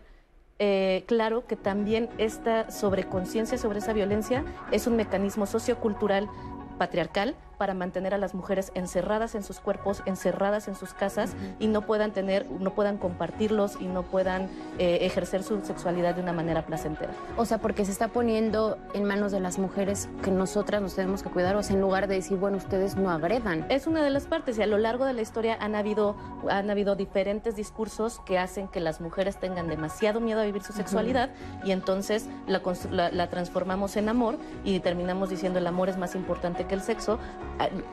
eh, 0.59 1.03
claro 1.07 1.47
que 1.47 1.55
también 1.55 2.09
esta 2.17 2.69
sobreconciencia 2.69 3.57
sobre 3.57 3.79
esa 3.79 3.93
violencia 3.93 4.43
es 4.71 4.87
un 4.87 4.95
mecanismo 4.95 5.45
sociocultural 5.45 6.29
patriarcal 6.77 7.35
para 7.59 7.73
mantener 7.73 8.13
a 8.13 8.17
las 8.17 8.33
mujeres 8.33 8.71
encerradas 8.73 9.35
en 9.35 9.43
sus 9.43 9.59
cuerpos, 9.59 10.01
encerradas 10.05 10.69
en 10.69 10.75
sus 10.75 10.93
casas 10.93 11.35
y 11.59 11.67
no 11.67 11.81
puedan 11.81 12.13
tener, 12.13 12.49
no 12.49 12.73
puedan 12.73 12.97
compartirlos 12.97 13.77
y 13.81 13.85
no 13.85 14.03
puedan 14.03 14.49
eh, 14.79 14.99
ejercer 15.01 15.43
su 15.43 15.63
sexualidad 15.63 16.15
de 16.15 16.21
una 16.21 16.31
manera 16.31 16.65
placentera. 16.65 17.11
O 17.35 17.43
sea, 17.45 17.57
porque 17.57 17.83
se 17.83 17.91
está 17.91 18.07
poniendo 18.07 18.77
en 18.93 19.03
manos 19.03 19.33
de 19.33 19.41
las 19.41 19.59
mujeres 19.59 20.07
que 20.23 20.31
nosotras 20.31 20.81
nos 20.81 20.95
tenemos 20.95 21.21
que 21.21 21.29
cuidar, 21.29 21.57
o 21.57 21.61
sea, 21.61 21.75
en 21.75 21.81
lugar 21.81 22.07
de 22.07 22.15
decir, 22.15 22.37
bueno, 22.37 22.55
ustedes 22.55 22.95
no 22.95 23.11
agredan. 23.11 23.65
Es 23.69 23.87
una 23.87 24.01
de 24.03 24.09
las 24.09 24.25
partes 24.25 24.57
y 24.57 24.61
a 24.61 24.65
lo 24.65 24.77
largo 24.77 25.03
de 25.03 25.11
la 25.11 25.21
historia 25.21 25.57
han 25.59 25.75
habido, 25.75 26.15
han 26.49 26.69
habido 26.69 26.95
diferentes 26.95 27.57
discursos 27.57 28.21
que 28.25 28.39
hacen 28.39 28.69
que 28.69 28.79
las 28.79 29.01
mujeres 29.01 29.37
tengan 29.37 29.67
demasiado 29.67 30.21
miedo 30.21 30.39
a 30.39 30.45
vivir 30.45 30.63
su 30.63 30.71
sexualidad 30.71 31.29
y 31.65 31.71
entonces 31.71 32.29
la, 32.47 33.11
la 33.11 33.29
transformamos 33.29 33.97
en 33.97 34.07
amor 34.07 34.37
y 34.63 34.79
terminamos 34.79 35.29
diciendo 35.29 35.59
el 35.59 35.67
amor 35.67 35.89
es 35.89 35.97
más 35.97 36.15
importante 36.15 36.63
que 36.65 36.75
el 36.75 36.81
sexo 36.81 37.19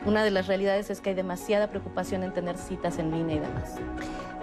una 0.04 0.24
de 0.24 0.30
las 0.30 0.46
realidades 0.46 0.90
es 0.90 1.00
que 1.00 1.10
hay 1.10 1.16
demasiada 1.16 1.68
preocupación 1.68 2.22
en 2.22 2.32
tener 2.32 2.56
citas 2.56 2.98
en 2.98 3.10
línea 3.10 3.36
y 3.36 3.38
demás. 3.40 3.76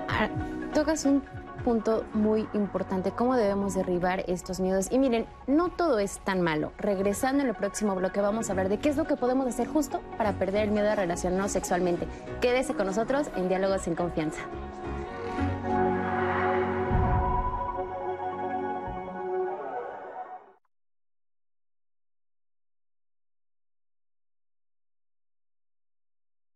Ahora, 0.07 0.29
tocas 0.73 1.05
un 1.05 1.23
punto 1.63 2.05
muy 2.13 2.47
importante, 2.53 3.11
cómo 3.11 3.35
debemos 3.35 3.73
derribar 3.73 4.23
estos 4.27 4.59
miedos. 4.59 4.91
Y 4.91 4.99
miren, 4.99 5.25
no 5.47 5.69
todo 5.69 5.99
es 5.99 6.19
tan 6.19 6.41
malo. 6.41 6.73
Regresando 6.77 7.41
en 7.41 7.49
el 7.49 7.55
próximo 7.55 7.95
bloque 7.95 8.21
vamos 8.21 8.49
a 8.49 8.51
hablar 8.51 8.69
de 8.69 8.79
qué 8.79 8.89
es 8.89 8.97
lo 8.97 9.05
que 9.05 9.15
podemos 9.15 9.47
hacer 9.47 9.67
justo 9.67 10.01
para 10.17 10.33
perder 10.33 10.65
el 10.65 10.71
miedo 10.71 10.89
a 10.89 10.95
relacionarnos 10.95 11.51
sexualmente. 11.51 12.07
Quédese 12.41 12.73
con 12.73 12.87
nosotros 12.87 13.29
en 13.35 13.47
Diálogos 13.47 13.83
sin 13.83 13.95
Confianza. 13.95 14.41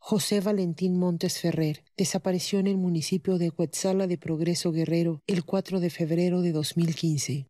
José 0.09 0.39
Valentín 0.39 0.97
Montes 0.97 1.41
Ferrer 1.41 1.83
desapareció 1.97 2.59
en 2.59 2.67
el 2.67 2.77
municipio 2.77 3.37
de 3.37 3.51
Cuetzala 3.51 4.07
de 4.07 4.17
Progreso 4.17 4.71
Guerrero 4.71 5.21
el 5.27 5.43
4 5.43 5.81
de 5.81 5.89
febrero 5.89 6.41
de 6.41 6.53
2015. 6.53 7.49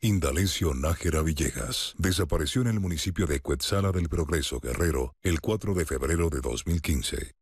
Indalecio 0.00 0.72
Nájera 0.72 1.20
Villegas 1.20 1.94
desapareció 1.98 2.62
en 2.62 2.68
el 2.68 2.80
municipio 2.80 3.26
de 3.26 3.40
Cuetzala 3.40 3.92
del 3.92 4.08
Progreso 4.08 4.58
Guerrero 4.58 5.16
el 5.20 5.42
4 5.42 5.74
de 5.74 5.84
febrero 5.84 6.30
de 6.30 6.40
2015. 6.40 7.39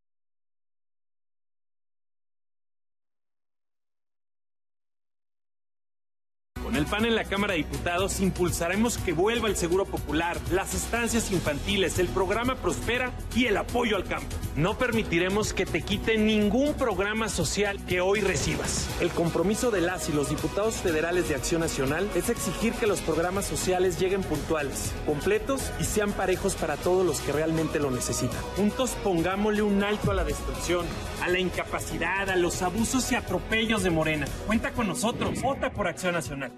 Con 6.68 6.76
el 6.76 6.84
PAN 6.84 7.06
en 7.06 7.14
la 7.14 7.24
Cámara 7.24 7.54
de 7.54 7.60
Diputados 7.60 8.20
impulsaremos 8.20 8.98
que 8.98 9.14
vuelva 9.14 9.48
el 9.48 9.56
seguro 9.56 9.86
popular, 9.86 10.36
las 10.50 10.74
estancias 10.74 11.32
infantiles, 11.32 11.98
el 11.98 12.08
programa 12.08 12.56
Prospera 12.56 13.10
y 13.34 13.46
el 13.46 13.56
apoyo 13.56 13.96
al 13.96 14.04
campo. 14.04 14.36
No 14.54 14.76
permitiremos 14.76 15.54
que 15.54 15.64
te 15.64 15.80
quiten 15.80 16.26
ningún 16.26 16.74
programa 16.74 17.30
social 17.30 17.82
que 17.86 18.02
hoy 18.02 18.20
recibas. 18.20 18.86
El 19.00 19.08
compromiso 19.08 19.70
de 19.70 19.80
las 19.80 20.10
y 20.10 20.12
los 20.12 20.28
diputados 20.28 20.74
federales 20.74 21.30
de 21.30 21.36
Acción 21.36 21.62
Nacional 21.62 22.06
es 22.14 22.28
exigir 22.28 22.74
que 22.74 22.86
los 22.86 23.00
programas 23.00 23.46
sociales 23.46 23.98
lleguen 23.98 24.22
puntuales, 24.22 24.92
completos 25.06 25.72
y 25.80 25.84
sean 25.84 26.12
parejos 26.12 26.54
para 26.54 26.76
todos 26.76 27.06
los 27.06 27.20
que 27.20 27.32
realmente 27.32 27.78
lo 27.78 27.90
necesitan. 27.90 28.42
Juntos 28.56 28.90
pongámosle 29.02 29.62
un 29.62 29.82
alto 29.82 30.10
a 30.10 30.14
la 30.14 30.24
destrucción, 30.24 30.84
a 31.22 31.28
la 31.28 31.38
incapacidad, 31.38 32.28
a 32.28 32.36
los 32.36 32.60
abusos 32.60 33.10
y 33.10 33.14
atropellos 33.14 33.84
de 33.84 33.88
Morena. 33.88 34.26
Cuenta 34.46 34.72
con 34.72 34.86
nosotros. 34.86 35.40
Vota 35.40 35.70
por 35.70 35.88
Acción 35.88 36.12
Nacional. 36.12 36.57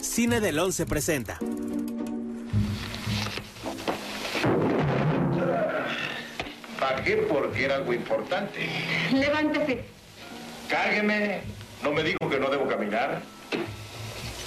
Cine 0.00 0.40
del 0.40 0.58
11 0.58 0.86
presenta. 0.86 1.38
Bajé 6.80 7.16
porque 7.28 7.64
era 7.66 7.76
algo 7.76 7.92
importante. 7.92 8.68
Levántese. 9.12 9.84
Cárgueme. 10.68 11.42
¿No 11.82 11.92
me 11.92 12.02
dijo 12.02 12.18
que 12.30 12.40
no 12.40 12.48
debo 12.48 12.66
caminar? 12.66 13.22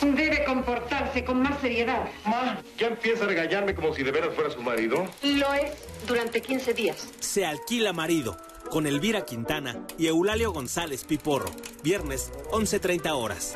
Debe 0.02 0.44
comportarse 0.46 1.24
con 1.24 1.42
más 1.42 1.60
seriedad. 1.62 2.08
Ma, 2.26 2.62
¿ya 2.78 2.88
empieza 2.88 3.26
a 3.26 3.28
regañarme 3.28 3.76
como 3.76 3.94
si 3.94 4.02
de 4.04 4.12
veras 4.12 4.34
fuera 4.34 4.50
su 4.50 4.62
marido? 4.62 5.06
Lo 5.22 5.54
es 5.54 5.74
durante 6.08 6.42
15 6.42 6.74
días. 6.74 7.08
Se 7.20 7.46
alquila 7.46 7.94
marido 7.94 8.38
con 8.70 8.88
Elvira 8.88 9.26
Quintana 9.26 9.86
y 9.98 10.08
Eulalio 10.08 10.52
González 10.52 11.04
Piporro. 11.04 11.52
Viernes, 11.84 12.32
11.30 12.52 13.12
horas. 13.12 13.56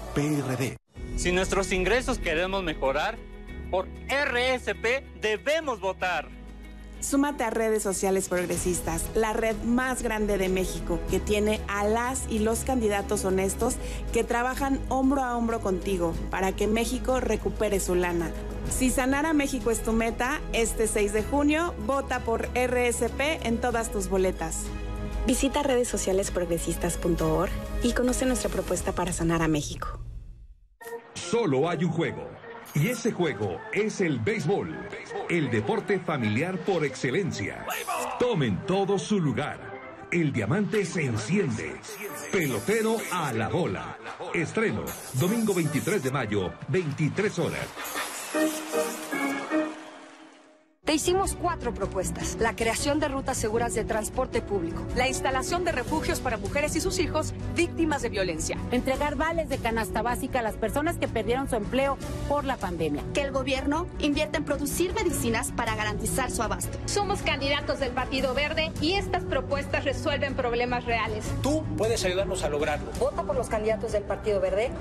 PRD. 0.13 0.77
Si 1.15 1.31
nuestros 1.31 1.71
ingresos 1.71 2.17
queremos 2.19 2.63
mejorar, 2.63 3.17
por 3.69 3.87
RSP 4.09 5.03
debemos 5.21 5.79
votar. 5.79 6.27
Súmate 6.99 7.43
a 7.43 7.49
redes 7.49 7.81
sociales 7.81 8.29
progresistas, 8.29 9.05
la 9.15 9.33
red 9.33 9.55
más 9.63 10.03
grande 10.03 10.37
de 10.37 10.49
México, 10.49 10.99
que 11.09 11.19
tiene 11.19 11.59
a 11.67 11.83
las 11.83 12.25
y 12.29 12.37
los 12.37 12.59
candidatos 12.59 13.25
honestos 13.25 13.75
que 14.13 14.23
trabajan 14.23 14.79
hombro 14.89 15.23
a 15.23 15.35
hombro 15.35 15.61
contigo 15.61 16.13
para 16.29 16.51
que 16.51 16.67
México 16.67 17.19
recupere 17.19 17.79
su 17.79 17.95
lana. 17.95 18.29
Si 18.69 18.91
sanar 18.91 19.25
a 19.25 19.33
México 19.33 19.71
es 19.71 19.81
tu 19.81 19.93
meta, 19.93 20.41
este 20.53 20.87
6 20.87 21.11
de 21.13 21.23
junio, 21.23 21.73
vota 21.87 22.19
por 22.19 22.49
RSP 22.55 23.45
en 23.45 23.59
todas 23.59 23.91
tus 23.91 24.07
boletas. 24.07 24.65
Visita 25.25 25.61
redes 25.61 25.87
sociales 25.87 26.31
progresistas.org 26.31 27.51
y 27.83 27.93
conoce 27.93 28.25
nuestra 28.25 28.49
propuesta 28.49 28.91
para 28.91 29.13
sanar 29.13 29.41
a 29.41 29.47
México. 29.47 29.99
Solo 31.13 31.69
hay 31.69 31.83
un 31.83 31.91
juego. 31.91 32.27
Y 32.73 32.87
ese 32.87 33.11
juego 33.11 33.59
es 33.73 33.99
el 33.99 34.19
béisbol, 34.19 34.73
el 35.29 35.51
deporte 35.51 35.99
familiar 35.99 36.57
por 36.59 36.85
excelencia. 36.85 37.65
Tomen 38.17 38.65
todo 38.65 38.97
su 38.97 39.19
lugar. 39.19 39.59
El 40.09 40.31
diamante 40.31 40.85
se 40.85 41.05
enciende. 41.05 41.75
Pelotero 42.31 42.97
a 43.11 43.33
la 43.33 43.49
bola. 43.49 43.97
Estreno, 44.33 44.85
domingo 45.13 45.53
23 45.53 46.01
de 46.01 46.11
mayo, 46.11 46.53
23 46.69 47.39
horas. 47.39 47.67
Te 50.91 50.95
hicimos 50.95 51.37
cuatro 51.41 51.73
propuestas. 51.73 52.35
La 52.37 52.53
creación 52.53 52.99
de 52.99 53.07
rutas 53.07 53.37
seguras 53.37 53.73
de 53.75 53.85
transporte 53.85 54.41
público. 54.41 54.83
La 54.97 55.07
instalación 55.07 55.63
de 55.63 55.71
refugios 55.71 56.19
para 56.19 56.35
mujeres 56.35 56.75
y 56.75 56.81
sus 56.81 56.99
hijos 56.99 57.33
víctimas 57.55 58.01
de 58.01 58.09
violencia. 58.09 58.57
Entregar 58.71 59.15
vales 59.15 59.47
de 59.47 59.57
canasta 59.57 60.01
básica 60.01 60.39
a 60.39 60.41
las 60.41 60.55
personas 60.55 60.97
que 60.97 61.07
perdieron 61.07 61.47
su 61.47 61.55
empleo 61.55 61.97
por 62.27 62.43
la 62.43 62.57
pandemia. 62.57 63.03
Que 63.13 63.21
el 63.21 63.31
gobierno 63.31 63.87
invierta 63.99 64.39
en 64.39 64.43
producir 64.43 64.93
medicinas 64.93 65.53
para 65.53 65.75
garantizar 65.75 66.29
su 66.29 66.43
abasto. 66.43 66.77
Somos 66.87 67.21
candidatos 67.21 67.79
del 67.79 67.91
Partido 67.91 68.33
Verde 68.33 68.73
y 68.81 68.95
estas 68.95 69.23
propuestas 69.23 69.85
resuelven 69.85 70.35
problemas 70.35 70.83
reales. 70.83 71.23
Tú 71.41 71.63
puedes 71.77 72.03
ayudarnos 72.03 72.43
a 72.43 72.49
lograrlo. 72.49 72.91
Vota 72.99 73.23
por 73.23 73.37
los 73.37 73.47
candidatos 73.47 73.93
del 73.93 74.03
Partido 74.03 74.41
Verde. 74.41 74.71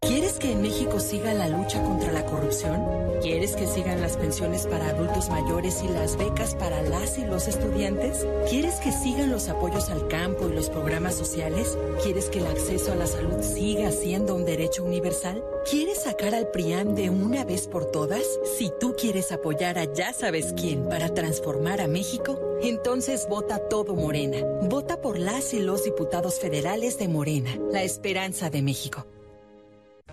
¿Quieres 0.00 0.34
que 0.38 0.52
en 0.52 0.62
México 0.62 1.00
siga 1.00 1.34
la 1.34 1.48
lucha 1.48 1.82
contra 1.82 2.12
la 2.12 2.24
corrupción? 2.24 2.80
¿Quieres 3.20 3.56
que 3.56 3.66
sigan 3.66 4.00
las 4.00 4.16
pensiones 4.16 4.66
para 4.66 4.90
adultos 4.90 5.28
mayores 5.28 5.82
y 5.82 5.88
las 5.88 6.16
becas 6.16 6.54
para 6.54 6.82
las 6.82 7.18
y 7.18 7.24
los 7.24 7.48
estudiantes? 7.48 8.24
¿Quieres 8.48 8.76
que 8.76 8.92
sigan 8.92 9.30
los 9.30 9.48
apoyos 9.48 9.90
al 9.90 10.06
campo 10.06 10.48
y 10.48 10.54
los 10.54 10.70
programas 10.70 11.16
sociales? 11.16 11.76
¿Quieres 12.02 12.30
que 12.30 12.38
el 12.38 12.46
acceso 12.46 12.92
a 12.92 12.94
la 12.94 13.06
salud 13.06 13.42
siga 13.42 13.90
siendo 13.90 14.36
un 14.36 14.44
derecho 14.44 14.84
universal? 14.84 15.44
¿Quieres 15.68 16.02
sacar 16.02 16.34
al 16.34 16.48
PRIAN 16.52 16.94
de 16.94 17.10
una 17.10 17.44
vez 17.44 17.66
por 17.66 17.90
todas? 17.90 18.24
Si 18.56 18.70
tú 18.78 18.94
quieres 18.96 19.32
apoyar 19.32 19.78
a 19.78 19.92
ya 19.92 20.12
sabes 20.12 20.54
quién 20.56 20.88
para 20.88 21.12
transformar 21.12 21.80
a 21.80 21.88
México, 21.88 22.40
entonces 22.62 23.26
vota 23.28 23.58
todo 23.68 23.94
Morena. 23.94 24.38
Vota 24.62 25.00
por 25.00 25.18
las 25.18 25.52
y 25.54 25.58
los 25.58 25.84
diputados 25.84 26.38
federales 26.38 26.98
de 26.98 27.08
Morena, 27.08 27.58
la 27.72 27.82
esperanza 27.82 28.48
de 28.48 28.62
México. 28.62 29.06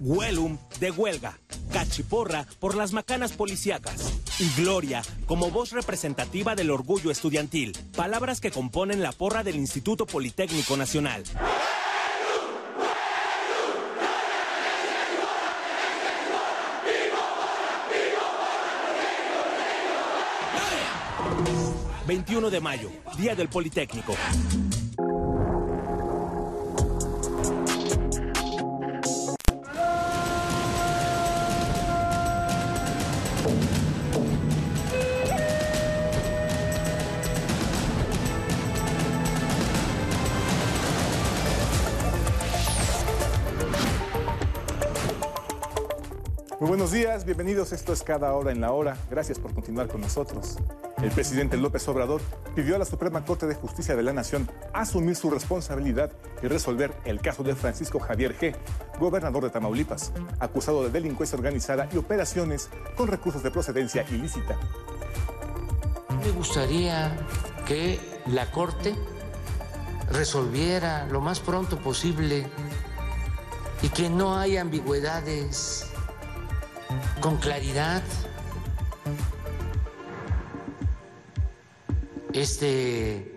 Huelum 0.01 0.57
de 0.80 0.91
huelga, 0.91 1.39
Cachiporra 1.72 2.45
por 2.59 2.76
las 2.76 2.91
macanas 2.91 3.31
policíacas 3.31 4.13
y 4.39 4.61
Gloria 4.61 5.01
como 5.26 5.51
voz 5.51 5.72
representativa 5.72 6.55
del 6.55 6.72
orgullo 6.72 7.11
estudiantil, 7.11 7.77
palabras 7.95 8.41
que 8.41 8.51
componen 8.51 9.01
la 9.01 9.11
porra 9.11 9.43
del 9.43 9.55
Instituto 9.55 10.05
Politécnico 10.05 10.77
Nacional. 10.77 11.23
...21 22.07 22.51
de 22.51 22.61
mayo, 22.61 22.91
Día 23.17 23.35
del 23.35 23.49
Politécnico. 23.49 24.15
Buenos 46.85 46.99
días, 46.99 47.25
bienvenidos. 47.25 47.73
Esto 47.73 47.93
es 47.93 48.03
Cada 48.03 48.31
Hora 48.33 48.51
en 48.51 48.61
la 48.61 48.71
Hora. 48.71 48.95
Gracias 49.09 49.39
por 49.39 49.55
continuar 49.55 49.87
con 49.87 50.01
nosotros. 50.01 50.57
El 51.01 51.09
presidente 51.09 51.57
López 51.57 51.87
Obrador 51.87 52.21
pidió 52.53 52.75
a 52.75 52.77
la 52.77 52.85
Suprema 52.85 53.25
Corte 53.25 53.47
de 53.47 53.55
Justicia 53.55 53.95
de 53.95 54.03
la 54.03 54.13
Nación 54.13 54.47
asumir 54.71 55.15
su 55.15 55.31
responsabilidad 55.31 56.11
y 56.43 56.47
resolver 56.47 56.93
el 57.03 57.21
caso 57.21 57.41
de 57.41 57.55
Francisco 57.55 57.99
Javier 57.99 58.37
G., 58.37 58.55
gobernador 58.99 59.45
de 59.45 59.49
Tamaulipas, 59.49 60.13
acusado 60.39 60.83
de 60.83 60.91
delincuencia 60.91 61.35
organizada 61.35 61.89
y 61.91 61.97
operaciones 61.97 62.69
con 62.95 63.07
recursos 63.07 63.41
de 63.41 63.49
procedencia 63.49 64.05
ilícita. 64.11 64.55
Me 66.23 66.29
gustaría 66.33 67.17
que 67.65 67.99
la 68.27 68.51
Corte 68.51 68.93
resolviera 70.11 71.07
lo 71.07 71.19
más 71.19 71.39
pronto 71.39 71.79
posible 71.79 72.45
y 73.81 73.89
que 73.89 74.07
no 74.07 74.37
haya 74.37 74.61
ambigüedades 74.61 75.94
con 77.19 77.38
claridad. 77.38 78.01
Este, 82.34 83.35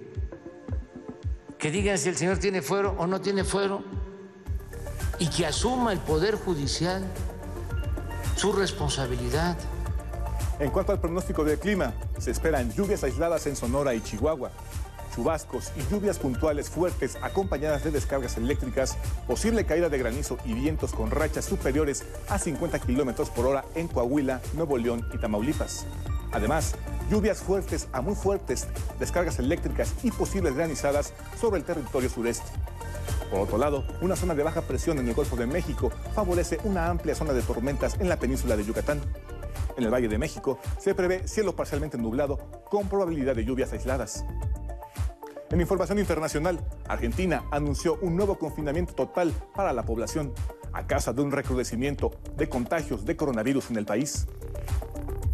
que 1.59 1.71
digan 1.71 1.99
si 1.99 2.09
el 2.09 2.17
señor 2.17 2.39
tiene 2.39 2.63
fuero 2.63 2.95
o 2.99 3.07
no 3.07 3.21
tiene 3.21 3.45
fuero 3.45 3.83
y 5.19 5.29
que 5.29 5.47
asuma 5.47 5.93
el 5.93 5.99
Poder 5.99 6.37
Judicial 6.37 7.05
su 8.37 8.53
responsabilidad. 8.53 9.57
En 10.61 10.71
cuanto 10.71 10.93
al 10.93 11.01
pronóstico 11.01 11.45
del 11.45 11.59
clima, 11.59 11.93
se 12.19 12.31
esperan 12.31 12.73
lluvias 12.73 13.05
aisladas 13.05 13.47
en 13.47 13.57
Sonora 13.57 13.95
y 13.95 14.01
Chihuahua, 14.01 14.51
chubascos 15.19 15.73
y 15.77 15.93
lluvias 15.93 16.17
puntuales 16.17 16.71
fuertes 16.71 17.19
acompañadas 17.21 17.83
de 17.83 17.91
descargas 17.91 18.37
eléctricas, 18.37 18.97
posible 19.27 19.65
caída 19.65 19.89
de 19.89 19.99
granizo 19.99 20.39
y 20.45 20.55
vientos 20.55 20.93
con 20.93 21.11
rachas 21.11 21.45
superiores 21.45 22.05
a 22.29 22.39
50 22.39 22.79
kilómetros 22.79 23.29
por 23.29 23.47
hora 23.47 23.65
en 23.75 23.89
Coahuila, 23.89 24.41
Nuevo 24.55 24.79
León 24.79 25.05
y 25.13 25.19
Tamaulipas. 25.19 25.87
Además, 26.31 26.77
lluvias 27.11 27.39
fuertes 27.39 27.89
a 27.91 28.01
muy 28.01 28.15
fuertes, 28.15 28.69
descargas 29.01 29.41
eléctricas 29.41 29.93
y 30.05 30.13
posibles 30.13 30.55
granizadas 30.55 31.13
sobre 31.41 31.59
el 31.59 31.65
territorio 31.65 32.09
sureste. 32.09 32.47
Por 33.29 33.41
otro 33.41 33.59
lado, 33.59 33.85
una 34.01 34.15
zona 34.15 34.37
de 34.37 34.45
baja 34.45 34.63
presión 34.63 34.99
en 34.99 35.09
el 35.09 35.15
Golfo 35.15 35.35
de 35.35 35.47
México 35.47 35.91
favorece 36.15 36.61
una 36.63 36.91
amplia 36.91 37.17
zona 37.17 37.33
de 37.33 37.43
tormentas 37.43 37.97
en 37.99 38.09
la 38.09 38.21
península 38.21 38.57
de 38.57 38.65
Yucatán. 38.65 39.01
En 39.77 39.83
el 39.83 39.93
Valle 39.93 40.09
de 40.09 40.19
México 40.19 40.61
se 40.79 40.95
prevé 40.95 41.27
cielo 41.27 41.57
parcialmente 41.57 41.99
nublado 41.99 42.39
con 42.71 42.89
probabilidad 42.89 43.35
de 43.35 43.45
lluvias 43.45 43.73
aisladas. 43.73 44.25
En 45.51 45.63
información 45.63 45.99
internacional, 45.99 46.61
Argentina 46.87 47.45
anunció 47.51 47.99
un 48.03 48.17
nuevo 48.17 48.39
confinamiento 48.39 48.93
total 48.93 49.33
para 49.55 49.73
la 49.73 49.83
población 49.83 50.35
a 50.75 50.87
causa 50.87 51.15
de 51.15 51.23
un 51.23 51.33
recrudecimiento 51.33 52.11
de 52.37 52.51
contagios 52.51 53.07
de 53.07 53.17
coronavirus 53.17 53.71
en 53.71 53.79
el 53.79 53.87
país. 53.87 54.27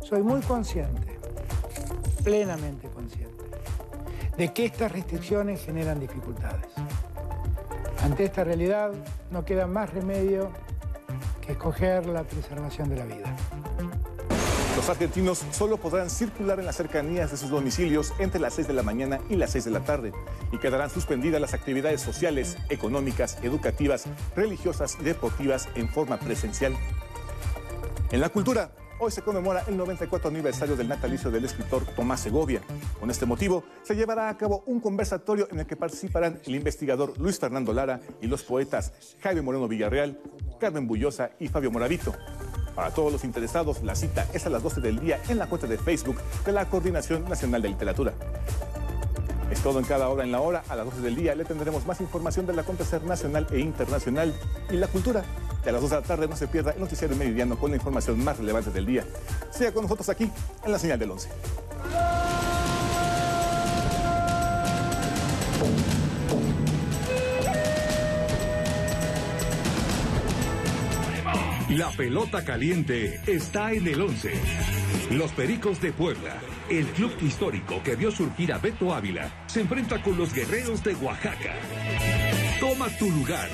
Soy 0.04 0.22
muy 0.22 0.40
consciente, 0.42 1.18
plenamente 2.22 2.88
consciente, 2.90 3.44
de 4.36 4.52
que 4.52 4.66
estas 4.66 4.92
restricciones 4.92 5.64
generan 5.64 5.98
dificultades. 5.98 6.68
Ante 8.04 8.24
esta 8.24 8.44
realidad 8.44 8.92
no 9.32 9.44
queda 9.44 9.66
más 9.66 9.92
remedio 9.92 10.52
que 11.40 11.52
escoger 11.52 12.06
la 12.06 12.22
preservación 12.22 12.88
de 12.88 12.96
la 12.96 13.04
vida. 13.04 13.36
Los 14.76 14.88
argentinos 14.88 15.44
solo 15.52 15.76
podrán 15.76 16.10
circular 16.10 16.58
en 16.58 16.66
las 16.66 16.76
cercanías 16.76 17.30
de 17.30 17.36
sus 17.36 17.48
domicilios 17.48 18.12
entre 18.18 18.40
las 18.40 18.54
6 18.54 18.66
de 18.66 18.74
la 18.74 18.82
mañana 18.82 19.20
y 19.28 19.36
las 19.36 19.52
6 19.52 19.66
de 19.66 19.70
la 19.70 19.80
tarde 19.80 20.12
y 20.50 20.58
quedarán 20.58 20.90
suspendidas 20.90 21.40
las 21.40 21.54
actividades 21.54 22.00
sociales, 22.00 22.56
económicas, 22.68 23.38
educativas, 23.42 24.06
religiosas 24.34 24.96
y 25.00 25.04
deportivas 25.04 25.68
en 25.76 25.88
forma 25.88 26.18
presencial. 26.18 26.76
En 28.10 28.20
la 28.20 28.30
cultura, 28.30 28.72
Hoy 29.00 29.10
se 29.10 29.22
conmemora 29.22 29.64
el 29.66 29.76
94 29.76 30.30
aniversario 30.30 30.76
del 30.76 30.88
natalicio 30.88 31.28
del 31.28 31.44
escritor 31.44 31.84
Tomás 31.84 32.20
Segovia. 32.20 32.62
Con 33.00 33.10
este 33.10 33.26
motivo, 33.26 33.64
se 33.82 33.96
llevará 33.96 34.28
a 34.28 34.38
cabo 34.38 34.62
un 34.66 34.78
conversatorio 34.80 35.48
en 35.50 35.58
el 35.58 35.66
que 35.66 35.74
participarán 35.74 36.40
el 36.46 36.54
investigador 36.54 37.12
Luis 37.18 37.40
Fernando 37.40 37.72
Lara 37.72 38.00
y 38.22 38.28
los 38.28 38.44
poetas 38.44 38.92
Jaime 39.20 39.42
Moreno 39.42 39.66
Villarreal, 39.66 40.20
Carmen 40.60 40.86
Bullosa 40.86 41.30
y 41.40 41.48
Fabio 41.48 41.72
Moravito. 41.72 42.14
Para 42.74 42.90
todos 42.90 43.12
los 43.12 43.24
interesados, 43.24 43.82
la 43.82 43.94
cita 43.94 44.26
es 44.32 44.46
a 44.46 44.50
las 44.50 44.62
12 44.62 44.80
del 44.80 44.98
día 45.00 45.20
en 45.28 45.38
la 45.38 45.46
cuenta 45.46 45.66
de 45.66 45.78
Facebook 45.78 46.16
de 46.44 46.52
la 46.52 46.68
Coordinación 46.68 47.28
Nacional 47.28 47.62
de 47.62 47.68
Literatura. 47.68 48.12
Es 49.50 49.60
todo 49.60 49.78
en 49.78 49.84
cada 49.84 50.08
hora 50.08 50.24
en 50.24 50.32
la 50.32 50.40
hora. 50.40 50.64
A 50.68 50.74
las 50.74 50.86
12 50.86 51.00
del 51.00 51.14
día 51.14 51.34
le 51.34 51.44
tendremos 51.44 51.86
más 51.86 52.00
información 52.00 52.46
del 52.46 52.58
acontecer 52.58 53.04
nacional 53.04 53.46
e 53.52 53.60
internacional 53.60 54.34
y 54.70 54.74
la 54.74 54.88
cultura. 54.88 55.24
Y 55.64 55.68
a 55.68 55.72
las 55.72 55.80
2 55.80 55.90
de 55.90 55.96
la 55.96 56.02
tarde 56.02 56.26
no 56.26 56.36
se 56.36 56.48
pierda 56.48 56.72
el 56.72 56.80
noticiero 56.80 57.14
meridiano 57.14 57.56
con 57.56 57.70
la 57.70 57.76
información 57.76 58.22
más 58.24 58.38
relevante 58.38 58.70
del 58.70 58.86
día. 58.86 59.04
Siga 59.50 59.72
con 59.72 59.82
nosotros 59.84 60.08
aquí 60.08 60.30
en 60.64 60.72
la 60.72 60.78
señal 60.78 60.98
del 60.98 61.12
11. 61.12 61.28
La 71.76 71.90
pelota 71.90 72.44
caliente 72.44 73.20
está 73.26 73.72
en 73.72 73.88
el 73.88 74.00
11. 74.00 74.30
Los 75.10 75.32
Pericos 75.32 75.80
de 75.80 75.92
Puebla, 75.92 76.40
el 76.70 76.86
club 76.86 77.12
histórico 77.20 77.82
que 77.82 77.96
vio 77.96 78.12
surgir 78.12 78.52
a 78.52 78.58
Beto 78.58 78.94
Ávila, 78.94 79.44
se 79.48 79.62
enfrenta 79.62 80.00
con 80.00 80.16
los 80.16 80.32
Guerreros 80.32 80.84
de 80.84 80.94
Oaxaca. 80.94 81.54
Toma 82.60 82.88
tu 82.90 83.10
lugar. 83.10 83.48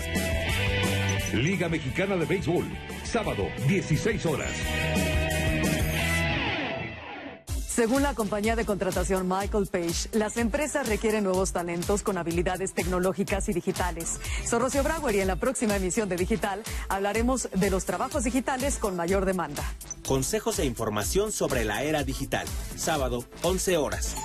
Liga 1.32 1.70
Mexicana 1.70 2.16
de 2.16 2.26
Béisbol, 2.26 2.66
sábado, 3.04 3.48
16 3.66 4.26
horas. 4.26 4.52
Según 7.72 8.02
la 8.02 8.14
compañía 8.14 8.56
de 8.56 8.64
contratación 8.64 9.28
Michael 9.28 9.68
Page, 9.68 10.08
las 10.12 10.36
empresas 10.38 10.88
requieren 10.88 11.22
nuevos 11.22 11.52
talentos 11.52 12.02
con 12.02 12.18
habilidades 12.18 12.74
tecnológicas 12.74 13.48
y 13.48 13.52
digitales. 13.52 14.18
Soy 14.44 14.58
Rocío 14.58 14.82
Brauer 14.82 15.14
y 15.14 15.20
en 15.20 15.28
la 15.28 15.36
próxima 15.36 15.76
emisión 15.76 16.08
de 16.08 16.16
Digital 16.16 16.64
hablaremos 16.88 17.48
de 17.54 17.70
los 17.70 17.84
trabajos 17.84 18.24
digitales 18.24 18.76
con 18.78 18.96
mayor 18.96 19.24
demanda. 19.24 19.62
Consejos 20.04 20.58
e 20.58 20.64
información 20.64 21.30
sobre 21.30 21.64
la 21.64 21.84
era 21.84 22.02
digital. 22.02 22.46
Sábado, 22.76 23.24
11 23.42 23.76
horas. 23.76 24.16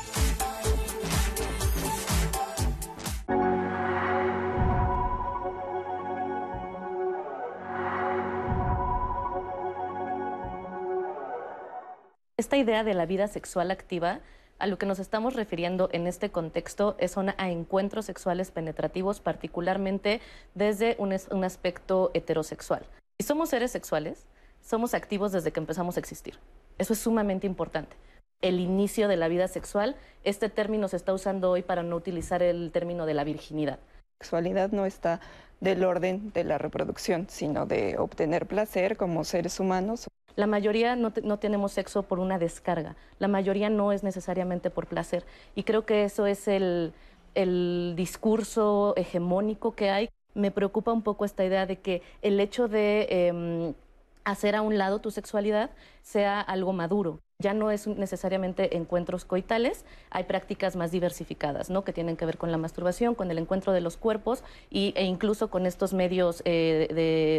Esta 12.37 12.57
idea 12.57 12.83
de 12.83 12.93
la 12.93 13.05
vida 13.05 13.29
sexual 13.29 13.71
activa, 13.71 14.19
a 14.59 14.67
lo 14.67 14.77
que 14.77 14.85
nos 14.85 14.99
estamos 14.99 15.35
refiriendo 15.35 15.87
en 15.93 16.05
este 16.05 16.31
contexto 16.31 16.97
es 16.99 17.17
a 17.17 17.49
encuentros 17.49 18.03
sexuales 18.05 18.51
penetrativos, 18.51 19.21
particularmente 19.21 20.19
desde 20.53 20.97
un, 20.99 21.15
un 21.31 21.43
aspecto 21.45 22.11
heterosexual. 22.13 22.85
Si 23.17 23.25
somos 23.25 23.49
seres 23.49 23.71
sexuales, 23.71 24.27
somos 24.61 24.93
activos 24.93 25.31
desde 25.31 25.51
que 25.51 25.61
empezamos 25.61 25.95
a 25.95 26.01
existir. 26.01 26.37
Eso 26.77 26.91
es 26.91 26.99
sumamente 26.99 27.47
importante. 27.47 27.95
El 28.41 28.59
inicio 28.59 29.07
de 29.07 29.15
la 29.15 29.29
vida 29.29 29.47
sexual, 29.47 29.95
este 30.25 30.49
término 30.49 30.89
se 30.89 30.97
está 30.97 31.13
usando 31.13 31.51
hoy 31.51 31.61
para 31.61 31.83
no 31.83 31.95
utilizar 31.95 32.43
el 32.43 32.69
término 32.73 33.05
de 33.05 33.13
la 33.13 33.23
virginidad. 33.23 33.79
Sexualidad 34.19 34.71
no 34.71 34.85
está 34.85 35.21
del 35.59 35.83
orden 35.83 36.31
de 36.33 36.43
la 36.43 36.57
reproducción, 36.57 37.27
sino 37.29 37.65
de 37.65 37.97
obtener 37.97 38.45
placer 38.45 38.97
como 38.97 39.23
seres 39.23 39.59
humanos. 39.59 40.07
La 40.35 40.47
mayoría 40.47 40.95
no, 40.95 41.13
no, 41.23 41.39
tenemos 41.39 41.71
sexo 41.71 42.03
por 42.03 42.19
una 42.19 42.37
descarga, 42.37 42.95
la 43.19 43.27
mayoría 43.27 43.69
no 43.69 43.91
es 43.91 44.03
necesariamente 44.03 44.69
por 44.69 44.87
placer. 44.87 45.25
Y 45.55 45.63
creo 45.63 45.85
que 45.85 46.03
eso 46.03 46.27
es 46.27 46.47
el, 46.47 46.93
el 47.35 47.93
discurso 47.95 48.93
hegemónico 48.97 49.75
que 49.75 49.89
hay. 49.89 50.09
Me 50.33 50.51
preocupa 50.51 50.91
un 50.91 51.03
poco 51.03 51.23
esta 51.23 51.45
idea 51.45 51.65
de 51.65 51.79
que 51.79 52.01
el 52.21 52.39
hecho 52.41 52.67
de 52.67 53.07
eh, 53.09 53.73
hacer 54.25 54.55
a 54.55 54.61
un 54.61 54.77
lado 54.77 54.99
tu 54.99 55.11
sexualidad 55.11 55.69
sea 56.01 56.41
algo 56.41 56.73
maduro. 56.73 57.21
Ya 57.39 57.53
no 57.53 57.69
es 57.69 57.85
necesariamente 57.85 58.77
encuentros 58.77 59.25
coitales, 59.25 59.83
hay 60.09 60.23
prácticas 60.23 60.77
más 60.77 60.91
diversificadas, 60.91 61.69
¿no? 61.69 61.83
Que 61.83 61.91
tienen 61.91 62.15
que 62.15 62.25
ver 62.25 62.37
con 62.37 62.49
la 62.51 62.57
masturbación, 62.57 63.13
con 63.13 63.29
el 63.29 63.37
encuentro 63.37 63.73
de 63.73 63.81
los 63.81 63.97
cuerpos 63.97 64.43
y, 64.69 64.93
e 64.95 65.03
incluso 65.03 65.49
con 65.49 65.65
estos 65.65 65.93
medios 65.93 66.41
eh, 66.45 66.87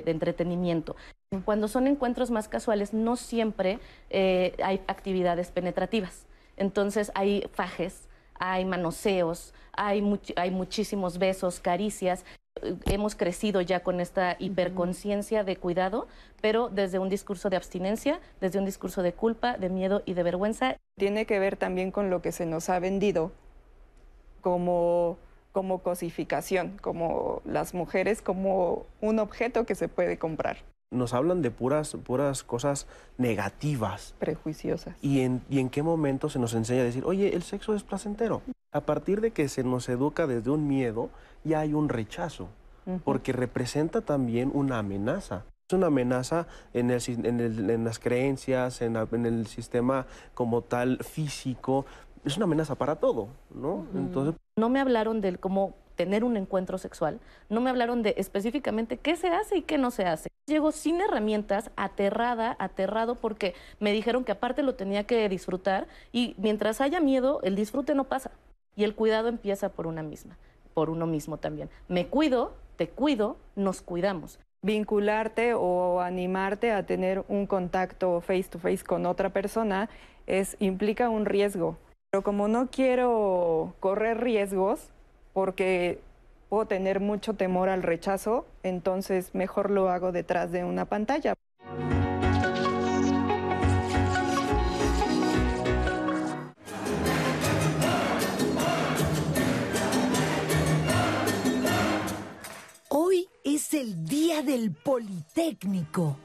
de, 0.04 0.10
entretenimiento. 0.10 0.96
Cuando 1.44 1.66
son 1.66 1.86
encuentros 1.86 2.30
más 2.30 2.46
casuales, 2.46 2.92
no 2.92 3.16
siempre 3.16 3.78
eh, 4.10 4.54
hay 4.62 4.82
actividades 4.86 5.50
penetrativas. 5.50 6.26
Entonces 6.58 7.10
hay 7.14 7.48
fajes, 7.52 8.06
hay 8.34 8.66
manoseos, 8.66 9.54
hay, 9.72 10.02
hay 10.36 10.50
muchísimos 10.50 11.18
besos, 11.18 11.58
caricias 11.58 12.24
hemos 12.86 13.14
crecido 13.14 13.60
ya 13.60 13.80
con 13.80 14.00
esta 14.00 14.36
hiperconciencia 14.38 15.44
de 15.44 15.56
cuidado, 15.56 16.08
pero 16.40 16.68
desde 16.68 16.98
un 16.98 17.08
discurso 17.08 17.50
de 17.50 17.56
abstinencia, 17.56 18.20
desde 18.40 18.58
un 18.58 18.64
discurso 18.64 19.02
de 19.02 19.12
culpa, 19.12 19.56
de 19.56 19.68
miedo 19.68 20.02
y 20.06 20.14
de 20.14 20.22
vergüenza. 20.22 20.76
Tiene 20.98 21.26
que 21.26 21.38
ver 21.38 21.56
también 21.56 21.90
con 21.90 22.10
lo 22.10 22.22
que 22.22 22.32
se 22.32 22.46
nos 22.46 22.68
ha 22.68 22.78
vendido 22.78 23.32
como, 24.40 25.18
como 25.52 25.82
cosificación, 25.82 26.78
como 26.80 27.42
las 27.44 27.74
mujeres 27.74 28.22
como 28.22 28.86
un 29.00 29.18
objeto 29.18 29.66
que 29.66 29.74
se 29.74 29.88
puede 29.88 30.18
comprar. 30.18 30.58
Nos 30.92 31.14
hablan 31.14 31.42
de 31.42 31.50
puras, 31.50 31.96
puras 32.04 32.44
cosas 32.44 32.86
negativas. 33.18 34.14
Prejuiciosas. 34.20 34.94
¿Y 35.02 35.22
en, 35.22 35.42
¿Y 35.50 35.58
en 35.58 35.68
qué 35.68 35.82
momento 35.82 36.28
se 36.28 36.38
nos 36.38 36.54
enseña 36.54 36.82
a 36.82 36.84
decir, 36.84 37.04
oye, 37.04 37.34
el 37.34 37.42
sexo 37.42 37.74
es 37.74 37.82
placentero? 37.82 38.40
A 38.76 38.82
partir 38.82 39.22
de 39.22 39.30
que 39.30 39.48
se 39.48 39.64
nos 39.64 39.88
educa 39.88 40.26
desde 40.26 40.50
un 40.50 40.68
miedo, 40.68 41.08
ya 41.44 41.60
hay 41.60 41.72
un 41.72 41.88
rechazo, 41.88 42.48
uh 42.84 42.90
-huh. 42.90 43.00
porque 43.02 43.32
representa 43.32 44.02
también 44.02 44.50
una 44.52 44.78
amenaza. 44.78 45.44
Es 45.66 45.72
una 45.72 45.86
amenaza 45.86 46.46
en, 46.74 46.90
el, 46.90 47.00
en, 47.24 47.40
el, 47.40 47.70
en 47.70 47.84
las 47.84 47.98
creencias, 47.98 48.82
en, 48.82 48.92
la, 48.92 49.08
en, 49.10 49.24
el 49.24 49.46
sistema 49.46 50.04
como 50.34 50.60
tal 50.60 50.98
físico. 50.98 51.86
Es 52.26 52.36
una 52.36 52.44
amenaza 52.44 52.74
para 52.74 52.96
todo, 52.96 53.28
¿no? 53.54 53.76
Uh 53.76 53.86
-huh. 53.94 53.98
Entonces... 53.98 54.34
No 54.58 54.68
me 54.68 54.78
hablaron 54.78 55.22
del 55.22 55.38
cómo 55.38 55.74
tener 55.94 56.22
un 56.22 56.36
encuentro 56.36 56.76
sexual, 56.76 57.18
no 57.48 57.62
me 57.62 57.70
hablaron 57.70 58.02
de 58.02 58.14
específicamente 58.18 58.98
qué 58.98 59.16
se 59.16 59.28
hace 59.28 59.56
y 59.56 59.62
qué 59.62 59.78
no 59.78 59.90
se 59.90 60.04
hace. 60.04 60.28
Llego 60.46 60.70
sin 60.70 61.00
herramientas, 61.00 61.70
aterrada, 61.76 62.54
aterrado, 62.58 63.14
porque 63.14 63.54
me 63.80 63.92
dijeron 63.92 64.22
que 64.24 64.32
aparte 64.32 64.62
lo 64.62 64.74
tenía 64.74 65.04
que 65.04 65.26
disfrutar 65.30 65.88
y 66.12 66.34
mientras 66.36 66.82
haya 66.82 67.00
miedo, 67.00 67.40
el 67.42 67.56
disfrute 67.56 67.94
no 67.94 68.04
pasa. 68.04 68.32
Y 68.76 68.84
el 68.84 68.94
cuidado 68.94 69.28
empieza 69.28 69.70
por 69.70 69.86
una 69.86 70.02
misma, 70.02 70.36
por 70.74 70.90
uno 70.90 71.06
mismo 71.06 71.38
también. 71.38 71.70
Me 71.88 72.06
cuido, 72.06 72.54
te 72.76 72.88
cuido, 72.88 73.38
nos 73.56 73.80
cuidamos. 73.80 74.38
Vincularte 74.62 75.54
o 75.54 76.00
animarte 76.00 76.72
a 76.72 76.84
tener 76.84 77.24
un 77.28 77.46
contacto 77.46 78.20
face 78.20 78.44
to 78.44 78.58
face 78.58 78.84
con 78.84 79.06
otra 79.06 79.30
persona 79.30 79.88
es, 80.26 80.56
implica 80.60 81.08
un 81.08 81.24
riesgo. 81.24 81.78
Pero 82.10 82.22
como 82.22 82.48
no 82.48 82.68
quiero 82.70 83.74
correr 83.80 84.20
riesgos, 84.20 84.90
porque 85.32 86.00
puedo 86.48 86.66
tener 86.66 87.00
mucho 87.00 87.34
temor 87.34 87.68
al 87.68 87.82
rechazo, 87.82 88.46
entonces 88.62 89.34
mejor 89.34 89.70
lo 89.70 89.88
hago 89.88 90.12
detrás 90.12 90.52
de 90.52 90.64
una 90.64 90.84
pantalla. 90.84 91.34
Es 103.66 103.74
el 103.74 104.06
Día 104.06 104.42
del 104.42 104.70
Politécnico 104.70 106.16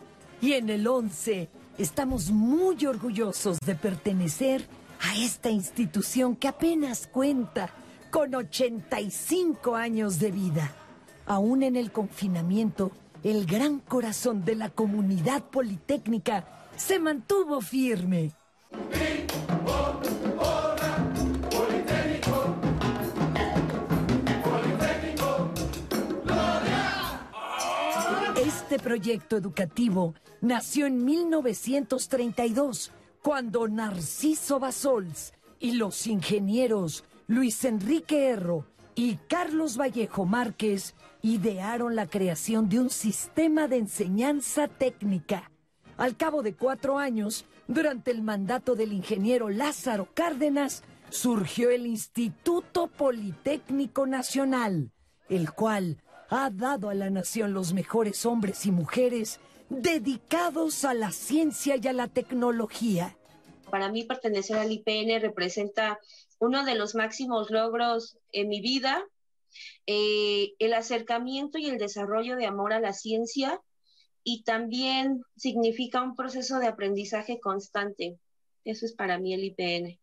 y 0.42 0.54
en 0.54 0.70
el 0.70 0.86
11 0.86 1.50
estamos 1.78 2.30
muy 2.30 2.86
orgullosos 2.86 3.58
de 3.66 3.74
pertenecer 3.74 4.68
a 5.00 5.18
esta 5.18 5.50
institución 5.50 6.36
que 6.36 6.48
apenas 6.48 7.08
cuenta 7.08 7.70
con 8.12 8.36
85 8.36 9.76
años 9.76 10.20
de 10.20 10.32
vida. 10.32 10.72
Aún 11.26 11.64
en 11.64 11.78
el 11.78 11.92
confinamiento, 11.92 12.92
el 13.24 13.46
gran 13.48 13.80
corazón 13.80 14.46
de 14.46 14.56
la 14.56 14.70
comunidad 14.70 15.44
politécnica 15.46 16.68
se 16.76 17.00
mantuvo 17.00 17.60
firme. 17.62 18.32
Este 28.72 28.84
proyecto 28.86 29.36
educativo 29.36 30.14
nació 30.40 30.86
en 30.86 31.04
1932 31.04 32.94
cuando 33.22 33.68
Narciso 33.68 34.62
Basols 34.62 35.34
y 35.60 35.74
los 35.74 36.08
ingenieros 36.08 37.04
Luis 37.28 37.66
Enrique 37.66 38.30
Erro 38.30 38.66
y 38.96 39.16
Carlos 39.28 39.78
Vallejo 39.78 40.26
Márquez 40.26 40.96
idearon 41.22 41.98
la 41.98 42.08
creación 42.08 42.70
de 42.70 42.80
un 42.80 42.90
sistema 42.90 43.68
de 43.68 43.76
enseñanza 43.76 44.70
técnica. 44.70 45.52
Al 45.98 46.16
cabo 46.16 46.42
de 46.42 46.56
cuatro 46.56 46.98
años, 46.98 47.44
durante 47.68 48.12
el 48.12 48.22
mandato 48.22 48.76
del 48.76 48.94
ingeniero 48.94 49.50
Lázaro 49.50 50.08
Cárdenas, 50.14 50.84
surgió 51.10 51.72
el 51.72 51.86
Instituto 51.86 52.88
Politécnico 52.88 54.08
Nacional, 54.08 54.94
el 55.28 55.52
cual 55.52 55.98
ha 56.32 56.50
dado 56.50 56.90
a 56.90 56.94
la 56.94 57.10
nación 57.10 57.54
los 57.54 57.74
mejores 57.74 58.26
hombres 58.26 58.66
y 58.66 58.72
mujeres 58.72 59.42
dedicados 59.70 60.86
a 60.86 60.94
la 60.94 61.12
ciencia 61.12 61.76
y 61.76 61.86
a 61.88 61.94
la 61.94 62.08
tecnología. 62.08 63.18
Para 63.70 63.92
mí 63.92 64.06
pertenecer 64.06 64.58
al 64.58 64.72
IPN 64.72 65.22
representa 65.22 66.00
uno 66.40 66.64
de 66.64 66.76
los 66.76 66.96
máximos 66.96 67.52
logros 67.52 68.18
en 68.32 68.48
mi 68.48 68.62
vida, 68.62 69.06
eh, 69.86 70.54
el 70.60 70.74
acercamiento 70.74 71.58
y 71.58 71.68
el 71.68 71.78
desarrollo 71.78 72.38
de 72.38 72.46
amor 72.46 72.72
a 72.72 72.80
la 72.80 72.94
ciencia 72.94 73.62
y 74.24 74.44
también 74.44 75.22
significa 75.36 76.02
un 76.02 76.16
proceso 76.16 76.60
de 76.60 76.68
aprendizaje 76.68 77.42
constante. 77.42 78.18
Eso 78.64 78.86
es 78.86 78.94
para 78.94 79.20
mí 79.20 79.34
el 79.34 79.44
IPN. 79.44 80.00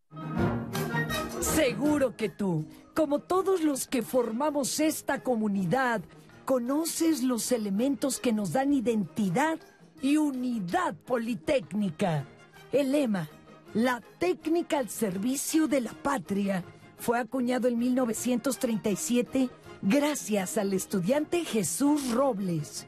Seguro 1.41 2.15
que 2.15 2.29
tú, 2.29 2.65
como 2.99 3.19
todos 3.19 3.61
los 3.61 3.87
que 3.87 4.01
formamos 4.01 4.81
esta 4.81 5.23
comunidad, 5.23 6.01
conoces 6.43 7.23
los 7.23 7.53
elementos 7.53 8.19
que 8.19 8.33
nos 8.33 8.51
dan 8.51 8.73
identidad 8.73 9.57
y 10.01 10.17
unidad 10.17 10.95
politécnica. 11.05 12.25
El 12.73 12.91
lema, 12.91 13.29
la 13.73 14.01
técnica 14.17 14.79
al 14.79 14.89
servicio 14.89 15.69
de 15.69 15.79
la 15.79 15.93
patria, 15.93 16.65
fue 16.97 17.17
acuñado 17.17 17.69
en 17.69 17.79
1937 17.79 19.49
gracias 19.81 20.57
al 20.57 20.73
estudiante 20.73 21.45
Jesús 21.45 22.11
Robles. 22.11 22.85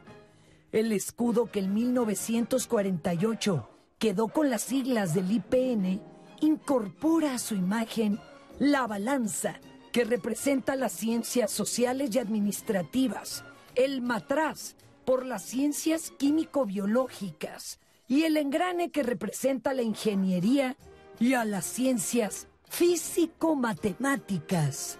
El 0.74 0.92
escudo 0.92 1.50
que 1.50 1.60
en 1.60 1.74
1948 1.74 3.70
quedó 3.98 4.28
con 4.28 4.50
las 4.50 4.64
siglas 4.64 5.14
del 5.14 5.32
IPN 5.32 6.02
incorpora 6.42 7.36
a 7.36 7.40
su 7.40 7.56
imagen 7.56 8.20
la 8.60 8.88
balanza 8.88 9.62
que 9.92 10.06
representa 10.06 10.76
las 10.76 10.94
ciencias 10.94 11.52
sociales 11.52 12.16
y 12.16 12.20
administrativas, 12.20 13.44
el 13.76 14.02
matraz 14.02 14.76
por 15.06 15.26
las 15.26 15.44
ciencias 15.44 16.12
químico-biológicas 16.18 17.80
y 18.08 18.24
el 18.24 18.38
engrane 18.38 18.92
que 18.92 19.04
representa 19.04 19.74
la 19.74 19.82
ingeniería 19.82 20.78
y 21.20 21.34
a 21.34 21.44
las 21.46 21.66
ciencias 21.66 22.48
físico-matemáticas. 22.70 24.98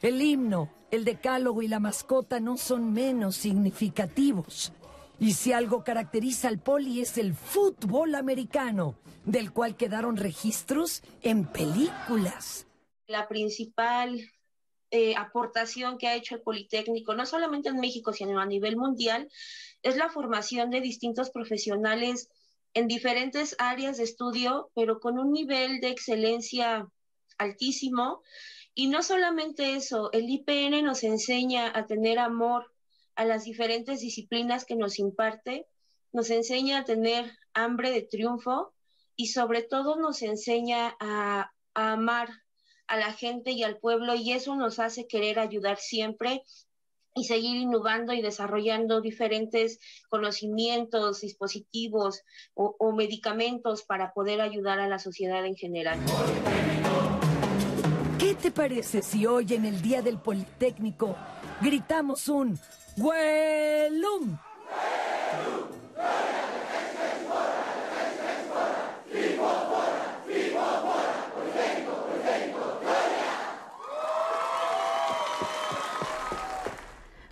El 0.00 0.22
himno, 0.22 0.70
el 0.90 1.04
decálogo 1.04 1.62
y 1.62 1.68
la 1.68 1.80
mascota 1.80 2.40
no 2.40 2.56
son 2.56 2.92
menos 2.92 3.36
significativos. 3.36 4.72
Y 5.18 5.32
si 5.32 5.52
algo 5.52 5.82
caracteriza 5.82 6.48
al 6.48 6.60
poli 6.60 7.00
es 7.00 7.18
el 7.18 7.34
fútbol 7.34 8.14
americano, 8.14 8.94
del 9.24 9.52
cual 9.52 9.76
quedaron 9.76 10.16
registros 10.16 11.02
en 11.22 11.44
películas. 11.44 12.67
La 13.08 13.26
principal 13.26 14.20
eh, 14.90 15.14
aportación 15.16 15.98
que 15.98 16.08
ha 16.08 16.14
hecho 16.14 16.36
el 16.36 16.42
Politécnico, 16.42 17.14
no 17.14 17.26
solamente 17.26 17.68
en 17.68 17.80
México, 17.80 18.12
sino 18.12 18.38
a 18.38 18.46
nivel 18.46 18.76
mundial, 18.76 19.28
es 19.82 19.96
la 19.96 20.08
formación 20.08 20.70
de 20.70 20.80
distintos 20.80 21.30
profesionales 21.30 22.28
en 22.74 22.86
diferentes 22.86 23.56
áreas 23.58 23.96
de 23.96 24.04
estudio, 24.04 24.70
pero 24.74 25.00
con 25.00 25.18
un 25.18 25.32
nivel 25.32 25.80
de 25.80 25.88
excelencia 25.88 26.88
altísimo. 27.38 28.22
Y 28.74 28.88
no 28.88 29.02
solamente 29.02 29.74
eso, 29.74 30.10
el 30.12 30.28
IPN 30.30 30.84
nos 30.84 31.02
enseña 31.02 31.72
a 31.74 31.86
tener 31.86 32.18
amor 32.18 32.72
a 33.16 33.24
las 33.24 33.44
diferentes 33.44 34.00
disciplinas 34.00 34.64
que 34.64 34.76
nos 34.76 34.98
imparte, 34.98 35.66
nos 36.12 36.30
enseña 36.30 36.78
a 36.78 36.84
tener 36.84 37.36
hambre 37.52 37.90
de 37.90 38.02
triunfo 38.02 38.72
y 39.16 39.26
sobre 39.26 39.62
todo 39.62 39.96
nos 39.96 40.22
enseña 40.22 40.96
a, 41.00 41.50
amar 41.74 42.28
a 42.88 42.96
la 42.96 43.12
gente 43.12 43.52
y 43.52 43.62
al 43.62 43.78
pueblo 43.78 44.14
y 44.14 44.32
eso 44.32 44.56
nos 44.56 44.78
hace 44.78 45.06
querer 45.06 45.38
ayudar 45.38 45.76
siempre 45.78 46.42
y 47.14 47.24
seguir 47.24 47.56
innovando 47.56 48.12
y 48.12 48.22
desarrollando 48.22 49.00
diferentes 49.00 49.80
conocimientos, 50.08 51.20
dispositivos 51.20 52.22
o, 52.54 52.92
medicamentos 52.92 53.82
para 53.82 54.12
poder 54.12 54.40
ayudar 54.40 54.80
a 54.80 54.88
la 54.88 54.98
sociedad 54.98 55.44
en 55.44 55.56
general. 55.56 55.98
¿Qué 58.18 58.34
te 58.34 58.50
parece 58.50 59.02
si 59.02 59.26
hoy 59.26 59.46
en 59.50 59.64
el 59.64 59.80
Día 59.82 60.02
del 60.02 60.18
Politécnico 60.18 61.16
gritamos 61.60 62.28
un 62.28 62.58
¡Huelum! 62.96 64.38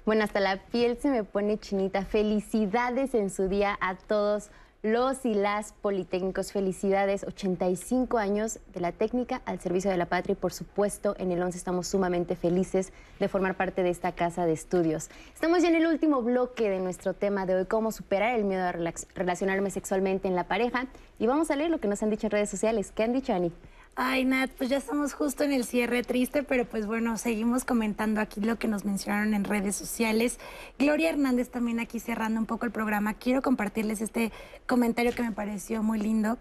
Bueno, 0.06 0.22
hasta 0.22 0.38
la 0.38 0.58
piel 0.58 0.96
se 1.02 1.10
me 1.10 1.24
pone 1.24 1.58
chinita. 1.58 2.04
Felicidades 2.04 3.12
en 3.12 3.28
su 3.28 3.48
día 3.48 3.76
a 3.80 3.96
todos 3.96 4.50
los 4.84 5.26
y 5.26 5.34
las 5.34 5.72
politécnicos. 5.72 6.52
Felicidades, 6.52 7.24
85 7.24 8.16
años 8.16 8.60
de 8.72 8.78
la 8.78 8.92
técnica 8.92 9.42
al 9.46 9.58
servicio 9.58 9.90
de 9.90 9.96
la 9.96 10.06
patria 10.06 10.34
y 10.34 10.36
por 10.36 10.52
supuesto 10.52 11.16
en 11.18 11.32
el 11.32 11.42
11 11.42 11.58
estamos 11.58 11.88
sumamente 11.88 12.36
felices 12.36 12.92
de 13.18 13.26
formar 13.26 13.56
parte 13.56 13.82
de 13.82 13.90
esta 13.90 14.12
casa 14.12 14.46
de 14.46 14.52
estudios. 14.52 15.10
Estamos 15.34 15.62
ya 15.62 15.70
en 15.70 15.74
el 15.74 15.88
último 15.88 16.22
bloque 16.22 16.70
de 16.70 16.78
nuestro 16.78 17.12
tema 17.12 17.44
de 17.44 17.56
hoy, 17.56 17.64
cómo 17.64 17.90
superar 17.90 18.38
el 18.38 18.44
miedo 18.44 18.62
a 18.62 18.70
relacionarme 19.16 19.72
sexualmente 19.72 20.28
en 20.28 20.36
la 20.36 20.44
pareja 20.44 20.86
y 21.18 21.26
vamos 21.26 21.50
a 21.50 21.56
leer 21.56 21.70
lo 21.70 21.80
que 21.80 21.88
nos 21.88 22.00
han 22.04 22.10
dicho 22.10 22.28
en 22.28 22.30
redes 22.30 22.48
sociales. 22.48 22.92
¿Qué 22.94 23.02
han 23.02 23.12
dicho, 23.12 23.32
Ani? 23.34 23.50
Ay, 23.98 24.26
Nat, 24.26 24.50
pues 24.50 24.68
ya 24.68 24.76
estamos 24.76 25.14
justo 25.14 25.42
en 25.42 25.52
el 25.52 25.64
cierre 25.64 26.02
triste, 26.02 26.42
pero 26.42 26.66
pues 26.66 26.86
bueno, 26.86 27.16
seguimos 27.16 27.64
comentando 27.64 28.20
aquí 28.20 28.42
lo 28.42 28.58
que 28.58 28.68
nos 28.68 28.84
mencionaron 28.84 29.32
en 29.32 29.42
redes 29.42 29.74
sociales. 29.74 30.38
Gloria 30.78 31.08
Hernández 31.08 31.48
también 31.48 31.80
aquí 31.80 31.98
cerrando 31.98 32.38
un 32.38 32.44
poco 32.44 32.66
el 32.66 32.72
programa. 32.72 33.14
Quiero 33.14 33.40
compartirles 33.40 34.02
este 34.02 34.32
comentario 34.66 35.14
que 35.14 35.22
me 35.22 35.32
pareció 35.32 35.82
muy 35.82 35.98
lindo. 35.98 36.36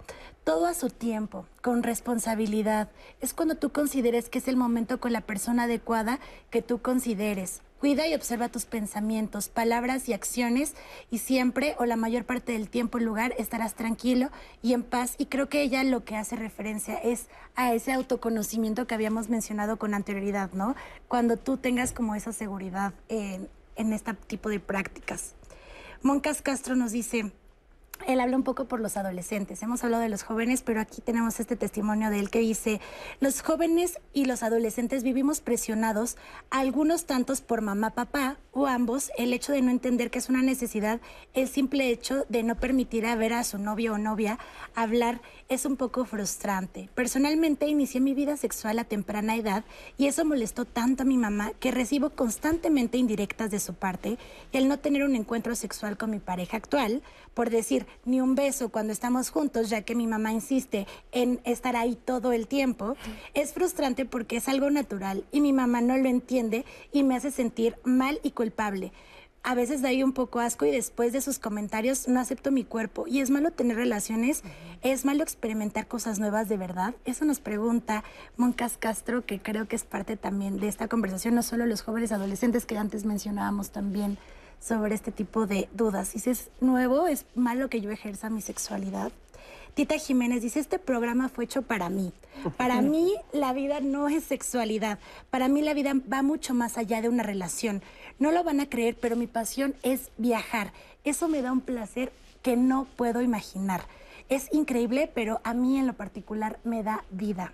Todo 0.46 0.68
a 0.68 0.76
su 0.76 0.92
tiempo, 0.92 1.48
con 1.64 1.82
responsabilidad. 1.82 2.92
Es 3.20 3.34
cuando 3.34 3.56
tú 3.56 3.72
consideres 3.72 4.30
que 4.30 4.38
es 4.38 4.48
el 4.48 4.56
momento 4.56 5.00
con 5.00 5.12
la 5.12 5.22
persona 5.22 5.64
adecuada 5.64 6.20
que 6.52 6.62
tú 6.62 6.84
consideres. 6.84 7.64
Cuida 7.80 8.08
y 8.08 8.14
observa 8.14 8.50
tus 8.50 8.66
pensamientos, 8.66 9.50
palabras 9.50 10.08
y 10.08 10.14
acciones 10.14 10.76
y 11.10 11.18
siempre 11.18 11.76
o 11.80 11.86
la 11.86 11.96
mayor 11.96 12.26
parte 12.26 12.52
del 12.52 12.70
tiempo 12.70 13.00
y 13.00 13.02
lugar 13.02 13.34
estarás 13.40 13.74
tranquilo 13.74 14.30
y 14.62 14.74
en 14.74 14.84
paz. 14.84 15.16
Y 15.18 15.26
creo 15.26 15.50
que 15.50 15.64
ella 15.64 15.84
lo 15.84 16.06
que 16.06 16.16
hace 16.16 16.36
referencia 16.36 16.94
es 16.94 17.28
a 17.56 17.74
ese 17.74 17.92
autoconocimiento 17.92 18.86
que 18.86 18.94
habíamos 18.94 19.30
mencionado 19.30 19.78
con 19.78 19.96
anterioridad, 19.96 20.52
¿no? 20.52 20.76
Cuando 21.08 21.38
tú 21.38 21.58
tengas 21.58 21.92
como 21.92 22.14
esa 22.14 22.34
seguridad 22.34 22.94
en, 23.10 23.50
en 23.78 23.94
este 23.94 24.14
tipo 24.14 24.50
de 24.50 24.60
prácticas. 24.60 25.34
Moncas 26.04 26.44
Castro 26.44 26.76
nos 26.76 26.92
dice, 26.92 27.32
él 28.08 28.20
habla 28.20 28.38
un 28.38 28.44
poco 28.44 28.66
por 28.66 28.80
los 28.80 28.98
adolescentes. 28.98 29.62
Hemos 29.64 29.84
hablado 29.84 30.04
de 30.04 30.10
los 30.10 30.24
jóvenes, 30.24 30.62
pero 30.62 30.80
aquí 30.80 31.02
tenemos 31.02 31.40
este 31.40 31.56
testimonio 31.56 32.10
de 32.10 32.20
él 32.20 32.30
que 32.30 32.40
dice, 32.40 32.82
los 33.20 33.42
jóvenes 33.42 34.00
y 34.14 34.26
los 34.26 34.44
adolescentes 34.44 35.04
vivimos 35.04 35.42
presionados, 35.42 36.18
algunos 36.50 37.06
tantos 37.06 37.42
por 37.42 37.62
mamá, 37.62 37.92
papá 37.92 38.38
o 38.52 38.68
ambos, 38.68 39.12
el 39.18 39.34
hecho 39.34 39.52
de 39.52 39.62
no 39.62 39.72
entender 39.72 40.12
que 40.12 40.20
es 40.20 40.30
una 40.30 40.42
necesidad, 40.42 41.00
el 41.34 41.48
simple 41.48 41.90
hecho 41.90 42.26
de 42.30 42.44
no 42.44 42.56
permitir 42.56 43.06
a 43.06 43.16
ver 43.16 43.34
a 43.34 43.44
su 43.44 43.58
novio 43.58 43.94
o 43.94 43.98
novia 43.98 44.40
hablar 44.76 45.22
es 45.50 45.66
un 45.66 45.76
poco 45.76 46.06
frustrante. 46.06 46.90
Personalmente 46.96 47.68
inicié 47.68 48.02
mi 48.02 48.14
vida 48.14 48.38
sexual 48.38 48.80
a 48.80 48.84
temprana 48.84 49.36
edad 49.36 49.64
y 49.98 50.08
eso 50.08 50.26
molestó 50.26 50.66
tanto 50.66 51.04
a 51.04 51.06
mi 51.06 51.18
mamá 51.18 51.52
que 51.60 51.72
recibo 51.72 52.12
constantemente 52.12 52.98
indirectas 52.98 53.52
de 53.52 53.60
su 53.60 53.74
parte 53.74 54.18
y 54.52 54.58
el 54.58 54.68
no 54.68 54.80
tener 54.80 55.04
un 55.04 55.16
encuentro 55.16 55.56
sexual 55.56 55.98
con 55.98 56.10
mi 56.10 56.20
pareja 56.20 56.58
actual, 56.58 57.04
por 57.34 57.50
decir 57.50 57.85
ni 58.06 58.22
un 58.22 58.36
beso 58.36 58.70
cuando 58.70 58.94
estamos 58.94 59.30
juntos, 59.30 59.70
ya 59.70 59.82
que 59.82 59.96
mi 59.96 60.08
mamá 60.08 60.32
insiste 60.32 60.88
en 61.12 61.40
estar 61.44 61.76
ahí 61.76 61.96
todo 61.96 62.32
el 62.32 62.48
tiempo, 62.48 62.96
es 63.34 63.54
frustrante 63.54 64.06
porque 64.06 64.38
es 64.38 64.48
algo 64.48 64.70
natural 64.70 65.24
y 65.32 65.42
mi 65.42 65.54
mamá 65.54 65.82
no 65.82 65.98
lo 65.98 66.10
entiende 66.10 66.66
y 66.92 67.04
me 67.04 67.16
hace 67.16 67.32
sentir 67.32 67.76
mal 67.84 68.20
y 68.24 68.32
culpable 68.32 68.92
a 69.46 69.54
veces 69.54 69.84
da 69.84 69.90
ahí 69.90 70.02
un 70.02 70.12
poco 70.12 70.40
asco 70.40 70.66
y 70.66 70.72
después 70.72 71.14
de 71.14 71.22
sus 71.22 71.38
comentarios 71.38 72.08
no 72.08 72.20
acepto 72.20 72.50
mi 72.50 72.64
cuerpo. 72.64 73.06
Y 73.08 73.22
es 73.22 73.30
malo 73.30 73.52
tener 73.52 73.78
relaciones, 73.78 74.42
es 74.82 75.06
malo 75.06 75.22
experimentar 75.22 75.88
cosas 75.88 76.18
nuevas 76.18 76.50
de 76.50 76.58
verdad. 76.58 76.96
Eso 77.06 77.26
nos 77.26 77.40
pregunta 77.40 78.04
Moncas 78.38 78.78
Castro, 78.78 79.24
que 79.24 79.40
creo 79.40 79.68
que 79.68 79.76
es 79.76 79.84
parte 79.84 80.18
también 80.18 80.60
de 80.60 80.68
esta 80.68 80.88
conversación, 80.88 81.36
no 81.36 81.44
solo 81.44 81.68
los 81.68 81.84
jóvenes 81.84 82.12
adolescentes 82.12 82.66
que 82.66 82.76
antes 82.76 83.06
mencionábamos 83.06 83.70
también 83.70 84.18
sobre 84.60 84.96
este 84.96 85.12
tipo 85.12 85.48
de 85.48 85.70
dudas. 85.74 86.10
Si 86.10 86.30
es 86.30 86.50
nuevo, 86.62 87.08
es 87.08 87.26
malo 87.36 87.70
que 87.70 87.82
yo 87.82 87.92
ejerza 87.92 88.30
mi 88.30 88.42
sexualidad. 88.42 89.12
Tita 89.76 89.98
Jiménez 89.98 90.42
dice, 90.42 90.62
este 90.62 90.80
programa 90.80 91.28
fue 91.28 91.44
hecho 91.44 91.62
para 91.62 91.90
mí. 91.90 92.14
Para 92.56 92.82
mí 92.82 93.14
la 93.34 93.52
vida 93.52 93.82
no 93.82 94.08
es 94.08 94.24
sexualidad. 94.24 95.00
Para 95.30 95.50
mí 95.50 95.62
la 95.62 95.74
vida 95.74 95.94
va 96.12 96.22
mucho 96.22 96.54
más 96.54 96.78
allá 96.78 97.02
de 97.02 97.10
una 97.10 97.24
relación. 97.24 97.84
No 98.18 98.32
lo 98.32 98.46
van 98.46 98.62
a 98.62 98.70
creer, 98.70 98.98
pero 99.00 99.18
mi 99.18 99.28
pasión 99.28 99.76
es 99.84 100.12
viajar. 100.18 100.72
Eso 101.04 101.28
me 101.28 101.42
da 101.42 101.52
un 101.52 101.60
placer 101.60 102.14
que 102.42 102.56
no 102.56 102.88
puedo 102.96 103.22
imaginar. 103.22 103.82
Es 104.30 104.48
increíble, 104.54 105.12
pero 105.14 105.42
a 105.44 105.54
mí 105.54 105.78
en 105.78 105.88
lo 105.88 105.94
particular 105.94 106.58
me 106.64 106.82
da 106.82 107.04
vida. 107.12 107.54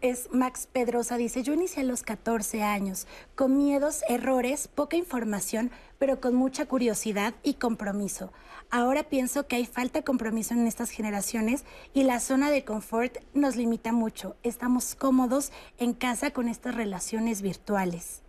Es 0.00 0.28
Max 0.32 0.68
Pedrosa 0.72 1.16
dice, 1.16 1.42
yo 1.42 1.52
inicié 1.52 1.82
a 1.82 1.86
los 1.86 2.02
14 2.02 2.62
años, 2.62 3.06
con 3.34 3.56
miedos, 3.56 4.02
errores, 4.08 4.68
poca 4.68 4.96
información, 4.96 5.70
pero 5.98 6.20
con 6.20 6.34
mucha 6.34 6.66
curiosidad 6.66 7.34
y 7.42 7.54
compromiso. 7.54 8.32
Ahora 8.70 9.04
pienso 9.04 9.46
que 9.46 9.56
hay 9.56 9.66
falta 9.66 10.00
de 10.00 10.04
compromiso 10.04 10.54
en 10.54 10.66
estas 10.66 10.90
generaciones 10.90 11.64
y 11.92 12.02
la 12.02 12.20
zona 12.20 12.50
de 12.50 12.64
confort 12.64 13.18
nos 13.32 13.56
limita 13.56 13.92
mucho. 13.92 14.36
Estamos 14.42 14.96
cómodos 14.96 15.52
en 15.78 15.94
casa 15.94 16.32
con 16.32 16.48
estas 16.48 16.74
relaciones 16.74 17.40
virtuales. 17.40 18.22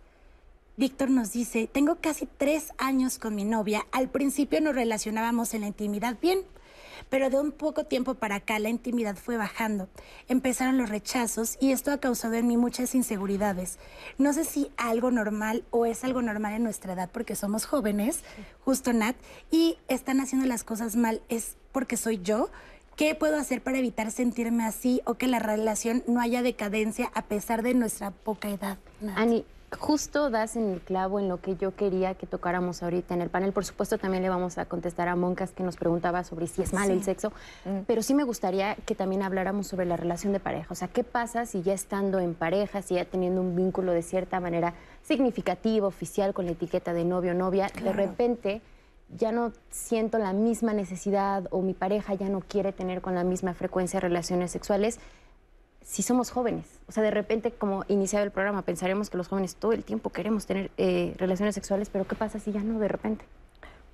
Víctor 0.76 1.10
nos 1.10 1.32
dice, 1.32 1.68
tengo 1.72 1.96
casi 2.00 2.26
tres 2.26 2.72
años 2.78 3.18
con 3.18 3.34
mi 3.34 3.44
novia. 3.44 3.86
Al 3.92 4.10
principio 4.10 4.60
nos 4.60 4.74
relacionábamos 4.74 5.54
en 5.54 5.62
la 5.62 5.68
intimidad 5.68 6.16
bien, 6.20 6.40
pero 7.08 7.30
de 7.30 7.38
un 7.40 7.52
poco 7.52 7.84
tiempo 7.84 8.14
para 8.14 8.36
acá 8.36 8.58
la 8.58 8.68
intimidad 8.68 9.16
fue 9.16 9.36
bajando. 9.36 9.88
Empezaron 10.28 10.78
los 10.78 10.88
rechazos 10.88 11.56
y 11.60 11.72
esto 11.72 11.92
ha 11.92 11.98
causado 11.98 12.34
en 12.34 12.46
mí 12.46 12.56
muchas 12.56 12.94
inseguridades. 12.94 13.78
No 14.18 14.32
sé 14.32 14.44
si 14.44 14.70
algo 14.76 15.10
normal 15.10 15.64
o 15.70 15.86
es 15.86 16.04
algo 16.04 16.22
normal 16.22 16.54
en 16.54 16.62
nuestra 16.62 16.92
edad 16.92 17.10
porque 17.12 17.36
somos 17.36 17.66
jóvenes, 17.66 18.22
justo 18.64 18.92
Nat, 18.92 19.16
y 19.50 19.78
están 19.88 20.20
haciendo 20.20 20.46
las 20.46 20.64
cosas 20.64 20.96
mal. 20.96 21.22
¿Es 21.28 21.56
porque 21.72 21.96
soy 21.96 22.20
yo? 22.22 22.50
¿Qué 22.96 23.14
puedo 23.14 23.36
hacer 23.36 23.60
para 23.62 23.78
evitar 23.78 24.10
sentirme 24.10 24.64
así 24.64 25.02
o 25.04 25.14
que 25.14 25.26
la 25.26 25.38
relación 25.38 26.02
no 26.06 26.20
haya 26.20 26.42
decadencia 26.42 27.10
a 27.14 27.22
pesar 27.22 27.62
de 27.62 27.74
nuestra 27.74 28.10
poca 28.10 28.48
edad? 28.48 28.78
Ani, 29.16 29.44
justo 29.72 30.30
das 30.30 30.56
en 30.56 30.72
el 30.72 30.80
clavo 30.80 31.18
en 31.18 31.28
lo 31.28 31.40
que 31.40 31.56
yo 31.56 31.74
quería 31.74 32.14
que 32.14 32.26
tocáramos 32.26 32.82
ahorita 32.82 33.14
en 33.14 33.22
el 33.22 33.30
panel. 33.30 33.52
Por 33.52 33.64
supuesto, 33.64 33.98
también 33.98 34.22
le 34.22 34.28
vamos 34.28 34.58
a 34.58 34.66
contestar 34.66 35.08
a 35.08 35.16
Moncas 35.16 35.50
que 35.50 35.62
nos 35.62 35.76
preguntaba 35.76 36.24
sobre 36.24 36.46
si 36.46 36.62
es 36.62 36.72
mal 36.72 36.90
el 36.90 37.02
sexo, 37.02 37.32
mm. 37.64 37.80
pero 37.86 38.02
sí 38.02 38.14
me 38.14 38.24
gustaría 38.24 38.76
que 38.86 38.94
también 38.94 39.22
habláramos 39.22 39.66
sobre 39.66 39.86
la 39.86 39.96
relación 39.96 40.32
de 40.32 40.40
pareja. 40.40 40.68
O 40.70 40.74
sea, 40.74 40.88
¿qué 40.88 41.04
pasa 41.04 41.46
si 41.46 41.62
ya 41.62 41.74
estando 41.74 42.20
en 42.20 42.34
pareja, 42.34 42.82
si 42.82 42.94
ya 42.94 43.04
teniendo 43.04 43.40
un 43.40 43.56
vínculo 43.56 43.92
de 43.92 44.02
cierta 44.02 44.40
manera 44.40 44.74
significativo, 45.02 45.86
oficial, 45.86 46.32
con 46.32 46.46
la 46.46 46.52
etiqueta 46.52 46.92
de 46.92 47.04
novio 47.04 47.32
o 47.32 47.34
novia, 47.34 47.70
de 47.82 47.92
repente 47.92 48.62
ya 49.16 49.30
no 49.32 49.52
siento 49.70 50.18
la 50.18 50.32
misma 50.32 50.72
necesidad 50.72 51.46
o 51.50 51.62
mi 51.62 51.74
pareja 51.74 52.14
ya 52.14 52.28
no 52.28 52.40
quiere 52.40 52.72
tener 52.72 53.00
con 53.00 53.14
la 53.14 53.24
misma 53.24 53.54
frecuencia 53.54 54.00
relaciones 54.00 54.50
sexuales? 54.50 54.98
Si 55.86 56.02
somos 56.02 56.30
jóvenes. 56.30 56.66
O 56.88 56.92
sea, 56.92 57.02
de 57.02 57.12
repente, 57.12 57.52
como 57.52 57.84
iniciaba 57.86 58.24
el 58.24 58.32
programa, 58.32 58.62
pensaremos 58.62 59.08
que 59.08 59.16
los 59.16 59.28
jóvenes 59.28 59.54
todo 59.54 59.72
el 59.72 59.84
tiempo 59.84 60.10
queremos 60.10 60.44
tener 60.44 60.70
eh, 60.76 61.14
relaciones 61.16 61.54
sexuales, 61.54 61.88
pero 61.90 62.06
¿qué 62.06 62.16
pasa 62.16 62.40
si 62.40 62.52
ya 62.52 62.60
no 62.60 62.80
de 62.80 62.88
repente? 62.88 63.24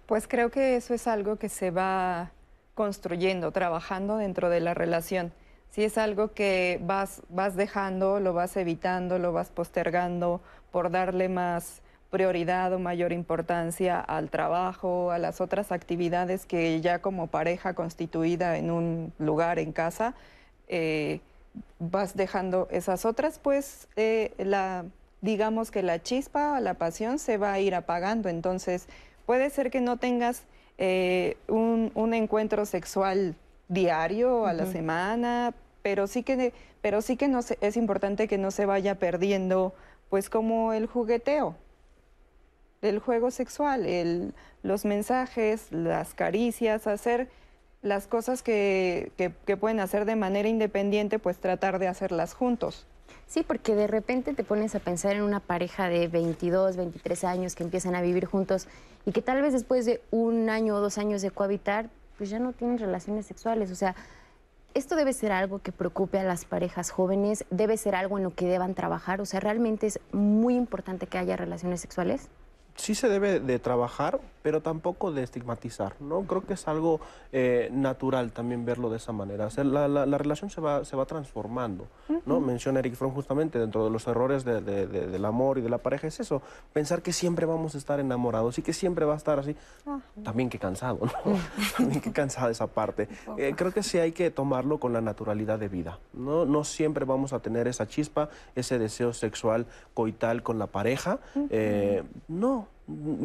Pues 0.06 0.27
creo 0.27 0.51
que 0.51 0.77
eso 0.77 0.94
es 0.94 1.06
algo 1.06 1.36
que 1.36 1.51
se 1.51 1.70
va 1.70 2.32
construyendo, 2.74 3.52
trabajando 3.52 4.16
dentro 4.16 4.48
de 4.48 4.60
la 4.60 4.73
relación. 4.73 5.32
Si 5.69 5.85
es 5.85 5.98
algo 5.98 6.32
que 6.32 6.81
vas, 6.82 7.23
vas 7.28 7.56
dejando, 7.56 8.20
lo 8.20 8.32
vas 8.32 8.56
evitando, 8.56 9.19
lo 9.19 9.32
vas 9.32 9.51
postergando 9.51 10.40
por 10.70 10.90
darle 10.90 11.28
más 11.28 11.82
prioridad 12.10 12.73
o 12.73 12.78
mayor 12.78 13.12
importancia 13.12 14.01
al 14.01 14.31
trabajo, 14.31 15.10
a 15.10 15.19
las 15.19 15.43
otras 15.43 15.73
actividades 15.73 16.47
que 16.47 16.81
ya 16.81 17.01
como 17.01 17.27
pareja 17.27 17.74
constituida 17.74 18.56
en 18.56 18.70
un 18.70 19.12
lugar 19.19 19.59
en 19.59 19.73
casa, 19.73 20.14
eh, 20.69 21.20
vas 21.78 22.16
dejando 22.16 22.68
esas 22.70 23.04
otras, 23.04 23.38
pues 23.38 23.88
eh, 23.96 24.32
la, 24.38 24.84
digamos 25.20 25.70
que 25.70 25.82
la 25.82 26.02
chispa, 26.02 26.60
la 26.60 26.74
pasión 26.74 27.18
se 27.18 27.38
va 27.38 27.52
a 27.52 27.60
ir 27.60 27.74
apagando. 27.74 28.28
Entonces, 28.28 28.86
puede 29.26 29.50
ser 29.50 29.70
que 29.70 29.80
no 29.80 29.96
tengas 29.96 30.42
eh, 30.78 31.36
un, 31.48 32.14
encuentro 32.14 32.66
sexual 32.66 33.34
diario 33.68 34.46
a 34.46 34.52
la 34.52 34.66
semana, 34.66 35.54
pero 35.82 36.06
sí 36.06 36.22
que, 36.22 36.52
pero 36.80 37.02
sí 37.02 37.16
que 37.16 37.28
no 37.28 37.40
es 37.60 37.76
importante 37.76 38.28
que 38.28 38.38
no 38.38 38.50
se 38.50 38.66
vaya 38.66 38.96
perdiendo, 38.96 39.74
pues 40.10 40.28
como 40.28 40.72
el 40.72 40.86
jugueteo, 40.86 41.54
el 42.82 42.98
juego 42.98 43.30
sexual, 43.30 43.86
el, 43.86 44.34
los 44.62 44.84
mensajes, 44.84 45.70
las 45.70 46.14
caricias, 46.14 46.86
hacer 46.86 47.28
las 47.82 48.06
cosas 48.06 48.42
que, 48.42 49.12
que, 49.16 49.56
pueden 49.56 49.80
hacer 49.80 50.04
de 50.04 50.16
manera 50.16 50.48
independiente, 50.48 51.18
pues 51.18 51.38
tratar 51.38 51.78
de 51.78 51.88
hacerlas 51.88 52.32
juntos. 52.32 52.86
Sí, 53.26 53.42
porque 53.42 53.74
de 53.74 53.88
repente 53.88 54.34
te 54.34 54.44
pones 54.44 54.74
a 54.74 54.78
pensar 54.78 55.16
en 55.16 55.22
una 55.22 55.40
pareja 55.40 55.88
de 55.88 56.06
22, 56.06 56.76
23 56.76 57.24
años 57.24 57.54
que 57.54 57.64
empiezan 57.64 57.94
a 57.94 58.02
vivir 58.02 58.26
juntos 58.26 58.68
y 59.04 59.12
que 59.12 59.20
tal 59.20 59.42
vez 59.42 59.52
después 59.52 59.84
de 59.84 60.00
un 60.10 60.48
año 60.48 60.76
o 60.76 60.80
dos 60.80 60.96
años 60.98 61.22
de 61.22 61.30
cohabitar, 61.30 61.90
pues 62.18 62.30
ya 62.30 62.38
no 62.38 62.52
tienen 62.52 62.78
relaciones 62.78 63.26
sexuales. 63.26 63.70
O 63.70 63.74
sea, 63.74 63.96
esto 64.74 64.94
debe 64.94 65.12
ser 65.12 65.32
algo 65.32 65.59
que 65.59 65.72
preocupe 65.72 66.18
a 66.18 66.24
las 66.24 66.44
parejas 66.44 66.90
jóvenes, 66.90 67.44
debe 67.50 67.76
ser 67.76 67.94
algo 67.94 68.16
en 68.16 68.24
lo 68.24 68.34
que 68.34 68.46
deban 68.46 68.74
trabajar. 68.74 69.20
O 69.20 69.26
sea, 69.26 69.40
realmente 69.40 69.88
es 69.88 69.98
muy 70.12 70.54
importante 70.54 71.06
que 71.06 71.18
haya 71.18 71.36
relaciones 71.36 71.80
sexuales 71.80 72.28
sí 72.76 72.94
se 72.94 73.08
debe 73.08 73.40
de 73.40 73.58
trabajar, 73.58 74.20
pero 74.42 74.60
tampoco 74.60 75.12
de 75.12 75.22
estigmatizar, 75.22 75.94
¿no? 76.00 76.22
Creo 76.22 76.44
que 76.44 76.54
es 76.54 76.66
algo 76.66 77.00
eh, 77.30 77.68
natural 77.72 78.32
también 78.32 78.64
verlo 78.64 78.90
de 78.90 78.96
esa 78.96 79.12
manera. 79.12 79.48
la, 79.56 79.88
la, 79.88 80.18
relación 80.18 80.50
se 80.50 80.60
va, 80.60 80.84
se 80.84 80.96
va 80.96 81.06
transformando, 81.06 81.86
¿no? 82.26 82.40
Menciona 82.40 82.80
Eric 82.80 82.94
Fromm 82.94 83.14
justamente 83.14 83.58
dentro 83.58 83.84
de 83.84 83.90
los 83.90 84.06
errores 84.06 84.44
de, 84.44 84.60
del 84.60 85.24
amor 85.24 85.58
y 85.58 85.60
de 85.60 85.70
la 85.70 85.78
pareja, 85.78 86.06
es 86.08 86.20
eso, 86.20 86.42
pensar 86.72 87.02
que 87.02 87.12
siempre 87.12 87.46
vamos 87.46 87.74
a 87.74 87.78
estar 87.78 88.00
enamorados 88.00 88.58
y 88.58 88.62
que 88.62 88.72
siempre 88.72 89.04
va 89.04 89.14
a 89.14 89.16
estar 89.16 89.38
así. 89.38 89.56
También 90.24 90.50
que 90.50 90.58
cansado, 90.58 90.98
¿no? 91.02 91.38
también 91.76 92.00
que 92.00 92.12
cansada 92.12 92.50
esa 92.50 92.66
parte. 92.66 93.08
Eh, 93.36 93.54
creo 93.56 93.72
que 93.72 93.82
sí 93.82 93.98
hay 93.98 94.12
que 94.12 94.30
tomarlo 94.30 94.78
con 94.78 94.92
la 94.92 95.00
naturalidad 95.00 95.58
de 95.58 95.68
vida, 95.68 95.98
¿no? 96.12 96.44
No 96.46 96.64
siempre 96.64 97.04
vamos 97.04 97.32
a 97.32 97.38
tener 97.38 97.68
esa 97.68 97.86
chispa, 97.86 98.28
ese 98.56 98.78
deseo 98.78 99.12
sexual 99.12 99.66
coital 99.94 100.42
con 100.42 100.58
la 100.58 100.66
pareja. 100.66 101.20
Eh, 101.50 102.02
no, 102.28 102.68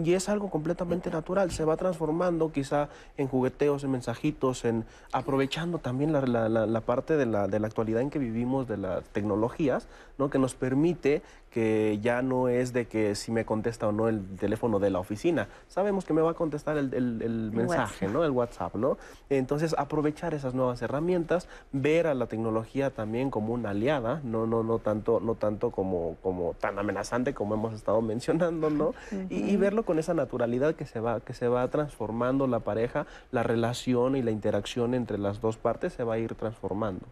y 0.03 0.13
es 0.13 0.29
algo 0.29 0.49
completamente 0.49 1.09
natural, 1.09 1.51
se 1.51 1.65
va 1.65 1.77
transformando 1.77 2.51
quizá 2.51 2.89
en 3.17 3.27
jugueteos, 3.27 3.83
en 3.83 3.91
mensajitos, 3.91 4.65
en 4.65 4.85
aprovechando 5.11 5.79
también 5.79 6.11
la, 6.11 6.21
la, 6.21 6.81
parte 6.81 7.17
de 7.17 7.25
la, 7.25 7.47
de 7.47 7.59
la, 7.59 7.67
actualidad 7.67 8.01
en 8.01 8.09
que 8.09 8.19
vivimos, 8.19 8.67
de 8.67 8.77
las 8.77 9.03
tecnologías, 9.09 9.87
¿no? 10.17 10.29
que 10.29 10.39
nos 10.39 10.55
permite 10.55 11.21
que 11.57 11.97
ya 12.03 12.21
no 12.21 12.49
es 12.49 12.71
de 12.71 12.85
que 12.85 13.15
si 13.15 13.31
me 13.31 13.43
contesta 13.43 13.87
o 13.87 13.91
no 13.91 14.07
el 14.07 14.23
teléfono 14.37 14.77
de 14.77 14.91
la 14.91 14.99
oficina, 14.99 15.47
sabemos 15.67 16.05
que 16.05 16.13
me 16.13 16.21
va 16.21 16.29
a 16.29 16.33
contestar 16.35 16.77
el, 16.77 16.93
el, 16.93 17.51
mensaje, 17.51 18.07
¿no? 18.07 18.23
el 18.23 18.29
WhatsApp. 18.29 18.75
¿no? 18.75 18.99
Entonces 19.31 19.73
aprovechar 19.75 20.35
esas 20.35 20.53
nuevas 20.53 20.83
herramientas, 20.83 21.47
ver 21.71 22.05
a 22.05 22.13
la 22.13 22.27
tecnología 22.27 22.91
también 22.91 23.31
como 23.31 23.55
una 23.55 23.71
aliada, 23.71 24.21
no, 24.23 24.45
no, 24.45 24.61
no 24.61 24.77
tanto, 24.77 25.19
no 25.19 25.33
tanto 25.33 25.71
como, 25.71 26.17
como 26.21 26.53
tan 26.59 26.77
amenazante 26.77 27.33
como 27.33 27.55
hemos 27.55 27.73
estado 27.73 28.01
mencionando, 28.03 28.69
¿no? 28.69 28.93
y, 29.27 29.37
y, 29.49 29.57
verlo 29.57 29.81
con 29.81 29.97
esa 29.97 30.13
naturalidad 30.13 30.75
que 30.75 30.85
se, 30.85 30.99
va, 30.99 31.21
que 31.21 31.33
se 31.33 31.47
va 31.47 31.67
transformando 31.69 32.45
la 32.45 32.59
pareja, 32.59 33.07
la 33.31 33.41
relación 33.41 34.15
y 34.15 34.21
la 34.21 34.29
interacción 34.29 34.93
entre 34.93 35.17
las 35.17 35.41
dos 35.41 35.57
partes 35.57 35.93
se 35.93 36.03
va 36.03 36.13
a 36.13 36.19
ir 36.19 36.35
transformando. 36.35 37.07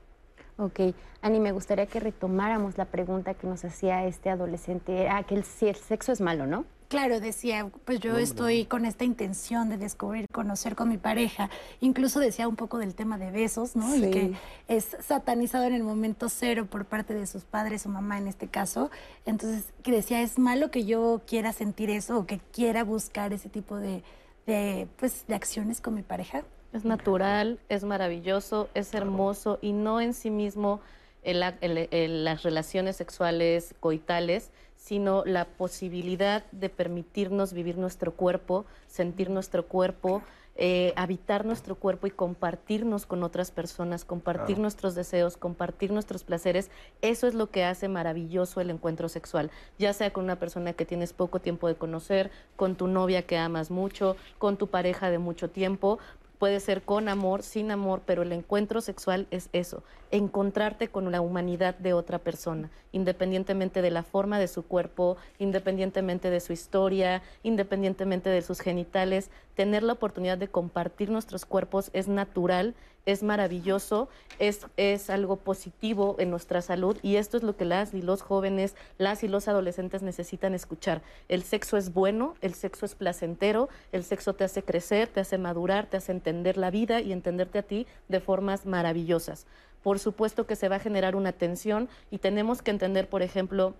Ok, 0.57 0.79
Ani, 1.21 1.39
me 1.39 1.51
gustaría 1.51 1.85
que 1.85 1.99
retomáramos 1.99 2.77
la 2.77 2.85
pregunta 2.85 3.33
que 3.33 3.45
nos 3.45 3.65
hacía 3.65 4.05
este 4.05 4.29
adolescente, 4.29 5.09
ah, 5.09 5.23
que 5.23 5.35
el, 5.35 5.43
si 5.43 5.67
el 5.67 5.75
sexo 5.75 6.11
es 6.13 6.21
malo, 6.21 6.47
¿no? 6.47 6.65
Claro, 6.87 7.19
decía, 7.19 7.67
pues 7.83 7.99
yo 7.99 8.17
estoy 8.17 8.65
con 8.65 8.85
esta 8.85 9.03
intención 9.03 9.69
de 9.69 9.77
descubrir, 9.77 10.27
conocer 10.31 10.75
con 10.75 10.87
mi 10.87 10.97
pareja. 10.97 11.49
Incluso 11.81 12.19
decía 12.19 12.47
un 12.47 12.55
poco 12.55 12.77
del 12.77 12.93
tema 12.93 13.17
de 13.17 13.31
besos, 13.31 13.75
¿no? 13.75 13.95
Y 13.95 14.11
que 14.11 14.33
es 14.67 14.95
satanizado 15.01 15.65
en 15.65 15.73
el 15.73 15.83
momento 15.83 16.29
cero 16.29 16.67
por 16.69 16.85
parte 16.85 17.15
de 17.15 17.25
sus 17.25 17.43
padres 17.43 17.85
o 17.87 17.89
mamá 17.89 18.19
en 18.19 18.27
este 18.27 18.47
caso. 18.47 18.91
Entonces, 19.25 19.65
que 19.81 19.91
decía, 19.91 20.21
es 20.21 20.37
malo 20.37 20.69
que 20.69 20.85
yo 20.85 21.21
quiera 21.25 21.53
sentir 21.53 21.89
eso 21.89 22.19
o 22.19 22.25
que 22.27 22.39
quiera 22.53 22.83
buscar 22.83 23.33
ese 23.33 23.49
tipo 23.49 23.77
de, 23.77 24.03
de, 24.45 24.87
pues, 24.97 25.25
de 25.27 25.33
acciones 25.33 25.81
con 25.81 25.95
mi 25.95 26.03
pareja. 26.03 26.43
Es 26.75 26.83
natural, 26.83 27.57
es 27.69 27.85
maravilloso, 27.85 28.67
es 28.73 28.93
hermoso 28.93 29.59
y 29.61 29.71
no 29.71 30.01
en 30.01 30.13
sí 30.13 30.29
mismo 30.29 30.81
las 31.23 32.43
relaciones 32.43 32.97
sexuales 32.97 33.73
coitales, 33.79 34.51
sino 34.75 35.23
la 35.23 35.45
posibilidad 35.45 36.43
de 36.51 36.67
permitirnos 36.67 37.53
vivir 37.53 37.77
nuestro 37.77 38.11
cuerpo, 38.11 38.65
sentir 38.87 39.29
nuestro 39.29 39.65
cuerpo, 39.67 40.21
eh, 40.57 40.91
habitar 40.97 41.45
nuestro 41.45 41.75
cuerpo 41.75 42.07
y 42.07 42.11
compartirnos 42.11 43.05
con 43.05 43.23
otras 43.23 43.51
personas, 43.51 44.03
compartir 44.03 44.59
nuestros 44.59 44.95
deseos, 44.95 45.37
compartir 45.37 45.91
nuestros 45.91 46.25
placeres, 46.25 46.69
eso 47.01 47.25
es 47.27 47.35
lo 47.35 47.49
que 47.51 47.63
hace 47.63 47.87
maravilloso 47.87 48.59
el 48.59 48.69
encuentro 48.69 49.07
sexual, 49.07 49.49
ya 49.79 49.93
sea 49.93 50.11
con 50.11 50.25
una 50.25 50.39
persona 50.39 50.73
que 50.73 50.85
tienes 50.85 51.13
poco 51.13 51.39
tiempo 51.39 51.69
de 51.69 51.75
conocer, 51.75 52.31
con 52.57 52.75
tu 52.75 52.87
novia 52.87 53.21
que 53.21 53.37
amas 53.37 53.71
mucho, 53.71 54.17
con 54.37 54.57
tu 54.57 54.67
pareja 54.67 55.09
de 55.09 55.19
mucho 55.19 55.49
tiempo, 55.49 55.99
puede 56.37 56.59
ser 56.59 56.83
con 56.83 57.09
amor, 57.09 57.43
sin 57.43 57.71
amor, 57.71 58.01
pero 58.05 58.21
el 58.21 58.31
encuentro 58.31 58.81
sexual 58.81 59.27
es 59.31 59.49
eso, 59.53 59.83
encontrarte 60.11 60.89
con 60.89 61.11
la 61.11 61.21
humanidad 61.21 61.75
de 61.75 61.93
otra 61.93 62.19
persona, 62.19 62.69
independientemente 62.91 63.81
de 63.81 63.91
la 63.91 64.03
forma 64.03 64.39
de 64.39 64.47
su 64.47 64.63
cuerpo, 64.63 65.17
independientemente 65.39 66.29
de 66.29 66.39
su 66.39 66.53
historia, 66.53 67.21
independientemente 67.43 68.29
de 68.29 68.41
sus 68.41 68.59
genitales, 68.59 69.29
tener 69.55 69.83
la 69.83 69.93
oportunidad 69.93 70.37
de 70.37 70.47
compartir 70.47 71.09
nuestros 71.09 71.45
cuerpos 71.45 71.89
es 71.93 72.07
natural 72.07 72.75
es 73.05 73.23
maravilloso, 73.23 74.09
es, 74.39 74.65
es 74.77 75.09
algo 75.09 75.37
positivo 75.37 76.15
en 76.19 76.29
nuestra 76.29 76.61
salud 76.61 76.97
y 77.01 77.15
esto 77.17 77.37
es 77.37 77.43
lo 77.43 77.55
que 77.55 77.65
las 77.65 77.93
y 77.93 78.01
los 78.01 78.21
jóvenes, 78.21 78.75
las 78.97 79.23
y 79.23 79.27
los 79.27 79.47
adolescentes 79.47 80.01
necesitan 80.01 80.53
escuchar. 80.53 81.01
El 81.29 81.43
sexo 81.43 81.77
es 81.77 81.93
bueno, 81.93 82.35
el 82.41 82.53
sexo 82.53 82.85
es 82.85 82.95
placentero, 82.95 83.69
el 83.91 84.03
sexo 84.03 84.33
te 84.33 84.43
hace 84.43 84.63
crecer, 84.63 85.07
te 85.07 85.19
hace 85.19 85.37
madurar, 85.37 85.87
te 85.87 85.97
hace 85.97 86.11
entender 86.11 86.57
la 86.57 86.71
vida 86.71 87.01
y 87.01 87.11
entenderte 87.11 87.59
a 87.59 87.63
ti 87.63 87.85
de 88.07 88.19
formas 88.19 88.65
maravillosas. 88.65 89.45
Por 89.83 89.99
supuesto 89.99 90.47
que 90.47 90.55
se 90.55 90.67
va 90.67 90.77
a 90.77 90.79
generar 90.79 91.15
una 91.15 91.31
tensión 91.31 91.89
y 92.09 92.17
tenemos 92.17 92.63
que 92.63 92.71
entender, 92.71 93.07
por 93.07 93.21
ejemplo, 93.21 93.75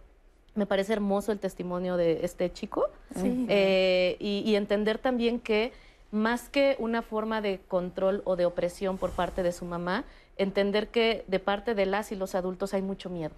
me 0.53 0.67
parece 0.67 0.93
hermoso 0.93 1.31
el 1.31 1.39
testimonio 1.39 1.97
de 1.97 2.23
este 2.23 2.53
chico 2.53 2.87
eh, 3.17 4.15
y 4.19 4.55
entender 4.55 4.99
también 4.99 5.39
que 5.39 5.73
más 6.15 6.49
que 6.49 6.77
una 6.79 7.01
forma 7.01 7.41
de 7.41 7.59
control 7.67 8.21
o 8.25 8.35
de 8.35 8.45
opresión 8.45 8.97
por 8.97 9.11
parte 9.11 9.43
de 9.43 9.51
su 9.51 9.65
mamá, 9.65 10.05
entender 10.37 10.87
que 10.87 11.25
de 11.27 11.39
parte 11.39 11.75
de 11.75 11.85
las 11.85 12.11
y 12.11 12.15
los 12.15 12.35
adultos 12.35 12.73
hay 12.73 12.81
mucho 12.81 13.09
miedo. 13.09 13.33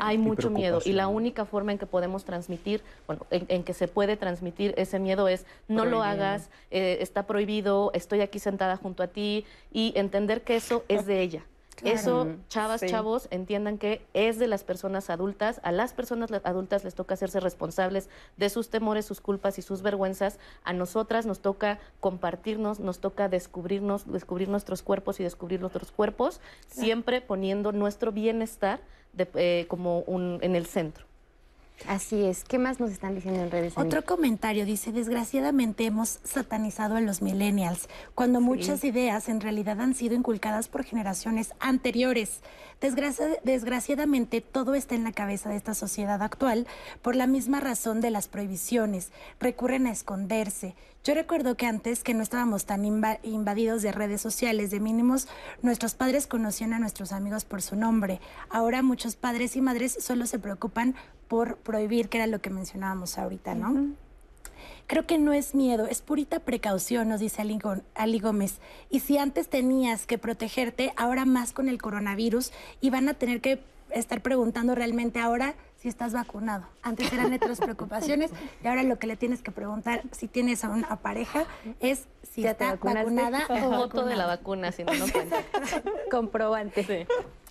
Hay 0.00 0.18
mucho 0.18 0.50
miedo. 0.50 0.80
Y 0.84 0.92
la 0.92 1.08
única 1.08 1.44
forma 1.44 1.72
en 1.72 1.78
que 1.78 1.86
podemos 1.86 2.24
transmitir, 2.24 2.80
bueno, 3.06 3.26
en, 3.30 3.64
que 3.64 3.74
se 3.74 3.88
puede 3.88 4.16
transmitir 4.16 4.72
ese 4.76 5.00
miedo 5.00 5.26
es 5.28 5.46
no 5.66 5.84
lo 5.84 6.02
hagas, 6.02 6.48
eh, 6.70 6.98
está 7.00 7.26
prohibido, 7.26 7.90
estoy 7.92 8.20
aquí 8.20 8.38
sentada 8.38 8.76
junto 8.76 9.02
a 9.02 9.08
ti 9.08 9.44
y 9.72 9.92
entender 9.96 10.42
que 10.42 10.56
eso 10.56 10.84
es 10.88 11.06
de 11.06 11.20
ella. 11.20 11.44
Eso, 11.84 12.28
chavas, 12.48 12.80
chavos, 12.84 13.28
entiendan 13.30 13.78
que 13.78 14.06
es 14.14 14.38
de 14.38 14.46
las 14.46 14.64
personas 14.64 15.10
adultas. 15.10 15.60
A 15.62 15.72
las 15.72 15.92
personas 15.92 16.30
adultas 16.44 16.84
les 16.84 16.94
toca 16.94 17.14
hacerse 17.14 17.40
responsables 17.40 18.08
de 18.36 18.50
sus 18.50 18.70
temores, 18.70 19.06
sus 19.06 19.20
culpas 19.20 19.58
y 19.58 19.62
sus 19.62 19.82
vergüenzas. 19.82 20.38
A 20.64 20.72
nosotras 20.72 21.26
nos 21.26 21.40
toca 21.40 21.78
compartirnos, 22.00 22.80
nos 22.80 23.00
toca 23.00 23.28
descubrirnos, 23.28 24.10
descubrir 24.10 24.48
nuestros 24.48 24.82
cuerpos 24.82 25.20
y 25.20 25.24
descubrir 25.24 25.60
nuestros 25.60 25.90
cuerpos, 25.90 26.40
siempre 26.66 27.20
poniendo 27.20 27.72
nuestro 27.72 28.12
bienestar 28.12 28.80
eh, 29.16 29.66
como 29.68 30.00
un, 30.00 30.38
en 30.42 30.54
el 30.54 30.66
centro. 30.66 31.07
Así 31.86 32.24
es. 32.24 32.44
¿Qué 32.44 32.58
más 32.58 32.80
nos 32.80 32.90
están 32.90 33.14
diciendo 33.14 33.42
en 33.42 33.50
redes? 33.50 33.74
Otro 33.76 34.04
comentario 34.04 34.64
dice, 34.64 34.92
desgraciadamente 34.92 35.86
hemos 35.86 36.18
satanizado 36.24 36.96
a 36.96 37.00
los 37.00 37.22
millennials, 37.22 37.88
cuando 38.14 38.40
muchas 38.40 38.82
ideas 38.84 39.28
en 39.28 39.40
realidad 39.40 39.80
han 39.80 39.94
sido 39.94 40.14
inculcadas 40.14 40.68
por 40.68 40.84
generaciones 40.84 41.54
anteriores. 41.60 42.40
desgraciadamente 43.44 44.40
todo 44.40 44.74
está 44.74 44.94
en 44.94 45.04
la 45.04 45.12
cabeza 45.12 45.48
de 45.48 45.56
esta 45.56 45.74
sociedad 45.74 46.22
actual 46.22 46.66
por 47.02 47.16
la 47.16 47.26
misma 47.26 47.60
razón 47.60 48.00
de 48.00 48.10
las 48.10 48.28
prohibiciones. 48.28 49.10
Recurren 49.40 49.86
a 49.86 49.92
esconderse. 49.92 50.74
Yo 51.04 51.14
recuerdo 51.14 51.56
que 51.56 51.66
antes 51.66 52.02
que 52.02 52.12
no 52.12 52.22
estábamos 52.22 52.66
tan 52.66 52.84
invadidos 52.84 53.82
de 53.82 53.92
redes 53.92 54.20
sociales, 54.20 54.70
de 54.70 54.80
mínimos, 54.80 55.28
nuestros 55.62 55.94
padres 55.94 56.26
conocían 56.26 56.74
a 56.74 56.78
nuestros 56.80 57.12
amigos 57.12 57.44
por 57.44 57.62
su 57.62 57.76
nombre. 57.76 58.20
Ahora 58.50 58.82
muchos 58.82 59.16
padres 59.16 59.56
y 59.56 59.60
madres 59.60 59.96
solo 60.00 60.26
se 60.26 60.38
preocupan 60.38 60.96
por 61.28 61.58
prohibir, 61.58 62.08
que 62.08 62.18
era 62.18 62.26
lo 62.26 62.40
que 62.40 62.50
mencionábamos 62.50 63.18
ahorita, 63.18 63.54
¿no? 63.54 63.94
Creo 64.86 65.06
que 65.06 65.18
no 65.18 65.34
es 65.34 65.54
miedo, 65.54 65.86
es 65.86 66.00
purita 66.00 66.40
precaución, 66.40 67.10
nos 67.10 67.20
dice 67.20 67.42
Ali 67.94 68.18
Gómez. 68.18 68.58
Y 68.88 69.00
si 69.00 69.18
antes 69.18 69.48
tenías 69.48 70.06
que 70.06 70.16
protegerte, 70.16 70.94
ahora 70.96 71.26
más 71.26 71.52
con 71.52 71.68
el 71.68 71.80
coronavirus 71.80 72.52
y 72.80 72.88
van 72.88 73.08
a 73.08 73.14
tener 73.14 73.42
que 73.42 73.62
estar 73.90 74.22
preguntando 74.22 74.74
realmente 74.74 75.20
ahora 75.20 75.54
si 75.76 75.88
estás 75.88 76.12
vacunado. 76.12 76.66
Antes 76.82 77.12
eran 77.12 77.32
otras 77.32 77.60
preocupaciones 77.60 78.30
y 78.64 78.66
ahora 78.66 78.82
lo 78.82 78.98
que 78.98 79.06
le 79.06 79.16
tienes 79.16 79.42
que 79.42 79.52
preguntar 79.52 80.02
si 80.12 80.26
tienes 80.26 80.64
a 80.64 80.70
una 80.70 80.96
pareja 80.96 81.46
es 81.80 82.06
si 82.22 82.46
está 82.46 82.74
vacunada 82.76 83.46
o 83.48 83.76
foto 83.76 84.04
de 84.06 84.16
la 84.16 84.26
vacuna, 84.26 84.72
si 84.72 84.84
no, 84.84 84.94
no 84.94 85.06
cuenta. 85.12 85.36
Comprobante. 86.10 87.06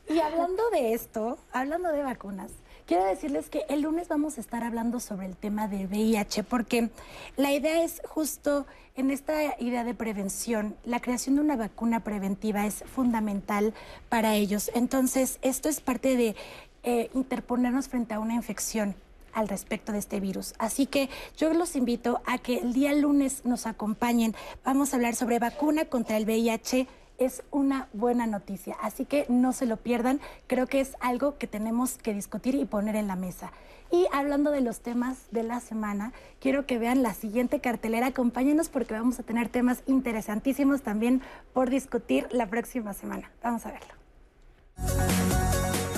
Y 0.09 0.19
hablando 0.19 0.69
de 0.71 0.93
esto, 0.93 1.37
hablando 1.51 1.91
de 1.91 2.01
vacunas, 2.01 2.51
quiero 2.87 3.03
decirles 3.03 3.49
que 3.49 3.65
el 3.69 3.81
lunes 3.81 4.07
vamos 4.07 4.37
a 4.37 4.41
estar 4.41 4.63
hablando 4.63 4.99
sobre 4.99 5.27
el 5.27 5.35
tema 5.35 5.67
del 5.67 5.87
VIH, 5.87 6.43
porque 6.43 6.89
la 7.35 7.51
idea 7.51 7.83
es 7.83 8.01
justo 8.07 8.65
en 8.95 9.11
esta 9.11 9.59
idea 9.59 9.83
de 9.83 9.93
prevención, 9.93 10.75
la 10.85 11.01
creación 11.01 11.35
de 11.35 11.41
una 11.41 11.57
vacuna 11.57 11.99
preventiva 11.99 12.65
es 12.65 12.83
fundamental 12.85 13.73
para 14.09 14.33
ellos. 14.35 14.71
Entonces, 14.73 15.37
esto 15.41 15.69
es 15.69 15.81
parte 15.81 16.15
de 16.15 16.35
eh, 16.83 17.11
interponernos 17.13 17.89
frente 17.89 18.15
a 18.15 18.19
una 18.19 18.33
infección 18.33 18.95
al 19.33 19.49
respecto 19.49 19.91
de 19.91 19.99
este 19.99 20.19
virus. 20.19 20.55
Así 20.57 20.87
que 20.87 21.09
yo 21.37 21.53
los 21.53 21.75
invito 21.75 22.21
a 22.25 22.39
que 22.39 22.57
el 22.57 22.73
día 22.73 22.93
lunes 22.93 23.45
nos 23.45 23.67
acompañen. 23.67 24.33
Vamos 24.63 24.93
a 24.93 24.95
hablar 24.95 25.13
sobre 25.13 25.37
vacuna 25.37 25.85
contra 25.85 26.17
el 26.17 26.25
VIH. 26.25 26.87
Es 27.17 27.43
una 27.51 27.87
buena 27.93 28.27
noticia, 28.27 28.75
así 28.81 29.05
que 29.05 29.25
no 29.27 29.51
se 29.53 29.65
lo 29.65 29.77
pierdan. 29.77 30.19
Creo 30.45 30.67
que 30.67 30.79
es 30.79 30.95
algo 30.99 31.37
que 31.37 31.47
tenemos 31.47 31.97
que 31.97 32.13
discutir 32.13 32.55
y 32.55 32.65
poner 32.65 32.95
en 32.95 33.07
la 33.07 33.15
mesa. 33.15 33.51
Y 33.91 34.05
hablando 34.11 34.51
de 34.51 34.61
los 34.61 34.81
temas 34.81 35.17
de 35.31 35.43
la 35.43 35.59
semana, 35.59 36.11
quiero 36.39 36.65
que 36.65 36.77
vean 36.77 37.03
la 37.03 37.13
siguiente 37.13 37.59
cartelera. 37.59 38.07
Acompáñenos 38.07 38.69
porque 38.69 38.93
vamos 38.93 39.19
a 39.19 39.23
tener 39.23 39.49
temas 39.49 39.81
interesantísimos 39.87 40.81
también 40.81 41.21
por 41.53 41.69
discutir 41.69 42.27
la 42.31 42.47
próxima 42.47 42.93
semana. 42.93 43.31
Vamos 43.41 43.65
a 43.65 43.71
verlo. 43.71 43.93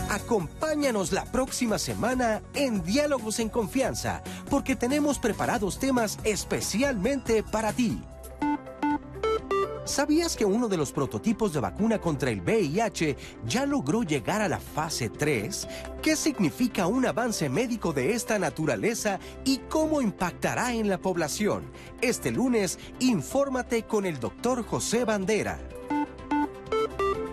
Acompáñanos 0.10 1.12
la 1.12 1.26
próxima 1.26 1.78
semana 1.78 2.42
en 2.54 2.84
Diálogos 2.84 3.40
en 3.40 3.50
Confianza, 3.50 4.24
porque 4.50 4.76
tenemos 4.76 5.20
preparados 5.20 5.80
temas 5.80 6.18
especialmente 6.24 7.44
para 7.44 7.74
ti. 7.74 8.02
¿Sabías 9.90 10.36
que 10.38 10.46
uno 10.46 10.68
de 10.68 10.78
los 10.78 10.92
prototipos 10.92 11.52
de 11.52 11.62
vacuna 11.62 12.00
contra 12.00 12.30
el 12.30 12.42
VIH 12.42 13.18
ya 13.48 13.66
logró 13.66 14.04
llegar 14.04 14.40
a 14.40 14.48
la 14.48 14.60
fase 14.60 15.10
3? 15.10 15.68
¿Qué 16.04 16.16
significa 16.16 16.86
un 16.86 17.08
avance 17.08 17.50
médico 17.50 17.92
de 17.92 18.14
esta 18.14 18.38
naturaleza 18.38 19.20
y 19.46 19.58
cómo 19.68 20.00
impactará 20.04 20.76
en 20.76 20.90
la 20.90 21.00
población? 21.00 21.64
Este 22.02 22.30
lunes, 22.30 22.78
infórmate 23.00 23.82
con 23.82 24.06
el 24.06 24.20
doctor 24.20 24.64
José 24.64 25.06
Bandera. 25.06 25.60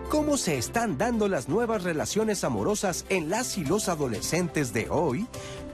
¿Cómo 0.09 0.39
se 0.39 0.57
están 0.57 0.97
dando 0.97 1.29
las 1.29 1.51
nuevas 1.51 1.83
relaciones 1.83 2.43
amorosas 2.43 3.05
en 3.11 3.29
las 3.29 3.59
y 3.59 3.67
los 3.67 3.91
adolescentes 3.91 4.73
de 4.73 4.89
hoy? 4.89 5.27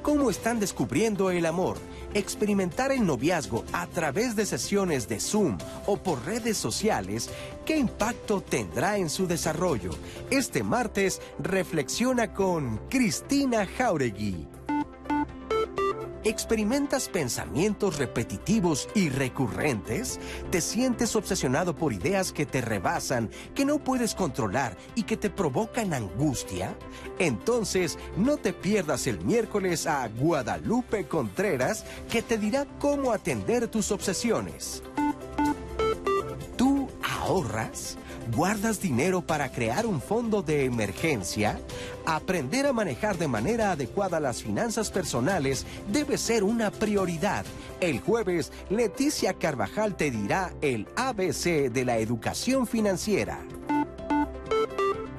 ¿Cómo 0.03 0.31
están 0.31 0.59
descubriendo 0.59 1.31
el 1.31 1.47
amor? 1.47 1.77
Experimentar 2.13 2.91
el 2.91 3.07
noviazgo 3.07 3.65
a 3.73 3.87
través 3.87 4.35
de 4.35 4.47
sesiones 4.47 5.09
de 5.09 5.21
Zoom 5.21 5.59
o 5.87 5.97
por 5.97 6.27
redes 6.27 6.57
sociales, 6.57 7.31
¿qué 7.65 7.77
impacto 7.77 8.41
tendrá 8.41 8.99
en 8.99 9.09
su 9.09 9.29
desarrollo? 9.29 9.93
Este 10.29 10.65
martes 10.65 11.21
reflexiona 11.39 12.35
con 12.35 12.81
Cristina 12.89 13.65
Jauregui. 13.65 14.49
¿Experimentas 16.25 17.09
pensamientos 17.09 17.99
repetitivos 17.99 18.89
y 18.95 19.09
recurrentes? 19.09 20.21
¿Te 20.53 20.61
sientes 20.61 21.17
obsesionado 21.17 21.75
por 21.75 21.93
ideas 21.93 22.33
que 22.33 22.47
te 22.47 22.61
rebasan, 22.61 23.29
que 23.57 23.65
no 23.65 23.81
puedes 23.83 24.15
controlar 24.15 24.77
y 24.95 25.03
que 25.03 25.17
te 25.17 25.31
provocan 25.31 25.93
angustia? 25.93 26.77
Entonces, 27.19 27.99
no 28.17 28.37
te 28.37 28.53
pierdas 28.53 29.09
el 29.09 29.19
miércoles 29.25 29.89
a 29.89 30.07
Guadalupe 30.07 31.09
Contreras, 31.09 31.85
que 32.09 32.23
te 32.23 32.39
dirá 32.39 32.67
cómo 32.79 33.11
atender 33.11 33.67
tus 33.67 33.91
obsesiones. 33.91 34.85
¿Tú 36.57 36.89
ahorras? 37.03 37.99
¿Guardas 38.35 38.81
dinero 38.81 39.21
para 39.21 39.53
crear 39.53 39.85
un 39.85 40.01
fondo 40.01 40.41
de 40.41 40.65
emergencia? 40.65 41.61
Aprender 42.07 42.67
a 42.67 42.73
manejar 42.73 43.19
de 43.19 43.29
manera 43.29 43.73
adecuada 43.73 44.21
las 44.21 44.43
finanzas 44.43 44.91
personales 44.91 45.67
debe 45.89 46.17
ser 46.17 46.43
una 46.43 46.71
prioridad. 46.71 47.45
El 47.81 48.01
jueves, 48.01 48.51
Leticia 48.71 49.35
Carvajal 49.35 49.97
te 49.97 50.11
dirá 50.11 50.51
el 50.63 50.89
ABC 50.97 51.71
de 51.71 51.85
la 51.85 51.99
educación 51.99 52.67
financiera. 52.67 53.39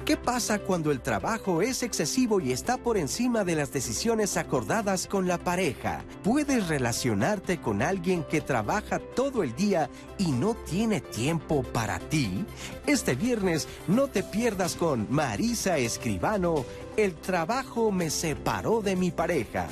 ¿Qué 0.04 0.18
pasa 0.18 0.58
cuando 0.58 0.90
el 0.90 1.00
trabajo 1.00 1.62
es 1.62 1.82
excesivo 1.82 2.38
y 2.38 2.52
está 2.52 2.76
por 2.76 2.98
encima 2.98 3.42
de 3.42 3.54
las 3.54 3.72
decisiones 3.72 4.36
acordadas 4.36 5.06
con 5.06 5.26
la 5.26 5.38
pareja? 5.38 6.04
¿Puedes 6.22 6.68
relacionarte 6.68 7.58
con 7.58 7.80
alguien 7.80 8.22
que 8.22 8.42
trabaja 8.42 8.98
todo 8.98 9.42
el 9.42 9.56
día 9.56 9.88
y 10.18 10.32
no 10.32 10.56
tiene 10.56 11.00
tiempo 11.00 11.62
para 11.62 12.00
ti? 12.00 12.44
Este 12.86 13.14
viernes 13.14 13.66
no 13.88 14.08
te 14.08 14.22
pierdas 14.22 14.76
con 14.76 15.06
Marisa 15.08 15.78
Escribano, 15.78 16.66
El 16.98 17.14
trabajo 17.14 17.90
me 17.90 18.10
separó 18.10 18.82
de 18.82 18.96
mi 18.96 19.10
pareja. 19.10 19.68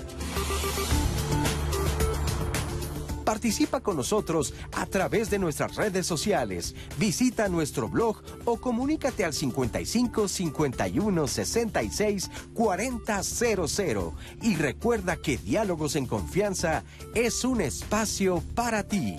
Participa 3.25 3.81
con 3.81 3.97
nosotros 3.97 4.55
a 4.73 4.87
través 4.87 5.31
de 5.31 5.39
nuestras 5.39 5.77
redes 5.77 6.07
sociales. 6.07 6.75
Visita 6.99 7.49
nuestro 7.49 7.89
blog 7.89 8.23
o 8.45 8.57
comunícate 8.57 9.25
al 9.25 9.33
55 9.33 10.29
51 10.29 11.27
66 11.27 12.31
4000 12.55 14.13
y 14.43 14.57
recuerda 14.57 15.17
que 15.17 15.39
Diálogos 15.39 15.97
en 15.97 16.07
Confianza 16.07 16.85
es 17.15 17.45
un 17.45 17.61
espacio 17.61 18.43
para 18.55 18.83
ti. 18.83 19.17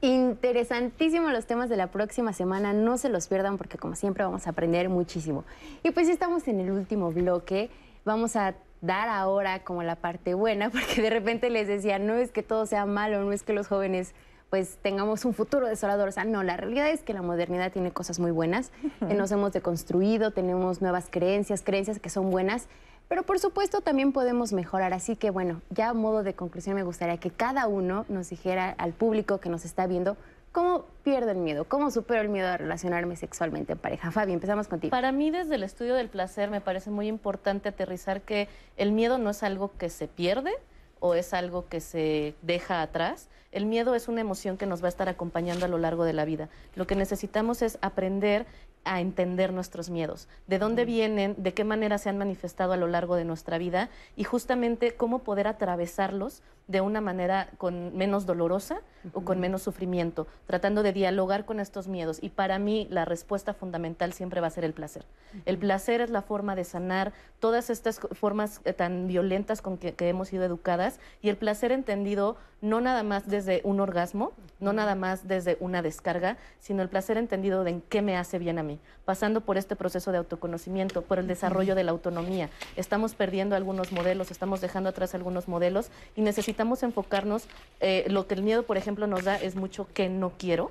Interesantísimos 0.00 1.30
los 1.32 1.46
temas 1.46 1.68
de 1.68 1.76
la 1.76 1.92
próxima 1.92 2.32
semana, 2.32 2.72
no 2.72 2.98
se 2.98 3.08
los 3.08 3.28
pierdan 3.28 3.56
porque 3.56 3.78
como 3.78 3.94
siempre 3.94 4.24
vamos 4.24 4.48
a 4.48 4.50
aprender 4.50 4.88
muchísimo. 4.88 5.44
Y 5.84 5.92
pues 5.92 6.08
estamos 6.08 6.48
en 6.48 6.58
el 6.58 6.72
último 6.72 7.12
bloque, 7.12 7.70
vamos 8.04 8.34
a 8.34 8.56
dar 8.82 9.08
ahora 9.08 9.64
como 9.64 9.82
la 9.82 9.96
parte 9.96 10.34
buena, 10.34 10.68
porque 10.70 11.00
de 11.00 11.08
repente 11.08 11.48
les 11.48 11.66
decía, 11.66 11.98
no 11.98 12.14
es 12.14 12.30
que 12.30 12.42
todo 12.42 12.66
sea 12.66 12.84
malo, 12.84 13.24
no 13.24 13.32
es 13.32 13.42
que 13.42 13.54
los 13.54 13.68
jóvenes 13.68 14.14
pues 14.50 14.76
tengamos 14.82 15.24
un 15.24 15.32
futuro 15.32 15.66
desolador. 15.66 16.10
O 16.10 16.12
sea, 16.12 16.24
no, 16.24 16.42
la 16.42 16.58
realidad 16.58 16.90
es 16.90 17.02
que 17.02 17.14
la 17.14 17.22
modernidad 17.22 17.72
tiene 17.72 17.90
cosas 17.90 18.18
muy 18.18 18.32
buenas, 18.32 18.70
que 18.98 19.14
nos 19.14 19.32
hemos 19.32 19.54
deconstruido, 19.54 20.32
tenemos 20.32 20.82
nuevas 20.82 21.06
creencias, 21.10 21.62
creencias 21.62 21.98
que 21.98 22.10
son 22.10 22.30
buenas, 22.30 22.68
pero 23.08 23.22
por 23.22 23.38
supuesto 23.38 23.80
también 23.80 24.12
podemos 24.12 24.52
mejorar. 24.52 24.92
Así 24.92 25.16
que 25.16 25.30
bueno, 25.30 25.62
ya 25.70 25.88
a 25.88 25.94
modo 25.94 26.22
de 26.22 26.34
conclusión 26.34 26.76
me 26.76 26.82
gustaría 26.82 27.16
que 27.16 27.30
cada 27.30 27.66
uno 27.66 28.04
nos 28.10 28.28
dijera 28.28 28.74
al 28.76 28.92
público 28.92 29.38
que 29.38 29.48
nos 29.48 29.64
está 29.64 29.86
viendo 29.86 30.18
cómo 30.52 30.84
pierdo 31.02 31.30
el 31.30 31.38
miedo, 31.38 31.64
cómo 31.64 31.90
supero 31.90 32.20
el 32.20 32.28
miedo 32.28 32.48
a 32.48 32.56
relacionarme 32.56 33.16
sexualmente 33.16 33.72
en 33.72 33.78
pareja. 33.78 34.10
Fabi, 34.10 34.32
empezamos 34.32 34.68
contigo. 34.68 34.90
Para 34.90 35.10
mí 35.10 35.30
desde 35.30 35.56
el 35.56 35.62
estudio 35.62 35.94
del 35.94 36.08
placer 36.08 36.50
me 36.50 36.60
parece 36.60 36.90
muy 36.90 37.08
importante 37.08 37.70
aterrizar 37.70 38.20
que 38.20 38.48
el 38.76 38.92
miedo 38.92 39.18
no 39.18 39.30
es 39.30 39.42
algo 39.42 39.72
que 39.76 39.88
se 39.88 40.08
pierde 40.08 40.52
o 41.00 41.14
es 41.14 41.34
algo 41.34 41.68
que 41.68 41.80
se 41.80 42.34
deja 42.42 42.82
atrás. 42.82 43.28
El 43.50 43.66
miedo 43.66 43.94
es 43.94 44.08
una 44.08 44.20
emoción 44.20 44.56
que 44.56 44.66
nos 44.66 44.82
va 44.82 44.86
a 44.86 44.88
estar 44.88 45.08
acompañando 45.08 45.66
a 45.66 45.68
lo 45.68 45.78
largo 45.78 46.04
de 46.04 46.12
la 46.12 46.24
vida. 46.24 46.48
Lo 46.74 46.86
que 46.86 46.94
necesitamos 46.94 47.60
es 47.60 47.78
aprender 47.82 48.46
a 48.84 49.00
entender 49.00 49.52
nuestros 49.52 49.90
miedos, 49.90 50.28
de 50.46 50.58
dónde 50.58 50.84
vienen, 50.84 51.34
de 51.38 51.54
qué 51.54 51.64
manera 51.64 51.98
se 51.98 52.08
han 52.08 52.18
manifestado 52.18 52.72
a 52.72 52.76
lo 52.76 52.86
largo 52.86 53.16
de 53.16 53.24
nuestra 53.24 53.58
vida 53.58 53.90
y 54.16 54.24
justamente 54.24 54.92
cómo 54.94 55.20
poder 55.20 55.46
atravesarlos 55.46 56.42
de 56.68 56.80
una 56.80 57.00
manera 57.00 57.50
con 57.58 57.96
menos 57.96 58.24
dolorosa 58.24 58.80
o 59.12 59.22
con 59.22 59.40
menos 59.40 59.62
sufrimiento, 59.62 60.26
tratando 60.46 60.82
de 60.82 60.92
dialogar 60.92 61.44
con 61.44 61.60
estos 61.60 61.88
miedos. 61.88 62.18
Y 62.22 62.30
para 62.30 62.58
mí 62.58 62.86
la 62.90 63.04
respuesta 63.04 63.52
fundamental 63.52 64.12
siempre 64.12 64.40
va 64.40 64.46
a 64.46 64.50
ser 64.50 64.64
el 64.64 64.72
placer. 64.72 65.04
El 65.44 65.58
placer 65.58 66.00
es 66.00 66.10
la 66.10 66.22
forma 66.22 66.54
de 66.54 66.64
sanar 66.64 67.12
todas 67.40 67.68
estas 67.68 68.00
formas 68.12 68.60
eh, 68.64 68.72
tan 68.72 69.08
violentas 69.08 69.60
con 69.60 69.76
que, 69.76 69.94
que 69.94 70.08
hemos 70.08 70.28
sido 70.28 70.44
educadas 70.44 71.00
y 71.20 71.28
el 71.28 71.36
placer 71.36 71.72
entendido 71.72 72.36
no 72.60 72.80
nada 72.80 73.02
más 73.02 73.28
desde 73.28 73.60
un 73.64 73.80
orgasmo, 73.80 74.32
no 74.60 74.72
nada 74.72 74.94
más 74.94 75.26
desde 75.26 75.56
una 75.60 75.82
descarga, 75.82 76.36
sino 76.60 76.82
el 76.82 76.88
placer 76.88 77.18
entendido 77.18 77.64
de 77.64 77.70
en 77.70 77.80
qué 77.82 78.02
me 78.02 78.16
hace 78.16 78.38
bien 78.38 78.58
a 78.58 78.62
mí, 78.62 78.71
pasando 79.04 79.40
por 79.40 79.56
este 79.56 79.76
proceso 79.76 80.12
de 80.12 80.18
autoconocimiento, 80.18 81.02
por 81.02 81.18
el 81.18 81.26
desarrollo 81.26 81.74
de 81.74 81.84
la 81.84 81.92
autonomía. 81.92 82.50
Estamos 82.76 83.14
perdiendo 83.14 83.56
algunos 83.56 83.92
modelos, 83.92 84.30
estamos 84.30 84.60
dejando 84.60 84.88
atrás 84.90 85.14
algunos 85.14 85.48
modelos 85.48 85.90
y 86.16 86.22
necesitamos 86.22 86.82
enfocarnos, 86.82 87.46
eh, 87.80 88.04
lo 88.08 88.26
que 88.26 88.34
el 88.34 88.42
miedo, 88.42 88.62
por 88.64 88.76
ejemplo, 88.76 89.06
nos 89.06 89.24
da 89.24 89.36
es 89.36 89.56
mucho 89.56 89.86
que 89.92 90.08
no 90.08 90.32
quiero 90.38 90.70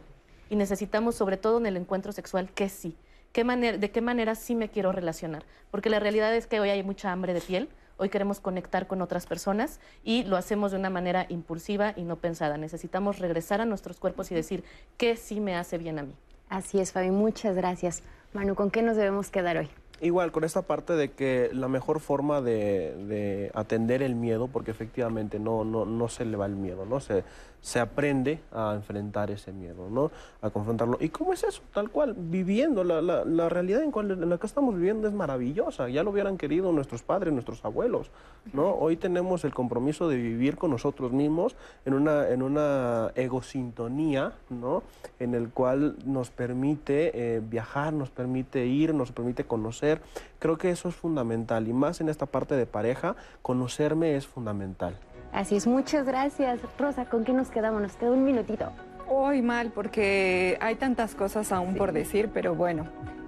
y 0.49 0.56
necesitamos, 0.56 1.15
sobre 1.15 1.38
todo 1.38 1.57
en 1.57 1.65
el 1.65 1.78
encuentro 1.78 2.11
sexual, 2.11 2.49
que 2.53 2.69
sí. 2.69 2.95
¿Qué 3.32 3.44
manera, 3.44 3.78
¿De 3.78 3.91
qué 3.91 4.02
manera 4.02 4.36
sí 4.36 4.56
me 4.56 4.69
quiero 4.69 4.91
relacionar? 4.91 5.44
Porque 5.72 5.90
la 5.90 5.99
realidad 5.99 6.36
es 6.36 6.48
que 6.48 6.60
hoy 6.60 6.69
hay 6.69 6.84
mucha 6.84 7.11
hambre 7.11 7.34
de 7.34 7.40
piel, 7.40 7.69
Hoy 8.02 8.10
queremos 8.10 8.40
conectar 8.40 8.88
con 8.88 9.03
otras 9.03 9.28
personas 9.28 9.80
y 10.03 10.23
lo 10.23 10.36
hacemos 10.36 10.72
de 10.72 10.80
una 10.80 10.90
manera 10.90 11.28
impulsiva 11.30 11.94
y 11.95 12.02
no 12.02 12.15
pensada. 12.15 12.57
Necesitamos 12.57 13.19
regresar 13.19 13.61
a 13.61 13.65
nuestros 13.65 13.99
cuerpos 13.99 14.32
y 14.32 14.34
decir 14.34 14.64
qué 14.98 15.15
sí 15.15 15.40
me 15.40 15.56
hace 15.56 15.78
bien 15.78 15.99
a 15.99 16.02
mí. 16.02 16.15
Así 16.52 16.82
es, 16.82 16.91
Fabi. 16.91 17.11
Muchas 17.11 17.56
gracias. 17.56 18.03
Manu, 18.34 18.56
¿con 18.56 18.72
qué 18.72 18.82
nos 18.82 18.98
debemos 18.98 19.30
quedar 19.30 19.56
hoy? 19.56 19.69
Igual, 20.02 20.34
con 20.34 20.44
esta 20.44 20.64
parte 20.64 20.94
de 20.94 21.11
que 21.11 21.49
la 21.53 21.69
mejor 21.69 22.02
forma 22.02 22.41
de, 22.41 23.49
atender 23.53 24.03
el 24.03 24.15
miedo, 24.15 24.49
porque 24.49 24.72
efectivamente 24.72 25.40
no, 25.40 25.64
no, 25.64 25.86
no 25.86 26.10
se 26.10 26.26
le 26.26 26.36
va 26.36 26.48
el 26.48 26.57
miedo, 26.57 26.86
¿no? 26.86 26.99
Se, 26.99 27.23
se 27.61 27.79
aprende 27.79 28.39
a 28.51 28.73
enfrentar 28.75 29.29
ese 29.29 29.53
miedo, 29.53 29.88
¿no? 29.89 30.11
A 30.41 30.49
confrontarlo. 30.49 30.97
¿Y 30.99 31.09
cómo 31.09 31.31
es 31.31 31.43
eso? 31.43 31.61
Tal 31.73 31.91
cual, 31.91 32.15
viviendo. 32.17 32.83
La, 32.83 33.01
la, 33.01 33.23
la 33.23 33.49
realidad 33.49 33.83
en, 33.83 34.29
la 34.29 34.38
que 34.39 34.47
estamos 34.47 34.75
viviendo 34.75 35.07
es 35.07 35.13
maravillosa. 35.13 35.88
Ya 35.88 36.03
lo 36.03 36.09
hubieran 36.09 36.38
querido 36.38 36.71
nuestros 36.71 37.03
padres, 37.03 37.31
nuestros 37.33 37.63
abuelos, 37.63 38.09
¿no? 38.51 38.73
Hoy 38.73 38.97
tenemos 38.97 39.45
el 39.45 39.53
compromiso 39.53 40.09
de 40.09 40.17
vivir 40.17 40.57
con 40.57 40.71
nosotros 40.71 41.11
mismos 41.11 41.55
en 41.85 41.93
una, 41.93 42.29
en 42.29 42.41
una 42.41 43.11
egosintonía, 43.15 44.33
¿no? 44.49 44.81
En 45.19 45.35
el 45.35 45.49
cual 45.49 45.97
nos 46.03 46.31
permite 46.31 47.35
eh, 47.35 47.41
viajar, 47.41 47.93
nos 47.93 48.09
permite 48.09 48.65
ir, 48.65 48.95
nos 48.95 49.11
permite 49.11 49.43
conocer. 49.43 50.01
Creo 50.39 50.57
que 50.57 50.71
eso 50.71 50.89
es 50.89 50.95
fundamental. 50.95 51.67
Y 51.67 51.73
más 51.73 52.01
en 52.01 52.09
esta 52.09 52.25
parte 52.25 52.55
de 52.55 52.65
pareja, 52.65 53.15
conocerme 53.43 54.15
es 54.15 54.25
fundamental. 54.25 54.97
Así 55.34 55.56
es, 55.56 55.68
muchas 55.68 56.06
gracias. 56.06 56.60
Rosa, 56.78 57.06
¿con 57.06 57.24
qué 57.24 57.34
nos 57.34 57.49
quedamos? 57.49 57.82
Nos 57.82 57.95
queda 57.95 58.12
un 58.12 58.24
minutito. 58.24 58.72
Hoy 59.08 59.41
mal, 59.41 59.72
porque 59.72 60.58
hay 60.62 60.76
tantas 60.76 61.16
cosas 61.16 61.52
aún 61.52 61.76
por 61.76 61.91
decir, 61.91 62.30
pero 62.34 62.56
bueno, 62.56 62.88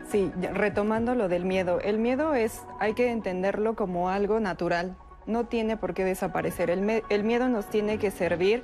sí, 0.10 0.32
retomando 0.54 1.16
lo 1.16 1.28
del 1.28 1.46
miedo. 1.46 1.80
El 1.80 1.98
miedo 1.98 2.36
es, 2.36 2.62
hay 2.80 2.94
que 2.94 3.12
entenderlo 3.12 3.76
como 3.76 4.10
algo 4.10 4.40
natural, 4.40 4.96
no 5.26 5.46
tiene 5.46 5.78
por 5.78 5.94
qué 5.94 6.04
desaparecer. 6.04 6.70
El, 6.70 7.04
el 7.10 7.24
miedo 7.24 7.48
nos 7.50 7.66
tiene 7.68 7.98
que 7.98 8.12
servir 8.12 8.64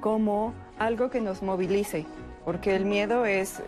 como 0.00 0.54
algo 0.78 1.10
que 1.10 1.20
nos 1.20 1.42
movilice, 1.42 2.06
porque 2.44 2.76
el 2.76 2.84
miedo 2.84 3.26
es, 3.26 3.62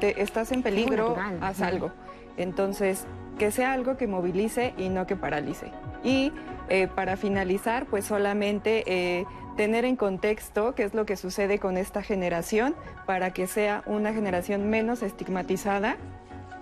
te, 0.00 0.20
estás 0.22 0.52
en 0.52 0.62
peligro, 0.62 1.16
haz 1.40 1.62
algo. 1.62 1.90
Entonces, 2.36 3.06
que 3.38 3.50
sea 3.50 3.72
algo 3.72 3.96
que 3.96 4.06
movilice 4.06 4.74
y 4.76 4.88
no 4.88 5.06
que 5.06 5.16
paralice. 5.16 5.72
Y 6.04 6.32
eh, 6.70 6.86
para 6.86 7.16
finalizar, 7.16 7.86
pues 7.86 8.04
solamente 8.04 8.84
eh, 8.86 9.26
tener 9.56 9.84
en 9.84 9.96
contexto 9.96 10.74
qué 10.74 10.84
es 10.84 10.94
lo 10.94 11.04
que 11.04 11.16
sucede 11.16 11.58
con 11.58 11.76
esta 11.76 12.02
generación 12.02 12.76
para 13.06 13.32
que 13.32 13.46
sea 13.46 13.82
una 13.86 14.12
generación 14.12 14.70
menos 14.70 15.02
estigmatizada 15.02 15.96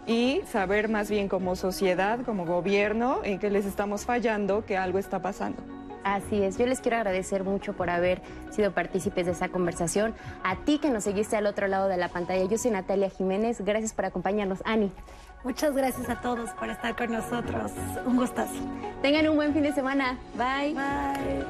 y 0.07 0.41
saber 0.51 0.89
más 0.89 1.11
bien 1.11 1.29
como 1.29 1.55
sociedad, 1.57 2.21
como 2.25 2.47
gobierno, 2.47 3.21
en 3.23 3.39
qué 3.39 3.51
les 3.51 3.67
estamos 3.67 4.07
fallando, 4.07 4.65
que 4.65 4.79
algo 4.79 4.99
está 4.99 5.21
pasando. 5.21 5.63
Así 6.05 6.43
es, 6.43 6.57
yo 6.57 6.65
les 6.65 6.81
quiero 6.81 6.97
agradecer 6.97 7.45
mucho 7.45 7.75
por 7.75 7.91
haber 7.91 8.23
sido 8.51 8.73
partícipes 8.73 9.27
de 9.27 9.33
esa 9.33 9.51
conversación. 9.51 10.15
A 10.43 10.57
ti 10.57 10.79
que 10.79 10.89
nos 10.89 11.05
seguiste 11.05 11.37
al 11.37 11.45
otro 11.45 11.69
lado 11.69 11.89
de 11.89 11.99
la 11.99 12.09
pantalla, 12.09 12.45
yo 12.45 12.57
soy 12.57 12.71
Natalia 12.71 13.11
Jiménez, 13.11 13.61
gracias 13.61 13.93
por 13.93 14.07
acompañarnos. 14.07 14.63
Ani. 14.65 14.91
Muchas 15.45 15.75
gracias 15.75 16.09
a 16.09 16.21
todos 16.21 16.51
por 16.51 16.69
estar 16.69 16.97
con 16.97 17.13
nosotros. 17.13 17.73
Un 18.05 18.17
gustazo. 18.17 18.55
Tengan 19.03 19.29
un 19.29 19.37
buen 19.37 19.53
fin 19.53 19.63
de 19.63 19.73
semana. 19.73 20.19
Bye. 20.35 20.75
Bye. 20.75 21.45